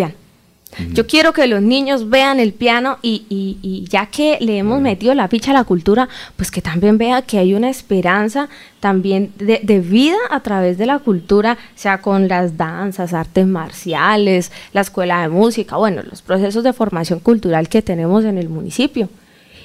Yo 0.92 1.06
quiero 1.06 1.34
que 1.34 1.46
los 1.46 1.60
niños 1.60 2.08
vean 2.08 2.40
el 2.40 2.54
piano 2.54 2.96
y, 3.02 3.26
y- 3.28 3.58
y 3.62 3.84
ya 3.90 4.06
que 4.06 4.38
le 4.40 4.56
hemos 4.56 4.80
metido 4.80 5.14
la 5.14 5.28
ficha 5.28 5.50
a 5.50 5.54
la 5.54 5.64
cultura, 5.64 6.08
pues 6.36 6.50
que 6.50 6.62
también 6.62 6.96
vea 6.96 7.20
que 7.20 7.36
hay 7.38 7.52
una 7.52 7.68
esperanza 7.68 8.48
también 8.80 9.32
de, 9.38 9.60
de 9.62 9.80
vida 9.80 10.16
a 10.30 10.40
través 10.40 10.78
de 10.78 10.86
la 10.86 10.98
cultura, 10.98 11.58
sea 11.74 12.00
con 12.00 12.26
las 12.26 12.56
danzas, 12.56 13.12
artes 13.12 13.46
marciales, 13.46 14.50
la 14.72 14.80
escuela 14.80 15.20
de 15.20 15.28
música, 15.28 15.76
bueno, 15.76 16.02
los 16.08 16.22
procesos 16.22 16.64
de 16.64 16.72
formación 16.72 17.20
cultural 17.20 17.68
que 17.68 17.82
tenemos 17.82 18.24
en 18.24 18.38
el 18.38 18.48
municipio. 18.48 19.10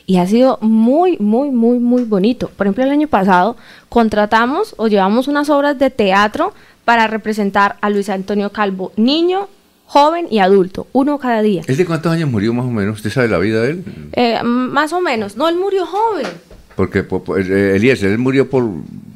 Y 0.05 0.17
ha 0.17 0.27
sido 0.27 0.57
muy, 0.61 1.17
muy, 1.19 1.51
muy, 1.51 1.79
muy 1.79 2.03
bonito. 2.03 2.49
Por 2.55 2.65
ejemplo, 2.67 2.83
el 2.83 2.91
año 2.91 3.07
pasado 3.07 3.55
contratamos 3.89 4.73
o 4.77 4.87
llevamos 4.87 5.27
unas 5.27 5.49
obras 5.49 5.79
de 5.79 5.89
teatro 5.89 6.53
para 6.85 7.07
representar 7.07 7.75
a 7.81 7.89
Luis 7.89 8.09
Antonio 8.09 8.51
Calvo, 8.51 8.91
niño, 8.95 9.47
joven 9.87 10.27
y 10.29 10.39
adulto, 10.39 10.85
uno 10.93 11.17
cada 11.17 11.41
día. 11.41 11.63
¿Él 11.65 11.75
de 11.77 11.85
cuántos 11.85 12.11
años 12.11 12.29
murió 12.29 12.53
más 12.53 12.65
o 12.65 12.69
menos? 12.69 12.97
¿Usted 12.97 13.09
sabe 13.09 13.27
la 13.29 13.39
vida 13.39 13.61
de 13.63 13.71
él? 13.71 13.83
Eh, 14.13 14.39
más 14.43 14.93
o 14.93 15.01
menos. 15.01 15.35
No, 15.37 15.49
él 15.49 15.55
murió 15.55 15.85
joven. 15.85 16.27
Porque 16.75 17.01
po- 17.03 17.23
po- 17.23 17.37
eh, 17.37 17.75
Elías, 17.75 18.03
él 18.03 18.19
murió 18.19 18.49
por, 18.49 18.63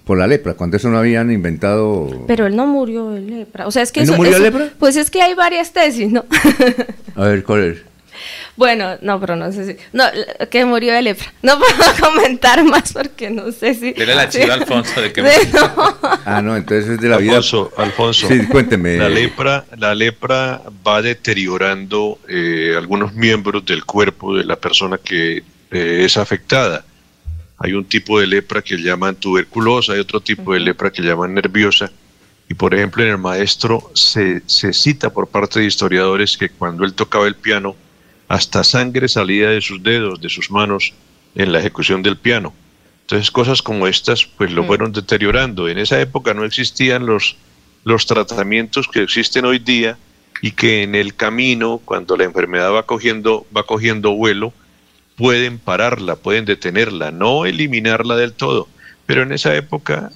por 0.03 0.17
la 0.17 0.25
lepra, 0.25 0.55
cuando 0.55 0.77
eso 0.77 0.89
no 0.89 0.97
habían 0.97 1.31
inventado... 1.31 2.23
Pero 2.25 2.47
él 2.47 2.55
no 2.55 2.65
murió 2.65 3.11
de 3.11 3.21
lepra. 3.21 3.67
O 3.67 3.71
sea, 3.71 3.83
es 3.83 3.91
que 3.91 3.99
¿Él 4.01 4.07
no 4.07 4.13
eso- 4.13 4.17
murió 4.17 4.33
de 4.33 4.39
lepra? 4.39 4.69
Pues 4.79 4.95
es 4.95 5.11
que 5.11 5.21
hay 5.21 5.35
varias 5.35 5.71
tesis, 5.71 6.11
¿no? 6.11 6.25
A 7.15 7.25
ver, 7.25 7.43
¿cuál 7.43 7.63
es? 7.65 7.77
Bueno, 8.61 8.95
no, 9.01 9.19
pero 9.19 9.35
no 9.35 9.51
sé 9.51 9.65
si. 9.65 9.75
No, 9.91 10.03
que 10.51 10.65
murió 10.65 10.93
de 10.93 11.01
lepra. 11.01 11.33
No 11.41 11.57
puedo 11.59 11.73
comentar 11.99 12.63
más 12.63 12.93
porque 12.93 13.31
no 13.31 13.51
sé 13.51 13.73
si. 13.73 13.93
Dile 13.93 14.13
la 14.13 14.29
chiva 14.29 14.53
a 14.53 14.57
Alfonso 14.57 15.01
de 15.01 15.11
que 15.11 15.27
Sí, 15.27 15.49
no. 15.51 15.97
Ah, 16.25 16.43
no, 16.43 16.55
entonces 16.55 16.91
es 16.91 17.01
de 17.01 17.09
la 17.09 17.15
Alfonso, 17.15 17.71
vida... 17.71 17.83
Alfonso. 17.83 18.27
Sí, 18.27 18.45
cuénteme. 18.45 18.97
La 18.97 19.09
lepra, 19.09 19.65
la 19.79 19.95
lepra 19.95 20.61
va 20.87 21.01
deteriorando 21.01 22.19
eh, 22.29 22.75
algunos 22.77 23.13
miembros 23.13 23.65
del 23.65 23.83
cuerpo 23.83 24.37
de 24.37 24.43
la 24.43 24.57
persona 24.57 24.99
que 24.99 25.37
eh, 25.71 26.03
es 26.05 26.15
afectada. 26.17 26.85
Hay 27.57 27.73
un 27.73 27.85
tipo 27.85 28.19
de 28.19 28.27
lepra 28.27 28.61
que 28.61 28.77
llaman 28.77 29.15
tuberculosa, 29.15 29.93
hay 29.93 29.99
otro 30.01 30.21
tipo 30.21 30.53
de 30.53 30.59
lepra 30.59 30.91
que 30.91 31.01
llaman 31.01 31.33
nerviosa. 31.33 31.91
Y 32.47 32.53
por 32.53 32.75
ejemplo, 32.75 33.01
en 33.01 33.09
el 33.09 33.17
maestro 33.17 33.89
se, 33.95 34.43
se 34.45 34.71
cita 34.71 35.09
por 35.09 35.25
parte 35.29 35.61
de 35.61 35.65
historiadores 35.65 36.37
que 36.37 36.49
cuando 36.49 36.85
él 36.85 36.93
tocaba 36.93 37.25
el 37.25 37.33
piano, 37.33 37.75
hasta 38.31 38.63
sangre 38.63 39.09
salía 39.09 39.49
de 39.49 39.59
sus 39.59 39.83
dedos, 39.83 40.21
de 40.21 40.29
sus 40.29 40.49
manos, 40.49 40.93
en 41.35 41.51
la 41.51 41.59
ejecución 41.59 42.01
del 42.01 42.15
piano. 42.15 42.53
Entonces 43.01 43.29
cosas 43.29 43.61
como 43.61 43.87
estas 43.87 44.25
pues 44.25 44.53
lo 44.53 44.63
fueron 44.63 44.93
deteriorando. 44.93 45.67
En 45.67 45.77
esa 45.77 45.99
época 45.99 46.33
no 46.33 46.45
existían 46.45 47.05
los, 47.05 47.35
los 47.83 48.05
tratamientos 48.05 48.87
que 48.87 49.01
existen 49.03 49.43
hoy 49.43 49.59
día 49.59 49.97
y 50.41 50.51
que 50.51 50.83
en 50.83 50.95
el 50.95 51.13
camino, 51.13 51.81
cuando 51.83 52.15
la 52.15 52.23
enfermedad 52.23 52.71
va 52.71 52.83
cogiendo, 52.85 53.45
va 53.55 53.63
cogiendo 53.63 54.11
vuelo, 54.11 54.53
pueden 55.17 55.59
pararla, 55.59 56.15
pueden 56.15 56.45
detenerla, 56.45 57.11
no 57.11 57.45
eliminarla 57.45 58.15
del 58.15 58.31
todo. 58.31 58.69
Pero 59.05 59.23
en 59.23 59.33
esa 59.33 59.53
época 59.57 60.09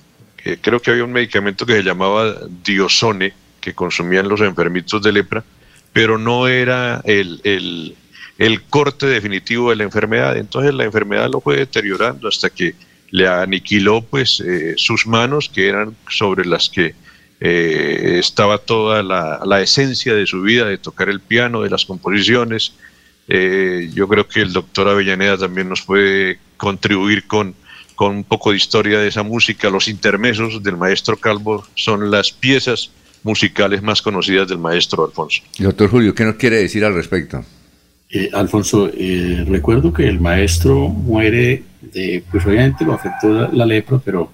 eh, 0.45 0.57
creo 0.61 0.79
que 0.81 0.91
había 0.91 1.03
un 1.03 1.11
medicamento 1.11 1.65
que 1.65 1.73
se 1.73 1.83
llamaba 1.83 2.33
diosone, 2.63 3.33
que 3.59 3.73
consumían 3.73 4.29
los 4.29 4.39
enfermitos 4.39 5.01
de 5.01 5.11
lepra, 5.11 5.43
pero 5.91 6.17
no 6.17 6.47
era 6.47 7.01
el, 7.03 7.41
el- 7.43 7.95
el 8.37 8.63
corte 8.63 9.05
definitivo 9.05 9.69
de 9.69 9.77
la 9.77 9.83
enfermedad. 9.83 10.37
Entonces 10.37 10.73
la 10.73 10.83
enfermedad 10.83 11.29
lo 11.29 11.41
fue 11.41 11.57
deteriorando 11.57 12.27
hasta 12.27 12.49
que 12.49 12.75
le 13.11 13.27
aniquiló 13.27 14.01
pues 14.01 14.41
eh, 14.41 14.73
sus 14.77 15.07
manos, 15.07 15.49
que 15.49 15.69
eran 15.69 15.95
sobre 16.09 16.45
las 16.45 16.69
que 16.69 16.95
eh, 17.39 18.17
estaba 18.19 18.57
toda 18.57 19.03
la, 19.03 19.61
esencia 19.61 20.13
de 20.13 20.25
su 20.25 20.41
vida, 20.41 20.65
de 20.65 20.77
tocar 20.77 21.09
el 21.09 21.19
piano, 21.19 21.61
de 21.61 21.69
las 21.69 21.85
composiciones. 21.85 22.73
Eh, 23.27 23.89
yo 23.93 24.07
creo 24.07 24.27
que 24.27 24.41
el 24.41 24.53
doctor 24.53 24.87
Avellaneda 24.89 25.37
también 25.37 25.69
nos 25.69 25.81
puede 25.81 26.39
contribuir 26.57 27.25
con, 27.25 27.55
con 27.95 28.17
un 28.17 28.23
poco 28.23 28.51
de 28.51 28.57
historia 28.57 28.99
de 28.99 29.07
esa 29.07 29.23
música. 29.23 29.69
Los 29.69 29.87
intermesos 29.87 30.61
del 30.61 30.77
maestro 30.77 31.17
Calvo 31.17 31.65
son 31.75 32.11
las 32.11 32.31
piezas 32.31 32.91
musicales 33.23 33.81
más 33.81 34.01
conocidas 34.01 34.47
del 34.47 34.59
maestro 34.59 35.05
Alfonso. 35.05 35.41
Doctor 35.57 35.89
Julio, 35.89 36.13
¿qué 36.13 36.25
nos 36.25 36.35
quiere 36.35 36.57
decir 36.57 36.85
al 36.85 36.93
respecto? 36.93 37.43
Eh, 38.09 38.29
Alfonso, 38.33 38.89
eh, 38.93 39.45
recuerdo 39.47 39.91
que 39.91 40.07
el 40.07 40.19
maestro 40.19 40.89
muere 40.89 41.63
de, 41.81 42.23
pues 42.29 42.45
obviamente 42.45 42.85
lo 42.85 42.93
afectó 42.93 43.29
la, 43.29 43.49
la 43.51 43.65
lepra, 43.65 43.99
pero, 44.03 44.31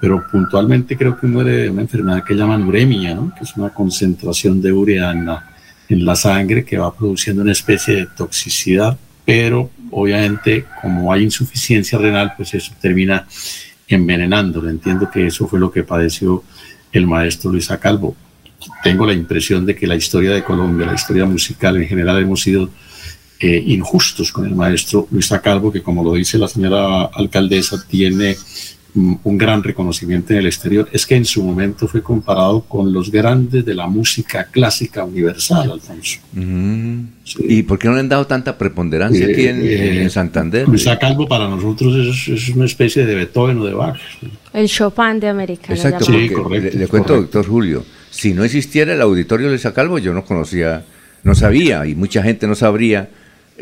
pero 0.00 0.24
puntualmente 0.30 0.96
creo 0.96 1.18
que 1.18 1.26
muere 1.26 1.52
de 1.52 1.70
una 1.70 1.82
enfermedad 1.82 2.24
que 2.24 2.34
llaman 2.34 2.62
uremia, 2.62 3.14
¿no? 3.14 3.34
que 3.36 3.44
es 3.44 3.56
una 3.56 3.70
concentración 3.70 4.62
de 4.62 4.72
urea 4.72 5.10
en 5.10 5.26
la, 5.26 5.50
en 5.88 6.04
la 6.04 6.14
sangre 6.14 6.64
que 6.64 6.78
va 6.78 6.94
produciendo 6.94 7.42
una 7.42 7.52
especie 7.52 7.96
de 7.96 8.06
toxicidad, 8.06 8.96
pero 9.24 9.70
obviamente 9.90 10.64
como 10.80 11.12
hay 11.12 11.24
insuficiencia 11.24 11.98
renal, 11.98 12.32
pues 12.36 12.54
eso 12.54 12.72
termina 12.80 13.26
envenenándolo. 13.88 14.68
Entiendo 14.68 15.10
que 15.10 15.26
eso 15.26 15.46
fue 15.46 15.60
lo 15.60 15.70
que 15.70 15.82
padeció 15.82 16.42
el 16.92 17.06
maestro 17.06 17.50
Luis 17.50 17.68
Calvo. 17.80 18.16
Tengo 18.82 19.06
la 19.06 19.12
impresión 19.12 19.66
de 19.66 19.74
que 19.74 19.86
la 19.86 19.96
historia 19.96 20.32
de 20.32 20.44
Colombia, 20.44 20.86
la 20.86 20.94
historia 20.94 21.24
musical 21.24 21.76
en 21.76 21.88
general, 21.88 22.22
hemos 22.22 22.40
sido 22.40 22.70
eh, 23.42 23.60
injustos 23.66 24.30
con 24.30 24.46
el 24.46 24.54
maestro 24.54 25.08
Luis 25.10 25.28
Calvo, 25.42 25.72
que 25.72 25.82
como 25.82 26.04
lo 26.04 26.14
dice 26.14 26.38
la 26.38 26.46
señora 26.46 27.06
alcaldesa, 27.06 27.84
tiene 27.88 28.36
mm, 28.94 29.14
un 29.24 29.36
gran 29.36 29.64
reconocimiento 29.64 30.32
en 30.32 30.38
el 30.38 30.46
exterior. 30.46 30.88
Es 30.92 31.04
que 31.04 31.16
en 31.16 31.24
su 31.24 31.42
momento 31.42 31.88
fue 31.88 32.04
comparado 32.04 32.60
con 32.60 32.92
los 32.92 33.10
grandes 33.10 33.64
de 33.64 33.74
la 33.74 33.88
música 33.88 34.44
clásica 34.44 35.02
universal, 35.02 35.72
Alfonso. 35.72 36.20
Mm. 36.34 37.00
¿Y 37.40 37.64
por 37.64 37.80
qué 37.80 37.88
no 37.88 37.94
le 37.94 38.00
han 38.00 38.08
dado 38.08 38.28
tanta 38.28 38.56
preponderancia 38.56 39.26
aquí 39.26 39.48
en, 39.48 39.60
Eh, 39.60 40.02
en 40.02 40.10
Santander? 40.10 40.68
Luis 40.68 40.88
Calvo 41.00 41.26
para 41.26 41.48
nosotros 41.48 41.96
es, 41.96 42.28
es 42.28 42.48
una 42.50 42.66
especie 42.66 43.04
de 43.04 43.16
Beethoven 43.16 43.58
o 43.58 43.64
de 43.64 43.74
Bach. 43.74 43.98
El 44.52 44.68
Chopin 44.68 45.18
de 45.18 45.26
América. 45.26 45.74
Exacto, 45.74 46.12
llaman. 46.12 46.30
porque 46.44 46.60
le, 46.60 46.70
le 46.70 46.86
cuento, 46.86 47.16
doctor 47.16 47.44
Julio, 47.44 47.84
si 48.08 48.34
no 48.34 48.44
existiera 48.44 48.94
el 48.94 49.00
auditorio 49.00 49.50
de 49.50 49.58
Calvo, 49.72 49.98
yo 49.98 50.14
no 50.14 50.24
conocía, 50.24 50.84
no 51.24 51.34
sabía, 51.34 51.84
y 51.86 51.96
mucha 51.96 52.22
gente 52.22 52.46
no 52.46 52.54
sabría 52.54 53.08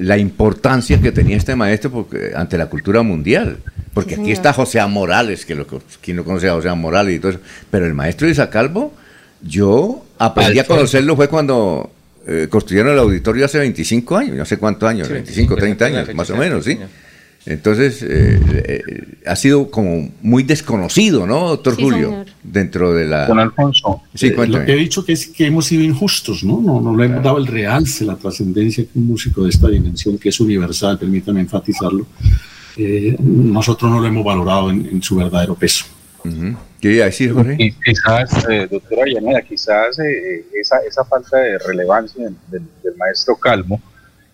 la 0.01 0.16
importancia 0.16 1.01
que 1.01 1.12
tenía 1.12 1.36
este 1.36 1.55
maestro 1.55 1.90
porque, 1.90 2.32
ante 2.35 2.56
la 2.56 2.66
cultura 2.66 3.02
mundial. 3.02 3.59
Porque 3.93 4.14
Sí, 4.14 4.20
aquí 4.22 4.32
está 4.32 4.52
José 4.52 4.81
A. 4.81 4.86
Morales, 4.86 5.44
que 5.44 5.55
lo, 5.55 5.66
quien 6.01 6.16
no 6.16 6.24
conoce 6.24 6.48
a 6.48 6.55
José 6.55 6.68
A. 6.68 6.74
Morales 6.74 7.16
y 7.16 7.18
todo 7.18 7.32
eso, 7.32 7.40
pero 7.70 7.86
el 7.86 7.93
maestro 7.93 8.27
de 8.27 8.48
Calvo, 8.48 8.94
yo 9.43 10.05
aprendí 10.18 10.59
a 10.59 10.64
conocerlo 10.64 11.16
fue 11.16 11.28
cuando 11.28 11.90
eh, 12.27 12.47
construyeron 12.48 12.93
el 12.93 12.98
auditorio 12.98 13.44
hace 13.44 13.59
25 13.59 14.16
años, 14.16 14.36
no 14.36 14.44
sé 14.44 14.56
cuántos 14.56 14.89
años, 14.89 15.09
Sí, 15.09 15.14
25, 15.14 15.56
30 15.56 15.85
la 15.85 15.97
años, 15.97 16.06
fecha 16.06 16.16
más 16.16 16.31
o 16.31 16.36
menos, 16.36 16.64
sí, 16.64 16.72
¿sí? 16.72 16.78
Entonces, 17.46 18.02
eh, 18.02 18.38
eh, 18.64 18.82
ha 19.26 19.34
sido 19.34 19.70
como 19.70 20.10
muy 20.20 20.42
desconocido, 20.42 21.26
¿no, 21.26 21.48
doctor 21.48 21.74
Sí, 21.76 21.82
Julio? 21.82 22.08
señor. 22.10 22.26
Dentro 22.42 22.92
de 22.94 23.06
la... 23.06 23.26
Don 23.26 23.38
Alfonso. 23.38 24.02
Sí, 24.14 24.26
Eh, 24.28 24.46
lo 24.46 24.64
que 24.64 24.72
he 24.72 24.76
dicho 24.76 25.04
que 25.04 25.12
es 25.12 25.26
que 25.28 25.46
hemos 25.46 25.64
sido 25.66 25.82
injustos, 25.82 26.44
¿no? 26.44 26.60
No, 26.60 26.80
no 26.80 26.94
le 26.96 27.06
hemos 27.06 27.24
dado 27.24 27.38
el 27.38 27.46
realce, 27.46 28.04
la 28.04 28.16
trascendencia 28.16 28.84
que 28.84 28.98
un 28.98 29.06
músico 29.06 29.44
de 29.44 29.50
esta 29.50 29.68
dimensión, 29.68 30.18
que 30.18 30.28
es 30.28 30.38
universal, 30.40 30.98
permítame 30.98 31.40
enfatizarlo, 31.40 32.06
eh, 32.76 33.16
nosotros 33.18 33.90
no 33.90 34.00
lo 34.00 34.06
hemos 34.06 34.24
valorado 34.24 34.70
en, 34.70 34.86
en 34.86 35.02
su 35.02 35.16
verdadero 35.16 35.54
peso. 35.54 35.86
¿Qué 36.80 36.92
iba 36.96 37.04
a 37.04 37.06
decir, 37.06 37.32
Jorge? 37.32 37.56
Y 37.58 37.72
quizás, 37.72 38.44
eh, 38.50 38.68
doctora 38.70 39.02
Llanera, 39.06 39.40
quizás 39.40 39.98
eh, 40.00 40.44
esa, 40.60 40.76
esa 40.86 41.02
falta 41.04 41.38
de 41.38 41.58
relevancia 41.58 42.22
del, 42.24 42.36
del- 42.50 42.62
del 42.84 42.96
maestro 42.96 43.36
Calvo, 43.36 43.80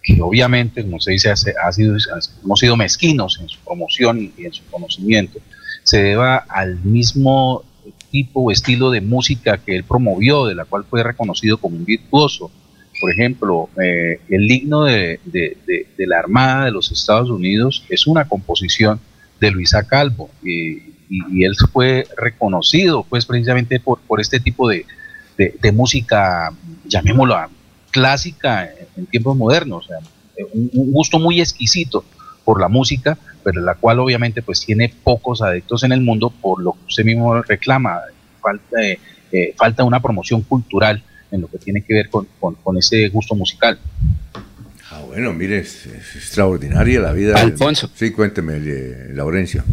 que 0.07 0.23
obviamente, 0.23 0.83
como 0.83 1.01
se 1.01 1.11
dice, 1.11 1.31
ha 1.31 1.73
sido, 1.73 1.97
hemos 2.45 2.61
sido 2.61 2.77
mezquinos 2.77 3.41
en 3.43 3.49
su 3.49 3.59
promoción 3.59 4.33
y, 4.39 4.45
en 4.45 4.53
su 4.53 4.65
conocimiento, 4.71 5.41
se 5.83 6.01
deba 6.01 6.37
al 6.37 6.79
mismo 6.85 7.65
tipo 8.13 8.43
o 8.43 8.51
estilo 8.53 8.93
de 8.93 9.01
música 9.01 9.59
que 9.59 9.75
él 9.75 9.83
promovió, 9.83 10.47
de 10.47 10.55
la 10.55 10.65
cual 10.65 10.85
fue 10.89 11.03
reconocido 11.03 11.59
como 11.59 11.77
un 11.77 11.85
virtuoso. 11.85 12.53
Por 13.01 13.11
ejemplo, 13.11 13.69
eh, 13.83 14.21
el 14.29 14.49
himno 14.49 14.85
de, 14.85 15.19
de- 15.25 15.57
la 15.99 16.21
Armada 16.21 16.67
de 16.67 16.71
los 16.71 16.93
Estados 16.93 17.29
Unidos 17.29 17.85
es 17.89 18.07
una 18.07 18.29
composición 18.29 19.01
de 19.41 19.51
Luisa 19.51 19.83
Calvo 19.83 20.31
y, 20.43 20.95
él 21.09 21.55
fue 21.73 22.05
reconocido 22.17 23.05
pues 23.09 23.27
precisamente 23.27 23.79
por, 23.79 24.01
por 24.01 24.21
este 24.21 24.41
tipo 24.41 24.69
de, 24.69 24.85
música, 25.73 26.53
llamémosla 26.85 27.49
clásica 27.91 28.71
en, 28.97 29.07
tiempos 29.07 29.37
modernos, 29.37 29.85
o 29.85 29.89
sea, 29.89 29.99
un, 30.53 30.71
un 30.73 30.93
gusto 30.93 31.19
muy 31.19 31.41
exquisito 31.41 32.05
por 32.45 32.61
la 32.61 32.69
música, 32.69 33.19
pero 33.43 33.61
la 33.61 33.75
cual 33.75 33.99
obviamente 34.01 34.43
pues 34.43 34.61
tiene 34.65 34.93
pocos 35.05 35.43
adeptos 35.43 35.83
en 35.85 35.93
el 35.93 36.01
mundo 36.01 36.31
por 36.31 36.63
lo 36.63 36.73
que 36.73 36.87
usted 36.87 37.05
mismo 37.05 37.43
reclama, 37.43 38.01
falta, 38.41 38.83
eh, 38.83 38.99
eh, 39.33 39.55
falta 39.57 39.85
una 39.85 40.01
promoción 40.01 40.43
cultural 40.43 41.03
en 41.31 41.41
lo 41.41 41.49
que 41.49 41.59
tiene 41.59 41.83
que 41.83 41.95
ver 41.95 42.09
con, 42.09 42.27
con, 42.39 42.55
con 42.55 42.79
ese 42.79 43.09
gusto 43.09 43.35
musical. 43.35 43.79
Ah, 44.91 45.01
bueno, 45.07 45.33
mire, 45.33 45.59
es, 45.59 45.87
es 45.87 46.17
extraordinaria 46.17 47.01
la 47.01 47.13
vida. 47.13 47.41
Alfonso. 47.41 47.91
Sí, 47.95 48.13
cuénteme, 48.13 48.55
eh, 48.57 49.11
Laurencio. 49.13 49.65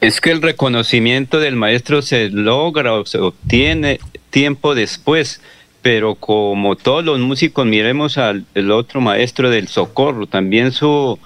Es 0.00 0.20
que 0.20 0.30
el 0.30 0.42
reconocimiento 0.42 1.38
del 1.38 1.54
maestro 1.54 2.02
se 2.02 2.30
logra 2.30 2.94
o 2.94 3.06
se 3.06 3.18
obtiene 3.18 4.00
tiempo 4.30 4.74
después, 4.74 5.40
pero 5.82 6.14
como 6.14 6.76
todos 6.76 7.04
los 7.04 7.18
músicos, 7.18 7.66
miremos 7.66 8.16
al 8.16 8.46
otro 8.70 9.00
maestro 9.00 9.50
del 9.50 9.68
socorro, 9.68 10.26
también 10.26 10.72
su 10.72 11.18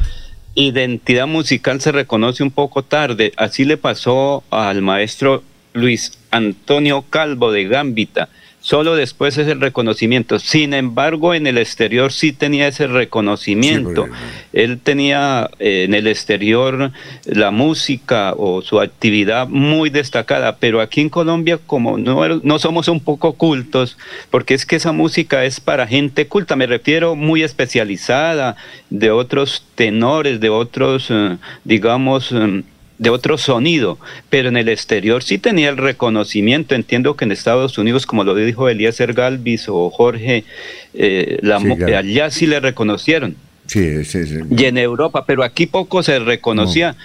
identidad 0.57 1.27
musical 1.27 1.81
se 1.81 1.93
reconoce 1.93 2.43
un 2.43 2.51
poco 2.51 2.83
tarde. 2.83 3.33
Así 3.37 3.65
le 3.65 3.77
pasó 3.77 4.43
al 4.51 4.83
maestro 4.83 5.45
Luis 5.75 6.19
Antonio 6.31 7.05
Calvo 7.09 7.53
de 7.53 7.65
Gambita. 7.69 8.31
Solo 8.67 8.97
después 8.97 9.39
es 9.39 9.47
el 9.47 9.61
reconocimiento. 9.61 10.41
Sin 10.41 10.75
embargo, 10.75 11.35
en 11.35 11.47
el 11.47 11.57
exterior 11.57 12.13
sí 12.13 12.33
tenía 12.33 12.67
ese 12.67 12.89
reconocimiento. 12.89 14.09
Él 14.53 14.81
tenía 14.81 15.49
eh, 15.61 15.85
en 15.85 15.95
el 15.95 16.09
exterior 16.09 16.91
la 17.27 17.53
música 17.53 18.35
o 18.37 18.63
su 18.63 18.81
actividad 18.81 19.47
muy 19.47 19.89
destacada, 19.89 20.57
pero 20.57 20.81
aquí 20.81 21.01
en 21.01 21.11
Colombia 21.11 21.61
como 21.65 21.97
no, 21.97 22.27
no 22.43 22.59
somos 22.59 22.89
un 22.89 22.99
poco 22.99 23.35
cultos, 23.35 23.97
porque 24.31 24.55
es 24.55 24.67
que 24.67 24.75
esa 24.75 24.91
música 24.91 25.45
es 25.45 25.61
para 25.61 25.87
gente 25.87 26.27
culta, 26.27 26.57
me 26.57 26.67
refiero 26.67 27.15
muy 27.15 27.45
especializada, 27.45 28.57
de 28.91 29.13
otros 29.13 29.65
tenores, 29.77 30.41
de 30.41 30.49
otros, 30.49 31.07
eh, 31.11 31.37
digamos, 31.63 32.33
eh, 32.33 32.65
de 32.99 33.11
otro 33.11 33.37
sonido, 33.39 33.99
pero 34.31 34.49
en 34.49 34.57
el 34.57 34.69
exterior 34.69 35.23
sí 35.23 35.39
tenía 35.39 35.69
el 35.69 35.77
reconocimiento. 35.77 36.75
Entiendo 36.75 37.15
que 37.17 37.25
en 37.27 37.33
Estados 37.33 37.77
Unidos, 37.79 38.07
como 38.07 38.25
lo 38.25 38.35
dijo 38.35 38.69
Eliezer 38.69 39.13
Galvis 39.13 39.67
o 39.69 39.91
Jorge, 39.91 40.45
eh, 40.95 41.39
la 41.43 41.59
Sí, 41.61 41.67
mu- 41.67 41.77
claro. 41.77 41.99
allá 41.99 42.31
sí 42.31 42.47
le 42.47 42.61
reconocieron. 42.61 43.37
Sí, 43.67 44.05
sí, 44.05 44.25
sí. 44.27 44.37
Y 44.57 44.65
en 44.65 44.79
Europa, 44.79 45.25
pero 45.27 45.43
aquí 45.43 45.67
poco 45.67 46.03
se 46.03 46.19
reconocía. 46.21 46.97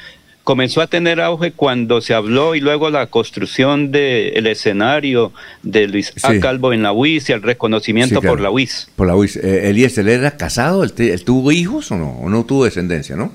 Comenzó 0.43 0.81
a 0.81 0.87
tener 0.87 1.21
auge 1.21 1.51
cuando 1.51 2.01
se 2.01 2.15
habló 2.15 2.55
y 2.55 2.61
luego 2.61 2.89
la 2.89 3.05
construcción 3.07 3.91
del 3.91 4.47
escenario 4.47 5.31
de 5.61 5.87
Luis 5.87 6.13
A. 6.23 6.39
Calvo 6.39 6.73
en 6.73 6.81
la 6.81 6.91
UIS 6.93 7.29
y 7.29 7.33
el 7.33 7.43
reconocimiento 7.43 8.21
claro. 8.21 8.33
por 8.35 8.41
la 8.41 8.49
UIS. 8.49 8.89
Por 8.95 9.05
la 9.07 9.15
UIS. 9.15 9.35
Eh, 9.37 9.69
Eliezer, 9.69 10.07
¿él 10.07 10.19
era 10.19 10.37
casado? 10.37 10.83
¿Él, 10.83 10.93
te- 10.93 11.13
él 11.13 11.23
tuvo 11.23 11.51
hijos 11.51 11.91
o 11.91 11.97
no? 11.97 12.11
¿O 12.19 12.29
no 12.29 12.43
tuvo 12.43 12.65
descendencia, 12.65 13.15
no? 13.15 13.31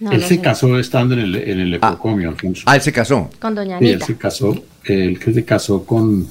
Él 0.00 0.22
se 0.22 0.40
casó 0.40 0.78
estando 0.78 1.14
en 1.14 1.20
el, 1.20 1.34
en 1.36 1.60
el 1.60 1.74
epocomio, 1.74 2.28
Alfonso. 2.30 2.62
Ah, 2.66 2.76
él 2.76 2.82
se 2.82 2.92
casó. 2.92 3.30
Con 3.38 3.54
doña 3.54 3.78
Sí, 3.78 3.84
él 3.86 3.90
Anita. 3.92 4.06
se 4.06 4.16
casó, 4.16 4.62
él 4.84 5.18
que 5.18 5.32
se 5.34 5.44
casó 5.44 5.84
con... 5.84 6.26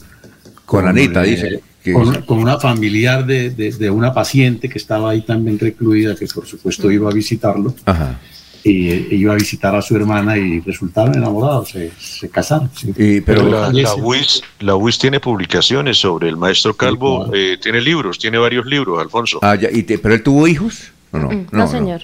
Con 0.66 0.88
Anita, 0.88 1.24
dice, 1.24 1.62
que- 1.84 1.94
Con, 1.94 2.22
con 2.24 2.38
una 2.40 2.60
familiar 2.60 3.26
de, 3.26 3.50
de- 3.52 3.72
de 3.72 3.90
una 3.90 4.14
paciente 4.14 4.70
que 4.70 4.78
estaba 4.78 5.12
ahí 5.12 5.22
también 5.22 5.58
recluida, 5.58 6.16
que 6.16 6.26
por 6.28 6.46
supuesto 6.46 6.92
iba 6.92 7.10
a 7.10 7.14
visitarlo. 7.14 7.74
Ajá. 7.86 8.20
Y 8.64 8.90
eh, 8.90 9.08
iba 9.12 9.32
a 9.34 9.36
visitar 9.38 9.74
a 9.74 9.82
su 9.82 9.96
hermana 9.96 10.38
y 10.38 10.60
resultaron 10.60 11.16
enamorados, 11.16 11.70
se, 11.70 11.92
se 11.98 12.30
casaron. 12.30 12.70
sí. 12.76 13.22
Pero 13.26 13.44
la, 13.50 13.72
la. 13.72 13.96
UIS, 13.96 14.44
la 14.60 14.76
UIS 14.76 15.00
tiene 15.00 15.20
publicaciones 15.22 15.98
sobre 15.98 16.28
el 16.28 16.36
maestro 16.36 16.76
Calvo, 16.76 17.32
eh, 17.34 17.58
tiene 17.62 17.80
libros, 17.82 18.20
tiene 18.20 18.38
varios 18.38 18.66
libros, 18.66 19.00
Alfonso. 19.02 19.40
Ah, 19.42 19.56
ya, 19.56 19.70
y 19.72 19.84
te- 19.84 19.98
¿Pero 19.98 20.14
él 20.14 20.22
tuvo 20.24 20.46
hijos? 20.48 20.92
¿O 21.12 21.18
no? 21.18 21.30
Mm, 21.32 21.48
no, 21.54 21.68
señor. 21.68 22.02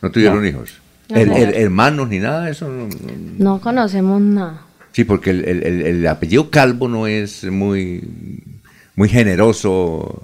No, 0.00 0.10
tuvieron 0.10 0.40
No. 0.42 0.48
hijos. 0.48 0.70
Her- 1.16 1.28
her- 1.32 1.54
hermanos 1.56 2.08
ni 2.08 2.18
nada 2.18 2.44
de 2.46 2.52
eso. 2.52 2.68
no- 2.68 2.86
no- 2.88 3.54
No 3.54 3.60
conocemos 3.60 4.20
nada. 4.20 4.62
Sí, 4.92 5.04
porque 5.04 5.30
el, 5.30 5.44
el- 5.44 5.62
el- 5.62 5.82
el 5.82 6.06
apellido 6.06 6.50
Calvo 6.50 6.88
no 6.88 7.06
es 7.06 7.44
muy, 7.44 8.02
muy 8.96 9.08
generoso 9.08 10.22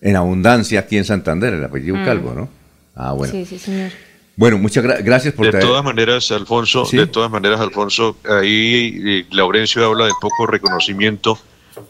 en 0.00 0.16
abundancia 0.16 0.80
aquí 0.80 0.96
en 0.98 1.04
Santander, 1.04 1.54
el 1.54 1.64
apellido 1.64 1.96
Mm. 1.96 2.04
Calvo, 2.04 2.34
¿no? 2.34 2.48
Ah, 2.94 3.12
bueno. 3.12 3.32
Sí, 3.32 3.44
sí, 3.46 3.58
señor. 3.58 3.90
Bueno, 4.36 4.58
muchas 4.58 4.84
gra- 4.84 5.02
gracias 5.02 5.34
por 5.34 5.46
De 5.46 5.52
traer- 5.52 5.62
todas 5.66 5.84
maneras, 5.84 6.30
Alfonso, 6.32 6.84
Sí. 6.84 6.96
de 6.96 7.06
todas 7.06 7.30
maneras, 7.30 7.60
Alfonso, 7.60 8.16
ahí 8.28 9.00
eh, 9.04 9.26
Laurencio 9.30 9.84
habla 9.84 10.06
de 10.06 10.12
poco 10.20 10.46
reconocimiento, 10.46 11.38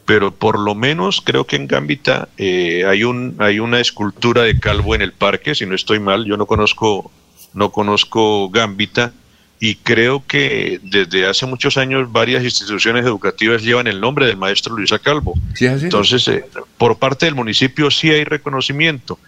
pero 0.05 0.32
por 0.35 0.59
lo 0.59 0.74
menos 0.74 1.20
creo 1.24 1.44
que 1.44 1.56
en 1.56 1.66
Gambita 1.66 2.28
eh, 2.36 2.85
hay 2.86 3.05
un 3.05 3.36
hay 3.39 3.59
una 3.60 3.81
escultura 3.81 4.43
de 4.43 4.59
Calvo 4.59 4.94
en 4.94 5.02
el 5.02 5.12
parque, 5.12 5.55
si 5.55 5.66
no 5.66 5.74
estoy 5.74 5.98
mal, 6.01 6.24
yo 6.24 6.36
no 6.36 6.47
conozco 6.47 7.10
no 7.55 7.70
conozco 7.70 8.49
Gambita 8.51 9.12
y 9.61 9.77
creo 9.77 10.24
que 10.27 10.81
desde 10.83 11.27
hace 11.27 11.47
muchos 11.47 11.77
años 11.77 12.11
varias 12.11 12.43
instituciones 12.43 13.05
educativas 13.05 13.62
llevan 13.62 13.87
el 13.87 14.01
nombre 14.01 14.27
del 14.27 14.37
maestro 14.37 14.74
Luisa 14.74 14.99
Calvo. 14.99 15.35
Sí, 15.55 15.66
así. 15.66 15.85
Entonces, 15.85 16.27
eh, 16.29 16.45
por 16.77 16.99
parte 16.99 17.27
del 17.27 17.37
municipio 17.37 17.91
sí 17.91 18.11
hay 18.11 18.24
reconocimiento. 18.24 19.19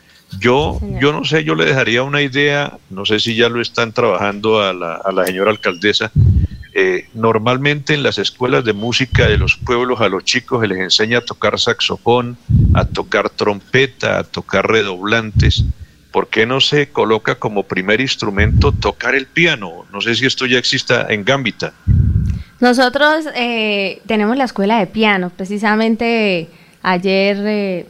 Yo, 0.41 0.81
yo 1.01 1.13
no 1.13 1.25
sé, 1.25 1.45
yo 1.45 1.55
le 1.55 1.65
dejaría 1.65 2.03
una 2.03 2.21
idea, 2.21 2.79
no 2.91 3.07
sé 3.07 3.21
si 3.21 3.37
ya 3.37 3.49
lo 3.49 3.61
están 3.61 3.93
trabajando 3.93 4.61
a 4.61 4.73
la, 4.73 4.95
a 4.97 5.13
la 5.13 5.25
señora 5.25 5.53
alcaldesa. 5.53 6.11
Eh, 6.77 7.07
normalmente 7.15 7.95
en 7.95 8.03
las 8.03 8.19
escuelas 8.19 8.65
de 8.65 8.73
música 8.73 9.29
de 9.29 9.39
los 9.39 9.55
pueblos 9.57 10.01
a 10.01 10.09
los 10.09 10.25
chicos 10.25 10.61
se 10.61 10.67
les 10.67 10.79
enseña 10.79 11.19
a 11.19 11.21
tocar 11.21 11.61
saxofón, 11.61 12.37
a 12.75 12.85
tocar 12.85 13.31
trompeta, 13.31 14.19
a 14.19 14.25
tocar 14.25 14.69
redoblantes. 14.69 15.65
¿Por 16.15 16.29
qué 16.29 16.47
no 16.47 16.61
se 16.61 16.91
coloca 16.91 17.35
como 17.35 17.65
primer 17.65 18.01
instrumento 18.01 18.71
tocar 18.71 19.17
el 19.17 19.27
piano? 19.27 19.85
No 19.93 20.01
sé 20.01 20.15
si 20.15 20.27
esto 20.27 20.47
ya 20.47 20.59
exista 20.59 21.09
en 21.09 21.25
Gambita. 21.25 21.73
Nosotros 22.61 23.25
eh, 23.35 24.01
tenemos 24.07 24.37
la 24.37 24.45
escuela 24.45 24.79
de 24.79 24.87
piano, 24.87 25.33
precisamente 25.37 26.47
ayer 26.83 27.37
eh, 27.41 27.87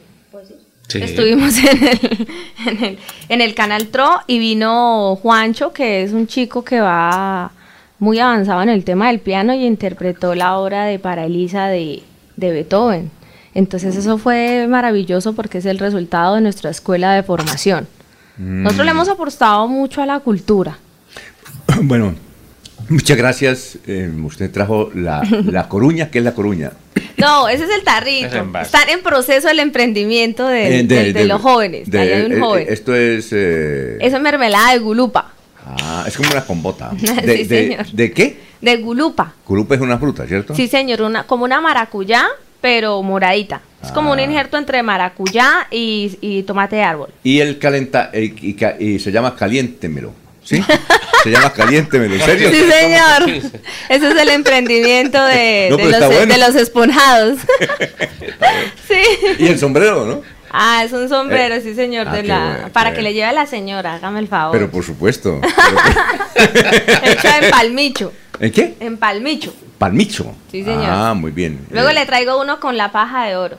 Sí. 0.87 1.03
estuvimos 1.03 1.55
en 1.59 1.83
el, 1.87 2.27
en, 2.65 2.83
el, 2.83 2.99
en 3.29 3.41
el 3.41 3.53
canal 3.53 3.89
TRO 3.89 4.21
y 4.25 4.39
vino 4.39 5.15
Juancho, 5.21 5.71
que 5.71 6.01
es 6.01 6.11
un 6.11 6.25
chico 6.25 6.63
que 6.63 6.81
va 6.81 7.51
muy 7.99 8.17
avanzado 8.17 8.63
en 8.63 8.69
el 8.69 8.83
tema 8.83 9.09
del 9.09 9.19
piano 9.19 9.53
y 9.53 9.67
interpretó 9.67 10.33
la 10.33 10.57
obra 10.57 10.85
de 10.85 10.97
Para 10.97 11.25
Elisa 11.25 11.67
de, 11.67 12.01
de 12.37 12.51
Beethoven. 12.51 13.11
Entonces 13.53 13.95
eso 13.95 14.17
fue 14.17 14.65
maravilloso 14.67 15.33
porque 15.33 15.59
es 15.59 15.65
el 15.67 15.77
resultado 15.77 16.33
de 16.33 16.41
nuestra 16.41 16.71
escuela 16.71 17.13
de 17.13 17.21
formación. 17.21 17.87
Nosotros 18.37 18.85
le 18.85 18.91
hemos 18.91 19.09
apostado 19.09 19.67
mucho 19.67 20.01
a 20.01 20.05
la 20.05 20.19
cultura. 20.19 20.77
Bueno, 21.81 22.13
muchas 22.89 23.17
gracias. 23.17 23.77
Eh, 23.87 24.09
usted 24.23 24.51
trajo 24.51 24.89
la, 24.93 25.21
la 25.45 25.67
coruña, 25.67 26.09
¿qué 26.09 26.19
es 26.19 26.23
la 26.23 26.33
coruña? 26.33 26.71
No, 27.17 27.47
ese 27.47 27.63
es 27.63 27.69
el 27.71 27.83
tarrito. 27.83 28.27
Es. 28.35 28.65
Están 28.65 28.89
en 28.89 29.01
proceso 29.01 29.49
el 29.49 29.59
emprendimiento 29.59 30.47
de, 30.47 30.79
Eh, 30.79 30.83
de- 30.83 31.13
de 31.13 31.25
los 31.25 31.41
jóvenes. 31.41 31.89
de- 31.89 32.25
un 32.25 32.31
eh, 32.33 32.39
joven. 32.39 32.65
esto 32.69 32.93
es. 32.95 33.29
eh, 33.31 33.97
Eso 34.01 34.17
es 34.17 34.21
mermelada 34.21 34.73
de 34.73 34.79
gulupa. 34.79 35.31
ah, 35.65 36.03
es 36.07 36.15
como 36.17 36.29
una 36.31 36.45
combota. 36.45 36.91
Sí, 36.99 37.07
De, 37.25 37.45
señor. 37.45 37.87
¿de 37.91 38.11
qué? 38.11 38.39
De 38.61 38.77
gulupa. 38.77 39.33
Curupa 39.43 39.75
es 39.75 39.81
una 39.81 39.97
fruta, 39.97 40.25
¿cierto? 40.27 40.55
Sí, 40.55 40.67
señor, 40.67 41.01
una, 41.01 41.23
como 41.25 41.43
una 41.45 41.61
maracuyá, 41.61 42.25
pero 42.65 43.03
moradita. 43.03 43.61
Es 43.83 43.91
como 43.91 44.09
Ah. 44.09 44.13
un 44.13 44.19
injerto 44.19 44.57
entre 44.57 44.81
maracuyá 44.81 45.67
y, 45.69 46.17
y 46.19 46.41
tomate 46.41 46.77
de 46.77 46.81
árbol. 46.81 47.09
Y 47.23 47.39
el 47.39 47.59
calenta. 47.59 48.09
eh, 48.11 48.33
y, 48.79 48.97
se 48.97 49.11
llama 49.11 49.35
caliéntemelo. 49.35 50.11
¿Sí? 50.43 50.63
se 51.23 51.29
llama 51.29 51.53
caliéntemelo. 51.53 52.15
¿En 52.15 52.21
serio? 52.21 52.49
Sí, 52.49 52.55
señor. 52.57 53.29
Ese 53.87 54.09
es 54.09 54.15
el 54.19 54.29
emprendimiento 54.29 55.23
de, 55.25 55.67
No, 55.69 55.77
de 55.77 55.83
pero 55.83 55.91
los, 55.91 55.93
está 56.01 56.07
bueno. 56.07 56.33
de 56.33 56.39
los 56.39 56.55
esponjados. 56.55 57.37
sí. 58.87 59.35
Y 59.37 59.45
el 59.45 59.59
sombrero, 59.59 60.07
¿no? 60.07 60.21
Ah, 60.49 60.81
es 60.83 60.91
un 60.91 61.07
sombrero, 61.07 61.53
Eh, 61.53 61.61
sí, 61.61 61.75
señor, 61.75 62.07
ah, 62.09 62.13
de 62.15 62.21
qué 62.23 62.27
la, 62.29 62.45
bueno, 62.53 62.69
para 62.73 62.93
que 62.93 63.03
le 63.03 63.13
lleve 63.13 63.27
a 63.27 63.33
la 63.33 63.45
señora, 63.45 63.93
hágame 63.93 64.21
el 64.21 64.27
favor. 64.27 64.57
Pero 64.57 64.71
por 64.71 64.83
supuesto. 64.83 65.39
Hecho 67.03 67.27
en 67.43 67.51
palmicho. 67.51 68.11
¿En 68.39 68.51
qué? 68.51 68.73
En 68.79 68.97
palmicho. 68.97 69.53
Palmicho. 69.77 70.33
Sí, 70.51 70.63
señor. 70.63 70.85
Ah, 70.87 71.13
muy 71.13 71.31
bien. 71.31 71.65
Luego 71.69 71.89
Eh, 71.89 71.93
le 71.93 72.05
traigo 72.05 72.39
uno 72.41 72.59
con 72.59 72.77
la 72.77 72.91
paja 72.91 73.25
de 73.25 73.35
oro. 73.35 73.57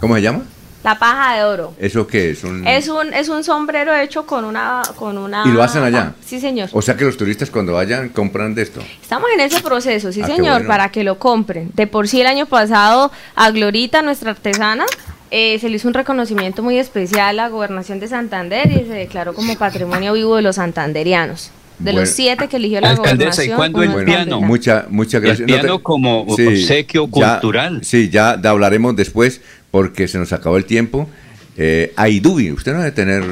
¿Cómo 0.00 0.14
se 0.16 0.22
llama? 0.22 0.42
La 0.84 0.98
paja 0.98 1.36
de 1.36 1.44
oro. 1.44 1.72
¿Eso 1.78 2.06
qué 2.06 2.30
es? 2.30 2.44
Un- 2.44 2.66
Es 2.66 2.88
un, 2.88 3.14
es 3.14 3.30
un 3.30 3.42
sombrero 3.42 3.94
hecho 3.96 4.26
con 4.26 4.44
una, 4.44 4.82
con 4.96 5.16
una. 5.16 5.42
¿Y 5.46 5.48
lo 5.50 5.62
hacen 5.62 5.82
allá? 5.82 6.12
Sí, 6.24 6.38
señor. 6.38 6.68
O 6.72 6.82
sea 6.82 6.94
que 6.94 7.04
los 7.04 7.16
turistas 7.16 7.48
cuando 7.50 7.72
vayan 7.72 8.10
compran 8.10 8.54
de 8.54 8.62
esto. 8.62 8.80
Estamos 9.00 9.28
en 9.32 9.40
ese 9.40 9.60
proceso, 9.62 10.12
sí, 10.12 10.20
Ah, 10.22 10.26
señor, 10.26 10.54
bueno. 10.56 10.68
para 10.68 10.90
que 10.90 11.02
lo 11.02 11.18
compren. 11.18 11.70
De 11.74 11.86
por 11.86 12.06
sí 12.06 12.20
el 12.20 12.26
año 12.26 12.44
pasado 12.46 13.10
a 13.34 13.50
Glorita, 13.50 14.02
nuestra 14.02 14.32
artesana, 14.32 14.84
eh, 15.30 15.58
se 15.58 15.70
le 15.70 15.76
hizo 15.76 15.88
un 15.88 15.94
reconocimiento 15.94 16.62
muy 16.62 16.78
especial 16.78 17.30
a 17.40 17.44
la 17.44 17.48
gobernación 17.48 17.98
de 17.98 18.06
Santander 18.06 18.70
y 18.70 18.80
se 18.86 18.92
declaró 18.92 19.32
como 19.34 19.56
patrimonio 19.56 20.12
vivo 20.12 20.36
de 20.36 20.42
los 20.42 20.56
santanderianos. 20.56 21.50
De 21.78 21.84
Bueno. 21.90 22.00
los 22.00 22.10
siete 22.10 22.48
que 22.48 22.56
eligió 22.56 22.80
la 22.80 22.90
Alcaldesa, 22.90 23.44
¿y 23.44 23.48
cuándo 23.48 23.82
el 23.82 24.04
piano? 24.04 24.40
Mucha, 24.40 24.86
muchas 24.90 25.20
gracias. 25.20 25.40
El 25.48 25.54
piano 25.60 25.82
como 25.82 26.20
obsequio 26.22 27.08
ya- 27.12 27.32
cultural. 27.40 27.80
sí, 27.84 28.08
ya 28.10 28.30
hablaremos 28.44 28.94
después 28.94 29.40
porque 29.70 30.06
se 30.06 30.18
nos 30.18 30.32
acabó 30.32 30.56
el 30.56 30.64
tiempo. 30.66 31.08
Eh, 31.56 31.92
Aidubi, 31.96 32.50
usted 32.50 32.72
no 32.72 32.78
debe 32.80 32.90
tener 32.90 33.22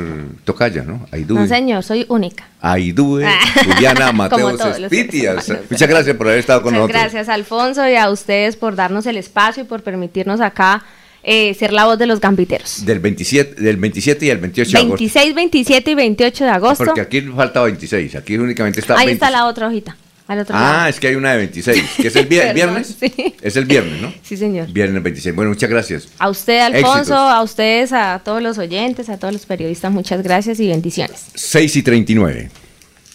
tocaya, 0.44 0.82
¿no? 0.84 1.06
Aidubi. 1.10 1.40
No, 1.40 1.46
señor, 1.48 1.82
soy 1.82 2.06
única. 2.08 2.44
Aidubi, 2.60 3.24
Juliana 3.64 4.06
Como 4.30 4.52
Mateos 4.52 4.60
seres 4.60 5.48
Muchas 5.70 5.88
gracias 5.88 6.16
por 6.16 6.28
haber 6.28 6.38
estado 6.38 6.62
con 6.62 6.72
Muchas 6.72 6.88
nosotros. 6.88 7.02
gracias, 7.12 7.28
Alfonso, 7.28 7.88
y 7.88 7.96
a 7.96 8.10
ustedes 8.10 8.54
por 8.56 8.76
darnos 8.76 9.06
el 9.06 9.16
espacio 9.16 9.64
y 9.64 9.66
por 9.66 9.82
permitirnos 9.82 10.40
acá 10.40 10.84
eh, 11.24 11.54
ser 11.54 11.72
la 11.72 11.84
voz 11.84 11.98
de 11.98 12.06
los 12.06 12.20
gambiteros. 12.20 12.84
Del 12.84 12.98
27, 13.00 13.60
del 13.62 13.76
27 13.76 14.26
y 14.26 14.30
el 14.30 14.38
28 14.38 14.70
de 14.70 14.78
agosto. 14.78 14.96
26, 14.96 15.34
27 15.34 15.90
y 15.90 15.94
28 15.94 16.44
de 16.44 16.50
agosto. 16.50 16.84
Porque 16.84 17.00
aquí 17.00 17.20
falta 17.22 17.62
26, 17.62 18.14
aquí 18.16 18.36
únicamente 18.36 18.80
está 18.80 18.94
Ahí 18.94 19.06
20. 19.06 19.12
está 19.12 19.30
la 19.30 19.46
otra 19.46 19.68
hojita. 19.68 19.96
Al 20.28 20.38
otro 20.38 20.56
Ah, 20.56 20.60
lado. 20.60 20.86
es 20.88 21.00
que 21.00 21.08
hay 21.08 21.14
una 21.16 21.32
de 21.32 21.38
26, 21.38 21.84
que 21.96 22.08
es 22.08 22.16
el 22.16 22.28
vier- 22.28 22.38
Perdón, 22.54 22.54
viernes. 22.54 22.96
sí. 22.98 23.34
Es 23.42 23.56
el 23.56 23.64
viernes, 23.66 24.00
¿no? 24.00 24.14
Sí, 24.22 24.36
señor. 24.36 24.68
Viernes 24.72 25.02
26. 25.02 25.34
Bueno, 25.34 25.50
muchas 25.50 25.68
gracias. 25.68 26.08
A 26.18 26.28
usted, 26.30 26.60
Alfonso, 26.60 26.98
Éxitos. 27.00 27.18
a 27.18 27.42
ustedes, 27.42 27.92
a 27.92 28.20
todos 28.24 28.40
los 28.40 28.56
oyentes, 28.56 29.08
a 29.08 29.18
todos 29.18 29.32
los 29.34 29.44
periodistas, 29.46 29.90
muchas 29.92 30.22
gracias 30.22 30.60
y 30.60 30.68
bendiciones. 30.68 31.26
6 31.34 31.76
y 31.76 31.82
39. 31.82 32.50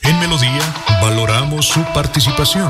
En 0.03 0.19
Melodía 0.19 0.61
valoramos 1.01 1.65
su 1.65 1.81
participación. 1.93 2.69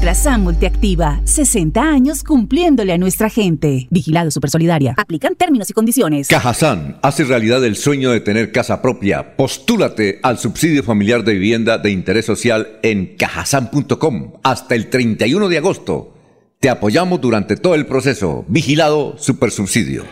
Ultrasan. 0.00 0.40
Multiactiva, 0.44 1.20
60 1.24 1.82
años 1.82 2.24
cumpliéndole 2.24 2.94
a 2.94 2.96
nuestra 2.96 3.28
gente. 3.28 3.86
Vigilado 3.90 4.30
Supersolidaria. 4.30 4.94
Aplican 4.96 5.34
términos 5.34 5.68
y 5.68 5.74
condiciones. 5.74 6.28
Cajazán 6.28 6.98
hace 7.02 7.24
realidad 7.24 7.62
el 7.66 7.76
sueño 7.76 8.10
de 8.10 8.20
tener 8.20 8.50
casa 8.50 8.80
propia. 8.80 9.36
Postúlate 9.36 10.18
al 10.22 10.38
subsidio 10.38 10.82
familiar 10.82 11.22
de 11.22 11.34
vivienda 11.34 11.76
de 11.76 11.90
interés 11.90 12.24
social 12.24 12.78
en 12.82 13.14
cajazán.com 13.18 14.32
hasta 14.42 14.74
el 14.74 14.88
31 14.88 15.48
de 15.50 15.58
agosto. 15.58 16.14
Te 16.60 16.70
apoyamos 16.70 17.20
durante 17.20 17.56
todo 17.56 17.74
el 17.74 17.84
proceso. 17.84 18.46
Vigilado 18.48 19.16
Supersubsidio. 19.18 20.04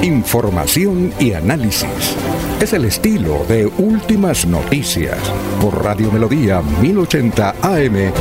Información 0.00 1.12
y 1.18 1.32
análisis. 1.32 2.14
Es 2.60 2.72
el 2.72 2.86
estilo 2.86 3.46
de 3.48 3.66
Últimas 3.66 4.44
Noticias 4.44 5.16
por 5.60 5.84
Radio 5.84 6.10
Melodía 6.10 6.60
1080 6.60 7.54
AM. 7.62 8.12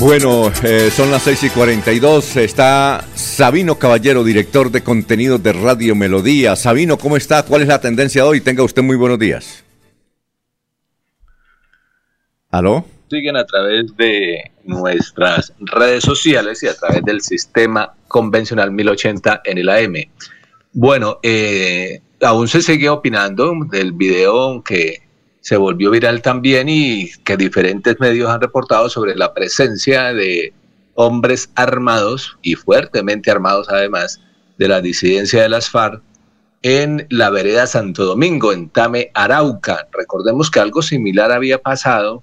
Bueno, 0.00 0.50
eh, 0.64 0.90
son 0.94 1.12
las 1.12 1.22
6 1.22 1.44
y 1.44 1.50
42. 1.50 2.36
Está 2.38 3.04
Sabino 3.14 3.78
Caballero, 3.78 4.24
director 4.24 4.72
de 4.72 4.82
contenidos 4.82 5.40
de 5.44 5.52
Radio 5.52 5.94
Melodía. 5.94 6.56
Sabino, 6.56 6.98
¿cómo 6.98 7.16
está? 7.16 7.44
¿Cuál 7.44 7.62
es 7.62 7.68
la 7.68 7.80
tendencia 7.80 8.24
de 8.24 8.28
hoy? 8.28 8.40
Tenga 8.40 8.64
usted 8.64 8.82
muy 8.82 8.96
buenos 8.96 9.20
días. 9.20 9.63
¿Aló? 12.54 12.84
Siguen 13.10 13.36
a 13.36 13.44
través 13.44 13.96
de 13.96 14.52
nuestras 14.62 15.52
redes 15.58 16.04
sociales 16.04 16.62
y 16.62 16.68
a 16.68 16.76
través 16.76 17.02
del 17.02 17.20
sistema 17.20 17.94
convencional 18.06 18.70
1080 18.70 19.42
en 19.44 19.58
el 19.58 19.68
AM. 19.68 19.94
Bueno, 20.72 21.18
eh, 21.24 22.00
aún 22.22 22.46
se 22.46 22.62
sigue 22.62 22.88
opinando 22.88 23.52
del 23.72 23.90
video 23.92 24.62
que 24.62 25.02
se 25.40 25.56
volvió 25.56 25.90
viral 25.90 26.22
también 26.22 26.68
y 26.68 27.10
que 27.24 27.36
diferentes 27.36 27.98
medios 27.98 28.30
han 28.30 28.40
reportado 28.40 28.88
sobre 28.88 29.16
la 29.16 29.34
presencia 29.34 30.14
de 30.14 30.52
hombres 30.94 31.50
armados 31.56 32.38
y 32.40 32.54
fuertemente 32.54 33.32
armados 33.32 33.68
además 33.68 34.20
de 34.58 34.68
la 34.68 34.80
disidencia 34.80 35.42
de 35.42 35.48
las 35.48 35.70
FARC 35.70 36.00
en 36.62 37.08
la 37.10 37.30
vereda 37.30 37.66
Santo 37.66 38.04
Domingo, 38.04 38.52
en 38.52 38.68
Tame, 38.68 39.10
Arauca. 39.12 39.88
Recordemos 39.90 40.52
que 40.52 40.60
algo 40.60 40.82
similar 40.82 41.32
había 41.32 41.58
pasado 41.58 42.22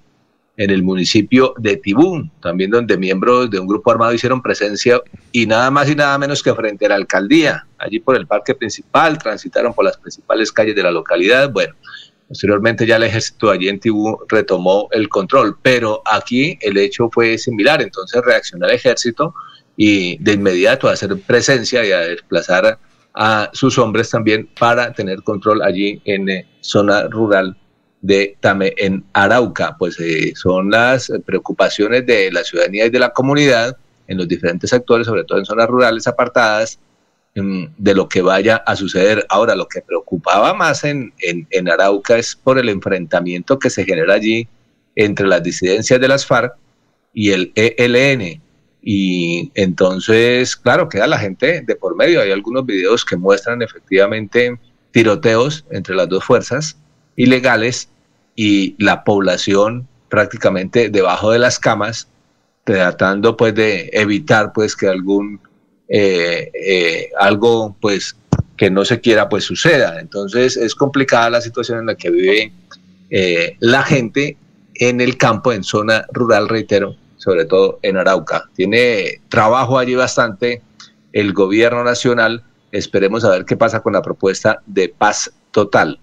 en 0.56 0.70
el 0.70 0.82
municipio 0.82 1.54
de 1.58 1.76
Tibú, 1.76 2.28
también 2.40 2.70
donde 2.70 2.96
miembros 2.98 3.50
de 3.50 3.58
un 3.58 3.66
grupo 3.66 3.90
armado 3.90 4.12
hicieron 4.12 4.42
presencia 4.42 5.00
y 5.32 5.46
nada 5.46 5.70
más 5.70 5.88
y 5.88 5.94
nada 5.94 6.18
menos 6.18 6.42
que 6.42 6.54
frente 6.54 6.86
a 6.86 6.90
la 6.90 6.94
alcaldía, 6.96 7.66
allí 7.78 8.00
por 8.00 8.16
el 8.16 8.26
parque 8.26 8.54
principal, 8.54 9.18
transitaron 9.18 9.72
por 9.72 9.84
las 9.84 9.96
principales 9.96 10.52
calles 10.52 10.76
de 10.76 10.82
la 10.82 10.90
localidad. 10.90 11.50
Bueno, 11.50 11.74
Posteriormente 12.32 12.86
ya 12.86 12.96
el 12.96 13.02
ejército 13.02 13.50
allí 13.50 13.68
en 13.68 13.78
Tibú 13.78 14.18
retomó 14.26 14.88
el 14.92 15.10
control, 15.10 15.58
pero 15.60 16.00
aquí 16.10 16.56
el 16.62 16.78
hecho 16.78 17.10
fue 17.12 17.36
similar, 17.36 17.82
entonces 17.82 18.22
reaccionó 18.24 18.64
el 18.64 18.72
ejército 18.72 19.34
y 19.76 20.16
de 20.16 20.32
inmediato 20.32 20.88
a 20.88 20.92
hacer 20.92 21.14
presencia 21.26 21.84
y 21.84 21.92
a 21.92 21.98
desplazar 21.98 22.78
a 23.12 23.50
sus 23.52 23.76
hombres 23.76 24.08
también 24.08 24.48
para 24.58 24.94
tener 24.94 25.22
control 25.22 25.60
allí 25.60 26.00
en 26.06 26.30
eh, 26.30 26.48
zona 26.62 27.02
rural 27.02 27.54
de 28.02 28.36
Tame 28.40 28.74
en 28.76 29.04
Arauca. 29.14 29.76
Pues 29.78 29.98
eh, 30.00 30.32
son 30.34 30.70
las 30.70 31.10
preocupaciones 31.24 32.04
de 32.04 32.30
la 32.30 32.44
ciudadanía 32.44 32.86
y 32.86 32.90
de 32.90 32.98
la 32.98 33.12
comunidad 33.12 33.76
en 34.08 34.18
los 34.18 34.28
diferentes 34.28 34.70
sectores, 34.70 35.06
sobre 35.06 35.24
todo 35.24 35.38
en 35.38 35.46
zonas 35.46 35.68
rurales 35.68 36.06
apartadas, 36.06 36.78
de 37.34 37.94
lo 37.94 38.08
que 38.08 38.20
vaya 38.20 38.56
a 38.56 38.76
suceder. 38.76 39.24
Ahora, 39.30 39.54
lo 39.54 39.66
que 39.66 39.80
preocupaba 39.80 40.52
más 40.52 40.84
en, 40.84 41.14
en, 41.20 41.68
Arauca 41.70 42.18
es 42.18 42.36
por 42.36 42.58
el 42.58 42.68
enfrentamiento 42.68 43.58
que 43.58 43.70
se 43.70 43.86
genera 43.86 44.14
allí 44.14 44.46
entre 44.96 45.26
las 45.26 45.42
disidencias 45.42 45.98
de 45.98 46.08
las 46.08 46.26
FARC 46.26 46.54
y 47.14 47.30
el 47.30 47.52
ELN. 47.54 48.42
Y 48.82 49.50
entonces, 49.54 50.56
claro, 50.56 50.88
queda 50.90 51.06
la 51.06 51.18
gente 51.18 51.62
de 51.62 51.76
por 51.76 51.96
medio. 51.96 52.20
Hay 52.20 52.32
algunos 52.32 52.66
videos 52.66 53.02
que 53.04 53.16
muestran 53.16 53.62
efectivamente 53.62 54.58
tiroteos 54.90 55.64
entre 55.70 55.94
las 55.94 56.10
dos 56.10 56.24
fuerzas 56.24 56.76
ilegales 57.16 57.88
y 58.34 58.74
la 58.82 59.04
población 59.04 59.88
prácticamente 60.08 60.88
debajo 60.90 61.30
de 61.30 61.38
las 61.38 61.58
camas, 61.58 62.08
tratando 62.64 63.36
pues 63.36 63.54
de 63.54 63.90
evitar 63.92 64.52
pues 64.52 64.76
que 64.76 64.88
algún 64.88 65.40
eh, 65.88 66.50
eh, 66.54 67.10
algo 67.18 67.76
pues 67.80 68.16
que 68.56 68.70
no 68.70 68.84
se 68.84 69.00
quiera 69.00 69.28
pues 69.28 69.44
suceda. 69.44 70.00
Entonces 70.00 70.56
es 70.56 70.74
complicada 70.74 71.30
la 71.30 71.40
situación 71.40 71.80
en 71.80 71.86
la 71.86 71.94
que 71.96 72.10
vive 72.10 72.52
eh, 73.10 73.56
la 73.60 73.82
gente 73.82 74.36
en 74.74 75.00
el 75.00 75.16
campo, 75.16 75.52
en 75.52 75.64
zona 75.64 76.06
rural, 76.12 76.48
reitero, 76.48 76.96
sobre 77.16 77.44
todo 77.44 77.78
en 77.82 77.96
Arauca. 77.96 78.48
Tiene 78.54 79.20
trabajo 79.28 79.78
allí 79.78 79.94
bastante 79.94 80.62
el 81.12 81.32
gobierno 81.32 81.84
nacional. 81.84 82.42
Esperemos 82.70 83.24
a 83.24 83.30
ver 83.30 83.44
qué 83.44 83.56
pasa 83.56 83.80
con 83.80 83.92
la 83.92 84.02
propuesta 84.02 84.62
de 84.66 84.88
paz 84.88 85.32
total. 85.50 86.00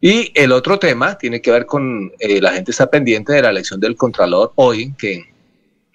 Y 0.00 0.30
el 0.34 0.52
otro 0.52 0.78
tema 0.78 1.18
tiene 1.18 1.42
que 1.42 1.50
ver 1.50 1.66
con 1.66 2.12
la 2.20 2.52
gente 2.52 2.70
está 2.70 2.88
pendiente 2.88 3.32
de 3.32 3.42
la 3.42 3.50
elección 3.50 3.80
del 3.80 3.96
Contralor 3.96 4.52
hoy, 4.54 4.94
que 4.96 5.24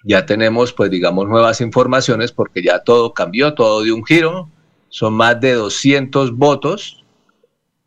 ya 0.02 0.26
tenemos, 0.26 0.74
pues 0.74 0.90
digamos, 0.90 1.26
nuevas 1.26 1.62
informaciones 1.62 2.30
porque 2.30 2.62
ya 2.62 2.80
todo 2.80 3.14
cambió, 3.14 3.54
todo 3.54 3.82
dio 3.82 3.94
un 3.94 4.04
giro. 4.04 4.50
Son 4.90 5.14
más 5.14 5.40
de 5.40 5.54
200 5.54 6.36
votos. 6.36 7.02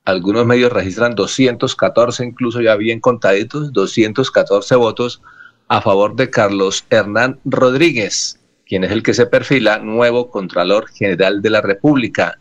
Algunos 0.06 0.46
medios 0.46 0.72
registran 0.72 1.14
214, 1.14 2.26
incluso 2.26 2.62
ya 2.62 2.76
bien 2.76 3.00
contaditos, 3.00 3.72
214 3.72 4.76
votos 4.76 5.22
a 5.68 5.82
favor 5.82 6.16
de 6.16 6.30
Carlos 6.30 6.86
Hernán 6.90 7.40
Rodríguez, 7.46 8.40
quien 8.66 8.84
es 8.86 8.92
el 8.92 9.04
que 9.04 9.14
se 9.14 9.28
perfila 9.28 9.80
nuevo 9.80 10.32
Contralor 10.32 10.88
General 10.90 11.42
de 11.42 11.50
la 11.50 11.62
República. 11.62 12.40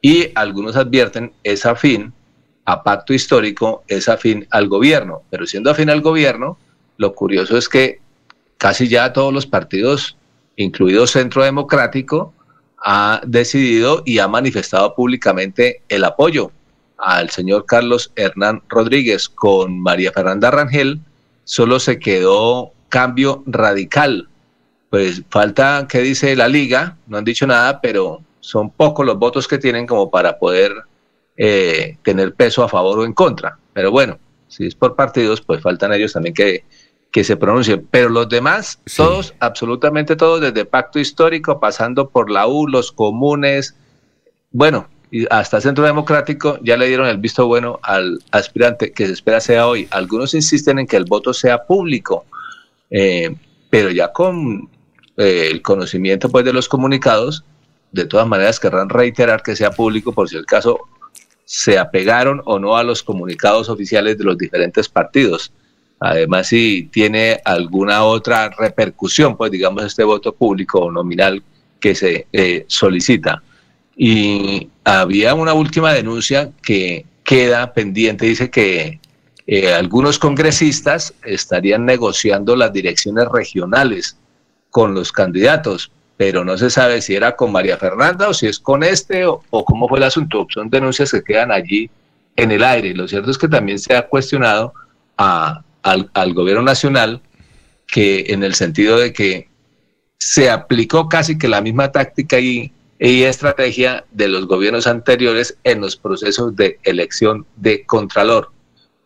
Y 0.00 0.28
algunos 0.34 0.76
advierten 0.76 1.32
es 1.42 1.66
afín 1.66 2.14
a 2.70 2.82
pacto 2.84 3.12
histórico, 3.12 3.82
es 3.88 4.08
afín 4.08 4.46
al 4.50 4.68
gobierno. 4.68 5.22
Pero 5.28 5.44
siendo 5.46 5.70
afín 5.70 5.90
al 5.90 6.00
gobierno, 6.00 6.56
lo 6.98 7.14
curioso 7.14 7.56
es 7.56 7.68
que 7.68 8.00
casi 8.58 8.86
ya 8.86 9.12
todos 9.12 9.32
los 9.32 9.46
partidos, 9.46 10.16
incluido 10.54 11.06
Centro 11.08 11.42
Democrático, 11.42 12.32
ha 12.78 13.20
decidido 13.26 14.02
y 14.06 14.20
ha 14.20 14.28
manifestado 14.28 14.94
públicamente 14.94 15.82
el 15.88 16.04
apoyo 16.04 16.52
al 16.96 17.30
señor 17.30 17.66
Carlos 17.66 18.12
Hernán 18.14 18.62
Rodríguez 18.68 19.28
con 19.28 19.80
María 19.80 20.12
Fernanda 20.12 20.50
Rangel, 20.50 21.00
solo 21.44 21.80
se 21.80 21.98
quedó 21.98 22.72
cambio 22.88 23.42
radical. 23.46 24.28
Pues 24.90 25.22
falta, 25.30 25.86
¿qué 25.88 26.02
dice 26.02 26.36
la 26.36 26.46
liga? 26.46 26.96
No 27.06 27.18
han 27.18 27.24
dicho 27.24 27.46
nada, 27.46 27.80
pero 27.80 28.22
son 28.40 28.70
pocos 28.70 29.04
los 29.04 29.18
votos 29.18 29.48
que 29.48 29.58
tienen 29.58 29.86
como 29.86 30.10
para 30.10 30.38
poder 30.38 30.72
eh, 31.42 31.96
tener 32.02 32.34
peso 32.34 32.62
a 32.62 32.68
favor 32.68 32.98
o 32.98 33.04
en 33.06 33.14
contra. 33.14 33.58
Pero 33.72 33.90
bueno, 33.90 34.18
si 34.46 34.66
es 34.66 34.74
por 34.74 34.94
partidos, 34.94 35.40
pues 35.40 35.62
faltan 35.62 35.92
ellos 35.92 36.12
también 36.12 36.34
que 36.34 36.64
que 37.10 37.24
se 37.24 37.36
pronuncie, 37.36 37.78
pero 37.78 38.08
los 38.08 38.28
demás, 38.28 38.78
todos, 38.96 39.34
absolutamente 39.40 40.14
todos, 40.16 40.40
desde 40.40 40.64
Pacto 40.64 40.98
Histórico, 40.98 41.58
pasando 41.58 42.08
por 42.08 42.30
la 42.30 42.46
U, 42.46 42.68
los 42.68 42.92
comunes, 42.92 43.74
bueno, 44.52 44.88
y 45.10 45.26
hasta 45.28 45.60
Centro 45.60 45.84
Democrático, 45.84 46.58
ya 46.62 46.76
le 46.76 46.86
dieron 46.86 47.08
el 47.08 47.18
visto 47.18 47.46
bueno 47.46 47.80
al 47.82 48.20
aspirante 48.30 48.92
que 48.92 49.06
se 49.06 49.12
espera 49.12 49.40
sea 49.40 49.66
hoy. 49.66 49.88
Algunos 49.90 50.34
insisten 50.34 50.78
en 50.78 50.86
que 50.86 50.96
el 50.96 51.04
voto 51.04 51.34
sea 51.34 51.64
público, 51.64 52.26
eh, 52.90 53.34
pero 53.70 53.90
ya 53.90 54.12
con 54.12 54.68
eh, 55.16 55.48
el 55.50 55.62
conocimiento 55.62 56.28
pues, 56.28 56.44
de 56.44 56.52
los 56.52 56.68
comunicados, 56.68 57.44
de 57.90 58.04
todas 58.04 58.28
maneras 58.28 58.60
querrán 58.60 58.88
reiterar 58.88 59.42
que 59.42 59.56
sea 59.56 59.72
público 59.72 60.12
por 60.12 60.28
si 60.28 60.36
el 60.36 60.46
caso 60.46 60.78
se 61.52 61.80
apegaron 61.80 62.40
o 62.44 62.60
no 62.60 62.76
a 62.76 62.84
los 62.84 63.02
comunicados 63.02 63.68
oficiales 63.68 64.16
de 64.16 64.22
los 64.22 64.38
diferentes 64.38 64.88
partidos. 64.88 65.52
Además, 65.98 66.46
si 66.46 66.88
tiene 66.92 67.40
alguna 67.44 68.04
otra 68.04 68.50
repercusión, 68.50 69.36
pues 69.36 69.50
digamos 69.50 69.82
este 69.82 70.04
voto 70.04 70.32
público 70.32 70.78
o 70.78 70.92
nominal 70.92 71.42
que 71.80 71.96
se 71.96 72.28
eh, 72.32 72.64
solicita. 72.68 73.42
Y 73.96 74.68
había 74.84 75.34
una 75.34 75.52
última 75.52 75.92
denuncia 75.92 76.52
que 76.62 77.04
queda 77.24 77.72
pendiente, 77.72 78.26
dice 78.26 78.48
que 78.48 79.00
eh, 79.48 79.74
algunos 79.74 80.20
congresistas 80.20 81.14
estarían 81.24 81.84
negociando 81.84 82.54
las 82.54 82.72
direcciones 82.72 83.26
regionales 83.26 84.16
con 84.70 84.94
los 84.94 85.10
candidatos, 85.10 85.90
pero 86.20 86.44
no 86.44 86.58
se 86.58 86.68
sabe 86.68 87.00
si 87.00 87.14
era 87.14 87.34
con 87.34 87.50
María 87.50 87.78
Fernanda 87.78 88.28
o 88.28 88.34
si 88.34 88.46
es 88.46 88.58
con 88.58 88.82
este 88.82 89.24
o, 89.24 89.40
cómo 89.64 89.88
fue 89.88 89.96
el 89.96 90.04
asunto. 90.04 90.46
Son 90.52 90.68
denuncias 90.68 91.12
que 91.12 91.22
quedan 91.22 91.50
allí 91.50 91.88
en 92.36 92.50
el 92.50 92.62
aire. 92.62 92.92
Lo 92.92 93.08
cierto 93.08 93.30
es 93.30 93.38
que 93.38 93.48
también 93.48 93.78
se 93.78 93.96
ha 93.96 94.06
cuestionado 94.06 94.74
al, 95.16 96.34
gobierno 96.34 96.60
nacional 96.60 97.22
que 97.86 98.26
en 98.34 98.44
el 98.44 98.52
sentido 98.52 98.98
de 98.98 99.14
que 99.14 99.48
se 100.18 100.50
aplicó 100.50 101.08
casi 101.08 101.38
que 101.38 101.48
la 101.48 101.62
misma 101.62 101.90
táctica 101.90 102.38
y, 102.38 102.70
y, 102.98 103.22
estrategia 103.22 104.04
de 104.10 104.28
los 104.28 104.46
gobiernos 104.46 104.86
anteriores 104.86 105.56
en 105.64 105.80
los 105.80 105.96
procesos 105.96 106.54
de 106.54 106.78
elección 106.82 107.46
de 107.56 107.86
Contralor. 107.86 108.52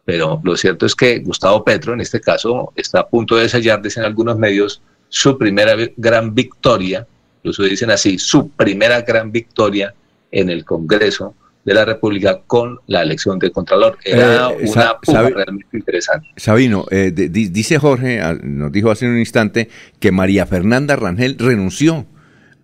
pero 0.04 0.40
lo 0.42 0.56
cierto 0.56 0.84
es 0.84 0.96
que 0.96 1.20
Gustavo 1.20 1.62
Petro, 1.62 1.94
en 1.94 2.00
este 2.00 2.20
caso, 2.20 2.72
está 2.74 2.98
a 2.98 3.08
punto 3.08 3.36
de 3.36 3.48
sellar, 3.48 3.80
dicen 3.80 4.02
algunos 4.02 4.36
medios, 4.36 4.82
su 5.14 5.38
primera 5.38 5.76
gran 5.96 6.34
victoria, 6.34 7.06
incluso 7.38 7.62
dicen 7.62 7.88
así, 7.92 8.18
su 8.18 8.50
primera 8.50 9.00
gran 9.02 9.30
victoria 9.30 9.94
en 10.32 10.50
el 10.50 10.64
Congreso 10.64 11.36
de 11.64 11.72
la 11.72 11.84
República 11.84 12.40
con 12.48 12.80
la 12.88 13.02
elección 13.02 13.38
de 13.38 13.52
Contralor. 13.52 13.96
Era 14.04 14.50
Eh, 14.50 14.64
una 14.66 14.98
realmente 15.30 15.76
interesante. 15.76 16.26
Sabino, 16.36 16.84
eh, 16.90 17.12
de- 17.14 17.28
dice 17.28 17.78
Jorge, 17.78 18.20
nos 18.42 18.72
dijo 18.72 18.90
hace 18.90 19.06
un 19.06 19.16
instante, 19.18 19.68
que 20.00 20.10
María 20.10 20.46
Fernanda 20.46 20.96
Rangel 20.96 21.36
renunció 21.38 22.06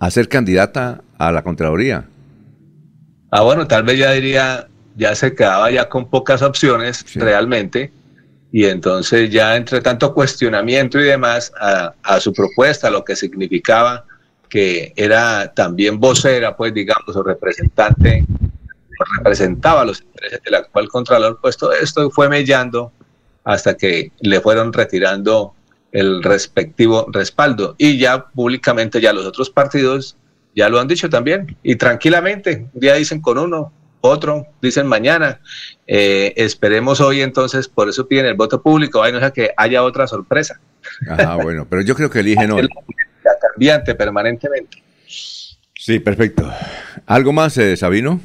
a 0.01 0.10
ser 0.10 0.28
candidata 0.28 1.02
a 1.18 1.31
la 1.31 1.44
Contraloría. 1.44 2.09
Ah, 3.31 3.43
bueno, 3.43 3.68
tal 3.68 3.85
vez 3.85 3.97
ya 3.97 4.10
diría, 4.10 4.66
ya 4.97 5.14
se 5.14 5.36
quedaba 5.36 5.70
ya 5.70 5.89
con 5.89 6.10
pocas 6.10 6.43
opciones 6.43 7.05
realmente, 7.14 7.93
y 8.52 8.64
entonces 8.64 9.31
ya 9.31 9.56
entre 9.56 9.81
tanto 9.81 10.12
cuestionamiento 10.12 10.98
y 10.98 11.05
demás 11.05 11.52
a, 11.60 12.20
su 12.20 12.32
propuesta, 12.32 12.90
lo 12.90 13.05
que 13.05 13.14
significaba 13.14 14.05
que 14.48 14.93
era 14.97 15.52
también 15.55 16.01
vocera, 16.01 16.56
pues 16.56 16.74
digamos, 16.74 17.14
o 17.14 17.22
representante, 17.22 18.24
representaba 19.16 19.85
los 19.85 20.02
intereses 20.02 20.43
del 20.43 20.56
actual 20.56 20.89
Contralor, 20.89 21.39
pues 21.40 21.56
todo 21.56 21.72
esto 21.72 22.10
fue 22.10 22.28
mellando 22.28 22.93
hasta 23.44 23.77
que 23.77 24.10
le 24.20 24.40
fueron 24.40 24.72
retirando 24.72 25.55
el 25.93 26.22
respectivo 26.22 27.06
respaldo. 27.12 27.77
Y 27.78 27.98
ya 27.98 28.27
públicamente 28.27 29.01
ya 29.01 29.12
los 29.12 29.24
otros 29.24 29.51
partidos 29.51 30.16
ya 30.56 30.68
lo 30.68 30.81
han 30.81 30.89
dicho 30.89 31.09
también, 31.09 31.56
y 31.62 31.77
tranquilamente, 31.77 32.66
un 32.72 32.81
día 32.81 32.94
dicen 32.94 33.20
con 33.20 33.39
uno, 33.39 33.72
otro 34.01 34.47
dicen 34.60 34.86
mañana. 34.86 35.40
Eh, 35.86 36.35
esperemos 36.36 37.01
hoy 37.01 37.22
entonces, 37.22 37.68
por 37.68 37.89
eso 37.89 38.06
piden 38.06 38.27
el 38.27 38.35
voto 38.35 38.62
público, 38.62 39.02
ay, 39.02 39.12
no 39.12 39.18
sea 39.18 39.31
que 39.31 39.51
haya 39.56 39.82
otra 39.82 40.06
sorpresa. 40.06 40.60
Ajá, 41.09 41.35
bueno, 41.43 41.66
pero 41.68 41.82
yo 41.82 41.94
creo 41.94 42.10
que 42.10 42.20
eligen 42.20 42.52
hoy. 42.52 42.68
La 43.24 43.32
cambiante 43.40 43.94
permanentemente. 43.94 44.82
Sí, 45.74 45.98
perfecto. 45.98 46.51
¿Algo 47.06 47.32
más, 47.32 47.56
eh, 47.59 47.77
Sabino? 47.77 48.20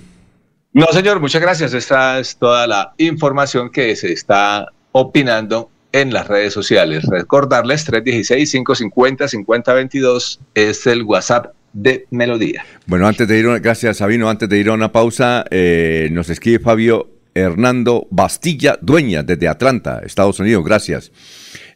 No, 0.74 0.86
señor, 0.92 1.22
muchas 1.22 1.42
gracias. 1.42 1.74
Esta 1.74 2.20
es 2.20 2.36
toda 2.36 2.68
la 2.68 2.94
información 2.98 3.72
que 3.72 3.96
se 3.96 4.12
está 4.12 4.68
opinando 4.92 5.72
en 5.94 6.14
las 6.14 6.28
redes 6.28 6.54
sociales. 6.54 7.06
Recordarles, 7.06 7.90
316-550-5022 7.90 10.40
es 10.54 10.86
el 10.86 11.04
WhatsApp 11.04 11.54
de 11.76 12.08
Melodía. 12.10 12.66
Bueno, 12.88 13.06
antes 13.06 13.28
de 13.28 13.38
ir, 13.38 13.46
a- 13.48 13.60
gracias 13.60 13.98
Sabino, 13.98 14.30
antes 14.30 14.50
de 14.50 14.58
ir 14.58 14.70
a 14.70 14.74
una 14.74 14.92
pausa, 14.92 15.46
eh, 15.52 16.08
nos 16.12 16.30
escribe 16.30 16.60
Fabio 16.60 17.12
Hernando 17.36 18.08
Bastilla 18.10 18.80
Dueña 18.82 19.22
desde 19.22 19.48
Atlanta, 19.50 20.02
Estados 20.04 20.40
Unidos, 20.40 20.64
gracias. 20.66 21.12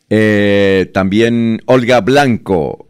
Eh, 0.09 0.89
también 0.93 1.61
Olga 1.65 2.01
Blanco, 2.01 2.87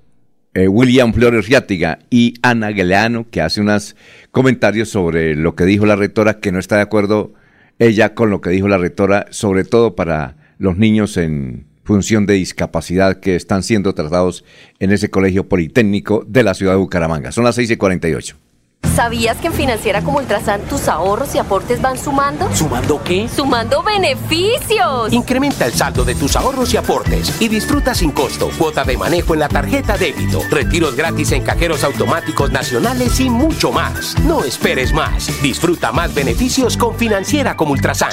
eh, 0.54 0.68
William 0.68 1.12
Flores 1.14 1.48
Riátiga 1.48 2.00
y 2.10 2.36
Ana 2.44 2.72
Galeano, 2.72 3.28
que 3.30 3.42
hace 3.42 3.60
unos 3.60 3.96
comentarios 4.32 4.90
sobre 4.90 5.36
lo 5.36 5.56
que 5.56 5.66
dijo 5.66 5.86
la 5.86 5.96
rectora, 5.96 6.40
que 6.40 6.52
no 6.52 6.60
está 6.60 6.76
de 6.78 6.84
acuerdo 6.84 7.34
ella 7.80 8.14
con 8.14 8.30
lo 8.30 8.40
que 8.42 8.52
dijo 8.52 8.68
la 8.68 8.78
rectora, 8.78 9.26
sobre 9.32 9.64
todo 9.64 9.96
para 9.96 10.36
los 10.60 10.78
niños 10.78 11.18
en 11.18 11.66
función 11.90 12.28
de 12.28 12.36
discapacidad 12.36 13.20
que 13.20 13.36
están 13.36 13.64
siendo 13.64 13.96
tratados 13.96 14.46
en 14.78 14.92
ese 14.92 15.10
colegio 15.10 15.50
politécnico 15.50 16.24
de 16.28 16.44
la 16.44 16.54
ciudad 16.54 16.74
de 16.74 16.78
Bucaramanga. 16.78 17.32
Son 17.32 17.44
las 17.44 17.56
6 17.56 17.72
y 17.72 17.78
48. 17.78 18.49
¿Sabías 19.00 19.38
que 19.38 19.48
en 19.48 19.54
Financiera 19.54 20.02
como 20.02 20.18
Ultrasan 20.18 20.62
tus 20.64 20.90
ahorros 20.90 21.34
y 21.34 21.38
aportes 21.38 21.82
van 21.82 21.98
sumando? 21.98 22.54
¿Sumando 22.54 23.02
qué? 23.02 23.30
¡Sumando 23.34 23.82
beneficios! 23.82 25.14
Incrementa 25.14 25.66
el 25.66 25.74
saldo 25.74 26.04
de 26.04 26.16
tus 26.16 26.36
ahorros 26.36 26.74
y 26.74 26.78
aportes 26.78 27.42
y 27.42 27.48
disfruta 27.48 27.96
sin 27.96 28.12
costo 28.12 28.50
cuota 28.58 28.84
de 28.84 28.98
manejo 28.98 29.34
en 29.36 29.40
la 29.40 29.48
tarjeta 29.48 29.98
débito, 29.98 30.42
retiros 30.50 30.98
gratis 30.98 31.32
en 31.32 31.44
cajeros 31.44 31.86
automáticos 31.86 32.52
nacionales 32.52 33.20
y 33.22 33.30
mucho 33.30 33.72
más. 33.72 34.20
No 34.26 34.44
esperes 34.44 34.92
más. 34.92 35.30
Disfruta 35.42 35.94
más 35.94 36.14
beneficios 36.14 36.76
con 36.76 36.94
Financiera 36.98 37.56
como 37.56 37.72
Ultrasan. 37.72 38.12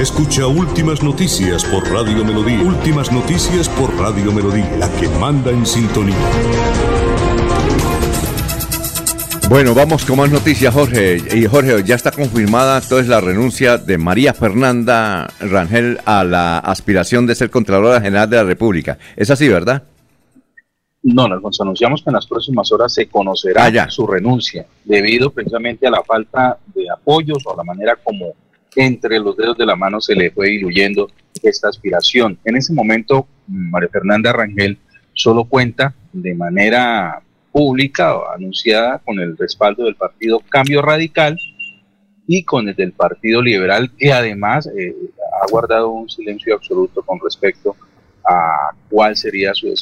Escucha 0.00 0.46
Últimas 0.46 1.02
Noticias 1.02 1.64
por 1.64 1.88
Radio 1.88 2.24
Melodía. 2.24 2.60
Últimas 2.62 3.12
Noticias 3.12 3.68
por 3.68 3.96
Radio 3.96 4.32
Melodía, 4.32 4.70
la 4.76 4.88
que 4.90 5.08
manda 5.08 5.50
en 5.50 5.64
sintonía. 5.64 6.16
Bueno, 9.48 9.74
vamos 9.74 10.04
con 10.04 10.16
más 10.16 10.30
noticias, 10.30 10.74
Jorge. 10.74 11.18
Y 11.32 11.46
Jorge, 11.46 11.84
ya 11.84 11.94
está 11.94 12.10
confirmada 12.10 12.80
entonces 12.82 13.06
la 13.06 13.20
renuncia 13.20 13.78
de 13.78 13.96
María 13.96 14.34
Fernanda 14.34 15.28
Rangel 15.38 16.00
a 16.04 16.24
la 16.24 16.58
aspiración 16.58 17.28
de 17.28 17.36
ser 17.36 17.48
Contralora 17.50 18.00
General 18.00 18.28
de 18.28 18.36
la 18.38 18.42
República. 18.42 18.98
Es 19.14 19.30
así, 19.30 19.48
¿verdad? 19.48 19.84
No, 21.04 21.26
Alfonso, 21.26 21.62
anunciamos 21.62 22.02
que 22.02 22.10
en 22.10 22.14
las 22.14 22.26
próximas 22.26 22.72
horas 22.72 22.92
se 22.92 23.06
conocerá 23.06 23.66
Ah, 23.66 23.88
su 23.88 24.04
renuncia, 24.08 24.66
debido 24.84 25.30
precisamente 25.30 25.86
a 25.86 25.90
la 25.90 26.02
falta 26.02 26.58
de 26.74 26.90
apoyos 26.90 27.38
o 27.46 27.54
a 27.54 27.56
la 27.56 27.62
manera 27.62 27.96
como 28.02 28.32
entre 28.74 29.20
los 29.20 29.36
dedos 29.36 29.56
de 29.56 29.64
la 29.64 29.76
mano 29.76 30.00
se 30.00 30.16
le 30.16 30.32
fue 30.32 30.48
diluyendo 30.48 31.08
esta 31.40 31.68
aspiración. 31.68 32.36
En 32.44 32.56
ese 32.56 32.74
momento, 32.74 33.28
María 33.46 33.88
Fernanda 33.90 34.32
Rangel 34.32 34.76
solo 35.14 35.44
cuenta 35.44 35.94
de 36.12 36.34
manera 36.34 37.22
pública 37.56 38.14
anunciada 38.34 38.98
con 38.98 39.18
el 39.18 39.34
respaldo 39.34 39.84
del 39.86 39.94
partido 39.96 40.40
Cambio 40.50 40.82
Radical 40.82 41.38
y 42.26 42.44
con 42.44 42.68
el 42.68 42.74
del 42.76 42.92
Partido 42.92 43.40
Liberal, 43.40 43.90
que 43.96 44.12
además 44.12 44.66
eh, 44.78 44.94
ha 45.42 45.50
guardado 45.50 45.88
un 45.88 46.06
silencio 46.06 46.54
absoluto 46.54 47.02
con 47.02 47.18
respecto 47.24 47.74
a 48.28 48.72
cuál 48.90 49.16
sería 49.16 49.54
su 49.54 49.72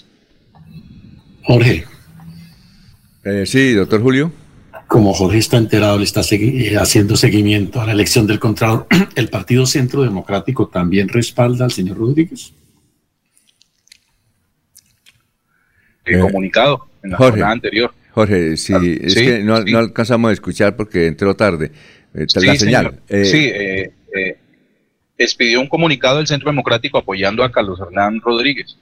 Jorge. 1.43 1.85
Eh, 3.25 3.45
sí, 3.45 3.73
doctor 3.73 4.01
Julio. 4.01 4.31
Como 4.87 5.13
Jorge 5.13 5.39
está 5.39 5.57
enterado, 5.57 5.99
le 5.99 6.05
está 6.05 6.21
segui- 6.21 6.71
eh, 6.71 6.77
haciendo 6.77 7.17
seguimiento 7.17 7.81
a 7.81 7.87
la 7.87 7.93
elección 7.93 8.29
del 8.29 8.39
Contralor, 8.39 8.87
¿el 9.17 9.29
Partido 9.31 9.67
Centro 9.67 10.03
Democrático 10.03 10.69
también 10.69 11.09
respalda 11.09 11.65
al 11.65 11.73
señor 11.73 11.97
Rodríguez? 11.99 12.53
el 16.05 16.21
comunicado 16.21 16.87
en 17.05 17.11
la 17.11 17.17
Jorge, 17.17 17.31
jornada 17.33 17.53
anterior. 17.53 17.95
Jorge, 18.11 18.57
sí, 18.57 18.73
es 19.01 19.13
sí, 19.15 19.25
que 19.25 19.39
no, 19.45 19.63
sí. 19.63 19.71
no 19.73 19.79
alcanzamos 19.79 20.31
a 20.31 20.33
escuchar 20.33 20.75
porque 20.75 21.07
entró 21.07 21.37
tarde. 21.37 21.71
Eh, 22.15 22.25
Sí, 22.29 22.47
la 22.47 22.57
señal. 22.57 23.01
Eh, 23.09 23.25
sí, 23.25 23.45
eh, 23.53 23.93
eh, 24.17 24.37
expidió 25.19 25.61
un 25.61 25.69
comunicado 25.69 26.19
del 26.19 26.27
Centro 26.27 26.51
Democrático 26.51 26.99
apoyando 26.99 27.45
a 27.45 27.53
Carlos 27.53 27.79
Hernán 27.81 28.21
Rodríguez. 28.21 28.77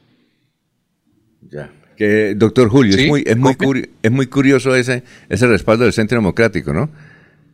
que, 1.96 2.34
doctor 2.36 2.68
Julio, 2.68 2.96
es, 2.96 3.06
muy, 3.08 3.22
es, 3.26 3.36
muy 3.36 3.52
curi- 3.54 3.90
es 4.02 4.10
muy 4.10 4.26
curioso 4.26 4.74
ese, 4.74 5.02
ese 5.28 5.46
respaldo 5.46 5.84
del 5.84 5.92
Centro 5.92 6.16
Democrático, 6.18 6.72
¿no? 6.72 6.90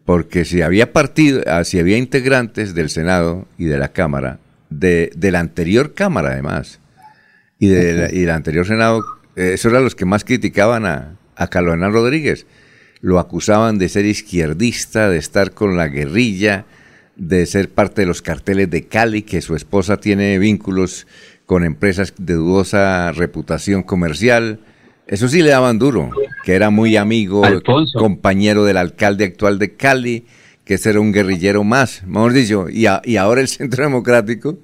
Porque 0.04 0.44
si 0.44 0.62
había 0.62 0.92
partido, 0.92 1.42
ah, 1.46 1.64
si 1.64 1.78
había 1.78 1.98
integrantes 1.98 2.74
del 2.74 2.88
Senado 2.88 3.46
y 3.58 3.64
de 3.66 3.78
la 3.78 3.88
Cámara, 3.88 4.38
de, 4.70 5.10
de 5.16 5.30
la 5.32 5.40
anterior 5.40 5.92
Cámara 5.94 6.30
además, 6.32 6.80
y 7.58 7.68
de 7.68 7.92
la, 7.94 8.12
y 8.12 8.20
del 8.20 8.30
anterior 8.30 8.66
Senado, 8.66 9.00
eh, 9.00 9.02
esos 9.54 9.70
eran 9.72 9.84
los 9.84 9.94
que 9.94 10.04
más 10.04 10.24
criticaban 10.24 10.84
a, 10.86 11.16
a 11.36 11.46
Rodríguez. 11.46 12.46
Lo 13.00 13.18
acusaban 13.18 13.78
de 13.78 13.88
ser 13.88 14.04
izquierdista, 14.06 15.08
de 15.08 15.18
estar 15.18 15.52
con 15.52 15.76
la 15.76 15.88
guerrilla, 15.88 16.64
de 17.16 17.46
ser 17.46 17.68
parte 17.70 18.02
de 18.02 18.06
los 18.06 18.22
carteles 18.22 18.70
de 18.70 18.86
Cali, 18.86 19.22
que 19.22 19.40
su 19.40 19.54
esposa 19.54 19.98
tiene 19.98 20.38
vínculos 20.38 21.06
con 21.46 21.64
empresas 21.64 22.12
de 22.18 22.34
dudosa 22.34 23.12
reputación 23.12 23.82
comercial. 23.82 24.60
Eso 25.06 25.28
sí 25.28 25.42
le 25.42 25.50
daban 25.50 25.78
duro, 25.78 26.10
que 26.44 26.54
era 26.54 26.70
muy 26.70 26.96
amigo, 26.96 27.44
Alfonso. 27.44 27.98
compañero 27.98 28.64
del 28.64 28.76
alcalde 28.76 29.24
actual 29.24 29.58
de 29.58 29.74
Cali, 29.74 30.26
que 30.64 30.74
ese 30.74 30.90
era 30.90 31.00
un 31.00 31.12
guerrillero 31.12 31.64
más, 31.64 32.02
mejor 32.06 32.32
dicho. 32.34 32.68
Y, 32.68 32.86
a- 32.86 33.00
y 33.04 33.16
ahora 33.16 33.40
el 33.40 33.48
Centro 33.48 33.84
Democrático, 33.84 34.58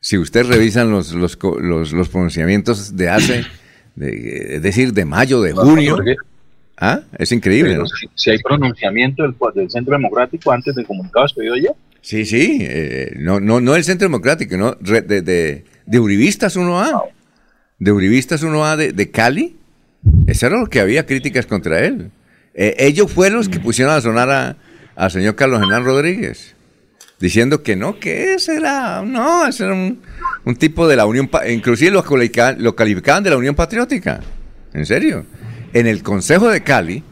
si 0.00 0.18
ustedes 0.18 0.48
revisan 0.48 0.90
los, 0.90 1.12
los, 1.12 1.38
los, 1.60 1.92
los 1.92 2.08
pronunciamientos 2.08 2.96
de 2.96 3.08
hace, 3.08 3.44
de- 3.96 4.56
es 4.56 4.62
decir, 4.62 4.92
de 4.92 5.04
mayo, 5.04 5.40
de 5.42 5.52
junio, 5.52 5.96
¿ah? 6.78 7.00
es 7.18 7.32
increíble, 7.32 7.78
si, 8.00 8.08
si 8.14 8.30
hay 8.30 8.38
pronunciamiento 8.38 9.22
del, 9.22 9.34
del 9.54 9.70
Centro 9.70 9.92
Democrático 9.92 10.50
antes 10.52 10.74
del 10.74 10.86
comunicado 10.86 11.26
expedido 11.26 11.54
ayer. 11.54 11.72
Sí, 12.00 12.24
sí, 12.26 12.58
eh, 12.62 13.14
no, 13.18 13.38
no, 13.40 13.60
no 13.60 13.76
el 13.76 13.84
Centro 13.84 14.06
Democrático, 14.06 14.56
no, 14.56 14.76
re- 14.80 15.02
de, 15.02 15.22
de, 15.22 15.64
de 15.86 16.00
Uribistas 16.00 16.56
1A, 16.56 17.02
de 17.78 17.92
Uribistas 17.92 18.42
1A 18.42 18.76
de, 18.76 18.92
de 18.92 19.10
Cali, 19.10 19.56
eso 20.26 20.46
era 20.46 20.58
lo 20.58 20.66
que 20.66 20.80
había 20.80 21.06
críticas 21.06 21.46
contra 21.46 21.84
él. 21.84 22.10
Eh, 22.54 22.74
ellos 22.78 23.10
fueron 23.12 23.38
los 23.38 23.48
que 23.48 23.60
pusieron 23.60 23.94
a 23.94 24.00
sonar 24.00 24.30
a- 24.30 24.56
al 24.96 25.10
señor 25.10 25.36
Carlos 25.36 25.62
Hernán 25.62 25.84
Rodríguez, 25.84 26.54
diciendo 27.22 27.62
que 27.62 27.76
no, 27.76 27.98
que 28.00 28.34
ese 28.34 28.56
era, 28.56 29.00
no, 29.02 29.46
ese 29.46 29.64
era 29.64 29.72
un, 29.74 30.00
un 30.44 30.56
tipo 30.56 30.86
de 30.88 30.96
la 30.96 31.06
Unión, 31.06 31.30
inclusive 31.48 31.92
lo, 31.92 32.04
calificaban- 32.04 33.22
de 33.22 33.30
la 33.30 33.36
Unión 33.36 33.54
Patriótica, 33.54 34.20
en 34.74 34.84
serio. 34.84 35.24
En 35.72 35.86
el 35.86 36.02
Consejo 36.02 36.48
de 36.50 36.62
Cali, 36.62 37.02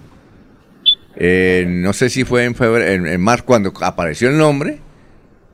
eh, 1.16 1.64
no 1.68 1.92
sé 1.92 2.10
si 2.10 2.24
fue 2.24 2.44
en, 2.44 2.54
febrero, 2.54 2.90
en, 2.92 3.06
en 3.06 3.20
marzo 3.20 3.44
cuando 3.44 3.72
apareció 3.80 4.28
el 4.28 4.36
nombre, 4.36 4.78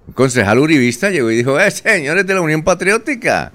un 0.06 0.14
concejal 0.14 0.58
uribista 0.58 1.10
llegó 1.10 1.30
y 1.30 1.36
dijo, 1.36 1.60
eh, 1.60 1.70
señores 1.70 2.26
de 2.26 2.34
la 2.34 2.40
Unión 2.40 2.62
Patriótica, 2.62 3.52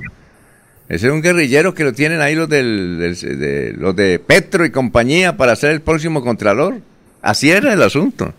ese 0.87 1.07
es 1.07 1.13
un 1.13 1.21
guerrillero 1.21 1.73
que 1.73 1.83
lo 1.83 1.93
tienen 1.93 2.21
ahí 2.21 2.35
los, 2.35 2.47
del, 2.49 2.97
del- 2.99 3.39
de, 3.39 3.73
los 3.77 3.95
de 3.95 4.19
Petro 4.19 4.65
y 4.65 4.69
compañía 4.71 5.35
para 5.35 5.55
ser 5.55 5.71
el 5.71 5.81
próximo 5.81 6.21
contralor. 6.21 6.79
Así 7.21 7.49
era 7.49 7.71
el 7.73 7.81
asunto. 7.81 8.33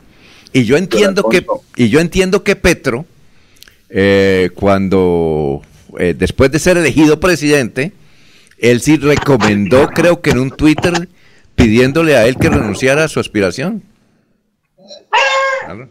Y 0.52 0.64
yo 0.64 0.76
entiendo 0.76 1.28
que, 1.28 1.46
y 1.76 1.88
yo 1.88 2.00
entiendo 2.00 2.42
que 2.44 2.56
Petro, 2.56 3.06
eh, 3.88 4.50
cuando 4.54 5.62
eh, 5.98 6.14
después 6.16 6.50
de 6.52 6.58
ser 6.58 6.76
elegido 6.76 7.18
presidente, 7.20 7.92
él 8.58 8.80
sí 8.80 8.96
recomendó, 8.96 9.88
creo 9.88 10.20
que 10.20 10.30
en 10.30 10.38
un 10.38 10.50
Twitter, 10.50 11.08
pidiéndole 11.54 12.16
a 12.16 12.26
él 12.26 12.36
que 12.36 12.48
renunciara 12.48 13.04
a 13.04 13.08
su 13.08 13.18
aspiración. 13.20 13.82
¿Aló? 15.66 15.88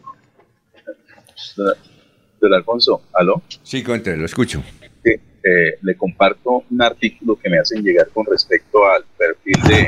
Don- 1.57 2.53
Alfonso, 2.53 3.03
¿aló? 3.13 3.41
Sí, 3.63 3.83
cuéntale, 3.83 4.17
lo 4.17 4.25
escucho. 4.25 4.63
eh, 5.03 5.77
le 5.81 5.95
comparto 5.95 6.63
un 6.69 6.81
artículo 6.81 7.35
que 7.35 7.49
me 7.49 7.57
hacen 7.59 7.83
llegar 7.83 8.07
con 8.09 8.25
respecto 8.25 8.85
al 8.85 9.03
perfil 9.17 9.55
de 9.67 9.85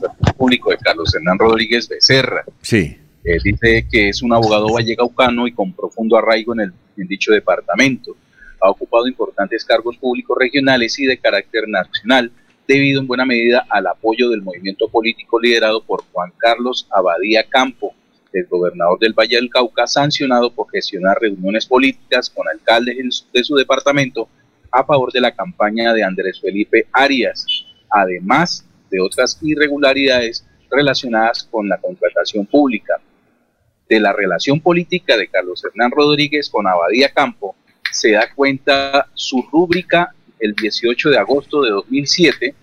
perfil 0.00 0.34
público 0.36 0.70
de 0.70 0.76
Carlos 0.78 1.14
Hernán 1.14 1.38
Rodríguez 1.38 1.88
Becerra. 1.88 2.44
Sí. 2.62 2.98
Él 3.24 3.40
dice 3.42 3.86
que 3.90 4.08
es 4.08 4.22
un 4.22 4.32
abogado 4.32 4.72
vallecaucano 4.72 5.46
y 5.46 5.52
con 5.52 5.72
profundo 5.72 6.16
arraigo 6.16 6.54
en, 6.54 6.60
el, 6.60 6.72
en 6.96 7.06
dicho 7.06 7.32
departamento. 7.32 8.16
Ha 8.60 8.70
ocupado 8.70 9.06
importantes 9.06 9.64
cargos 9.64 9.96
públicos 9.96 10.36
regionales 10.38 10.98
y 10.98 11.06
de 11.06 11.18
carácter 11.18 11.68
nacional, 11.68 12.32
debido 12.66 13.00
en 13.00 13.06
buena 13.06 13.24
medida 13.24 13.64
al 13.68 13.86
apoyo 13.86 14.28
del 14.30 14.42
movimiento 14.42 14.88
político 14.88 15.40
liderado 15.40 15.82
por 15.84 16.04
Juan 16.12 16.32
Carlos 16.36 16.86
Abadía 16.90 17.48
Campo, 17.48 17.94
el 18.32 18.46
gobernador 18.46 18.98
del 18.98 19.12
Valle 19.12 19.36
del 19.36 19.50
Cauca, 19.50 19.86
sancionado 19.86 20.52
por 20.52 20.70
gestionar 20.70 21.18
reuniones 21.20 21.66
políticas 21.66 22.30
con 22.30 22.48
alcaldes 22.48 23.26
de 23.32 23.44
su 23.44 23.54
departamento 23.56 24.28
a 24.70 24.84
favor 24.84 25.12
de 25.12 25.20
la 25.20 25.32
campaña 25.32 25.92
de 25.92 26.02
Andrés 26.02 26.40
Felipe 26.40 26.86
Arias, 26.92 27.46
además 27.90 28.66
de 28.90 29.00
otras 29.00 29.38
irregularidades 29.42 30.46
relacionadas 30.70 31.44
con 31.44 31.68
la 31.68 31.78
contratación 31.78 32.46
pública. 32.46 33.00
De 33.88 34.00
la 34.00 34.12
relación 34.12 34.60
política 34.60 35.16
de 35.16 35.28
Carlos 35.28 35.64
Hernán 35.64 35.90
Rodríguez 35.90 36.48
con 36.48 36.66
Abadía 36.66 37.10
Campo 37.10 37.54
se 37.90 38.12
da 38.12 38.32
cuenta 38.34 39.08
su 39.14 39.42
rúbrica 39.52 40.14
el 40.38 40.54
18 40.54 41.10
de 41.10 41.18
agosto 41.18 41.62
de 41.62 41.70
2007, 41.70 42.54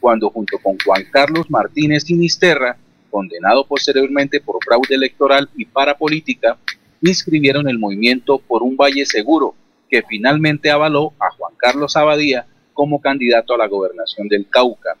cuando 0.00 0.30
junto 0.30 0.58
con 0.58 0.78
Juan 0.84 1.04
Carlos 1.10 1.50
Martínez 1.50 2.04
Sinisterra, 2.04 2.76
condenado 3.10 3.66
posteriormente 3.66 4.40
por 4.40 4.62
fraude 4.64 4.94
electoral 4.94 5.50
y 5.56 5.64
parapolítica, 5.64 6.56
inscribieron 7.02 7.68
el 7.68 7.78
movimiento 7.78 8.38
por 8.38 8.62
un 8.62 8.76
Valle 8.76 9.04
Seguro, 9.04 9.54
que 9.90 10.02
finalmente 10.02 10.70
avaló 10.70 11.12
a 11.18 11.30
Juan 11.30 11.52
Carlos 11.56 11.96
Abadía 11.96 12.46
como 12.72 13.00
candidato 13.00 13.54
a 13.54 13.58
la 13.58 13.68
gobernación 13.68 14.28
del 14.28 14.48
Cauca. 14.48 14.96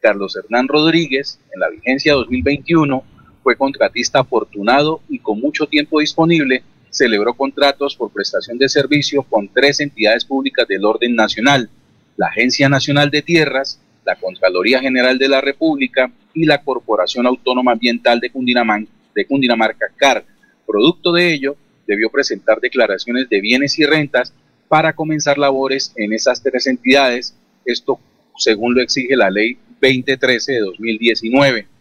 Carlos 0.00 0.36
Hernán 0.36 0.68
Rodríguez, 0.68 1.40
en 1.52 1.60
la 1.60 1.70
vigencia 1.70 2.14
2021, 2.14 3.04
fue 3.44 3.56
contratista 3.56 4.20
afortunado 4.20 5.02
y 5.08 5.18
con 5.18 5.38
mucho 5.38 5.66
tiempo 5.66 6.00
disponible, 6.00 6.64
celebró 6.88 7.34
contratos 7.34 7.94
por 7.94 8.10
prestación 8.10 8.56
de 8.56 8.70
servicio 8.70 9.22
con 9.22 9.48
tres 9.48 9.80
entidades 9.80 10.24
públicas 10.24 10.66
del 10.66 10.84
orden 10.84 11.14
nacional, 11.14 11.68
la 12.16 12.28
Agencia 12.28 12.70
Nacional 12.70 13.10
de 13.10 13.20
Tierras, 13.20 13.78
la 14.06 14.16
Contraloría 14.16 14.80
General 14.80 15.18
de 15.18 15.28
la 15.28 15.42
República 15.42 16.10
y 16.32 16.46
la 16.46 16.62
Corporación 16.62 17.26
Autónoma 17.26 17.72
Ambiental 17.72 18.18
de 18.18 18.32
de 19.14 19.26
Cundinamarca 19.26 19.86
CAR. 19.94 20.24
Producto 20.66 21.12
de 21.12 21.34
ello, 21.34 21.56
debió 21.86 22.10
presentar 22.10 22.60
declaraciones 22.60 23.28
de 23.28 23.42
bienes 23.42 23.78
y 23.78 23.84
rentas 23.84 24.32
para 24.68 24.94
comenzar 24.94 25.36
labores 25.36 25.92
en 25.96 26.14
esas 26.14 26.42
tres 26.42 26.66
entidades, 26.66 27.36
esto 27.66 28.00
según 28.38 28.74
lo 28.74 28.80
exige 28.80 29.16
la 29.16 29.30
ley 29.30 29.58
2013 29.82 30.52
de 30.52 30.60
2019. 30.60 31.73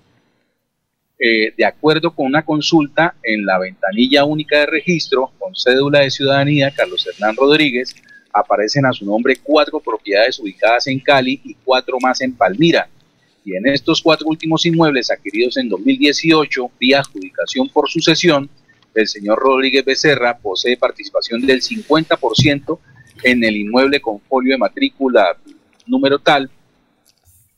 Eh, 1.25 1.53
de 1.55 1.63
acuerdo 1.63 2.13
con 2.13 2.25
una 2.25 2.43
consulta 2.43 3.15
en 3.23 3.45
la 3.45 3.57
ventanilla 3.57 4.25
única 4.25 4.59
de 4.59 4.65
registro 4.65 5.31
con 5.39 5.55
cédula 5.55 6.01
de 6.01 6.11
ciudadanía 6.11 6.73
Carlos 6.75 7.07
Hernán 7.07 7.37
Rodríguez, 7.37 7.95
aparecen 8.33 8.85
a 8.85 8.91
su 8.91 9.05
nombre 9.05 9.37
cuatro 9.41 9.79
propiedades 9.79 10.37
ubicadas 10.39 10.85
en 10.87 10.99
Cali 10.99 11.39
y 11.45 11.53
cuatro 11.63 11.97
más 12.01 12.19
en 12.19 12.33
Palmira. 12.33 12.89
Y 13.45 13.55
en 13.55 13.65
estos 13.67 14.01
cuatro 14.01 14.27
últimos 14.27 14.65
inmuebles 14.65 15.11
adquiridos 15.11 15.55
en 15.55 15.69
2018 15.69 16.71
vía 16.77 16.99
adjudicación 16.99 17.69
por 17.69 17.89
sucesión, 17.89 18.49
el 18.93 19.07
señor 19.07 19.39
Rodríguez 19.39 19.85
Becerra 19.85 20.37
posee 20.37 20.75
participación 20.75 21.45
del 21.45 21.61
50% 21.61 22.79
en 23.23 23.45
el 23.45 23.55
inmueble 23.55 24.01
con 24.01 24.19
folio 24.19 24.55
de 24.55 24.57
matrícula 24.57 25.37
número 25.87 26.19
tal 26.19 26.51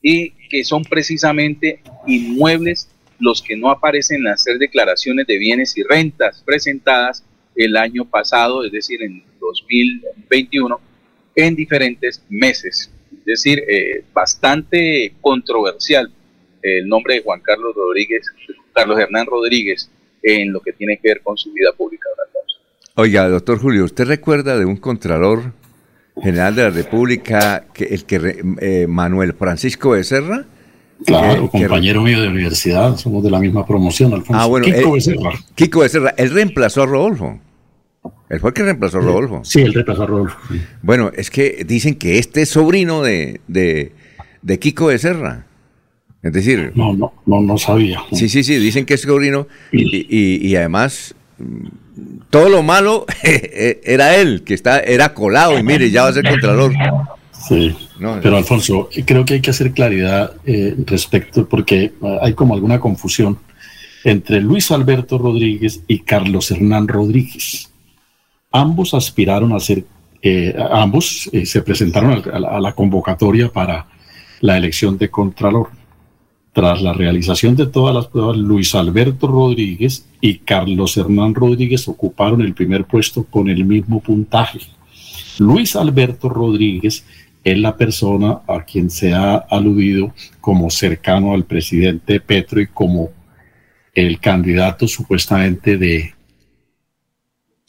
y 0.03 0.29
que 0.49 0.63
son 0.63 0.83
precisamente 0.83 1.81
inmuebles 2.05 2.89
los 3.19 3.41
que 3.41 3.55
no 3.55 3.69
aparecen 3.69 4.21
en 4.21 4.27
hacer 4.27 4.57
declaraciones 4.57 5.27
de 5.27 5.37
bienes 5.37 5.77
y 5.77 5.83
rentas 5.83 6.41
presentadas 6.45 7.23
el 7.55 7.77
año 7.77 8.05
pasado, 8.05 8.65
es 8.65 8.71
decir, 8.71 9.01
en 9.01 9.23
2021, 9.39 10.79
en 11.35 11.55
diferentes 11.55 12.23
meses. 12.29 12.91
Es 13.19 13.25
decir, 13.25 13.63
eh, 13.67 14.03
bastante 14.13 15.13
controversial 15.21 16.11
el 16.61 16.87
nombre 16.87 17.15
de 17.15 17.21
Juan 17.21 17.41
Carlos 17.41 17.75
Rodríguez, 17.75 18.25
Carlos 18.73 18.99
Hernán 18.99 19.27
Rodríguez, 19.27 19.89
en 20.23 20.51
lo 20.51 20.59
que 20.59 20.73
tiene 20.73 20.97
que 20.97 21.09
ver 21.09 21.21
con 21.21 21.37
su 21.37 21.53
vida 21.53 21.71
pública. 21.73 22.09
Oiga, 22.95 23.27
doctor 23.27 23.59
Julio, 23.59 23.83
¿usted 23.83 24.05
recuerda 24.05 24.57
de 24.57 24.63
un 24.63 24.77
Contralor 24.77 25.51
General 26.21 26.55
de 26.55 26.63
la 26.63 26.69
República, 26.69 27.65
que, 27.73 27.83
el 27.83 28.05
que 28.05 28.41
eh, 28.61 28.87
Manuel 28.87 29.33
Francisco 29.33 29.89
Becerra? 29.89 30.45
Claro, 31.05 31.49
Que- 31.51 31.57
que- 31.59 31.65
compañero 31.67 32.01
mío 32.01 32.21
de 32.21 32.27
universidad, 32.29 32.95
somos 32.97 33.23
de 33.23 33.29
la 33.31 33.39
misma 33.39 33.65
promoción, 33.65 34.13
Alfonso. 34.13 34.41
Ah, 34.41 34.45
bueno, 34.45 34.65
Kiko 34.65 34.77
él- 34.79 34.91
Becerra. 34.93 35.31
Kiko 35.55 35.79
Becerra, 35.81 36.13
él 36.17 36.29
reemplazó 36.31 36.83
a 36.83 36.85
Rodolfo. 36.85 37.39
Él 38.29 38.39
fue 38.39 38.49
el 38.49 38.53
que 38.53 38.63
reemplazó 38.63 38.97
a 38.99 39.01
Rodolfo. 39.01 39.41
Sí, 39.43 39.61
él 39.61 39.73
reemplazó 39.73 40.03
a 40.03 40.05
Rodolfo. 40.07 40.37
sí. 40.49 40.61
Bueno, 40.81 41.11
es 41.15 41.29
que 41.29 41.63
dicen 41.67 41.95
que 41.95 42.17
este 42.17 42.43
es 42.43 42.49
sobrino 42.49 43.01
de, 43.01 43.41
de, 43.47 43.91
de 44.41 44.59
Kiko 44.59 44.87
Becerra. 44.87 45.45
Es 46.23 46.33
decir, 46.33 46.71
No, 46.75 46.93
no, 46.93 47.13
no, 47.27 47.41
no 47.41 47.57
sabía. 47.57 47.99
sí, 48.13 48.29
sí, 48.29 48.43
sí, 48.43 48.55
dicen 48.57 48.85
que 48.85 48.95
es 48.95 49.01
sobrino 49.01 49.47
y, 49.71 50.07
y- 50.09 50.47
y 50.47 50.55
además 50.55 51.13
todo 52.31 52.49
lo 52.49 52.63
malo 52.63 53.05
era 53.23 54.15
él, 54.15 54.43
que 54.43 54.53
está, 54.55 54.79
era 54.79 55.13
colado 55.13 55.59
y 55.59 55.61
mire, 55.63 55.91
ya 55.91 56.03
va 56.03 56.09
a 56.09 56.13
ser 56.13 56.27
contralor. 56.27 56.71
Sí, 57.47 57.75
No, 57.99 58.19
pero. 58.21 58.37
Alfonso, 58.37 58.89
creo 59.05 59.23
que 59.25 59.35
hay 59.35 59.41
que 59.41 59.51
hacer 59.51 59.71
claridad 59.73 60.33
eh, 60.45 60.75
respecto, 60.85 61.47
porque 61.47 61.83
eh, 62.01 62.17
hay 62.21 62.33
como 62.33 62.53
alguna 62.53 62.79
confusión 62.79 63.37
entre 64.03 64.41
Luis 64.41 64.71
Alberto 64.71 65.17
Rodríguez 65.17 65.81
y 65.87 65.99
Carlos 65.99 66.51
Hernán 66.51 66.87
Rodríguez. 66.87 67.69
Ambos 68.51 68.93
aspiraron 68.93 69.53
a 69.53 69.59
ser, 69.59 69.83
eh, 70.21 70.55
ambos 70.71 71.29
eh, 71.33 71.45
se 71.45 71.61
presentaron 71.61 72.11
al- 72.11 72.31
a 72.33 72.39
la, 72.39 72.47
a 72.49 72.59
la 72.61 72.73
convocatoria 72.73 73.49
para 73.51 73.87
la 74.41 74.57
elección 74.57 74.97
de 74.97 75.09
Contralor. 75.09 75.69
Tras 76.53 76.81
la 76.81 76.93
realización 76.93 77.55
de 77.57 77.65
todas 77.67 77.93
las 77.93 78.07
pruebas, 78.07 78.37
Luis 78.37 78.73
Alberto 78.75 79.27
Rodríguez 79.27 80.05
y 80.21 80.37
Carlos 80.37 80.95
Hernán 80.95 81.35
Rodríguez 81.35 81.85
ocuparon 81.89 82.41
el 82.41 82.53
primer 82.53 82.85
puesto 82.85 83.25
con 83.25 83.49
el 83.49 83.65
mismo 83.65 83.99
puntaje. 83.99 84.59
Luis 85.37 85.75
Alberto 85.75 86.29
Rodríguez 86.29 87.03
es 87.45 87.57
la 87.57 87.77
persona 87.77 88.39
a 88.47 88.63
quien 88.65 88.89
se 88.89 89.13
ha 89.13 89.35
aludido 89.35 90.13
como 90.41 90.69
cercano 90.69 91.33
al 91.33 91.45
presidente 91.45 92.19
Petro 92.19 92.59
y 92.59 92.67
como 92.67 93.11
el 93.93 94.19
candidato 94.19 94.87
supuestamente 94.87 95.77
de, 95.77 96.13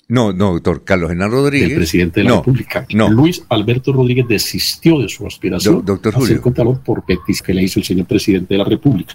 No, 0.09 0.32
no, 0.32 0.53
doctor 0.55 0.82
Carlos 0.85 1.11
Hernán 1.11 1.31
Rodríguez. 1.31 1.69
del 1.69 1.78
presidente 1.78 2.20
de 2.20 2.24
la 2.24 2.31
no, 2.31 2.36
República. 2.39 2.86
No, 2.94 3.09
Luis 3.11 3.44
Alberto 3.48 3.93
Rodríguez 3.93 4.27
desistió 4.28 5.01
de 5.01 5.09
su 5.09 5.27
aspiración 5.27 5.77
Do- 5.77 5.82
doctor 5.94 6.16
a 6.16 6.20
ser 6.20 6.40
contralor 6.40 6.81
por 6.82 7.05
petis 7.05 7.43
que 7.43 7.53
le 7.53 7.62
hizo 7.65 7.78
el 7.81 7.85
señor 7.85 8.07
presidente 8.07 8.55
de 8.55 8.59
la 8.59 8.65
República. 8.65 9.15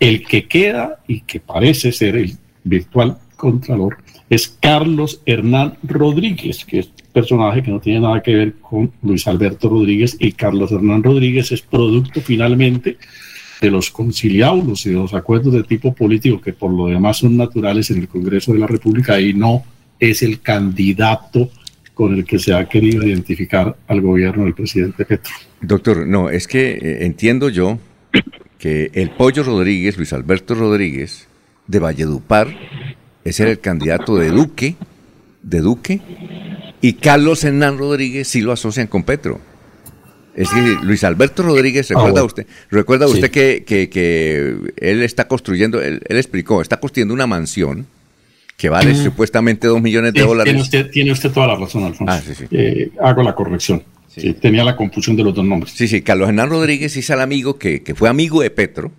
El 0.00 0.24
que 0.26 0.46
queda 0.48 1.00
y 1.06 1.20
que 1.20 1.40
parece 1.40 1.92
ser 1.92 2.16
el 2.16 2.36
virtual 2.64 3.18
contralor 3.36 3.98
es 4.30 4.48
Carlos 4.60 5.20
Hernán 5.26 5.74
Rodríguez, 5.82 6.64
que 6.64 6.80
es 6.80 6.90
personaje 7.20 7.62
que 7.64 7.70
no 7.72 7.80
tiene 7.80 8.00
nada 8.00 8.22
que 8.22 8.32
ver 8.32 8.54
con 8.60 8.92
Luis 9.02 9.26
Alberto 9.26 9.68
Rodríguez 9.68 10.16
y 10.20 10.30
Carlos 10.32 10.70
Hernán 10.70 11.02
Rodríguez 11.02 11.50
es 11.50 11.62
producto 11.62 12.20
finalmente 12.20 12.96
de 13.60 13.70
los 13.70 13.90
conciliábulos 13.90 14.86
y 14.86 14.90
de 14.90 14.94
los 14.94 15.14
acuerdos 15.14 15.52
de 15.52 15.64
tipo 15.64 15.92
político 15.92 16.40
que 16.40 16.52
por 16.52 16.72
lo 16.72 16.86
demás 16.86 17.16
son 17.16 17.36
naturales 17.36 17.90
en 17.90 17.98
el 17.98 18.08
Congreso 18.08 18.52
de 18.52 18.60
la 18.60 18.68
República 18.68 19.20
y 19.20 19.34
no 19.34 19.64
es 19.98 20.22
el 20.22 20.40
candidato 20.40 21.50
con 21.92 22.14
el 22.14 22.24
que 22.24 22.38
se 22.38 22.54
ha 22.54 22.68
querido 22.68 23.04
identificar 23.04 23.76
al 23.88 24.00
gobierno 24.00 24.44
del 24.44 24.54
presidente 24.54 25.04
Petro. 25.04 25.32
doctor, 25.60 26.06
no, 26.06 26.30
es 26.30 26.46
que 26.46 26.70
eh, 26.70 26.98
entiendo 27.04 27.48
yo 27.48 27.80
que 28.60 28.92
el 28.94 29.10
Pollo 29.10 29.42
Rodríguez, 29.42 29.96
Luis 29.96 30.12
Alberto 30.12 30.54
Rodríguez, 30.54 31.26
de 31.66 31.80
Valledupar, 31.80 32.56
ese 33.24 33.42
era 33.42 33.50
el 33.50 33.58
candidato 33.58 34.16
de 34.16 34.30
Duque, 34.30 34.76
de 35.48 35.60
Duque, 35.60 36.00
y 36.80 36.94
Carlos 36.94 37.42
Hernán 37.44 37.78
Rodríguez 37.78 38.28
sí 38.28 38.40
lo 38.40 38.52
asocian 38.52 38.86
con 38.86 39.02
Petro. 39.04 39.40
Es 40.34 40.48
decir, 40.54 40.78
Luis 40.82 41.02
Alberto 41.02 41.42
Rodríguez, 41.42 41.88
recuerda 41.88 42.10
bueno. 42.12 42.26
usted, 42.26 42.46
recuerda 42.70 43.08
Sí. 43.08 43.14
usted 43.14 43.30
que, 43.30 43.64
que- 43.66 43.90
que 43.90 44.56
él 44.76 45.02
está 45.02 45.26
construyendo, 45.26 45.80
él, 45.82 46.00
él 46.08 46.16
explicó, 46.16 46.62
está 46.62 46.78
construyendo 46.78 47.12
una 47.12 47.26
mansión 47.26 47.86
que 48.56 48.68
vale 48.68 48.94
supuestamente 48.94 49.66
dos 49.68 49.80
millones 49.82 50.12
de 50.12 50.20
Eh, 50.20 50.24
dólares. 50.24 50.44
Tiene 50.52 50.60
usted, 50.62 50.90
tiene 50.90 51.12
usted 51.12 51.30
toda 51.32 51.46
la 51.48 51.56
razón, 51.56 51.84
Alfonso. 51.84 52.12
Ah, 52.12 52.20
sí, 52.24 52.34
sí. 52.36 52.44
Eh, 52.52 52.90
hago 53.00 53.22
la 53.22 53.34
corrección. 53.34 53.82
Sí, 54.08 54.32
tenía 54.34 54.64
la 54.64 54.74
confusión 54.76 55.14
de 55.16 55.22
los 55.24 55.34
dos 55.34 55.44
nombres. 55.44 55.72
Sí, 55.74 55.86
sí, 55.88 56.02
Carlos 56.02 56.28
Hernán 56.28 56.50
Rodríguez 56.50 56.96
es 56.96 57.08
el 57.10 57.20
amigo 57.20 57.58
que, 57.58 57.82
que 57.82 57.94
fue 57.94 58.08
amigo 58.08 58.42
de 58.42 58.50
Petro, 58.50 58.90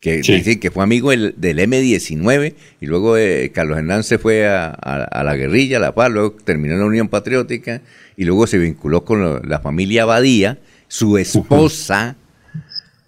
que, 0.00 0.22
Sí. 0.22 0.32
decir, 0.32 0.60
que 0.60 0.70
fue 0.70 0.82
amigo 0.84 1.10
del, 1.10 1.34
del 1.36 1.58
M19 1.58 2.54
y 2.80 2.86
luego 2.86 3.16
eh, 3.16 3.50
Carlos 3.54 3.78
Hernán 3.78 4.04
se 4.04 4.18
fue 4.18 4.46
a, 4.46 4.66
a- 4.68 5.04
a 5.04 5.24
la 5.24 5.34
guerrilla, 5.36 5.78
a 5.78 5.80
la 5.80 5.94
paz, 5.94 6.10
luego 6.10 6.36
terminó 6.44 6.74
en 6.74 6.80
la 6.80 6.86
Unión 6.86 7.08
Patriótica 7.08 7.80
y 8.16 8.24
luego 8.24 8.46
se 8.46 8.58
vinculó 8.58 9.04
con 9.04 9.20
lo- 9.22 9.40
la 9.42 9.58
familia 9.60 10.02
Abadía. 10.04 10.58
Su 10.88 11.18
esposa 11.18 12.16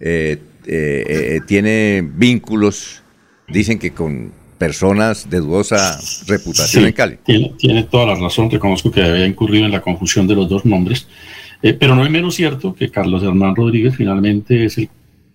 eh, 0.00 0.38
eh, 0.66 1.04
eh, 1.08 1.40
tiene 1.46 2.02
vínculos, 2.14 3.02
dicen 3.48 3.78
que 3.78 3.92
con 3.92 4.32
personas 4.58 5.30
de 5.30 5.38
dudosa 5.38 5.98
reputación 6.26 6.82
Sí, 6.82 6.88
en 6.88 6.92
Cali. 6.94 7.18
Tiene, 7.24 7.52
tiene 7.58 7.82
toda 7.84 8.06
la 8.06 8.14
razón. 8.16 8.50
Reconozco 8.50 8.90
que 8.90 9.02
había 9.02 9.26
incurrido 9.26 9.64
en 9.66 9.70
la 9.72 9.80
confusión 9.80 10.26
de 10.26 10.34
los 10.34 10.48
dos 10.48 10.64
nombres. 10.64 11.06
Pero 11.62 11.94
no 11.94 12.04
es 12.04 12.10
menos 12.10 12.34
cierto 12.34 12.74
que 12.74 12.90
Carlos 12.90 13.22
Hernán 13.22 13.54
Rodríguez 13.56 13.94
finalmente 13.96 14.64
es 14.64 14.78
el 14.78 14.88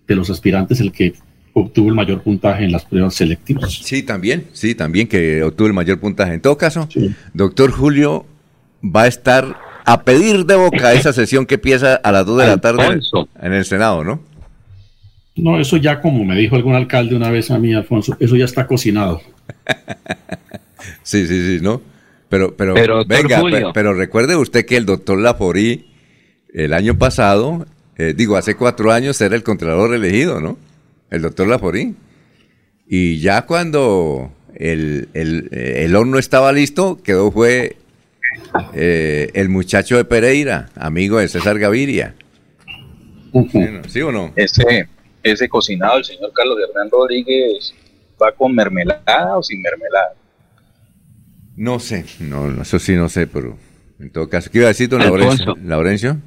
de 0.06 0.14
los 0.14 0.28
aspirantes 0.30 0.80
el 0.80 0.92
que 0.92 1.14
obtuvo 1.54 1.88
el 1.88 1.94
mayor 1.94 2.20
puntaje 2.20 2.64
en 2.64 2.72
las 2.72 2.84
pruebas 2.84 3.14
selectivas. 3.14 3.72
Sí, 3.72 4.02
también, 4.02 4.46
sí, 4.52 4.74
también 4.74 5.06
que 5.08 5.42
obtuvo 5.42 5.68
el 5.68 5.72
mayor 5.72 5.98
puntaje. 5.98 6.34
En 6.34 6.40
todo 6.40 6.58
caso, 6.58 6.88
doctor 7.32 7.70
Julio 7.70 8.26
va 8.84 9.02
a 9.02 9.06
estar 9.06 9.56
a 9.86 10.02
pedir 10.02 10.44
de 10.44 10.56
boca 10.56 10.92
esa 10.92 11.12
sesión 11.12 11.46
que 11.46 11.54
empieza 11.54 11.94
a 11.94 12.12
las 12.12 12.26
2 12.26 12.38
de 12.38 12.46
la 12.46 12.56
tarde 12.58 12.82
Alfonso. 12.82 13.28
en 13.40 13.52
el 13.52 13.64
Senado, 13.64 14.04
¿no? 14.04 14.20
No, 15.36 15.58
eso 15.58 15.76
ya 15.76 16.00
como 16.00 16.24
me 16.24 16.36
dijo 16.36 16.56
algún 16.56 16.74
alcalde 16.74 17.16
una 17.16 17.30
vez 17.30 17.50
a 17.50 17.58
mí, 17.58 17.72
Alfonso, 17.72 18.16
eso 18.20 18.36
ya 18.36 18.44
está 18.44 18.66
cocinado. 18.66 19.22
Sí, 21.02 21.26
sí, 21.26 21.58
sí, 21.58 21.62
¿no? 21.62 21.80
Pero, 22.28 22.56
pero, 22.56 23.04
venga, 23.06 23.72
pero 23.72 23.94
recuerde 23.94 24.36
usted 24.36 24.66
que 24.66 24.76
el 24.76 24.86
doctor 24.86 25.18
Laforí 25.18 25.86
el 26.52 26.72
año 26.72 26.98
pasado, 26.98 27.66
eh, 27.96 28.14
digo, 28.16 28.36
hace 28.36 28.54
cuatro 28.54 28.90
años 28.90 29.20
era 29.20 29.36
el 29.36 29.42
contralor 29.42 29.94
elegido, 29.94 30.40
¿no? 30.40 30.58
El 31.14 31.22
doctor 31.22 31.48
Laforí. 31.48 31.94
Y 32.86 33.20
ya 33.20 33.46
cuando 33.46 34.32
el, 34.54 35.08
el, 35.14 35.48
eh, 35.52 35.84
el 35.84 35.96
horno 35.96 36.18
estaba 36.18 36.52
listo, 36.52 37.00
quedó 37.02 37.30
fue 37.30 37.76
eh, 38.74 39.30
el 39.34 39.48
muchacho 39.48 39.96
de 39.96 40.04
Pereira, 40.04 40.68
amigo 40.74 41.18
de 41.18 41.28
César 41.28 41.58
Gaviria. 41.58 42.14
¿Sí 43.88 44.00
o 44.02 44.12
no? 44.12 44.32
Ese, 44.36 44.88
ese 45.22 45.48
cocinado, 45.48 45.98
el 45.98 46.04
señor 46.04 46.32
Carlos 46.32 46.58
Hernán 46.68 46.90
Rodríguez, 46.90 47.74
¿va 48.22 48.32
con 48.32 48.54
mermelada 48.54 49.36
o 49.36 49.42
sin 49.42 49.60
mermelada? 49.60 50.14
No 51.56 51.78
sé, 51.80 52.04
no, 52.20 52.48
no, 52.50 52.62
eso 52.62 52.78
sí 52.78 52.94
no 52.94 53.08
sé, 53.08 53.26
pero 53.26 53.56
en 53.98 54.10
todo 54.10 54.28
caso, 54.28 54.50
¿qué 54.50 54.58
iba 54.58 54.66
a 54.66 54.68
decir 54.68 54.88
don. 54.88 55.00
Laurencio? 55.00 55.56
Laurencio? 55.64 56.18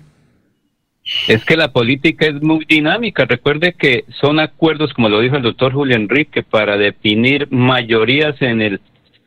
Es 1.28 1.46
que 1.46 1.56
la 1.56 1.72
política 1.72 2.26
es 2.28 2.42
muy 2.42 2.66
dinámica. 2.66 3.26
Recuerde 3.26 3.74
que 3.74 4.04
son 4.20 4.40
acuerdos, 4.40 4.94
como 4.94 5.10
lo 5.10 5.22
dijo 5.22 5.38
el 5.38 5.44
doctor 5.44 5.74
Julio 5.74 5.96
Enrique, 5.96 6.44
para 6.44 6.78
definir 6.78 7.48
mayorías 7.52 8.42
en 8.42 8.62
el 8.62 8.82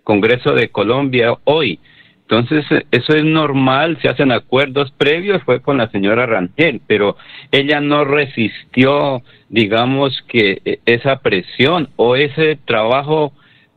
Congreso 0.05 0.53
de 0.53 0.69
Colombia 0.69 1.35
hoy. 1.45 1.79
Entonces, 2.23 2.65
eso 2.93 3.15
es 3.15 3.25
normal, 3.25 3.99
se 4.01 4.09
hacen 4.09 4.31
acuerdos 4.31 4.93
previos, 4.93 5.43
fue 5.43 5.61
con 5.61 5.79
la 5.79 5.91
señora 5.91 6.27
Rangel, 6.27 6.81
pero 6.87 7.17
ella 7.51 7.81
no 7.81 8.05
resistió, 8.05 9.23
digamos, 9.49 10.23
que 10.29 10.63
eh, 10.65 10.79
esa 10.87 11.19
presión 11.21 11.89
o 11.97 12.15
ese 12.15 12.57
trabajo 12.65 13.33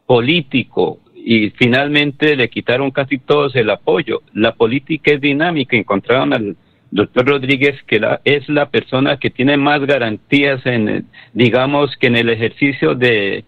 político 0.05 0.99
y 1.15 1.49
finalmente 1.51 2.35
le 2.35 2.49
quitaron 2.49 2.91
casi 2.91 3.17
todos 3.17 3.55
el 3.55 3.69
apoyo. 3.69 4.21
La 4.33 4.53
política 4.53 5.13
es 5.13 5.21
dinámica, 5.21 5.75
encontraron 5.75 6.33
al 6.33 6.55
doctor 6.93 7.27
Rodríguez 7.27 7.81
que 7.87 7.99
la, 7.99 8.21
es 8.23 8.47
la 8.49 8.69
persona 8.69 9.17
que 9.17 9.29
tiene 9.29 9.57
más 9.57 9.85
garantías 9.85 10.65
en, 10.65 10.89
eh, 10.89 11.03
digamos, 11.33 11.95
que 11.97 12.07
en 12.07 12.15
el 12.15 12.29
ejercicio 12.29 12.93
de 12.95 13.45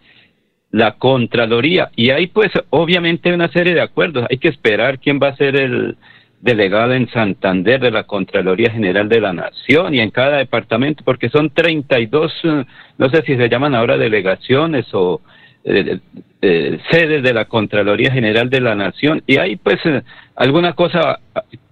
la 0.71 0.93
Contraloría. 0.93 1.89
Y 1.95 2.09
hay 2.09 2.27
pues 2.27 2.51
obviamente 2.71 3.33
una 3.33 3.49
serie 3.49 3.73
de 3.73 3.81
acuerdos. 3.81 4.25
Hay 4.29 4.37
que 4.37 4.49
esperar 4.49 4.99
quién 4.99 5.19
va 5.21 5.29
a 5.29 5.37
ser 5.37 5.55
el 5.55 5.95
delegado 6.41 6.93
en 6.93 7.09
Santander 7.09 7.79
de 7.79 7.91
la 7.91 8.03
Contraloría 8.03 8.71
General 8.71 9.07
de 9.07 9.21
la 9.21 9.33
Nación 9.33 9.93
y 9.93 9.99
en 9.99 10.11
cada 10.11 10.37
departamento, 10.37 11.03
porque 11.03 11.29
son 11.29 11.49
32, 11.49 12.33
eh, 12.43 12.65
no 12.97 13.09
sé 13.09 13.23
si 13.25 13.35
se 13.35 13.49
llaman 13.49 13.73
ahora 13.73 13.97
delegaciones 13.97 14.85
o 14.93 15.21
eh, 15.63 15.99
eh, 16.43 16.79
sedes 16.91 17.23
de 17.23 17.33
la 17.33 17.45
Contraloría 17.45 18.11
General 18.11 18.49
de 18.49 18.61
la 18.61 18.75
Nación. 18.75 19.23
Y 19.25 19.37
ahí 19.37 19.55
pues 19.55 19.77
eh, 19.85 20.03
alguna 20.35 20.73
cosa 20.73 21.19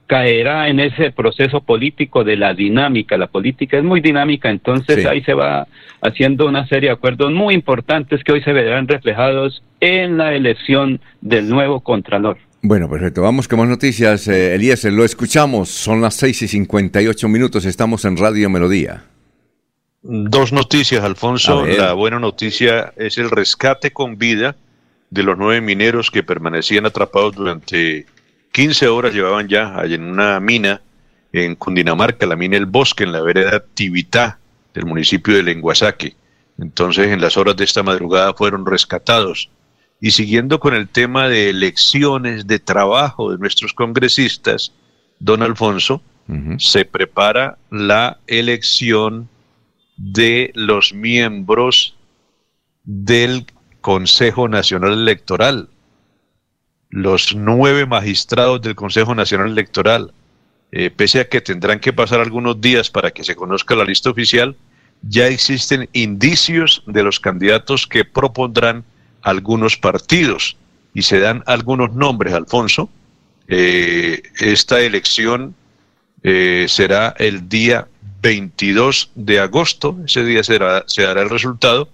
caerá 0.08 0.68
en 0.68 0.80
ese 0.80 1.12
proceso 1.12 1.62
político 1.62 2.24
de 2.24 2.36
la 2.38 2.54
dinámica. 2.54 3.18
La 3.18 3.28
política 3.28 3.78
es 3.78 3.84
muy 3.84 4.02
dinámica, 4.02 4.50
entonces 4.50 5.02
Sí. 5.02 5.08
ahí 5.08 5.24
se 5.24 5.34
va 5.34 5.68
haciendo 6.02 6.46
una 6.48 6.68
serie 6.68 6.90
de 6.90 6.94
acuerdos 6.96 7.32
muy 7.32 7.54
importantes 7.54 8.24
que 8.24 8.34
hoy 8.34 8.44
se 8.44 8.52
verán 8.54 8.88
reflejados 8.88 9.64
en 9.80 10.18
la 10.18 10.34
elección 10.34 11.00
del 11.22 11.50
nuevo 11.50 11.80
Contralor. 11.82 12.38
Bueno, 12.62 12.90
perfecto. 12.90 13.22
Vamos 13.22 13.48
con 13.48 13.60
más 13.60 13.68
noticias. 13.68 14.28
Eh, 14.28 14.56
Eliezer, 14.56 14.94
lo 14.94 15.04
escuchamos. 15.04 15.70
Son 15.70 16.00
las 16.02 16.16
6 16.16 16.44
y 16.44 16.48
58 16.48 17.28
minutos. 17.28 17.66
Estamos 17.66 18.06
en 18.06 18.16
Radio 18.16 18.50
Melodía. 18.50 19.04
Dos 20.02 20.52
noticias, 20.52 21.04
Alfonso. 21.04 21.66
La 21.66 21.94
buena 21.94 22.20
noticia 22.20 22.94
es 22.98 23.18
el 23.18 23.32
rescate 23.32 23.92
con 23.92 24.18
vida 24.18 24.56
de 25.10 25.24
los 25.24 25.38
nueve 25.38 25.62
mineros 25.62 26.10
que 26.10 26.24
permanecían 26.24 26.86
atrapados 26.86 27.36
durante 27.36 28.06
15 28.54 28.88
horas, 28.88 29.14
llevaban 29.14 29.48
ya 29.48 29.78
allá 29.78 29.96
en 29.96 30.04
una 30.04 30.40
mina 30.40 30.82
en 31.32 31.56
Cundinamarca, 31.56 32.28
la 32.28 32.36
mina 32.36 32.56
El 32.56 32.68
Bosque, 32.68 33.04
en 33.04 33.12
la 33.12 33.22
vereda 33.22 33.64
Tibitá 33.74 34.40
del 34.74 34.86
municipio 34.86 35.36
de 35.36 35.42
Lenguasaque. 35.42 36.16
Entonces, 36.60 37.08
en 37.08 37.20
las 37.20 37.36
horas 37.36 37.56
de 37.58 37.64
esta 37.64 37.82
madrugada 37.82 38.34
fueron 38.36 38.66
rescatados. 38.66 39.50
Y 40.00 40.12
siguiendo 40.12 40.60
con 40.60 40.76
el 40.76 40.88
tema 40.88 41.28
de 41.28 41.50
elecciones, 41.50 42.46
de 42.46 42.60
trabajo 42.60 43.32
de 43.32 43.40
nuestros 43.40 43.74
congresistas, 43.74 44.72
don 45.20 45.42
Alfonso, 45.42 46.02
se 46.58 46.86
prepara 46.86 47.58
la 47.70 48.20
elección 48.28 49.28
de 49.98 50.52
los 50.56 50.94
miembros 50.94 51.96
del 52.84 53.46
Consejo 53.82 54.48
Nacional 54.48 54.94
Electoral. 54.94 55.70
Los 56.94 57.34
nueve 57.34 57.88
magistrados 57.88 58.62
del 58.62 58.76
Consejo 58.76 59.16
Nacional 59.16 59.48
Electoral, 59.48 60.14
eh, 60.72 60.92
pese 60.96 61.22
a 61.22 61.28
que 61.28 61.42
tendrán 61.42 61.80
que 61.80 61.92
pasar 61.92 62.20
algunos 62.20 62.62
días 62.62 62.92
para 62.92 63.10
que 63.10 63.24
se 63.24 63.36
conozca 63.36 63.74
la 63.74 63.84
lista 63.84 64.12
oficial, 64.12 64.56
ya 65.02 65.26
existen 65.26 65.90
indicios 65.94 66.84
de 66.86 67.02
los 67.02 67.20
candidatos 67.20 67.88
que 67.88 68.06
propondrán 68.06 68.84
algunos 69.24 69.76
partidos 69.76 70.56
y 70.94 71.02
se 71.02 71.20
dan 71.20 71.42
algunos 71.48 71.96
nombres, 71.96 72.32
Alfonso. 72.32 72.92
Eh, 73.48 74.22
esta 74.40 74.80
elección 74.80 75.56
eh, 76.22 76.68
será 76.70 77.16
el 77.18 77.50
día 77.50 77.88
22 78.22 79.14
de 79.16 79.40
agosto, 79.40 79.98
ese 80.06 80.24
día 80.24 80.44
será, 80.44 80.84
se 80.86 81.02
dará 81.02 81.24
el 81.24 81.32
resultado, 81.32 81.90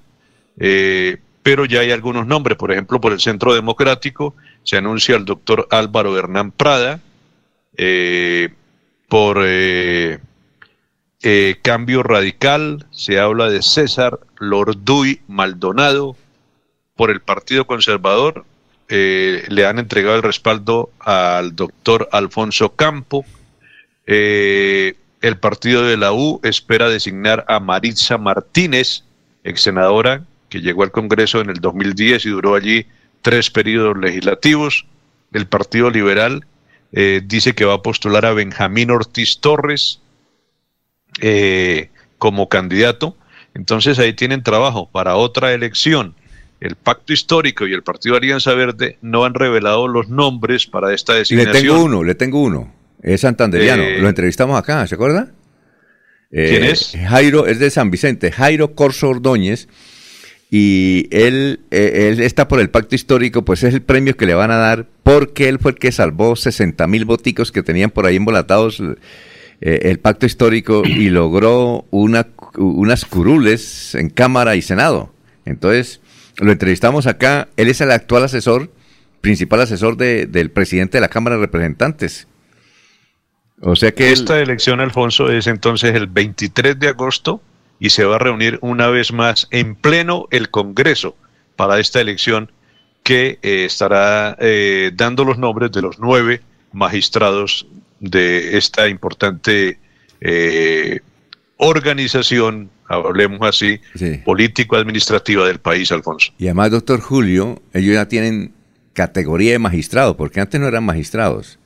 eh, 0.60 1.20
pero 1.42 1.64
ya 1.64 1.80
hay 1.80 1.92
algunos 1.92 2.28
nombres, 2.28 2.58
por 2.58 2.74
ejemplo, 2.74 3.00
por 3.00 3.14
el 3.14 3.22
Centro 3.22 3.54
Democrático 3.54 4.36
se 4.64 4.77
anuncia 4.77 5.15
el 5.15 5.26
doctor 5.26 5.68
Álvaro 5.72 6.18
Hernán 6.18 6.52
Prada, 6.52 6.99
eh, 7.76 8.49
por 9.07 9.40
eh, 9.44 10.19
eh, 11.22 11.56
Cambio 11.61 12.03
Radical 12.03 12.86
se 12.91 13.19
habla 13.19 13.49
de 13.49 13.61
César 13.61 14.19
Lorduy 14.38 15.22
Maldonado, 15.27 16.15
por 16.95 17.10
el 17.10 17.22
Partido 17.22 17.65
Conservador 17.65 18.45
le 18.90 19.68
han 19.68 19.77
entregado 19.77 20.15
el 20.15 20.23
respaldo 20.23 20.90
al 20.99 21.56
doctor 21.56 22.10
Alfonso 22.11 22.76
Campo, 22.76 23.23
el 24.07 25.38
partido 25.40 25.84
de 25.84 25.95
la 25.95 26.11
U 26.11 26.40
espera 26.41 26.90
designar 26.90 27.45
a 27.48 27.60
Maritza 27.60 28.18
Martínez, 28.18 29.03
ex 29.44 29.61
senadora 29.61 30.23
que 30.49 30.61
llegó 30.61 30.84
al 30.84 30.91
Congreso 30.91 31.40
en 31.40 31.49
el 31.49 31.61
2010 31.61 32.26
y 32.26 32.30
duró 32.30 32.56
allí 32.56 32.86
tres 33.22 33.50
periodos 33.50 33.98
legislativos. 33.98 34.86
El 35.34 35.48
Partido 35.48 35.90
Liberal 35.90 36.46
eh, 36.91 37.22
dice 37.24 37.54
que 37.54 37.66
va 37.66 37.76
a 37.76 37.82
postular 37.82 38.26
a 38.26 38.34
Benjamín 38.34 38.91
Ortiz 38.91 39.40
Torres 39.40 40.02
eh, 41.22 41.90
como 42.18 42.50
candidato. 42.50 43.16
Entonces 43.54 44.00
ahí 44.00 44.14
tienen 44.14 44.44
trabajo 44.44 44.90
para 44.91 45.16
otra 45.16 45.54
elección. 45.54 46.16
el 46.60 46.76
Pacto 46.76 47.14
Histórico 47.14 47.66
y 47.68 47.74
el 47.74 47.84
Partido 47.84 48.16
Alianza 48.16 48.54
Verde 48.54 48.98
no 49.02 49.24
han 49.26 49.34
revelado 49.34 49.88
los 49.88 50.10
nombres 50.10 50.66
para 50.68 50.94
esta 50.94 51.14
designación. 51.14 51.54
Le 51.54 51.62
tengo 51.62 51.84
uno, 51.84 52.04
le 52.04 52.16
tengo 52.16 52.41
uno. 52.41 52.74
Es 53.02 53.22
santanderiano. 53.22 53.84
Eh, 53.84 54.00
Lo 54.00 54.10
entrevistamos 54.10 54.60
acá, 54.60 54.86
¿se 54.88 54.96
acuerda? 54.96 55.32
¿Quién 56.32 56.66
es? 56.66 56.96
Jairo, 57.08 57.48
es 57.48 57.60
de 57.60 57.70
San 57.70 57.90
Vicente. 57.90 58.32
Jairo 58.32 58.76
Corso 58.76 59.10
Ordóñez. 59.10 59.68
Y 60.52 61.08
él, 61.12 61.60
eh, 61.70 62.10
él 62.12 62.20
está 62.22 62.48
por 62.48 62.60
el 62.60 62.70
pacto 62.72 62.96
histórico, 62.96 63.46
pues 63.46 63.64
es 63.64 63.74
el 63.74 63.82
premio 63.84 64.18
que 64.18 64.26
le 64.26 64.34
van 64.34 64.50
a 64.50 64.58
dar 64.58 64.88
porque 65.04 65.48
él 65.48 65.60
fue 65.60 65.72
el 65.72 65.78
que 65.78 65.92
salvó 65.92 66.36
60 66.36 66.88
mil 66.88 67.06
boticos 67.06 67.52
que 67.52 67.62
tenían 67.62 67.92
por 67.92 68.08
ahí 68.08 68.16
embolatados 68.16 68.82
eh, 69.62 69.80
el 69.84 70.00
pacto 70.00 70.26
histórico 70.26 70.82
y 70.86 71.10
logró 71.12 71.86
una, 71.92 72.28
unas 72.58 73.06
curules 73.06 73.94
en 73.94 74.10
Cámara 74.10 74.56
y 74.56 74.64
Senado. 74.64 75.14
Entonces, 75.46 76.02
lo 76.38 76.52
entrevistamos 76.52 77.06
acá. 77.06 77.48
Él 77.56 77.68
es 77.68 77.80
el 77.82 77.92
actual 77.92 78.24
asesor, 78.24 78.72
principal 79.22 79.62
asesor 79.62 79.98
de- 79.98 80.26
del 80.26 80.50
presidente 80.50 80.98
de 80.98 81.02
la 81.02 81.10
Cámara 81.10 81.36
de 81.36 81.44
Representantes. 81.44 82.28
O 83.62 83.76
sea 83.76 83.92
que 83.92 84.08
él- 84.08 84.14
Esta 84.14 84.40
elección, 84.40 84.80
Alfonso, 84.80 85.30
es 85.30 85.46
entonces 85.46 85.94
el 85.94 86.08
23 86.08 86.80
de 86.80 86.88
agosto 86.88 87.42
y 87.80 87.89
se 87.91 88.03
va 88.06 88.15
a 88.15 88.19
reunir 88.19 88.60
una 88.61 88.88
vez 88.88 89.11
más 89.14 89.47
en 89.51 89.76
pleno 89.76 90.27
el 90.31 90.49
Congreso 90.49 91.15
para 91.56 91.80
esta 91.80 92.01
elección 92.01 92.51
que 93.03 93.39
eh, 93.41 93.65
estará 93.65 94.35
eh, 94.39 94.91
dando 94.93 95.23
los 95.23 95.38
nombres 95.38 95.72
de 95.72 95.81
los 95.81 95.99
nueve 95.99 96.41
magistrados 96.73 97.68
de 97.99 98.57
esta 98.57 98.88
importante 98.88 99.80
eh, 100.22 100.99
organización, 101.57 102.69
hablemos 102.88 103.39
así, 103.47 103.80
Sí. 103.95 104.22
político-administrativa 104.26 105.45
del 105.47 105.60
país, 105.60 105.91
Alfonso. 105.91 106.31
Y 106.38 106.45
además, 106.45 106.72
doctor 106.72 106.99
Julio, 107.01 107.61
ellos 107.73 107.93
ya 107.93 108.07
tienen 108.07 108.53
categoría 108.93 109.51
de 109.53 109.60
magistrado, 109.60 110.15
porque 110.18 110.39
antes 110.41 110.60
no 110.60 110.68
eran 110.68 110.84
magistrados. 110.84 111.60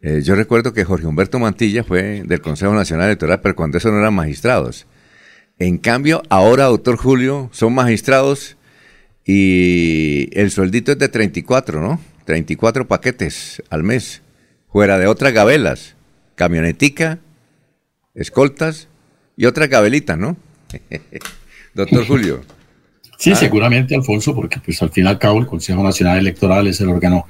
Eh, 0.00 0.20
yo 0.24 0.34
recuerdo 0.34 0.72
que 0.72 0.84
Jorge 0.84 1.06
Humberto 1.06 1.38
Mantilla 1.38 1.84
fue 1.84 2.22
del 2.24 2.40
Consejo 2.40 2.74
Nacional 2.74 3.06
Electoral, 3.06 3.40
pero 3.40 3.54
cuando 3.54 3.78
eso 3.78 3.90
no 3.90 3.98
eran 4.00 4.14
magistrados. 4.14 4.86
En 5.62 5.78
cambio, 5.78 6.24
ahora, 6.28 6.64
doctor 6.64 6.96
Julio, 6.96 7.48
son 7.52 7.72
magistrados 7.72 8.56
y 9.24 10.28
el 10.32 10.50
sueldito 10.50 10.90
es 10.90 10.98
de 10.98 11.08
34, 11.08 11.80
¿no? 11.80 12.00
34 12.24 12.88
paquetes 12.88 13.62
al 13.70 13.84
mes, 13.84 14.22
fuera 14.68 14.98
de 14.98 15.06
otras 15.06 15.32
gabelas, 15.32 15.94
camionetica, 16.34 17.20
escoltas 18.16 18.88
y 19.36 19.44
otras 19.46 19.68
gabelitas, 19.68 20.18
¿no? 20.18 20.36
doctor 21.74 22.08
Julio. 22.08 22.40
Sí, 23.16 23.30
Ah. 23.30 23.36
seguramente, 23.36 23.94
Alfonso, 23.94 24.34
porque 24.34 24.58
pues 24.58 24.82
al 24.82 24.90
fin 24.90 25.04
y 25.04 25.08
al 25.08 25.20
cabo 25.20 25.38
el 25.38 25.46
Consejo 25.46 25.84
Nacional 25.84 26.18
Electoral 26.18 26.66
es 26.66 26.80
el 26.80 26.88
órgano 26.88 27.28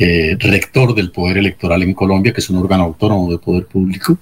eh, 0.00 0.36
rector 0.40 0.92
del 0.92 1.12
poder 1.12 1.38
electoral 1.38 1.84
en 1.84 1.94
Colombia, 1.94 2.32
que 2.32 2.40
es 2.40 2.50
un 2.50 2.56
órgano 2.56 2.82
autónomo 2.82 3.30
de 3.30 3.38
poder 3.38 3.66
público, 3.66 4.18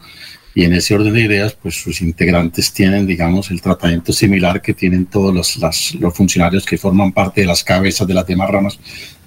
y 0.59 0.64
en 0.64 0.72
ese 0.72 0.94
orden 0.97 1.14
de 1.14 1.20
ideas, 1.22 1.52
pues 1.62 1.76
sus 1.80 2.01
integrantes 2.01 2.72
tienen, 2.72 3.06
digamos, 3.06 3.51
el 3.52 3.60
tratamiento 3.60 4.12
similar 4.12 4.60
que 4.60 4.74
tienen 4.74 5.06
todos 5.06 5.32
los, 5.32 5.56
las- 5.59 5.94
los 5.94 6.12
funcionarios 6.14 6.64
que 6.66 6.76
forman 6.76 7.12
parte 7.12 7.43
de 7.43 7.47
las 7.47 7.62
cabezas 7.62 8.06
de 8.09 8.14
las 8.14 8.26
demás 8.26 8.51
ramas 8.51 8.78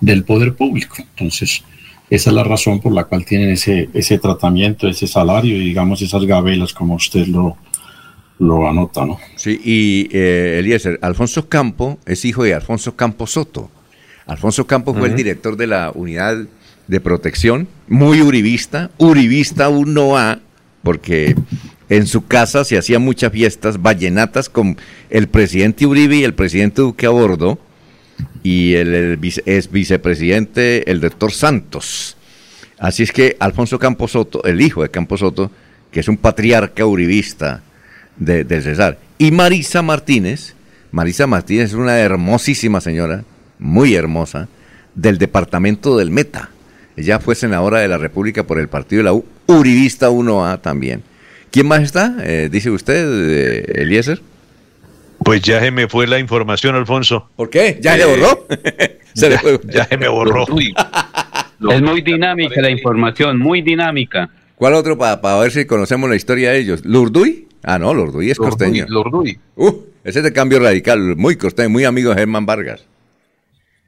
del 0.02 0.24
poder 0.26 0.54
público. 0.56 0.96
Entonces, 1.00 1.64
esa 2.10 2.30
es 2.32 2.36
la 2.36 2.44
razón 2.44 2.82
por 2.82 2.92
la 2.94 3.06
cual 3.06 3.24
tienen 3.24 3.50
ese, 3.52 3.88
ese 3.94 4.18
tratamiento, 4.20 4.90
ese 4.90 5.08
salario 5.08 5.56
y, 5.56 5.60
digamos, 5.70 6.02
esas 6.02 6.26
gabelas, 6.26 6.74
como 6.74 6.96
usted 6.96 7.26
lo, 7.28 7.56
lo 8.40 8.68
anota, 8.68 9.06
¿no? 9.06 9.18
Sí, 9.38 9.58
y 9.64 10.10
eh, 10.12 10.58
Eliezer, 10.60 11.00
Alfonso 11.02 11.48
Campo 11.48 11.98
es 12.06 12.26
hijo 12.26 12.44
de 12.44 12.54
Alfonso 12.56 12.98
Campo 12.98 13.26
Soto. 13.26 13.72
Alfonso 14.26 14.68
Campo 14.68 14.94
fue 14.94 15.08
el 15.08 15.16
director 15.16 15.56
de 15.56 15.68
la 15.68 15.92
unidad 15.96 16.36
de 16.88 17.00
protección, 17.00 17.70
muy 17.88 18.22
uribista, 18.22 18.92
uribista 18.98 19.70
1A, 19.70 20.40
porque 20.84 21.36
en 21.90 22.08
su 22.08 22.26
casa 22.26 22.64
se 22.64 22.78
hacían 22.78 23.02
muchas 23.02 23.32
fiestas 23.32 23.82
vallenatas 23.82 24.50
con 24.50 24.78
el 25.10 25.28
presidente 25.28 25.86
Uribe 25.86 26.18
y 26.18 26.24
el 26.24 26.34
presidente 26.34 26.82
Duque 26.82 27.06
a 27.06 27.10
bordo, 27.10 27.60
y 28.44 28.74
el, 28.74 29.20
es 29.46 29.72
vicepresidente, 29.72 30.90
el 30.90 31.02
doctor 31.02 31.32
Santos. 31.32 32.18
Así 32.80 33.04
es 33.04 33.12
que 33.12 33.38
Alfonso 33.40 33.78
Campos 33.78 34.12
Soto, 34.12 34.44
el 34.44 34.62
hijo 34.62 34.82
de 34.82 34.90
Campos 34.90 35.20
Soto, 35.20 35.52
que 35.92 36.00
es 36.00 36.08
un 36.08 36.18
patriarca 36.18 36.86
uribista 36.86 37.62
de, 38.18 38.44
del 38.44 38.64
Cesar, 38.64 38.98
y 39.18 39.32
Marisa 39.32 39.82
Martínez, 39.82 40.56
Marisa 40.92 41.28
Martínez 41.28 41.70
es 41.70 41.74
una 41.74 42.00
hermosísima 42.00 42.82
señora, 42.82 43.24
muy 43.60 43.94
hermosa, 43.94 44.48
del 44.96 45.18
departamento 45.18 45.98
del 45.98 46.10
Meta. 46.10 46.50
Ella 46.98 47.20
fue 47.20 47.36
senadora 47.36 47.80
de 47.80 47.88
la 47.88 47.98
República 47.98 48.44
por 48.44 48.60
el 48.60 48.68
partido 48.68 49.00
de 49.00 49.04
la 49.04 49.14
U, 49.14 49.26
uribista 49.52 50.10
1A 50.10 50.62
también. 50.62 51.04
¿Quién 51.52 51.68
más 51.68 51.82
está? 51.84 52.16
Eh, 52.24 52.50
dice 52.52 52.70
usted, 52.72 53.06
eh, 53.08 53.82
Eliezer. 53.82 54.22
Pues 55.24 55.42
ya 55.42 55.60
se 55.60 55.70
me 55.72 55.88
fue 55.88 56.08
la 56.08 56.18
información, 56.20 56.76
Alfonso. 56.76 57.30
¿Por 57.36 57.50
qué? 57.50 57.78
¿Ya 57.82 57.96
Eh, 57.96 58.00
le 58.00 58.06
borró? 58.06 58.48
Se 59.14 59.30
le 59.30 59.38
fue. 59.40 59.60
Ya 59.66 59.86
se 59.86 59.98
me 59.98 60.08
borró. 60.08 60.46
Es 61.70 61.82
muy 61.82 62.02
dinámica 62.02 62.60
la 62.62 62.72
información, 62.72 63.38
muy 63.38 63.62
dinámica. 63.62 64.30
¿Cuál 64.56 64.74
otro 64.74 64.98
para 64.98 65.38
ver 65.40 65.52
si 65.52 65.66
conocemos 65.66 66.10
la 66.10 66.16
historia 66.16 66.52
de 66.52 66.60
ellos? 66.60 66.84
¿Lurduy? 66.86 67.48
Ah, 67.64 67.78
no, 67.78 67.94
Lurduy 67.94 68.32
es 68.32 68.38
Lurduy, 68.38 68.50
costeño. 68.52 68.86
Lurduy. 68.88 69.38
Uh, 69.56 69.72
ese 70.04 70.20
es 70.20 70.24
de 70.24 70.34
cambio 70.34 70.60
radical, 70.60 71.16
muy 71.16 71.36
costeño, 71.36 71.70
muy 71.70 71.84
amigo 71.86 72.10
de 72.12 72.16
Germán 72.18 72.46
Vargas. 72.48 72.86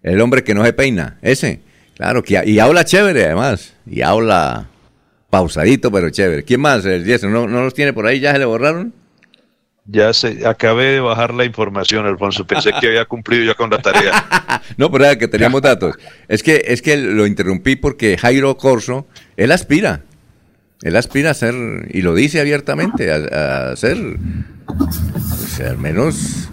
El 0.04 0.22
hombre 0.22 0.44
que 0.44 0.54
no 0.54 0.64
se 0.64 0.74
peina, 0.74 1.18
ese. 1.22 1.62
Claro, 1.96 2.22
que, 2.24 2.42
y 2.46 2.60
habla 2.60 2.84
chévere 2.86 3.26
además. 3.26 3.74
Y 3.90 4.02
habla 4.02 4.68
pausadito, 5.34 5.92
pero 5.92 6.12
chévere. 6.12 6.44
¿Quién 6.44 6.62
más? 6.62 6.86
El 6.86 7.06
Yeso, 7.06 7.28
¿no, 7.28 7.48
¿No 7.48 7.64
los 7.64 7.74
tiene 7.74 7.92
por 7.92 8.06
ahí? 8.06 8.20
¿Ya 8.20 8.34
se 8.34 8.38
le 8.38 8.46
borraron? 8.46 8.94
Ya 9.88 10.14
se, 10.14 10.46
acabé 10.46 10.92
de 10.92 11.00
bajar 11.00 11.34
la 11.34 11.44
información, 11.44 12.06
Alfonso. 12.06 12.46
Pensé 12.46 12.70
que 12.80 12.90
había 12.90 13.06
cumplido 13.06 13.44
ya 13.44 13.56
con 13.56 13.72
la 13.72 13.80
tarea. 13.80 14.62
No, 14.78 14.90
pero 14.92 15.06
era 15.06 15.18
que 15.18 15.28
teníamos 15.28 15.62
datos. 15.62 15.98
Es 16.28 16.42
que, 16.42 16.64
es 16.68 16.82
que 16.82 16.96
lo 16.96 17.26
interrumpí 17.26 17.76
porque 17.76 18.18
Jairo 18.18 18.56
Corso, 18.58 19.08
él 19.36 19.52
aspira. 19.52 20.02
Él 20.84 20.96
aspira 20.96 21.32
a 21.32 21.34
ser, 21.34 21.54
y 21.90 22.02
lo 22.02 22.14
dice 22.14 22.40
abiertamente, 22.40 23.12
a, 23.12 23.72
a 23.72 23.76
ser, 23.76 23.98
pues, 24.68 25.60
al 25.60 25.78
menos 25.80 26.50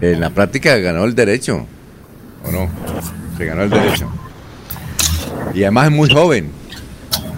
en 0.00 0.20
la 0.20 0.30
práctica 0.30 0.76
ganó 0.76 1.04
el 1.04 1.14
derecho. 1.14 1.66
¿O 2.44 2.52
no? 2.52 2.70
Se 3.38 3.46
ganó 3.46 3.62
el 3.62 3.70
derecho. 3.70 4.08
Y 5.54 5.62
además 5.62 5.86
es 5.86 5.92
muy 5.92 6.10
joven. 6.10 6.57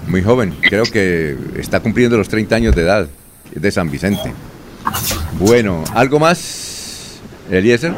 Muy 0.06 0.22
joven. 0.22 0.55
Creo 0.60 0.85
que 0.85 1.36
está 1.56 1.81
cumpliendo 1.81 2.16
los 2.16 2.28
30 2.28 2.56
años 2.56 2.74
de 2.74 2.82
edad. 2.82 3.09
Es 3.55 3.62
de 3.62 3.70
San 3.70 3.90
Vicente. 3.90 4.32
Bueno, 5.39 5.85
¿algo 5.94 6.18
más, 6.18 7.20
Eliezer? 7.51 7.94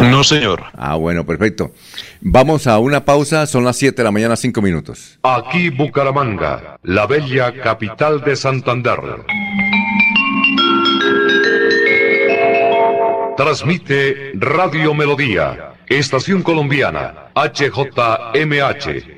No, 0.00 0.24
señor. 0.24 0.64
Ah, 0.76 0.94
bueno, 0.96 1.24
perfecto. 1.26 1.72
Vamos 2.20 2.66
a 2.66 2.78
una 2.78 3.04
pausa, 3.04 3.46
son 3.46 3.64
las 3.64 3.76
7 3.76 3.96
de 3.96 4.04
la 4.04 4.10
mañana, 4.10 4.36
5 4.36 4.62
minutos. 4.62 5.18
Aquí 5.22 5.70
Bucaramanga, 5.70 6.78
la 6.82 7.06
bella 7.06 7.52
capital 7.62 8.22
de 8.22 8.36
Santander. 8.36 8.98
Transmite 13.36 14.32
Radio 14.34 14.94
Melodía, 14.94 15.74
Estación 15.86 16.42
Colombiana, 16.42 17.30
HJMH, 17.34 19.17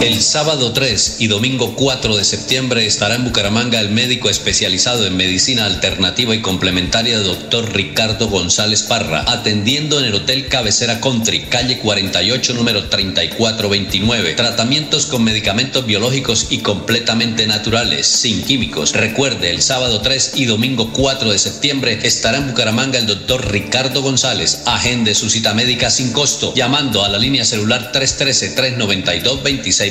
El 0.00 0.22
sábado 0.22 0.72
3 0.72 1.16
y 1.18 1.26
domingo 1.26 1.74
4 1.76 2.16
de 2.16 2.24
septiembre 2.24 2.86
estará 2.86 3.16
en 3.16 3.24
Bucaramanga 3.24 3.78
el 3.80 3.90
médico 3.90 4.30
especializado 4.30 5.06
en 5.06 5.14
medicina 5.14 5.66
alternativa 5.66 6.34
y 6.34 6.40
complementaria 6.40 7.18
doctor 7.18 7.70
Ricardo 7.74 8.28
González 8.28 8.84
Parra, 8.84 9.30
atendiendo 9.30 9.98
en 9.98 10.06
el 10.06 10.14
Hotel 10.14 10.48
Cabecera 10.48 11.02
Country, 11.02 11.42
calle 11.50 11.80
48, 11.80 12.54
número 12.54 12.88
3429. 12.88 14.32
Tratamientos 14.36 15.04
con 15.04 15.22
medicamentos 15.22 15.84
biológicos 15.84 16.46
y 16.48 16.60
completamente 16.60 17.46
naturales, 17.46 18.06
sin 18.06 18.42
químicos. 18.42 18.94
Recuerde, 18.94 19.50
el 19.50 19.60
sábado 19.60 20.00
3 20.00 20.32
y 20.36 20.46
domingo 20.46 20.94
4 20.94 21.30
de 21.30 21.38
septiembre 21.38 21.98
estará 22.04 22.38
en 22.38 22.46
Bucaramanga 22.46 22.98
el 22.98 23.06
doctor 23.06 23.52
Ricardo 23.52 24.00
González. 24.00 24.62
Agende 24.64 25.14
su 25.14 25.28
cita 25.28 25.52
médica 25.52 25.90
sin 25.90 26.10
costo, 26.14 26.54
llamando 26.54 27.04
a 27.04 27.10
la 27.10 27.18
línea 27.18 27.44
celular 27.44 27.92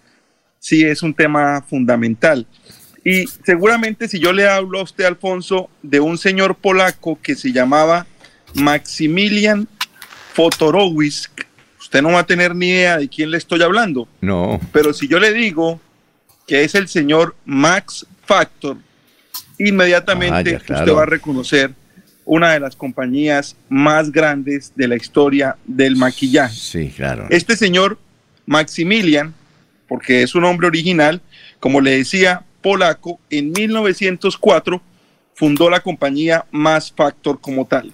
sí 0.60 0.84
es 0.84 1.02
un 1.02 1.12
tema 1.12 1.62
fundamental. 1.62 2.46
Y 3.04 3.26
seguramente 3.26 4.06
si 4.06 4.20
yo 4.20 4.32
le 4.32 4.48
hablo 4.48 4.78
a 4.78 4.84
usted, 4.84 5.04
Alfonso, 5.04 5.68
de 5.82 5.98
un 5.98 6.18
señor 6.18 6.54
polaco 6.54 7.18
que 7.20 7.34
se 7.34 7.52
llamaba 7.52 8.06
Maximilian 8.54 9.66
Fotorowicz, 10.34 11.28
usted 11.92 12.00
no 12.00 12.12
va 12.12 12.20
a 12.20 12.26
tener 12.26 12.56
ni 12.56 12.70
idea 12.70 12.96
de 12.96 13.06
quién 13.06 13.30
le 13.30 13.36
estoy 13.36 13.60
hablando. 13.60 14.08
No. 14.22 14.58
Pero 14.72 14.94
si 14.94 15.06
yo 15.08 15.18
le 15.20 15.30
digo 15.34 15.78
que 16.46 16.64
es 16.64 16.74
el 16.74 16.88
señor 16.88 17.36
Max 17.44 18.06
Factor, 18.24 18.78
inmediatamente 19.58 20.34
Ah, 20.34 20.42
ya, 20.42 20.58
claro. 20.60 20.82
usted 20.84 20.96
va 20.96 21.02
a 21.02 21.06
reconocer 21.06 21.70
una 22.24 22.52
de 22.54 22.60
las 22.60 22.76
compañías 22.76 23.56
más 23.68 24.10
grandes 24.10 24.72
de 24.74 24.88
la 24.88 24.96
historia 24.96 25.56
del 25.66 25.96
maquillaje. 25.96 26.56
Sí, 26.56 26.88
claro. 26.96 27.26
Este 27.28 27.56
señor 27.56 27.98
Maximilian, 28.46 29.34
porque 29.86 30.22
es 30.22 30.30
su 30.30 30.40
nombre 30.40 30.68
original, 30.68 31.20
como 31.60 31.82
le 31.82 31.98
decía, 31.98 32.42
polaco, 32.62 33.20
en 33.28 33.52
1904 33.52 34.80
fundó 35.34 35.68
la 35.68 35.80
compañía 35.80 36.46
Mass 36.52 36.90
Factor 36.96 37.38
como 37.38 37.66
tal. 37.66 37.92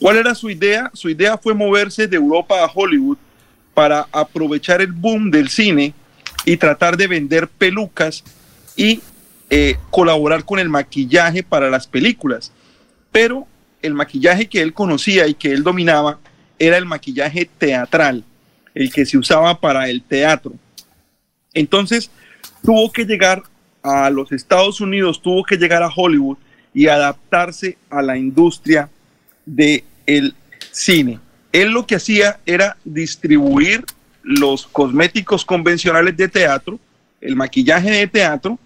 ¿Cuál 0.00 0.16
era 0.16 0.34
su 0.34 0.48
idea? 0.48 0.90
Su 0.94 1.10
idea 1.10 1.36
fue 1.36 1.52
moverse 1.52 2.06
de 2.08 2.16
Europa 2.16 2.64
a 2.64 2.70
Hollywood 2.74 3.18
para 3.76 4.08
aprovechar 4.10 4.80
el 4.80 4.92
boom 4.92 5.30
del 5.30 5.50
cine 5.50 5.92
y 6.46 6.56
tratar 6.56 6.96
de 6.96 7.08
vender 7.08 7.46
pelucas 7.46 8.24
y 8.74 9.02
eh, 9.50 9.76
colaborar 9.90 10.46
con 10.46 10.58
el 10.58 10.70
maquillaje 10.70 11.42
para 11.42 11.68
las 11.68 11.86
películas. 11.86 12.52
Pero 13.12 13.46
el 13.82 13.92
maquillaje 13.92 14.46
que 14.46 14.62
él 14.62 14.72
conocía 14.72 15.26
y 15.26 15.34
que 15.34 15.52
él 15.52 15.62
dominaba 15.62 16.18
era 16.58 16.78
el 16.78 16.86
maquillaje 16.86 17.50
teatral, 17.58 18.24
el 18.74 18.90
que 18.90 19.04
se 19.04 19.18
usaba 19.18 19.60
para 19.60 19.90
el 19.90 20.00
teatro. 20.00 20.54
Entonces 21.52 22.10
tuvo 22.64 22.90
que 22.90 23.04
llegar 23.04 23.42
a 23.82 24.08
los 24.08 24.32
Estados 24.32 24.80
Unidos, 24.80 25.20
tuvo 25.20 25.44
que 25.44 25.58
llegar 25.58 25.82
a 25.82 25.92
Hollywood 25.94 26.38
y 26.72 26.86
adaptarse 26.86 27.76
a 27.90 28.00
la 28.00 28.16
industria 28.16 28.88
del 29.44 29.84
el 30.06 30.34
cine. 30.72 31.25
Él 31.56 31.70
lo 31.70 31.86
que 31.86 31.94
hacía 31.94 32.38
era 32.44 32.76
distribuir 32.84 33.82
los 34.22 34.66
cosméticos 34.66 35.42
convencionales 35.42 36.14
de 36.14 36.28
teatro, 36.28 36.78
el 37.18 37.34
maquillaje 37.34 37.92
de 37.92 38.06
teatro, 38.06 38.58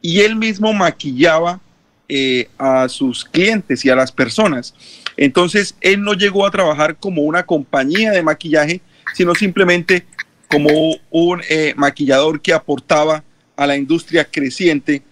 y 0.00 0.20
él 0.20 0.34
mismo 0.34 0.72
maquillaba 0.72 1.60
eh, 2.08 2.48
a 2.56 2.88
sus 2.88 3.22
clientes 3.22 3.84
y 3.84 3.90
a 3.90 3.96
las 3.96 4.10
personas. 4.10 4.74
Entonces, 5.18 5.74
él 5.82 6.00
no 6.02 6.14
llegó 6.14 6.46
a 6.46 6.50
trabajar 6.50 6.96
como 6.96 7.20
una 7.20 7.44
compañía 7.44 8.12
de 8.12 8.22
maquillaje, 8.22 8.80
sino 9.12 9.34
simplemente 9.34 10.06
como 10.48 10.70
un 11.10 11.42
eh, 11.50 11.74
maquillador 11.76 12.40
que 12.40 12.54
aportaba 12.54 13.22
a 13.56 13.66
la 13.66 13.76
industria 13.76 14.24
creciente 14.24 15.02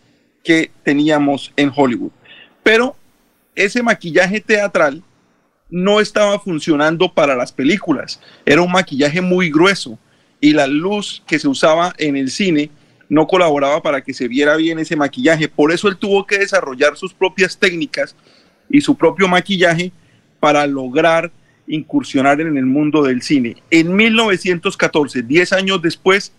que 0.42 0.70
teníamos 0.82 1.52
en 1.54 1.70
Hollywood. 1.76 2.12
Pero 2.62 2.96
ese 3.54 3.82
maquillaje 3.82 4.40
teatral 4.40 5.02
no 5.68 6.00
estaba 6.00 6.38
funcionando 6.38 7.12
para 7.12 7.34
las 7.34 7.52
películas. 7.52 8.20
Era 8.44 8.62
un 8.62 8.72
maquillaje 8.72 9.20
muy 9.20 9.50
grueso 9.50 9.98
y 10.40 10.52
la 10.52 10.66
luz 10.66 11.22
que 11.26 11.38
se 11.38 11.48
usaba 11.48 11.94
en 11.98 12.16
el 12.16 12.30
cine 12.30 12.70
no 13.08 13.26
colaboraba 13.26 13.82
para 13.82 14.02
que 14.02 14.14
se 14.14 14.28
viera 14.28 14.56
bien 14.56 14.78
ese 14.78 14.96
maquillaje. 14.96 15.48
Por 15.48 15.72
eso 15.72 15.88
él 15.88 15.96
tuvo 15.96 16.26
que 16.26 16.38
desarrollar 16.38 16.96
sus 16.96 17.14
propias 17.14 17.58
técnicas 17.58 18.14
y 18.68 18.80
su 18.80 18.96
propio 18.96 19.28
maquillaje 19.28 19.92
para 20.40 20.66
lograr 20.66 21.30
incursionar 21.66 22.40
en 22.40 22.56
el 22.56 22.66
mundo 22.66 23.02
del 23.02 23.22
cine. 23.22 23.56
En 23.70 23.94
1914, 23.94 25.22
10 25.22 25.52
años 25.52 25.82
después, 25.82 26.32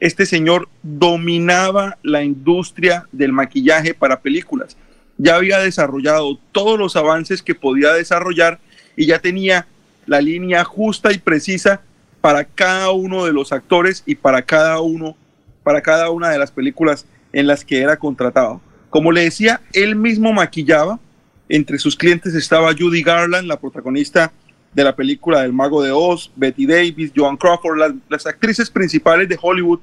este 0.00 0.26
señor 0.26 0.68
dominaba 0.82 1.98
la 2.02 2.22
industria 2.22 3.06
del 3.12 3.32
maquillaje 3.32 3.94
para 3.94 4.20
películas. 4.20 4.76
Ya 5.16 5.36
había 5.36 5.58
desarrollado 5.60 6.38
todos 6.50 6.78
los 6.78 6.96
avances 6.96 7.42
que 7.42 7.54
podía 7.54 7.92
desarrollar 7.92 8.58
y 8.96 9.06
ya 9.06 9.18
tenía 9.18 9.66
la 10.06 10.20
línea 10.20 10.64
justa 10.64 11.12
y 11.12 11.18
precisa 11.18 11.80
para 12.20 12.44
cada 12.44 12.90
uno 12.90 13.24
de 13.24 13.32
los 13.32 13.52
actores 13.52 14.02
y 14.06 14.14
para 14.14 14.42
cada 14.42 14.80
uno, 14.80 15.16
para 15.62 15.82
cada 15.82 16.10
una 16.10 16.30
de 16.30 16.38
las 16.38 16.50
películas 16.50 17.06
en 17.32 17.46
las 17.46 17.64
que 17.64 17.80
era 17.80 17.96
contratado. 17.96 18.60
Como 18.90 19.12
le 19.12 19.22
decía, 19.22 19.60
él 19.72 19.96
mismo 19.96 20.32
maquillaba. 20.32 21.00
Entre 21.48 21.78
sus 21.78 21.96
clientes 21.96 22.34
estaba 22.34 22.72
Judy 22.72 23.02
Garland, 23.02 23.46
la 23.46 23.60
protagonista 23.60 24.32
de 24.72 24.84
la 24.84 24.96
película 24.96 25.42
del 25.42 25.52
Mago 25.52 25.82
de 25.82 25.92
Oz, 25.92 26.30
Betty 26.36 26.66
Davis, 26.66 27.12
Joan 27.14 27.36
Crawford, 27.36 27.94
las, 28.08 28.26
actrices 28.26 28.70
principales 28.70 29.28
de 29.28 29.38
Hollywood 29.40 29.80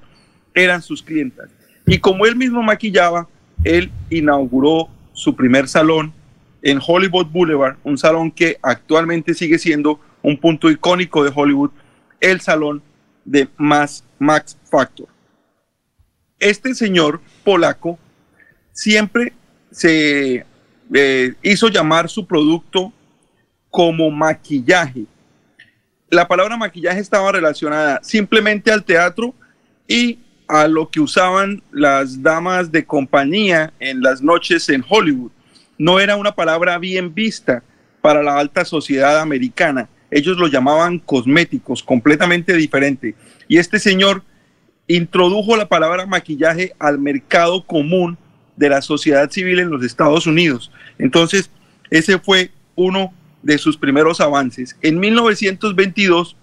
eran 0.53 0.81
sus 0.81 1.01
clientas. 1.03 1.49
Y 1.85 1.99
como 1.99 2.25
él 2.25 2.35
mismo 2.35 2.61
maquillaba, 2.61 3.27
él 3.63 3.91
inauguró 4.09 4.89
su 5.13 5.35
primer 5.35 5.67
salón 5.67 6.13
en 6.61 6.79
Hollywood 6.85 7.27
Boulevard, 7.27 7.77
un 7.83 7.97
salón 7.97 8.31
que 8.31 8.57
actualmente 8.61 9.33
sigue 9.33 9.57
siendo 9.57 9.99
un 10.21 10.37
punto 10.37 10.69
icónico 10.69 11.23
de 11.23 11.31
Hollywood, 11.33 11.71
el 12.19 12.41
salón 12.41 12.83
de 13.25 13.47
Max, 13.57 14.03
Factor. 14.69 15.07
Este 16.39 16.73
señor 16.73 17.21
polaco 17.43 17.97
siempre 18.71 19.33
se 19.71 20.45
eh, 20.93 21.33
hizo 21.41 21.67
llamar 21.69 22.09
su 22.09 22.25
producto 22.25 22.93
como 23.69 24.09
maquillaje. 24.11 25.05
La 26.09 26.27
palabra 26.27 26.57
maquillaje 26.57 26.99
estaba 26.99 27.31
relacionada 27.31 27.99
simplemente 28.03 28.71
al 28.71 28.83
teatro 28.83 29.33
y 29.87 30.19
a 30.47 30.67
lo 30.67 30.89
que 30.89 30.99
usaban 30.99 31.63
las 31.71 32.21
damas 32.21 32.71
de 32.71 32.85
compañía 32.85 33.71
en 33.79 34.01
las 34.01 34.21
noches 34.21 34.67
en 34.69 34.83
Hollywood. 34.87 35.31
No 35.81 35.99
era 35.99 36.15
una 36.15 36.35
palabra 36.35 36.77
bien 36.77 37.15
vista 37.15 37.63
para 38.03 38.21
la 38.21 38.37
alta 38.37 38.65
sociedad 38.65 39.19
americana. 39.19 39.89
Ellos 40.11 40.37
lo 40.37 40.45
llamaban 40.45 40.99
cosméticos, 40.99 41.81
completamente 41.81 42.53
diferente. 42.53 43.15
Y 43.47 43.57
este 43.57 43.79
señor 43.79 44.21
introdujo 44.85 45.57
la 45.57 45.67
palabra 45.67 46.05
maquillaje 46.05 46.75
al 46.77 46.99
mercado 46.99 47.65
común 47.65 48.15
de 48.57 48.69
la 48.69 48.83
sociedad 48.83 49.31
civil 49.31 49.57
en 49.57 49.71
los 49.71 49.83
Estados 49.83 50.27
Unidos. 50.27 50.71
Entonces, 50.99 51.49
ese 51.89 52.19
fue 52.19 52.51
uno 52.75 53.11
de 53.41 53.57
sus 53.57 53.75
primeros 53.75 54.21
avances. 54.21 54.77
En 54.83 54.99
1922, 54.99 56.37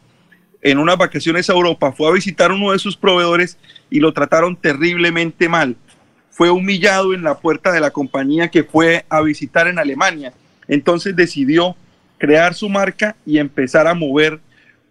en 0.63 0.79
unas 0.79 0.99
vacaciones 0.99 1.49
a 1.49 1.53
Europa, 1.53 1.93
fue 1.93 2.09
a 2.09 2.13
visitar 2.13 2.51
uno 2.51 2.73
de 2.73 2.81
sus 2.81 2.97
proveedores 2.97 3.57
y 3.89 4.01
lo 4.01 4.13
trataron 4.13 4.57
terriblemente 4.57 5.49
mal. 5.49 5.77
Fue 6.39 6.51
humillado 6.51 7.15
en 7.15 7.25
la 7.25 7.37
puerta 7.39 7.73
de 7.73 7.81
la 7.81 7.91
compañía 7.91 8.47
que 8.47 8.63
fue 8.63 9.05
a 9.09 9.21
visitar 9.23 9.67
en 9.67 9.81
Alemania. 9.81 10.33
Entonces 10.69 11.17
decidió 11.17 11.75
crear 12.17 12.55
su 12.55 12.69
marca 12.69 13.17
y 13.27 13.39
empezar 13.39 13.89
a 13.89 13.95
mover 13.95 14.39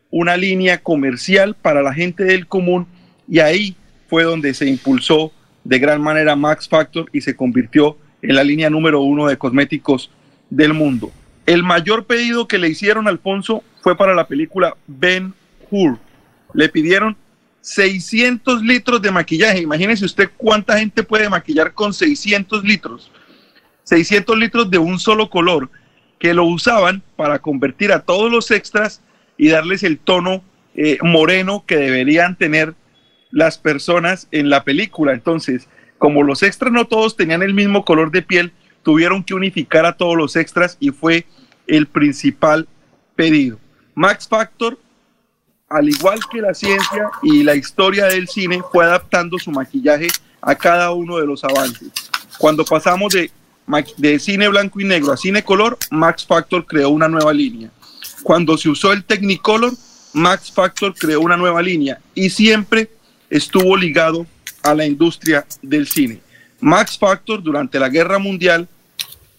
una 0.10 0.36
línea 0.36 0.80
comercial 0.80 1.56
para 1.56 1.82
la 1.82 1.94
gente 1.94 2.26
del 2.26 2.48
común 2.48 2.86
y 3.30 3.40
ahí 3.40 3.78
fue 4.10 4.24
donde 4.24 4.53
se 4.53 4.68
impulsó 4.68 5.32
de 5.64 5.80
gran 5.80 6.02
manera 6.02 6.36
Max 6.36 6.68
Factor 6.68 7.06
y 7.14 7.22
se 7.22 7.38
convirtió 7.38 7.98
en 8.22 8.36
la 8.36 8.44
línea 8.44 8.69
número 8.69 8.99
uno 8.99 9.28
de 9.28 9.38
cosméticos 9.38 10.11
del 10.49 10.74
mundo. 10.74 11.14
El 11.45 11.64
mayor 11.64 12.07
pedido 12.07 12.49
que 12.49 12.57
le 12.57 12.68
hicieron 12.68 13.07
a 13.07 13.10
Alfonso 13.10 13.64
fue 13.80 13.95
para 13.95 14.14
la 14.14 14.28
película 14.28 14.76
Ben 14.86 15.34
Hur. 15.72 15.98
Le 16.53 16.68
pidieron 16.68 17.15
600 17.68 18.61
litros 18.61 19.02
de 19.02 19.11
maquillaje. 19.11 19.60
Imagínese 19.60 20.06
usted 20.06 20.30
cuánta 20.38 20.80
gente 20.80 21.03
puede 21.03 21.27
maquillar 21.27 21.73
con 21.73 21.94
600 21.94 22.64
litros. 22.64 23.11
600 23.84 24.38
litros 24.38 24.72
de 24.72 24.77
un 24.77 24.98
solo 24.98 25.30
color 25.30 25.69
que 26.18 26.34
lo 26.34 26.45
usaban 26.45 27.03
para 27.18 27.39
convertir 27.39 27.91
a 27.91 27.99
todos 27.99 28.31
los 28.31 28.52
extras 28.52 29.02
y 29.38 29.49
darles 29.49 29.84
el 29.84 29.99
tono 29.99 30.41
eh, 30.76 30.98
moreno 31.02 31.65
que 31.68 31.76
deberían 31.76 32.38
tener 32.38 32.73
las 33.31 33.57
personas 33.57 34.30
en 34.31 34.49
la 34.49 34.64
película. 34.64 35.11
Entonces, 35.11 35.68
como 35.98 36.23
los 36.23 36.44
extras 36.44 36.72
no 36.72 36.88
todos 36.88 37.18
tenían 37.18 37.44
el 37.44 37.53
mismo 37.53 37.84
color 37.84 38.11
de 38.11 38.22
piel, 38.22 38.53
tuvieron 38.81 39.26
que 39.26 39.34
unificar 39.34 39.85
a 39.85 39.98
todos 39.98 40.15
los 40.15 40.38
extras 40.38 40.77
y 40.80 40.91
fue 40.91 41.26
el 41.68 41.88
principal 41.88 42.65
pedido. 43.18 43.60
Max 43.94 44.26
Factor, 44.26 44.80
al 45.69 45.89
igual 45.89 46.19
que 46.31 46.41
la 46.41 46.53
ciencia 46.53 47.10
y 47.22 47.44
la 47.44 47.56
historia 47.56 48.06
del 48.06 48.27
cine, 48.27 48.61
fue 48.72 48.85
adaptando 48.85 49.38
su 49.38 49.52
maquillaje 49.52 50.07
a 50.41 50.56
cada 50.56 50.91
uno 50.91 51.18
de 51.18 51.26
los 51.26 51.44
avances. 51.44 51.89
Cuando 52.38 52.64
pasamos 52.64 53.14
de, 53.14 54.19
cine 54.19 54.48
blanco 54.48 54.80
y 54.80 54.85
negro 54.85 55.11
a 55.11 55.18
cine 55.18 55.44
color, 55.44 55.77
Max 55.91 56.26
Factor 56.26 56.65
creó 56.65 56.89
una 56.89 57.07
nueva 57.07 57.34
línea. 57.34 57.69
Cuando 58.23 58.57
se 58.57 58.69
usó 58.69 58.94
el 58.94 59.03
Technicolor, 59.03 59.73
Max 60.14 60.52
Factor 60.52 60.94
creó 60.94 61.22
una 61.22 61.35
nueva 61.35 61.61
línea 61.61 61.99
y 62.15 62.30
siempre 62.30 62.89
estuvo 63.30 63.76
ligado 63.76 64.26
a 64.64 64.73
la 64.73 64.85
industria 64.85 65.45
del 65.61 65.88
cine. 65.88 66.22
Max 66.61 66.98
Factor 66.98 67.44
durante 67.44 67.80
la 67.80 67.89
Guerra 67.89 68.19
Mundial 68.19 68.68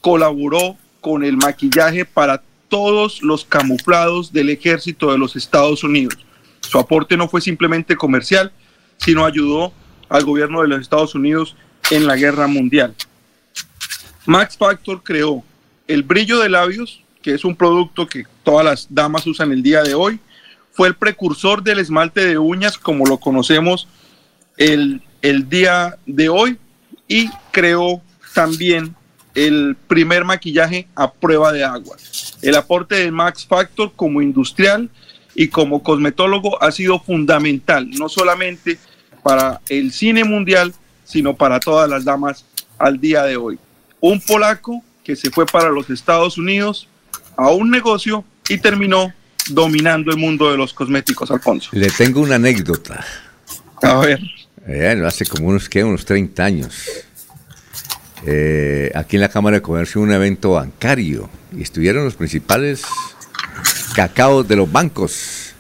colaboró 0.01 0.77
con 1.01 1.25
el 1.25 1.37
maquillaje 1.37 2.05
para 2.05 2.43
todos 2.69 3.23
los 3.23 3.45
camuflados 3.45 4.33
del 4.33 4.51
ejército 4.51 5.11
de 5.11 5.19
los 5.19 5.37
Estados 5.37 5.83
Unidos. 5.85 6.19
Su 6.61 6.79
aporte 6.79 7.17
no 7.17 7.29
fue 7.29 7.41
simplemente 7.41 7.97
comercial, 7.97 8.53
sino 8.99 9.25
ayudó 9.25 9.73
al 10.09 10.25
gobierno 10.25 10.63
de 10.63 10.69
los 10.69 10.81
Estados 10.81 11.15
Unidos 11.15 11.57
en 11.91 12.07
la 12.07 12.17
Guerra 12.17 12.47
Mundial. 12.47 12.95
Max 14.27 14.57
Factor 14.57 15.03
creó 15.03 15.43
el 15.87 16.03
brillo 16.03 16.39
de 16.39 16.51
labios, 16.51 17.03
que 17.23 17.35
es 17.35 17.45
un 17.45 17.57
producto 17.57 18.07
que 18.07 18.25
todas 18.45 18.65
las 18.65 18.87
damas 18.91 19.27
usan 19.27 19.53
el 19.53 19.63
día 19.63 19.83
de 19.83 19.95
hoy, 19.95 20.21
fue 20.73 20.89
el 20.89 20.95
precursor 20.95 21.63
del 21.63 21.79
esmalte 21.79 22.25
de 22.25 22.39
uñas 22.39 22.79
como 22.79 23.07
lo 23.07 23.19
conocemos 23.19 23.89
el, 24.57 25.03
el 25.23 25.49
día 25.49 25.97
de 26.07 26.29
hoy 26.29 26.59
y 27.09 27.29
creó 27.51 28.03
también 28.35 28.95
el 29.47 29.77
primer 29.87 30.25
maquillaje 30.25 30.89
a 30.97 31.13
prueba 31.13 31.53
de 31.53 31.63
agua. 31.63 31.97
El 32.43 32.57
aporte 32.57 32.97
de 32.97 33.11
Max 33.11 33.47
Factor 33.47 33.93
como 33.95 34.21
industrial 34.21 34.91
y 35.35 35.49
como 35.49 35.83
cosmetólogo 35.83 36.61
ha 36.63 36.73
sido 36.73 36.99
fundamental, 36.99 37.89
no 37.91 38.09
solamente 38.09 38.79
para 39.23 39.61
el 39.69 39.93
cine 39.93 40.25
mundial, 40.25 40.75
sino 41.05 41.37
para 41.37 41.61
todas 41.61 41.89
las 41.89 42.05
damas 42.05 42.45
al 42.79 43.01
día 43.01 43.23
de 43.23 43.37
hoy. 43.37 43.59
Un 44.01 44.21
polaco 44.21 44.83
que 45.05 45.15
se 45.15 45.31
fue 45.31 45.47
para 45.47 45.71
los 45.71 45.89
Estados 45.91 46.37
Unidos 46.37 46.89
a 47.37 47.51
un 47.51 47.71
negocio 47.71 48.25
y 48.49 48.59
terminó 48.59 49.13
dominando 49.51 50.11
el 50.11 50.17
mundo 50.17 50.51
de 50.51 50.57
los 50.57 50.75
cosméticos, 50.75 51.31
Alfonso. 51.31 51.71
Le 51.73 51.91
tengo 51.91 52.21
una 52.21 52.35
anécdota. 52.35 53.05
A 53.83 53.99
ver. 53.99 54.21
Eh, 54.67 55.03
hace 55.07 55.25
como 55.25 55.49
unos, 55.49 55.69
¿qué? 55.69 55.85
unos 55.85 56.05
30 56.05 56.45
años. 56.45 56.75
Eh, 58.27 58.91
aquí 58.95 59.17
en 59.17 59.23
la 59.23 59.29
Cámara 59.29 59.57
de 59.57 59.63
Comercio 59.63 60.01
un 60.01 60.13
evento 60.13 60.53
bancario 60.53 61.31
y 61.57 61.63
estuvieron 61.63 62.05
los 62.05 62.15
principales 62.15 62.83
cacaos 63.95 64.47
de 64.47 64.57
los 64.57 64.71
bancos. 64.71 65.55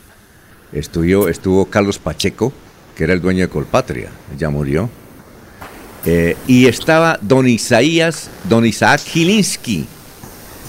Estuvo, 0.72 1.28
estuvo 1.28 1.66
Carlos 1.66 1.98
Pacheco, 1.98 2.52
que 2.96 3.04
era 3.04 3.12
el 3.12 3.20
dueño 3.20 3.42
de 3.42 3.48
Colpatria, 3.48 4.10
ya 4.36 4.50
murió. 4.50 4.90
Eh, 6.04 6.36
y 6.46 6.66
estaba 6.66 7.18
don 7.20 7.48
Isaías, 7.48 8.30
don 8.48 8.64
Isaac 8.64 9.00
Gilinski, 9.00 9.86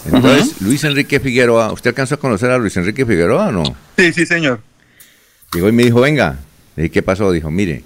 entonces, 0.05 0.61
Luis 0.61 0.83
Enrique 0.83 1.19
Figueroa, 1.19 1.71
¿usted 1.71 1.89
alcanzó 1.89 2.15
a 2.15 2.19
conocer 2.19 2.49
a 2.51 2.57
Luis 2.57 2.75
Enrique 2.77 3.05
Figueroa 3.05 3.47
o 3.47 3.51
no? 3.51 3.75
Sí, 3.97 4.13
sí, 4.13 4.25
señor. 4.25 4.61
Llegó 5.53 5.69
y 5.69 5.71
me 5.71 5.83
dijo, 5.83 6.01
venga. 6.01 6.39
¿Y 6.77 6.89
qué 6.89 7.01
pasó? 7.01 7.31
Dijo, 7.31 7.51
mire, 7.51 7.83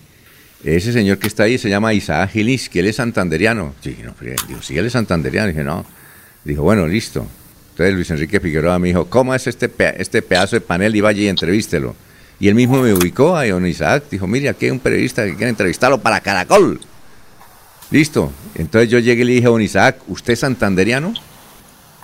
ese 0.64 0.94
señor 0.94 1.18
que 1.18 1.28
está 1.28 1.44
ahí 1.44 1.58
se 1.58 1.70
llama 1.70 1.94
Isaac 1.94 2.32
Gilis, 2.32 2.70
que 2.70 2.80
él 2.80 2.88
es 2.88 2.96
santanderiano. 2.96 3.76
Sí, 3.82 3.98
no, 4.04 4.14
digo, 4.48 4.62
sí, 4.62 4.78
él 4.78 4.86
es 4.86 4.94
santanderiano. 4.94 5.48
Dije, 5.48 5.64
no. 5.64 5.86
Dijo, 6.44 6.64
bueno, 6.64 6.88
listo. 6.88 7.28
Entonces 7.72 7.96
Luis 7.96 8.10
Enrique 8.12 8.40
Figueroa 8.40 8.78
me 8.80 8.90
dijo, 8.90 9.06
¿cómo 9.06 9.34
es 9.34 9.48
este, 9.48 9.70
este 9.98 10.22
pedazo 10.22 10.56
de 10.56 10.62
panel? 10.62 10.96
Y 10.96 11.02
vaya 11.02 11.22
y 11.22 11.28
entrevístelo. 11.28 11.96
Y 12.40 12.48
él 12.48 12.56
mismo 12.56 12.82
me 12.82 12.94
ubicó 12.94 13.36
a 13.36 13.48
don 13.48 13.66
Isaac. 13.66 14.06
Dijo, 14.12 14.28
mire, 14.28 14.50
aquí 14.50 14.66
hay 14.66 14.72
un 14.72 14.80
periodista 14.80 15.26
que 15.26 15.36
quiere 15.36 15.50
entrevistarlo 15.50 16.00
para 16.02 16.20
Caracol. 16.20 16.80
Listo. 17.92 18.32
Entonces 18.56 18.90
yo 18.90 19.00
llegué 19.00 19.22
y 19.22 19.26
le 19.26 19.34
dije 19.34 19.48
a 19.48 19.50
don 19.50 19.62
Isaac, 19.62 19.98
¿usted 20.08 20.34
es 20.34 20.40
santanderiano? 20.40 21.14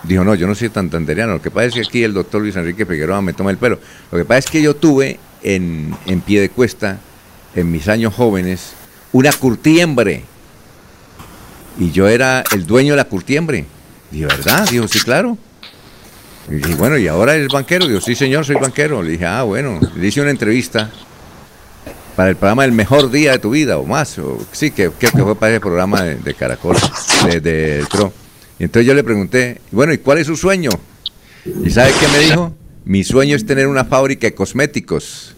Dijo, 0.04 0.24
no, 0.24 0.34
yo 0.34 0.46
no 0.46 0.54
soy 0.54 0.70
santanderiano. 0.70 1.34
Lo 1.34 1.42
que 1.42 1.50
pasa 1.50 1.66
es 1.66 1.74
que 1.74 1.80
aquí 1.80 2.02
el 2.02 2.14
doctor 2.14 2.40
Luis 2.40 2.56
Enrique 2.56 2.86
Figueroa 2.86 3.20
me 3.22 3.32
toma 3.32 3.50
el 3.50 3.58
pelo. 3.58 3.78
Lo 4.10 4.18
que 4.18 4.24
pasa 4.24 4.38
es 4.38 4.46
que 4.46 4.62
yo 4.62 4.74
tuve 4.74 5.18
en, 5.42 5.94
pie 6.26 6.40
de 6.40 6.48
cuesta, 6.48 6.98
en 7.54 7.70
mis 7.70 7.88
años 7.88 8.14
jóvenes, 8.14 8.72
una 9.12 9.32
curtiembre. 9.32 10.24
Y 11.78 11.90
yo 11.92 12.08
era 12.08 12.44
el 12.52 12.66
dueño 12.66 12.92
de 12.92 12.96
la 12.98 13.04
curtiembre. 13.04 13.64
Dijo, 14.10 14.28
¿verdad? 14.28 14.68
Dijo, 14.68 14.88
sí, 14.88 15.00
claro. 15.00 15.38
Y 16.48 16.54
dije, 16.54 16.74
bueno, 16.74 16.98
¿y 16.98 17.06
ahora 17.06 17.34
eres 17.34 17.48
banquero? 17.48 17.86
Dijo, 17.86 18.00
sí, 18.00 18.14
señor, 18.14 18.44
soy 18.44 18.56
banquero. 18.56 19.02
Le 19.02 19.12
dije, 19.12 19.26
ah, 19.26 19.42
bueno. 19.42 19.80
Le 19.96 20.06
hice 20.06 20.20
una 20.20 20.30
entrevista 20.30 20.90
para 22.16 22.30
el 22.30 22.36
programa 22.36 22.64
El 22.64 22.72
Mejor 22.72 23.10
Día 23.10 23.32
de 23.32 23.38
tu 23.38 23.50
Vida, 23.50 23.78
o 23.78 23.86
más. 23.86 24.16
Sí, 24.52 24.70
que, 24.72 24.90
que, 24.98 25.08
fue 25.08 25.36
para 25.36 25.54
el 25.54 25.60
programa 25.60 26.02
de, 26.02 26.34
Caracol, 26.34 26.76
de, 27.24 27.40
de, 27.40 27.84
y 28.58 28.64
entonces 28.64 28.86
yo 28.86 28.92
le 28.92 29.02
pregunté, 29.02 29.62
bueno, 29.70 29.94
¿y 29.94 29.98
cuál 29.98 30.18
es 30.18 30.26
su 30.26 30.36
sueño? 30.36 30.68
¿Y 31.64 31.70
sabe 31.70 31.92
qué 31.98 32.08
me 32.08 32.18
dijo? 32.18 32.54
Mi 32.84 33.04
sueño 33.04 33.34
es 33.34 33.46
tener 33.46 33.66
una 33.68 33.86
fábrica 33.86 34.26
de 34.26 34.34
cosméticos. 34.34 35.34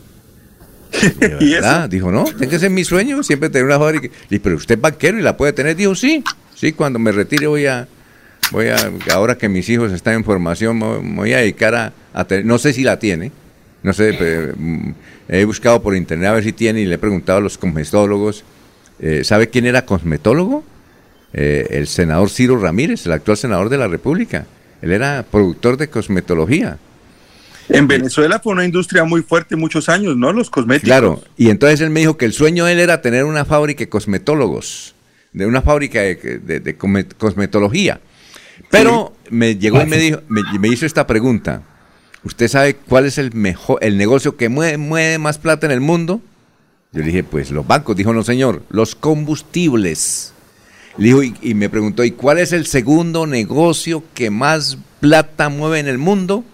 ¿Y 1.40 1.54
eso? 1.54 1.88
Dijo, 1.88 2.10
no, 2.10 2.24
tiene 2.24 2.48
que 2.48 2.58
ser 2.58 2.70
mi 2.70 2.84
sueño, 2.84 3.22
siempre 3.22 3.48
tener 3.48 3.66
una 3.66 3.78
fábrica. 3.78 4.08
Y 4.30 4.38
pero 4.38 4.56
usted 4.56 4.76
es 4.76 4.80
banquero 4.80 5.18
y 5.18 5.22
la 5.22 5.36
puede 5.36 5.52
tener. 5.52 5.76
Dijo, 5.76 5.94
sí, 5.94 6.22
sí, 6.54 6.72
cuando 6.72 6.98
me 6.98 7.12
retire 7.12 7.46
voy 7.46 7.66
a, 7.66 7.88
voy 8.50 8.68
a, 8.68 8.76
ahora 9.12 9.36
que 9.36 9.48
mis 9.48 9.68
hijos 9.68 9.92
están 9.92 10.14
en 10.14 10.24
formación, 10.24 10.78
me 10.78 11.16
voy 11.16 11.32
a 11.32 11.38
dedicar 11.38 11.74
a, 12.12 12.24
tener, 12.24 12.44
no 12.44 12.58
sé 12.58 12.72
si 12.72 12.82
la 12.82 12.98
tiene, 12.98 13.32
no 13.82 13.92
sé, 13.92 14.52
mm, 14.56 14.90
he 15.28 15.44
buscado 15.44 15.82
por 15.82 15.96
internet 15.96 16.28
a 16.28 16.32
ver 16.34 16.44
si 16.44 16.52
tiene 16.52 16.80
y 16.80 16.86
le 16.86 16.96
he 16.96 16.98
preguntado 16.98 17.38
a 17.38 17.40
los 17.40 17.58
cosmetólogos, 17.58 18.44
eh, 19.00 19.24
¿sabe 19.24 19.48
quién 19.48 19.66
era 19.66 19.84
cosmetólogo? 19.84 20.64
eh, 21.32 21.66
el 21.70 21.86
senador 21.86 22.30
Ciro 22.30 22.58
Ramírez, 22.58 23.06
el 23.06 23.12
actual 23.12 23.36
senador 23.36 23.68
de 23.68 23.78
la 23.78 23.88
República. 23.88 24.46
Él 24.80 24.92
era 24.92 25.24
productor 25.28 25.76
de 25.76 25.88
cosmetología. 25.88 26.78
En 27.68 27.86
Venezuela 27.88 28.40
fue 28.40 28.52
una 28.52 28.64
industria 28.64 29.04
muy 29.04 29.22
fuerte 29.22 29.56
muchos 29.56 29.88
años, 29.88 30.16
¿no? 30.16 30.32
Los 30.32 30.50
cosméticos. 30.50 30.86
Claro, 30.88 31.22
y 31.36 31.48
entonces 31.50 31.80
él 31.80 31.90
me 31.90 32.00
dijo 32.00 32.16
que 32.16 32.24
el 32.26 32.32
sueño 32.32 32.64
de 32.64 32.72
él 32.72 32.80
era 32.80 33.00
tener 33.02 33.24
una 33.24 33.44
fábrica 33.44 33.80
de 33.80 33.88
cosmetólogos, 33.88 34.94
de 35.32 35.46
una 35.46 35.62
fábrica 35.62 36.00
de, 36.00 36.14
de- 36.16 36.76
cosmetología. 36.76 38.00
Pero 38.70 39.14
me 39.30 39.56
llegó 39.56 39.80
y 39.82 39.86
me 39.86 39.96
dijo, 39.98 40.20
me, 40.28 40.42
me 40.58 40.68
hizo 40.68 40.86
esta 40.86 41.06
pregunta. 41.06 41.62
¿Usted 42.24 42.48
sabe 42.48 42.74
cuál 42.76 43.06
es 43.06 43.18
el 43.18 43.32
mejor, 43.34 43.78
el 43.82 43.96
negocio 43.96 44.36
que 44.36 44.48
mueve, 44.48 44.76
mueve 44.78 45.18
más 45.18 45.38
plata 45.38 45.66
en 45.66 45.72
el 45.72 45.80
mundo? 45.80 46.20
Yo 46.92 47.00
le 47.00 47.06
dije, 47.06 47.24
pues 47.24 47.50
los 47.50 47.66
bancos. 47.66 47.96
Dijo, 47.96 48.12
no 48.12 48.22
señor, 48.22 48.62
los 48.70 48.94
combustibles. 48.94 50.32
Le 50.98 51.06
dijo, 51.06 51.22
y, 51.22 51.34
y 51.42 51.54
me 51.54 51.68
preguntó, 51.70 52.04
¿y 52.04 52.10
cuál 52.12 52.38
es 52.38 52.52
el 52.52 52.66
segundo 52.66 53.26
negocio 53.26 54.04
que 54.14 54.30
más 54.30 54.78
plata 55.00 55.48
mueve 55.48 55.78
en 55.80 55.88
el 55.88 55.98
mundo? 55.98 56.44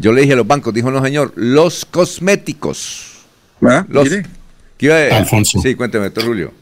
Yo 0.00 0.12
le 0.12 0.22
dije 0.22 0.32
a 0.32 0.36
los 0.36 0.46
bancos, 0.46 0.72
dijo, 0.72 0.90
no 0.90 1.04
señor, 1.04 1.32
los 1.36 1.84
cosméticos. 1.84 3.06
Los, 3.88 4.08
¿Qué 4.78 4.86
iba 4.86 4.94
a- 4.96 5.18
Alfonso. 5.18 5.60
Sí, 5.60 5.74
cuénteme, 5.74 6.04
doctor 6.06 6.24
Julio. 6.24 6.52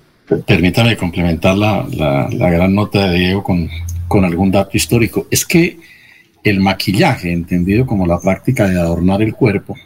Permítame 0.47 0.97
complementar 0.97 1.57
la, 1.57 1.87
la- 1.91 2.29
la 2.31 2.51
gran 2.51 2.75
nota 2.75 3.09
de 3.11 3.19
Diego 3.19 3.43
con, 3.43 3.69
con 4.09 4.25
algún 4.25 4.51
dato 4.51 4.77
histórico. 4.77 5.27
Es 5.31 5.45
que 5.47 5.79
el 6.43 6.61
maquillaje, 6.61 7.33
entendido 7.33 7.87
como 7.87 8.07
la 8.07 8.19
práctica 8.21 8.67
de 8.69 8.79
adornar 8.79 9.23
el 9.23 9.35
cuerpo 9.35 9.77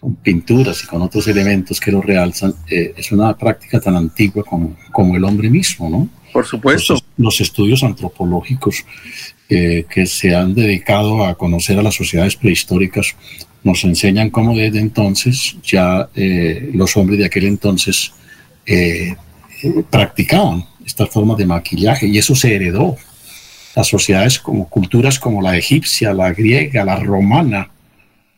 con 0.00 0.14
pinturas 0.16 0.82
y 0.84 0.86
con 0.86 1.02
otros 1.02 1.26
elementos 1.28 1.80
que 1.80 1.90
lo 1.90 2.00
realzan, 2.00 2.54
eh, 2.70 2.94
es 2.96 3.10
una 3.12 3.36
práctica 3.36 3.80
tan 3.80 3.96
antigua 3.96 4.44
como, 4.44 4.76
como 4.92 5.16
el 5.16 5.24
hombre 5.24 5.50
mismo, 5.50 5.88
¿no? 5.90 6.08
Por 6.32 6.44
supuesto. 6.46 6.94
Los 7.18 7.40
estudios 7.40 7.82
antropológicos 7.82 8.84
eh, 9.50 9.84
que 9.88 10.06
se 10.06 10.34
han 10.34 10.54
dedicado 10.54 11.24
a 11.24 11.34
conocer 11.34 11.78
a 11.78 11.82
las 11.82 11.94
sociedades 11.94 12.36
prehistóricas 12.36 13.14
nos 13.64 13.84
enseñan 13.84 14.30
cómo 14.30 14.56
desde 14.56 14.78
entonces 14.78 15.56
ya 15.62 16.08
eh, 16.14 16.70
los 16.72 16.96
hombres 16.96 17.18
de 17.18 17.26
aquel 17.26 17.44
entonces 17.44 18.12
eh, 18.66 19.16
practicaban 19.90 20.64
estas 20.86 21.10
formas 21.10 21.36
de 21.38 21.46
maquillaje 21.46 22.06
y 22.06 22.18
eso 22.18 22.34
se 22.34 22.54
heredó. 22.54 22.96
Las 23.74 23.88
sociedades 23.88 24.38
como 24.38 24.68
culturas 24.68 25.18
como 25.18 25.42
la 25.42 25.56
egipcia, 25.56 26.12
la 26.12 26.32
griega, 26.32 26.84
la 26.84 26.96
romana, 26.96 27.70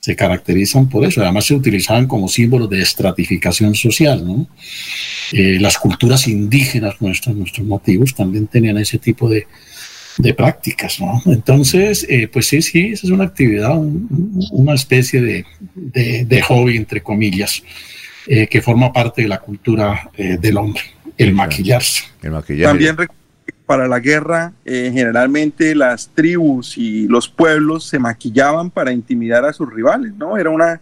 se 0.01 0.17
caracterizan 0.17 0.89
por 0.89 1.05
eso. 1.05 1.21
Además 1.23 1.45
se 1.45 1.55
utilizaban 1.55 2.07
como 2.07 2.27
símbolos 2.29 2.69
de 2.71 2.81
estratificación 2.83 3.75
social. 3.75 4.27
¿no? 4.27 4.49
Eh, 5.33 5.59
las 5.61 5.77
culturas 5.79 6.27
indígenas 6.27 6.95
nuestras, 7.01 7.37
nuestros 7.37 7.67
nativos, 7.67 8.15
también 8.15 8.47
tenían 8.47 8.79
ese 8.79 8.99
tipo 8.99 9.29
de, 9.29 9.47
de 10.19 10.35
prácticas. 10.35 11.01
¿no? 11.01 11.21
Entonces, 11.27 12.07
eh, 12.09 12.29
pues 12.29 12.47
sí, 12.49 12.63
sí, 12.63 12.89
esa 12.93 13.07
es 13.07 13.11
una 13.13 13.25
actividad, 13.25 13.77
un- 13.77 14.07
un- 14.11 14.47
una 14.53 14.75
especie 14.75 15.21
de, 15.21 15.45
de- 15.75 16.25
de 16.25 16.43
hobby, 16.43 16.77
entre 16.77 17.03
comillas, 17.03 17.63
eh, 18.27 18.47
que 18.47 18.63
forma 18.63 18.93
parte 18.93 19.23
de 19.23 19.29
la 19.29 19.39
cultura 19.41 20.11
eh, 20.17 20.39
del 20.41 20.57
hombre, 20.57 20.83
el 21.19 21.33
maquillarse. 21.35 22.05
El 22.23 22.31
maquillaje. 22.33 22.65
También 22.71 22.97
para 23.71 23.87
la 23.87 24.01
guerra, 24.01 24.53
eh, 24.65 24.91
generalmente 24.93 25.77
las 25.77 26.09
tribus 26.09 26.77
y 26.77 27.07
los 27.07 27.29
pueblos 27.29 27.85
se 27.85 28.01
maquillaban 28.01 28.69
para 28.69 28.91
intimidar 28.91 29.45
a 29.45 29.53
sus 29.53 29.73
rivales, 29.73 30.13
¿no? 30.17 30.37
Era 30.37 30.51
una, 30.51 30.81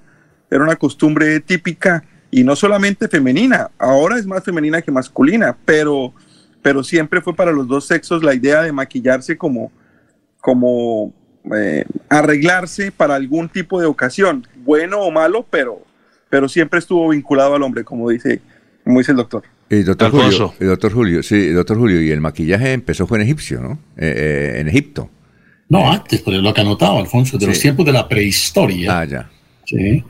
era 0.51 0.65
una 0.65 0.74
costumbre 0.74 1.39
típica 1.40 2.02
y 2.31 2.44
no 2.44 2.56
solamente 2.56 3.06
femenina, 3.06 3.70
ahora 3.77 4.16
es 4.16 4.24
más 4.24 4.43
femenina 4.43 4.81
que 4.81 4.90
masculina, 4.90 5.55
pero, 5.66 6.15
pero 6.62 6.82
siempre 6.82 7.20
fue 7.20 7.36
para 7.36 7.52
los 7.52 7.69
dos 7.69 7.85
sexos 7.85 8.23
la 8.23 8.32
idea 8.32 8.62
de 8.62 8.73
maquillarse 8.73 9.36
como, 9.36 9.70
como 10.40 11.12
eh, 11.55 11.85
arreglarse 12.09 12.90
para 12.90 13.16
algún 13.16 13.51
tipo 13.51 13.78
de 13.78 13.86
ocasión, 13.86 14.47
bueno 14.65 15.01
o 15.01 15.10
malo, 15.10 15.44
pero, 15.51 15.82
pero 16.31 16.48
siempre 16.48 16.78
estuvo 16.78 17.06
vinculado 17.10 17.55
al 17.55 17.62
hombre, 17.62 17.85
como 17.85 18.09
dice, 18.09 18.40
como 18.82 18.98
dice 18.98 19.10
el 19.10 19.19
doctor. 19.19 19.43
El 19.70 19.85
doctor. 19.85 20.11
Julio, 20.11 20.55
el 20.61 20.69
doctor 20.69 20.93
Julio, 20.93 21.23
sí, 21.23 21.35
el 21.35 21.55
doctor 21.55 21.77
Julio, 21.77 22.03
y 22.03 22.11
el 22.11 22.20
maquillaje 22.20 22.73
empezó 22.73 23.07
fue 23.07 23.19
en 23.19 23.24
egipcio, 23.24 23.61
¿no? 23.61 23.73
Eh, 23.97 24.55
eh, 24.57 24.61
en 24.61 24.69
Egipto. 24.69 25.11
No, 25.69 25.90
antes, 25.90 26.23
pero 26.24 26.39
es 26.39 26.43
lo 26.43 26.55
que 26.55 26.62
anotaba, 26.62 26.99
Alfonso, 26.99 27.36
de 27.36 27.47
los 27.47 27.61
tiempos 27.61 27.85
de 27.85 27.93
la 27.93 28.09
prehistoria. 28.09 29.01
Ah, 29.01 29.05
ya. 29.05 29.31
¿sí? 29.66 30.03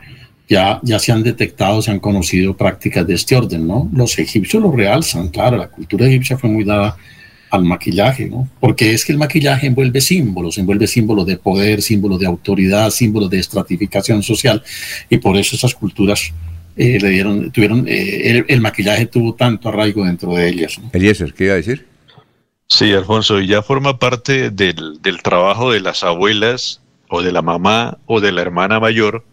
Ya, 0.49 0.81
ya 0.83 0.99
se 0.99 1.11
han 1.11 1.23
detectado, 1.23 1.83
se 1.83 1.91
han 1.91 1.99
conocido 1.99 2.57
prácticas 2.57 3.07
de 3.07 3.15
este 3.15 3.35
orden, 3.35 3.67
¿no? 3.67 3.91
Los 3.93 4.19
egipcios 4.19 4.63
lo 4.63 4.71
realzan, 4.71 5.29
claro, 5.29 5.57
la 5.57 5.69
cultura 5.69 6.07
egipcia 6.07 6.39
fue 6.39 6.49
muy 6.49 6.65
dada 6.65 6.97
al 7.51 7.65
maquillaje, 7.65 8.27
¿no? 8.27 8.49
Porque 8.61 8.93
es 8.93 9.05
que 9.05 9.13
el 9.13 9.19
maquillaje 9.19 9.67
envuelve 9.67 10.01
símbolos, 10.01 10.59
envuelve 10.59 10.87
símbolos 10.87 11.27
de 11.27 11.37
poder, 11.37 11.83
símbolos 11.83 12.21
de 12.21 12.27
autoridad, 12.27 12.91
símbolos 12.91 13.29
de 13.29 13.41
estratificación 13.41 14.23
social, 14.23 14.63
y 15.11 15.19
por 15.19 15.37
eso 15.37 15.57
esas 15.57 15.75
culturas 15.75 16.33
eh, 16.79 16.99
le 17.01 17.09
dieron, 17.11 17.51
tuvieron, 17.51 17.89
eh, 17.89 18.31
el, 18.31 18.45
el 18.49 18.61
maquillaje 18.61 19.07
tuvo 19.07 19.35
tanto 19.35 19.69
arraigo 19.69 20.05
dentro 20.05 20.33
de 20.35 20.49
ellas. 20.49 20.79
¿no? 20.79 20.89
Eliezer, 20.93 21.35
¿qué 21.35 21.45
iba 21.45 21.55
a 21.55 21.57
decir? 21.57 21.87
Sí, 22.69 22.93
Alfonso, 22.93 23.41
y 23.41 23.49
ya 23.49 23.63
forma 23.63 23.99
parte 23.99 24.51
del, 24.51 25.03
del 25.03 25.23
trabajo 25.23 25.73
de 25.73 25.81
las 25.81 26.05
abuelas 26.05 26.81
o 27.09 27.21
de 27.21 27.33
la 27.33 27.43
mamá 27.43 27.99
o 28.07 28.21
de 28.21 28.31
la 28.31 28.43
hermana 28.43 28.79
mayor 28.79 29.25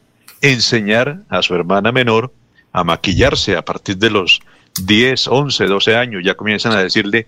enseñar 0.42 1.20
a 1.30 1.44
su 1.44 1.54
hermana 1.54 1.92
menor 1.92 2.34
a 2.72 2.84
maquillarse 2.84 3.56
a 3.56 3.64
partir 3.64 3.98
de 3.98 4.10
los 4.10 4.40
10, 4.84 5.28
11, 5.28 5.66
12 5.66 5.96
años. 5.96 6.24
Ya 6.26 6.34
comienzan 6.34 6.72
a 6.72 6.82
decirle, 6.82 7.28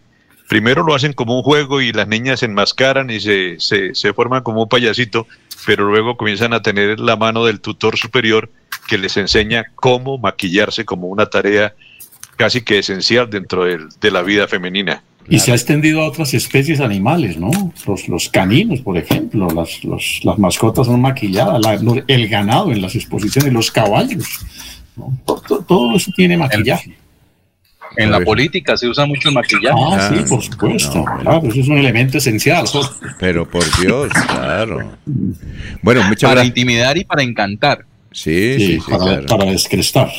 primero 0.50 0.84
lo 0.84 0.96
hacen 0.96 1.14
como 1.14 1.38
un 1.38 1.44
juego 1.44 1.80
y 1.80 1.92
las 1.94 2.08
niñas 2.08 2.40
se 2.40 2.48
enmascaran 2.48 3.12
y 3.12 3.20
se, 3.20 3.60
se, 3.60 3.94
se 3.94 4.14
forman 4.14 4.42
como 4.42 4.64
un 4.64 4.70
payasito, 4.70 5.28
pero 5.66 5.88
luego 5.88 6.18
comienzan 6.18 6.54
a 6.54 6.64
tener 6.64 7.00
la 7.00 7.18
mano 7.18 7.46
del 7.46 7.62
tutor 7.62 7.98
superior 7.98 8.50
que 8.88 8.98
les 8.98 9.18
enseña 9.18 9.66
cómo 9.76 10.18
maquillarse 10.18 10.86
como 10.86 11.08
una 11.08 11.26
tarea 11.28 11.74
casi 12.36 12.62
que 12.62 12.80
esencial 12.80 13.30
dentro 13.30 13.66
de 13.66 14.12
la 14.12 14.22
vida 14.22 14.48
femenina. 14.48 15.04
Y 15.30 15.40
se 15.40 15.52
ha 15.52 15.56
extendido 15.56 16.02
a 16.02 16.08
otras 16.08 16.34
especies 16.34 16.80
animales, 16.80 17.38
¿no? 17.38 17.52
Los, 17.86 18.08
los 18.08 18.30
caninos, 18.30 18.80
por 18.80 18.98
ejemplo, 18.98 19.50
las, 19.50 19.84
los- 19.84 20.22
las 20.24 20.38
mascotas 20.40 20.86
son 20.88 21.02
maquilladas, 21.02 21.60
la- 21.60 22.04
el 22.08 22.28
ganado 22.30 22.72
en 22.72 22.82
las 22.82 22.96
exposiciones, 22.96 23.52
los 23.52 23.70
caballos, 23.70 24.26
¿no? 24.96 25.18
To- 25.26 25.42
to- 25.46 25.66
todo, 25.68 25.98
eso 25.98 26.12
tiene 26.16 26.38
maquillaje. 26.38 26.98
En 27.98 28.12
la 28.12 28.20
política 28.22 28.78
se 28.78 28.88
usa 28.88 29.06
mucho 29.06 29.30
el 29.30 29.36
maquillaje. 29.36 29.78
Ah, 29.92 30.12
sí, 30.14 30.24
por 30.30 30.42
supuesto. 30.44 31.04
Claro, 31.22 31.42
eso 31.48 31.60
es 31.62 31.68
un 31.68 31.78
elemento 31.78 32.20
esencial. 32.20 32.66
Pero 33.20 33.50
por 33.50 33.64
Dios, 33.82 34.10
claro. 34.28 34.92
Bueno, 35.82 36.04
muchas 36.04 36.30
para 36.30 36.42
gracias. 36.42 36.48
intimidar 36.58 36.98
y 36.98 37.04
para 37.06 37.24
encantar. 37.24 37.86
Sí, 38.12 38.56
Sí, 38.58 38.68
sí, 38.68 38.80
sí, 38.80 38.92
para- 38.92 39.04
claro. 39.04 39.26
para 39.28 39.46
descrestar. 39.52 40.10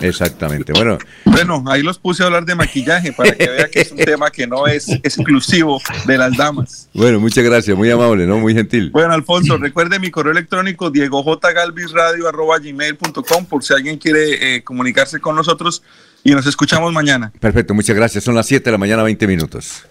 Exactamente. 0.00 0.72
Bueno, 0.72 0.98
Bueno, 1.24 1.62
ahí 1.68 1.82
los 1.82 1.98
puse 1.98 2.22
a 2.24 2.26
hablar 2.26 2.44
de 2.44 2.54
maquillaje 2.56 3.12
para 3.12 3.30
que 3.32 3.48
vea 3.48 3.68
que 3.70 3.80
es 3.82 3.92
un 3.92 3.98
tema 3.98 4.28
que 4.30 4.44
no 4.46 4.66
es 4.66 4.88
exclusivo 4.88 5.80
de 6.04 6.18
las 6.18 6.36
damas. 6.36 6.88
bueno, 6.92 7.20
muchas 7.20 7.44
gracias, 7.44 7.76
muy 7.76 7.88
amable, 7.90 8.26
¿no? 8.26 8.38
Muy 8.38 8.54
gentil. 8.54 8.90
Bueno, 8.90 9.12
Alfonso, 9.14 9.56
recuerde 9.56 10.00
mi 10.00 10.10
correo 10.10 10.32
electrónico 10.32 10.90
diegojgalvisradio.com 10.90 13.44
por 13.46 13.62
si 13.62 13.72
alguien 13.74 13.98
quiere 13.98 14.56
eh, 14.56 14.64
comunicarse 14.64 15.20
con 15.20 15.36
nosotros 15.36 15.82
y 16.24 16.32
nos 16.32 16.44
escuchamos 16.46 16.92
mañana. 16.92 17.32
Perfecto, 17.38 17.72
muchas 17.72 17.94
gracias. 17.94 18.24
Son 18.24 18.34
las 18.34 18.46
7 18.46 18.64
de 18.64 18.72
la 18.72 18.78
mañana, 18.78 19.04
20 19.04 19.26
minutos. 19.28 19.84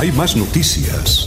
Hay 0.00 0.12
más 0.12 0.36
noticias. 0.36 1.26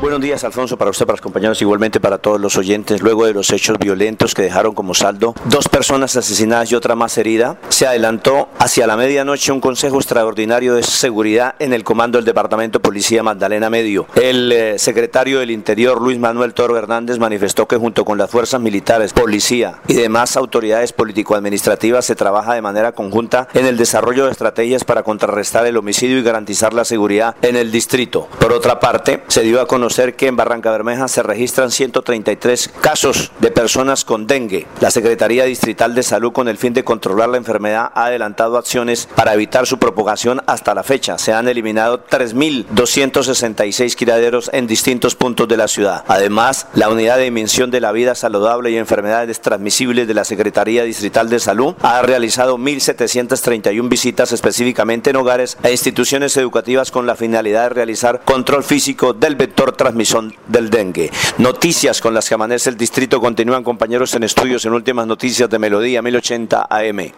Buenos 0.00 0.22
días, 0.22 0.44
Alfonso, 0.44 0.78
para 0.78 0.90
usted, 0.90 1.04
para 1.04 1.16
los 1.16 1.20
compañeros, 1.20 1.60
igualmente 1.60 2.00
para 2.00 2.16
todos 2.16 2.40
los 2.40 2.56
oyentes. 2.56 3.02
Luego 3.02 3.26
de 3.26 3.34
los 3.34 3.50
hechos 3.50 3.76
violentos 3.78 4.34
que 4.34 4.40
dejaron 4.40 4.74
como 4.74 4.94
saldo 4.94 5.34
dos 5.44 5.68
personas 5.68 6.16
asesinadas 6.16 6.72
y 6.72 6.74
otra 6.74 6.94
más 6.94 7.18
herida, 7.18 7.58
se 7.68 7.86
adelantó 7.86 8.48
hacia 8.58 8.86
la 8.86 8.96
medianoche 8.96 9.52
un 9.52 9.60
consejo 9.60 9.98
extraordinario 9.98 10.74
de 10.74 10.84
seguridad 10.84 11.54
en 11.58 11.74
el 11.74 11.84
comando 11.84 12.16
del 12.16 12.24
Departamento 12.24 12.80
Policía 12.80 13.22
Magdalena 13.22 13.68
Medio. 13.68 14.06
El 14.14 14.50
eh, 14.50 14.78
secretario 14.78 15.40
del 15.40 15.50
Interior, 15.50 16.00
Luis 16.00 16.18
Manuel 16.18 16.54
Toro 16.54 16.78
Hernández, 16.78 17.18
manifestó 17.18 17.68
que 17.68 17.76
junto 17.76 18.06
con 18.06 18.16
las 18.16 18.30
fuerzas 18.30 18.62
militares, 18.62 19.12
policía 19.12 19.80
y 19.86 19.92
demás 19.92 20.34
autoridades 20.38 20.94
político-administrativas 20.94 22.06
se 22.06 22.16
trabaja 22.16 22.54
de 22.54 22.62
manera 22.62 22.92
conjunta 22.92 23.48
en 23.52 23.66
el 23.66 23.76
desarrollo 23.76 24.24
de 24.24 24.32
estrategias 24.32 24.82
para 24.82 25.02
contrarrestar 25.02 25.66
el 25.66 25.76
homicidio 25.76 26.16
y 26.16 26.22
garantizar 26.22 26.72
la 26.72 26.86
seguridad 26.86 27.36
en 27.42 27.56
el 27.56 27.70
distrito. 27.70 28.28
Por 28.38 28.54
otra 28.54 28.80
parte, 28.80 29.22
se 29.28 29.42
dio 29.42 29.60
a 29.60 29.66
conocer 29.66 29.89
conocer 29.90 30.14
que 30.14 30.28
en 30.28 30.36
Barranca 30.36 30.70
Bermeja 30.70 31.08
se 31.08 31.20
registran 31.20 31.72
133 31.72 32.70
casos 32.80 33.32
de 33.40 33.50
personas 33.50 34.04
con 34.04 34.28
dengue. 34.28 34.68
La 34.78 34.92
Secretaría 34.92 35.46
Distrital 35.46 35.96
de 35.96 36.04
Salud, 36.04 36.30
con 36.30 36.46
el 36.46 36.58
fin 36.58 36.72
de 36.72 36.84
controlar 36.84 37.28
la 37.28 37.38
enfermedad, 37.38 37.90
ha 37.92 38.04
adelantado 38.04 38.56
acciones 38.56 39.08
para 39.16 39.34
evitar 39.34 39.66
su 39.66 39.78
propagación 39.78 40.42
hasta 40.46 40.76
la 40.76 40.84
fecha. 40.84 41.18
Se 41.18 41.32
han 41.32 41.48
eliminado 41.48 42.06
3.266 42.06 43.96
criaderos 43.96 44.48
en 44.52 44.68
distintos 44.68 45.16
puntos 45.16 45.48
de 45.48 45.56
la 45.56 45.66
ciudad. 45.66 46.04
Además, 46.06 46.68
la 46.74 46.88
Unidad 46.88 47.16
de 47.16 47.24
Dimensión 47.24 47.72
de 47.72 47.80
la 47.80 47.90
Vida 47.90 48.14
Saludable 48.14 48.70
y 48.70 48.76
Enfermedades 48.76 49.40
Transmisibles 49.40 50.06
de 50.06 50.14
la 50.14 50.22
Secretaría 50.22 50.84
Distrital 50.84 51.28
de 51.28 51.40
Salud 51.40 51.74
ha 51.82 52.00
realizado 52.02 52.58
1.731 52.58 53.88
visitas 53.88 54.30
específicamente 54.30 55.10
en 55.10 55.16
hogares 55.16 55.58
e 55.64 55.72
instituciones 55.72 56.36
educativas 56.36 56.92
con 56.92 57.08
la 57.08 57.16
finalidad 57.16 57.64
de 57.64 57.70
realizar 57.70 58.20
control 58.24 58.62
físico 58.62 59.14
del 59.14 59.34
vector 59.34 59.79
transmisión 59.80 60.34
del 60.46 60.68
dengue. 60.68 61.10
Noticias 61.38 62.02
con 62.02 62.12
las 62.12 62.28
que 62.28 62.34
amanece 62.34 62.68
el 62.68 62.76
distrito 62.76 63.18
continúan 63.18 63.64
compañeros 63.64 64.14
en 64.14 64.24
estudios 64.24 64.62
en 64.66 64.74
últimas 64.74 65.06
noticias 65.06 65.48
de 65.48 65.58
Melodía 65.58 66.02
1080 66.02 66.66
AM. 66.68 67.12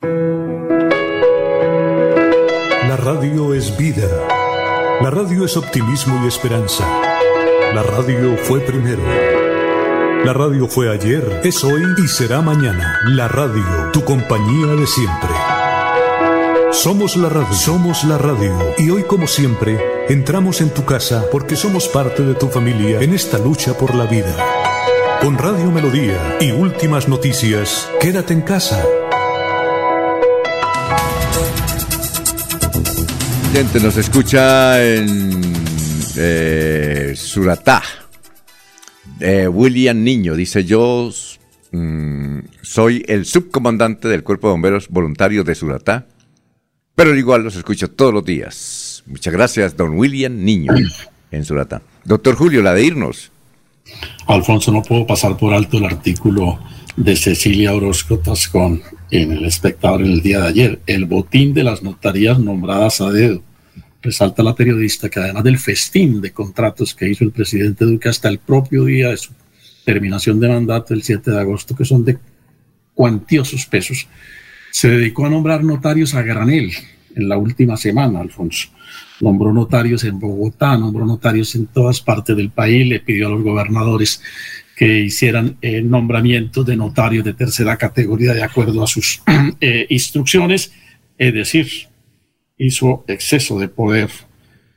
La 2.89 2.97
radio 2.97 3.53
es 3.53 3.77
vida. 3.77 4.07
La 5.01 5.11
radio 5.11 5.45
es 5.45 5.57
optimismo 5.57 6.25
y 6.25 6.29
esperanza. 6.29 6.87
La 7.75 7.83
radio 7.83 8.37
fue 8.37 8.61
primero. 8.61 9.03
La 10.25 10.33
radio 10.33 10.69
fue 10.69 10.89
ayer, 10.89 11.41
es 11.43 11.65
hoy 11.65 11.83
y 11.99 12.07
será 12.07 12.43
mañana. 12.43 13.01
La 13.07 13.27
radio, 13.27 13.91
tu 13.93 14.05
compañía 14.05 14.69
de 14.77 14.87
siempre. 14.87 15.62
Somos 16.73 17.19
la 17.19 17.29
radio, 17.29 17.53
somos 17.53 18.03
la 18.05 18.17
radio. 18.17 18.57
Y 18.79 18.89
hoy 18.89 19.03
como 19.03 19.27
siempre, 19.27 19.79
entramos 20.09 20.63
en 20.63 20.71
tu 20.71 20.87
casa 20.87 21.27
porque 21.31 21.55
somos 21.55 21.87
parte 21.87 22.23
de 22.23 22.35
tu 22.35 22.49
familia 22.49 23.03
en 23.03 23.13
esta 23.13 23.39
lucha 23.39 23.77
por 23.77 23.95
la 23.95 24.07
vida. 24.07 24.35
Con 25.21 25.37
Radio 25.37 25.71
Melodía 25.71 26.39
y 26.41 26.51
últimas 26.51 27.09
noticias, 27.09 27.91
quédate 28.01 28.33
en 28.33 28.41
casa. 28.41 28.83
Gente, 33.53 33.79
nos 33.79 33.99
escucha 33.99 34.83
en 34.83 35.43
eh, 36.17 37.13
Suratá. 37.15 37.83
Eh, 39.21 39.47
William 39.47 40.03
Niño 40.03 40.35
dice: 40.35 40.65
Yo 40.65 41.11
mm, 41.71 42.39
soy 42.63 43.05
el 43.07 43.27
subcomandante 43.27 44.09
del 44.09 44.25
Cuerpo 44.25 44.49
de 44.49 44.53
Bomberos 44.53 44.89
Voluntarios 44.89 45.45
de 45.45 45.55
Suratá, 45.55 46.07
pero 46.95 47.17
igual 47.17 47.43
los 47.43 47.57
escucho 47.57 47.91
todos 47.91 48.13
los 48.13 48.25
días. 48.25 49.03
Muchas 49.07 49.33
gracias, 49.33 49.77
don 49.77 49.97
William 49.97 50.45
Niño, 50.45 50.73
en 51.31 51.45
Suratá. 51.45 51.83
Doctor 52.05 52.35
Julio, 52.35 52.63
la 52.63 52.75
de 52.75 52.85
irnos. 52.85 53.31
Alfonso, 54.27 54.73
no 54.73 54.83
puedo 54.83 55.07
pasar 55.07 55.37
por 55.37 55.53
alto 55.53 55.79
el 55.79 55.85
artículo 55.85 56.59
de 56.97 57.17
Cecilia 57.17 57.75
Orozco 57.75 58.19
Tascón 58.19 58.83
en 59.11 59.33
El 59.33 59.45
Espectador 59.45 60.03
el 60.03 60.23
día 60.23 60.41
de 60.41 60.49
ayer, 60.49 60.81
el 60.87 61.05
botín 61.05 61.53
de 61.55 61.65
las 61.65 61.83
notarías 61.83 62.39
nombradas 62.39 63.01
a 63.01 63.11
dedo. 63.11 63.43
Resalta 64.01 64.43
la 64.43 64.55
periodista 64.55 65.09
que 65.09 65.21
además 65.21 65.45
del 65.45 65.59
festín 65.59 66.21
de 66.21 66.33
contratos 66.33 66.95
que 66.95 67.09
hizo 67.09 67.25
el 67.25 67.31
presidente 67.31 67.85
Duque 67.85 68.09
hasta 68.09 68.29
el 68.29 68.39
propio 68.39 68.85
día 68.85 69.11
de 69.11 69.17
su 69.17 69.33
terminación 69.85 70.41
de 70.41 70.49
mandato, 70.49 70.95
el 70.95 71.03
7 71.03 71.31
de 71.31 71.41
agosto, 71.41 71.77
que 71.77 71.85
son 71.85 72.05
de 72.05 72.19
cuantiosos 72.95 73.67
pesos, 73.67 74.07
se 74.73 74.89
dedicó 74.89 75.27
a 75.27 75.31
nombrar 75.31 75.63
notarios 75.63 76.15
a 76.15 76.23
granel 76.23 76.73
en 77.15 77.29
la 77.29 77.37
última 77.37 77.77
semana, 77.77 78.21
Alfonso. 78.21 78.69
Nombró 79.21 79.53
notarios 79.53 80.03
en 80.05 80.19
Bogotá, 80.19 80.77
nombró 80.79 81.05
notarios 81.05 81.55
en 81.55 81.67
todas 81.67 82.01
partes 82.01 82.35
del 82.35 82.51
país, 82.51 82.87
le 82.87 83.01
pidió 83.01 83.27
a 83.27 83.31
los 83.31 83.43
gobernadores 83.43 84.23
que 84.75 85.01
hicieran 85.01 85.59
eh, 85.61 85.83
nombramientos 85.83 86.65
de 86.65 86.77
notarios 86.77 87.23
de 87.23 87.35
tercera 87.35 87.77
categoría 87.77 88.33
de 88.33 88.43
acuerdo 88.43 88.83
a 88.83 88.87
sus 88.87 89.23
eh, 89.61 89.87
instrucciones, 89.91 90.73
es 91.19 91.35
decir, 91.35 91.69
hizo 92.57 93.05
exceso 93.07 93.59
de 93.59 93.69
poder 93.69 94.09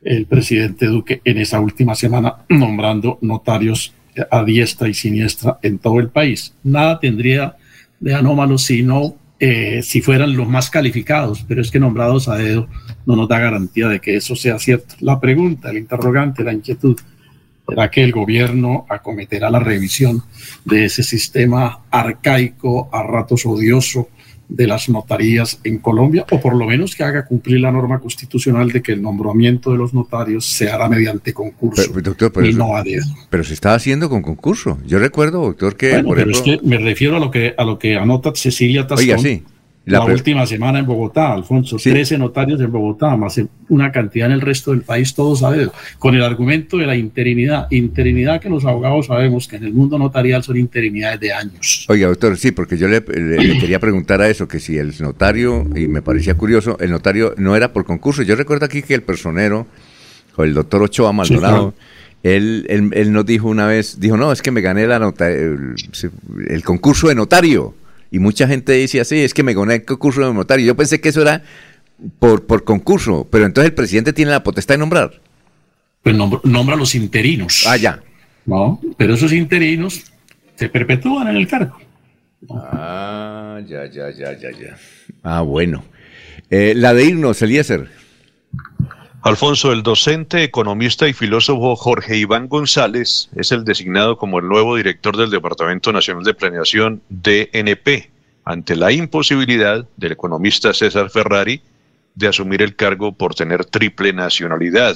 el 0.03 0.25
presidente 0.25 0.87
Duque 0.87 1.21
en 1.23 1.37
esa 1.37 1.61
última 1.61 1.95
semana 1.95 2.35
nombrando 2.49 3.17
notarios 3.21 3.93
a 4.29 4.43
diestra 4.43 4.89
y 4.89 4.93
siniestra 4.93 5.57
en 5.63 5.79
todo 5.79 6.01
el 6.01 6.09
país. 6.09 6.53
Nada 6.63 6.99
tendría 6.99 7.55
de 8.01 8.13
anómalo 8.13 8.57
si 8.57 8.83
no, 8.83 9.15
eh, 9.39 9.81
si 9.83 10.01
fueran 10.01 10.35
los 10.35 10.47
más 10.47 10.69
calificados, 10.69 11.43
pero 11.47 11.61
es 11.61 11.71
que 11.71 11.79
nombrados 11.79 12.27
a 12.27 12.35
dedo 12.35 12.67
no 13.05 13.15
nos 13.15 13.27
da 13.27 13.39
garantía 13.39 13.87
de 13.87 13.99
que 13.99 14.15
eso 14.15 14.35
sea 14.35 14.57
cierto. 14.59 14.95
La 15.01 15.19
pregunta, 15.19 15.69
el 15.69 15.77
interrogante, 15.77 16.43
la 16.43 16.53
inquietud, 16.53 16.97
¿será 17.67 17.91
que 17.91 18.03
el 18.03 18.11
gobierno 18.11 18.85
acometerá 18.89 19.49
la 19.49 19.59
revisión 19.59 20.23
de 20.63 20.85
ese 20.85 21.03
sistema 21.03 21.81
arcaico, 21.91 22.89
a 22.93 23.03
ratos 23.03 23.45
odioso, 23.45 24.09
de 24.47 24.67
las 24.67 24.89
notarías 24.89 25.59
en 25.63 25.79
Colombia, 25.79 26.25
o 26.31 26.39
por 26.39 26.55
lo 26.55 26.65
menos 26.67 26.95
que 26.95 27.03
haga 27.03 27.25
cumplir 27.25 27.59
la 27.61 27.71
norma 27.71 27.99
constitucional 27.99 28.71
de 28.71 28.81
que 28.81 28.91
el 28.91 29.01
nombramiento 29.01 29.71
de 29.71 29.77
los 29.77 29.93
notarios 29.93 30.45
se 30.45 30.69
hará 30.69 30.87
mediante 30.87 31.33
concurso 31.33 31.83
Pero, 31.93 32.01
doctor, 32.01 32.31
pero 32.31 32.45
y 32.45 32.49
eso- 32.49 32.57
no 32.59 32.75
a 32.75 32.83
dedo. 32.83 33.05
Pero 33.29 33.43
se 33.43 33.53
está 33.53 33.73
haciendo 33.73 34.09
con 34.09 34.21
concurso. 34.21 34.77
Yo 34.85 34.99
recuerdo, 34.99 35.41
doctor, 35.41 35.75
que, 35.75 35.89
Bueno, 35.91 36.07
por 36.09 36.17
pero 36.17 36.29
ejemplo, 36.31 36.53
es 36.53 36.59
que 36.61 36.67
me 36.67 36.77
refiero 36.77 37.15
a 37.17 37.19
lo 37.19 37.31
que, 37.31 37.53
a 37.57 37.63
lo 37.63 37.79
que 37.79 37.97
anota 37.97 38.31
Cecilia 38.35 38.85
Tascón. 38.87 39.03
Oiga, 39.03 39.17
sí. 39.17 39.43
La, 39.85 39.99
última 40.13 40.45
semana 40.47 40.79
en 40.79 40.85
Bogotá, 40.87 41.31
Alfonso, 41.33 41.77
13 41.91 42.17
notarios 42.17 42.59
en 42.59 42.71
Bogotá, 42.71 43.15
más 43.15 43.39
una 43.69 43.91
cantidad 43.91 44.25
en 44.27 44.31
el 44.33 44.41
resto 44.41 44.71
del 44.71 44.81
país, 44.81 45.13
todos 45.13 45.41
dedo, 45.41 45.71
con 45.99 46.15
el 46.15 46.23
argumento 46.23 46.77
de 46.77 46.87
la 46.87 46.95
interinidad. 46.95 47.67
Interinidad 47.69 48.41
que 48.41 48.49
los 48.49 48.65
abogados 48.65 49.05
sabemos 49.05 49.47
que 49.47 49.57
en 49.57 49.63
el 49.65 49.73
mundo 49.73 49.99
notarial 49.99 50.41
son 50.43 50.57
interinidades 50.57 51.19
de 51.19 51.33
años. 51.33 51.85
Oiga, 51.87 52.07
doctor, 52.07 52.35
sí, 52.37 52.51
porque 52.51 52.77
yo 52.77 52.87
le, 52.87 52.99
le- 53.01 53.43
le 53.43 53.59
quería 53.59 53.79
preguntar 53.79 54.21
a 54.21 54.29
eso, 54.29 54.47
que 54.47 54.59
si 54.59 54.75
el 54.77 54.93
notario, 54.99 55.67
y 55.75 55.87
me 55.87 56.01
parecía 56.01 56.33
curioso, 56.35 56.77
el 56.79 56.89
notario 56.89 57.35
no 57.37 57.55
era 57.55 57.71
por 57.71 57.85
concurso. 57.85 58.23
Yo 58.23 58.35
recuerdo 58.35 58.65
aquí 58.65 58.81
que 58.81 58.95
el 58.95 59.03
personero, 59.03 59.67
o 60.35 60.43
el 60.43 60.53
doctor 60.55 60.81
Ochoa 60.81 61.13
Maldonado, 61.13 61.73
él, 62.23 62.65
él- 62.69 62.89
él 62.93 63.11
nos 63.13 63.25
dijo 63.25 63.47
una 63.47 63.67
vez, 63.67 63.99
dijo, 63.99 64.17
no, 64.17 64.31
es 64.31 64.41
que 64.41 64.49
me 64.49 64.61
gané 64.61 64.87
la 64.87 64.97
nota, 64.97 65.29
el, 65.29 65.75
el 66.47 66.63
concurso 66.63 67.07
de 67.07 67.13
notario. 67.15 67.75
Y 68.11 68.19
mucha 68.19 68.47
gente 68.47 68.71
decía, 68.71 69.03
sí, 69.03 69.19
es 69.19 69.33
que 69.33 69.43
me 69.43 69.53
gané 69.53 69.75
el 69.75 69.85
concurso 69.85 70.25
de 70.25 70.33
notario. 70.33 70.65
Yo 70.65 70.75
pensé 70.75 71.01
que 71.01 71.09
eso 71.09 71.21
era 71.21 71.43
por, 72.19 72.45
por 72.45 72.63
concurso, 72.63 73.27
pero 73.31 73.45
entonces 73.45 73.69
el 73.69 73.75
presidente 73.75 74.13
tiene 74.13 74.31
la 74.31 74.43
potestad 74.43 74.75
de 74.75 74.79
nombrar. 74.79 75.21
Pues 76.03 76.15
nombra, 76.15 76.39
nombra 76.43 76.75
a 76.75 76.77
los 76.77 76.95
interinos. 76.95 77.65
Ah, 77.67 77.77
ya. 77.77 78.01
¿no? 78.45 78.79
Pero 78.97 79.15
esos 79.15 79.33
interinos 79.33 80.03
se 80.55 80.69
perpetúan 80.69 81.27
en 81.27 81.35
el 81.35 81.47
cargo. 81.47 81.77
Ah, 82.49 83.59
ya, 83.67 83.89
ya, 83.89 84.11
ya, 84.11 84.37
ya, 84.37 84.51
ya. 84.51 84.77
Ah, 85.23 85.41
bueno. 85.41 85.83
Eh, 86.49 86.73
la 86.75 86.93
de 86.93 87.05
irnos, 87.05 87.41
Eliezer. 87.41 87.89
Alfonso, 89.25 89.71
el 89.71 89.81
docente, 89.81 90.43
economista 90.43 91.07
y 91.07 91.13
filósofo 91.13 91.75
Jorge 91.75 92.15
Iván 92.15 92.47
González 92.47 93.27
es 93.35 93.51
el 93.51 93.65
designado 93.65 94.19
como 94.19 94.37
el 94.37 94.47
nuevo 94.47 94.75
director 94.75 95.17
del 95.17 95.31
Departamento 95.31 95.91
Nacional 95.91 96.23
de 96.23 96.35
Planeación 96.35 97.01
DNP, 97.09 98.11
ante 98.43 98.75
la 98.75 98.91
imposibilidad 98.91 99.83
del 99.97 100.11
economista 100.11 100.75
César 100.75 101.09
Ferrari 101.09 101.59
de 102.13 102.27
asumir 102.27 102.61
el 102.61 102.75
cargo 102.75 103.13
por 103.13 103.33
tener 103.33 103.65
triple 103.65 104.13
nacionalidad. 104.13 104.95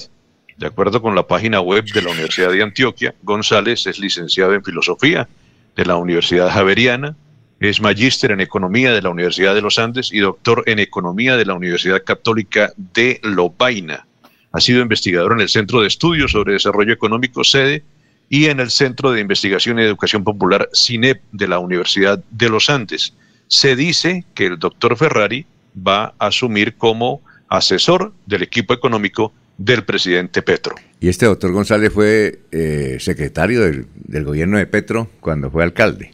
De 0.58 0.68
acuerdo 0.68 1.02
con 1.02 1.16
la 1.16 1.26
página 1.26 1.60
web 1.60 1.86
de 1.86 2.04
la 2.04 2.12
Universidad 2.12 2.52
de 2.52 2.62
Antioquia, 2.62 3.16
González 3.24 3.88
es 3.88 3.98
licenciado 3.98 4.54
en 4.54 4.64
Filosofía 4.64 5.28
de 5.76 5.86
la 5.86 5.96
Universidad 5.96 6.52
Javeriana, 6.52 7.16
es 7.60 7.82
magíster 7.82 8.30
en 8.30 8.42
Economía 8.42 8.94
de 8.94 9.02
la 9.02 9.10
Universidad 9.10 9.56
de 9.56 9.62
los 9.62 9.80
Andes 9.80 10.14
y 10.14 10.20
doctor 10.20 10.62
en 10.68 10.78
Economía 10.78 11.36
de 11.36 11.46
la 11.46 11.56
Universidad 11.56 12.04
Católica 12.04 12.72
de 12.78 13.20
Lovaina. 13.24 14.06
Ha 14.52 14.60
sido 14.60 14.82
investigador 14.82 15.34
en 15.34 15.42
el 15.42 15.50
Centro 15.50 15.82
de 15.82 15.88
Estudios 15.88 16.32
sobre 16.32 16.54
Desarrollo 16.54 16.94
Económico, 16.94 17.44
sede, 17.44 17.84
y 18.30 18.46
en 18.46 18.60
el 18.60 18.70
Centro 18.70 19.12
de 19.12 19.22
Investigación 19.22 19.80
y 19.80 19.84
Educación 19.84 20.24
Popular, 20.24 20.70
CINEP, 20.74 21.22
de 21.32 21.48
la 21.48 21.60
Universidad 21.60 22.24
de 22.32 22.50
los 22.50 22.70
Andes. 22.70 23.14
Se 23.48 23.76
dice 23.76 24.24
que 24.36 24.46
el 24.46 24.60
doctor 24.60 24.96
Ferrari 24.98 25.46
va 25.76 26.14
a 26.20 26.28
asumir 26.28 26.76
como 26.76 27.22
asesor 27.48 28.14
del 28.28 28.44
equipo 28.44 28.74
económico 28.74 29.34
del 29.58 29.84
presidente 29.84 30.42
Petro. 30.42 30.76
Y 31.00 31.10
este 31.10 31.26
doctor 31.26 31.52
González 31.52 31.92
fue 31.92 32.40
eh, 32.52 32.98
secretario 33.00 33.62
del, 33.62 34.24
gobierno 34.24 34.58
de 34.58 34.68
Petro 34.68 35.10
cuando 35.20 35.52
fue 35.52 35.64
alcalde. 35.64 36.14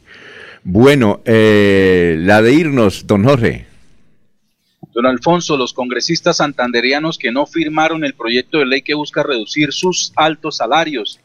Bueno, 0.64 1.22
eh, 1.26 2.18
la 2.20 2.42
de 2.42 2.54
irnos, 2.54 3.06
don 3.06 3.24
Jorge. 3.24 3.68
Don 4.96 5.06
Alfonso, 5.08 5.58
los 5.58 5.74
congresistas 5.74 6.38
santanderianos 6.38 7.18
que 7.18 7.30
no 7.30 7.46
firmaron 7.46 8.06
el 8.06 8.14
proyecto 8.14 8.60
de 8.60 8.66
ley 8.66 8.82
que 8.82 8.94
busca 8.94 9.24
reducir 9.24 9.74
sus 9.74 10.14
altos 10.16 10.56
salarios 10.56 11.20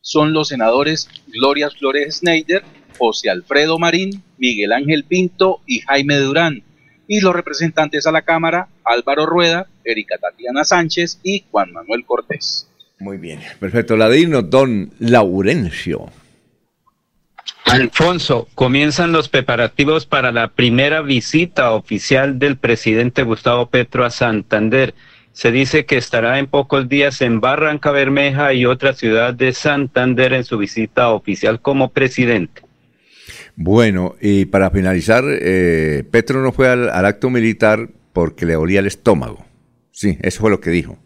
son 0.00 0.32
los 0.32 0.46
senadores 0.46 1.08
Gloria 1.26 1.68
Flores 1.68 2.18
Schneider, 2.18 2.62
José 2.96 3.28
Alfredo 3.28 3.76
Marín, 3.76 4.22
Miguel 4.38 4.72
Ángel 4.72 5.02
Pinto 5.02 5.60
y 5.66 5.80
Jaime 5.80 6.14
Durán, 6.18 6.62
y 7.08 7.20
los 7.20 7.34
representantes 7.34 8.06
a 8.06 8.12
la 8.12 8.22
Cámara 8.22 8.68
Álvaro 8.84 9.26
Rueda, 9.26 9.66
Erika 9.84 10.16
Tatiana 10.18 10.62
Sánchez 10.62 11.18
y 11.24 11.44
Juan 11.50 11.72
Manuel 11.72 12.04
Cortés. 12.06 12.68
Muy 13.00 13.18
bien, 13.18 13.40
perfecto. 13.58 13.96
Ladino, 13.96 14.42
don 14.42 14.92
Laurencio. 15.00 16.08
Alfonso, 17.64 18.48
comienzan 18.54 19.12
los 19.12 19.28
preparativos 19.28 20.06
para 20.06 20.32
la 20.32 20.48
primera 20.48 21.02
visita 21.02 21.72
oficial 21.72 22.38
del 22.38 22.56
presidente 22.56 23.22
Gustavo 23.22 23.68
Petro 23.68 24.04
a 24.04 24.10
Santander. 24.10 24.94
Se 25.32 25.52
dice 25.52 25.84
que 25.84 25.96
estará 25.96 26.38
en 26.38 26.46
pocos 26.46 26.88
días 26.88 27.20
en 27.20 27.40
Barranca 27.40 27.90
Bermeja 27.90 28.54
y 28.54 28.64
otra 28.64 28.94
ciudad 28.94 29.34
de 29.34 29.52
Santander 29.52 30.32
en 30.32 30.44
su 30.44 30.56
visita 30.58 31.10
oficial 31.10 31.60
como 31.60 31.90
presidente. 31.90 32.62
Bueno, 33.54 34.14
y 34.20 34.46
para 34.46 34.70
finalizar, 34.70 35.24
eh, 35.26 36.04
Petro 36.10 36.42
no 36.42 36.52
fue 36.52 36.68
al, 36.68 36.88
al 36.88 37.06
acto 37.06 37.28
militar 37.28 37.90
porque 38.12 38.46
le 38.46 38.54
dolía 38.54 38.80
el 38.80 38.86
estómago. 38.86 39.44
Sí, 39.90 40.16
eso 40.22 40.40
fue 40.40 40.50
lo 40.50 40.60
que 40.60 40.70
dijo. 40.70 40.98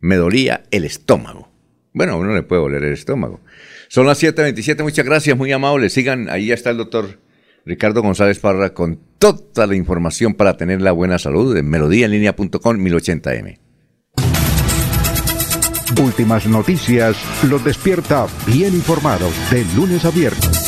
Me 0.00 0.16
dolía 0.16 0.62
el 0.70 0.84
estómago. 0.84 1.50
Bueno, 1.92 2.12
a 2.14 2.16
uno 2.16 2.34
le 2.34 2.42
puede 2.42 2.62
doler 2.62 2.84
el 2.84 2.92
estómago. 2.92 3.40
Son 3.88 4.06
las 4.06 4.22
7.27, 4.22 4.82
muchas 4.82 5.04
gracias, 5.04 5.36
muy 5.36 5.50
amables. 5.50 5.94
Sigan, 5.94 6.28
ahí 6.28 6.46
ya 6.46 6.54
está 6.54 6.70
el 6.70 6.76
doctor 6.76 7.18
Ricardo 7.64 8.02
González 8.02 8.38
Parra 8.38 8.74
con 8.74 9.00
toda 9.18 9.66
la 9.66 9.74
información 9.74 10.34
para 10.34 10.56
tener 10.56 10.80
la 10.80 10.92
buena 10.92 11.18
salud 11.18 11.56
en 11.56 11.68
melodíaenlínea.com 11.68 12.76
1080m. 12.76 13.58
Últimas 16.00 16.46
noticias 16.46 17.16
los 17.48 17.64
despierta 17.64 18.26
bien 18.46 18.74
informados 18.74 19.32
de 19.50 19.64
lunes 19.74 20.04
a 20.04 20.10
viernes. 20.10 20.67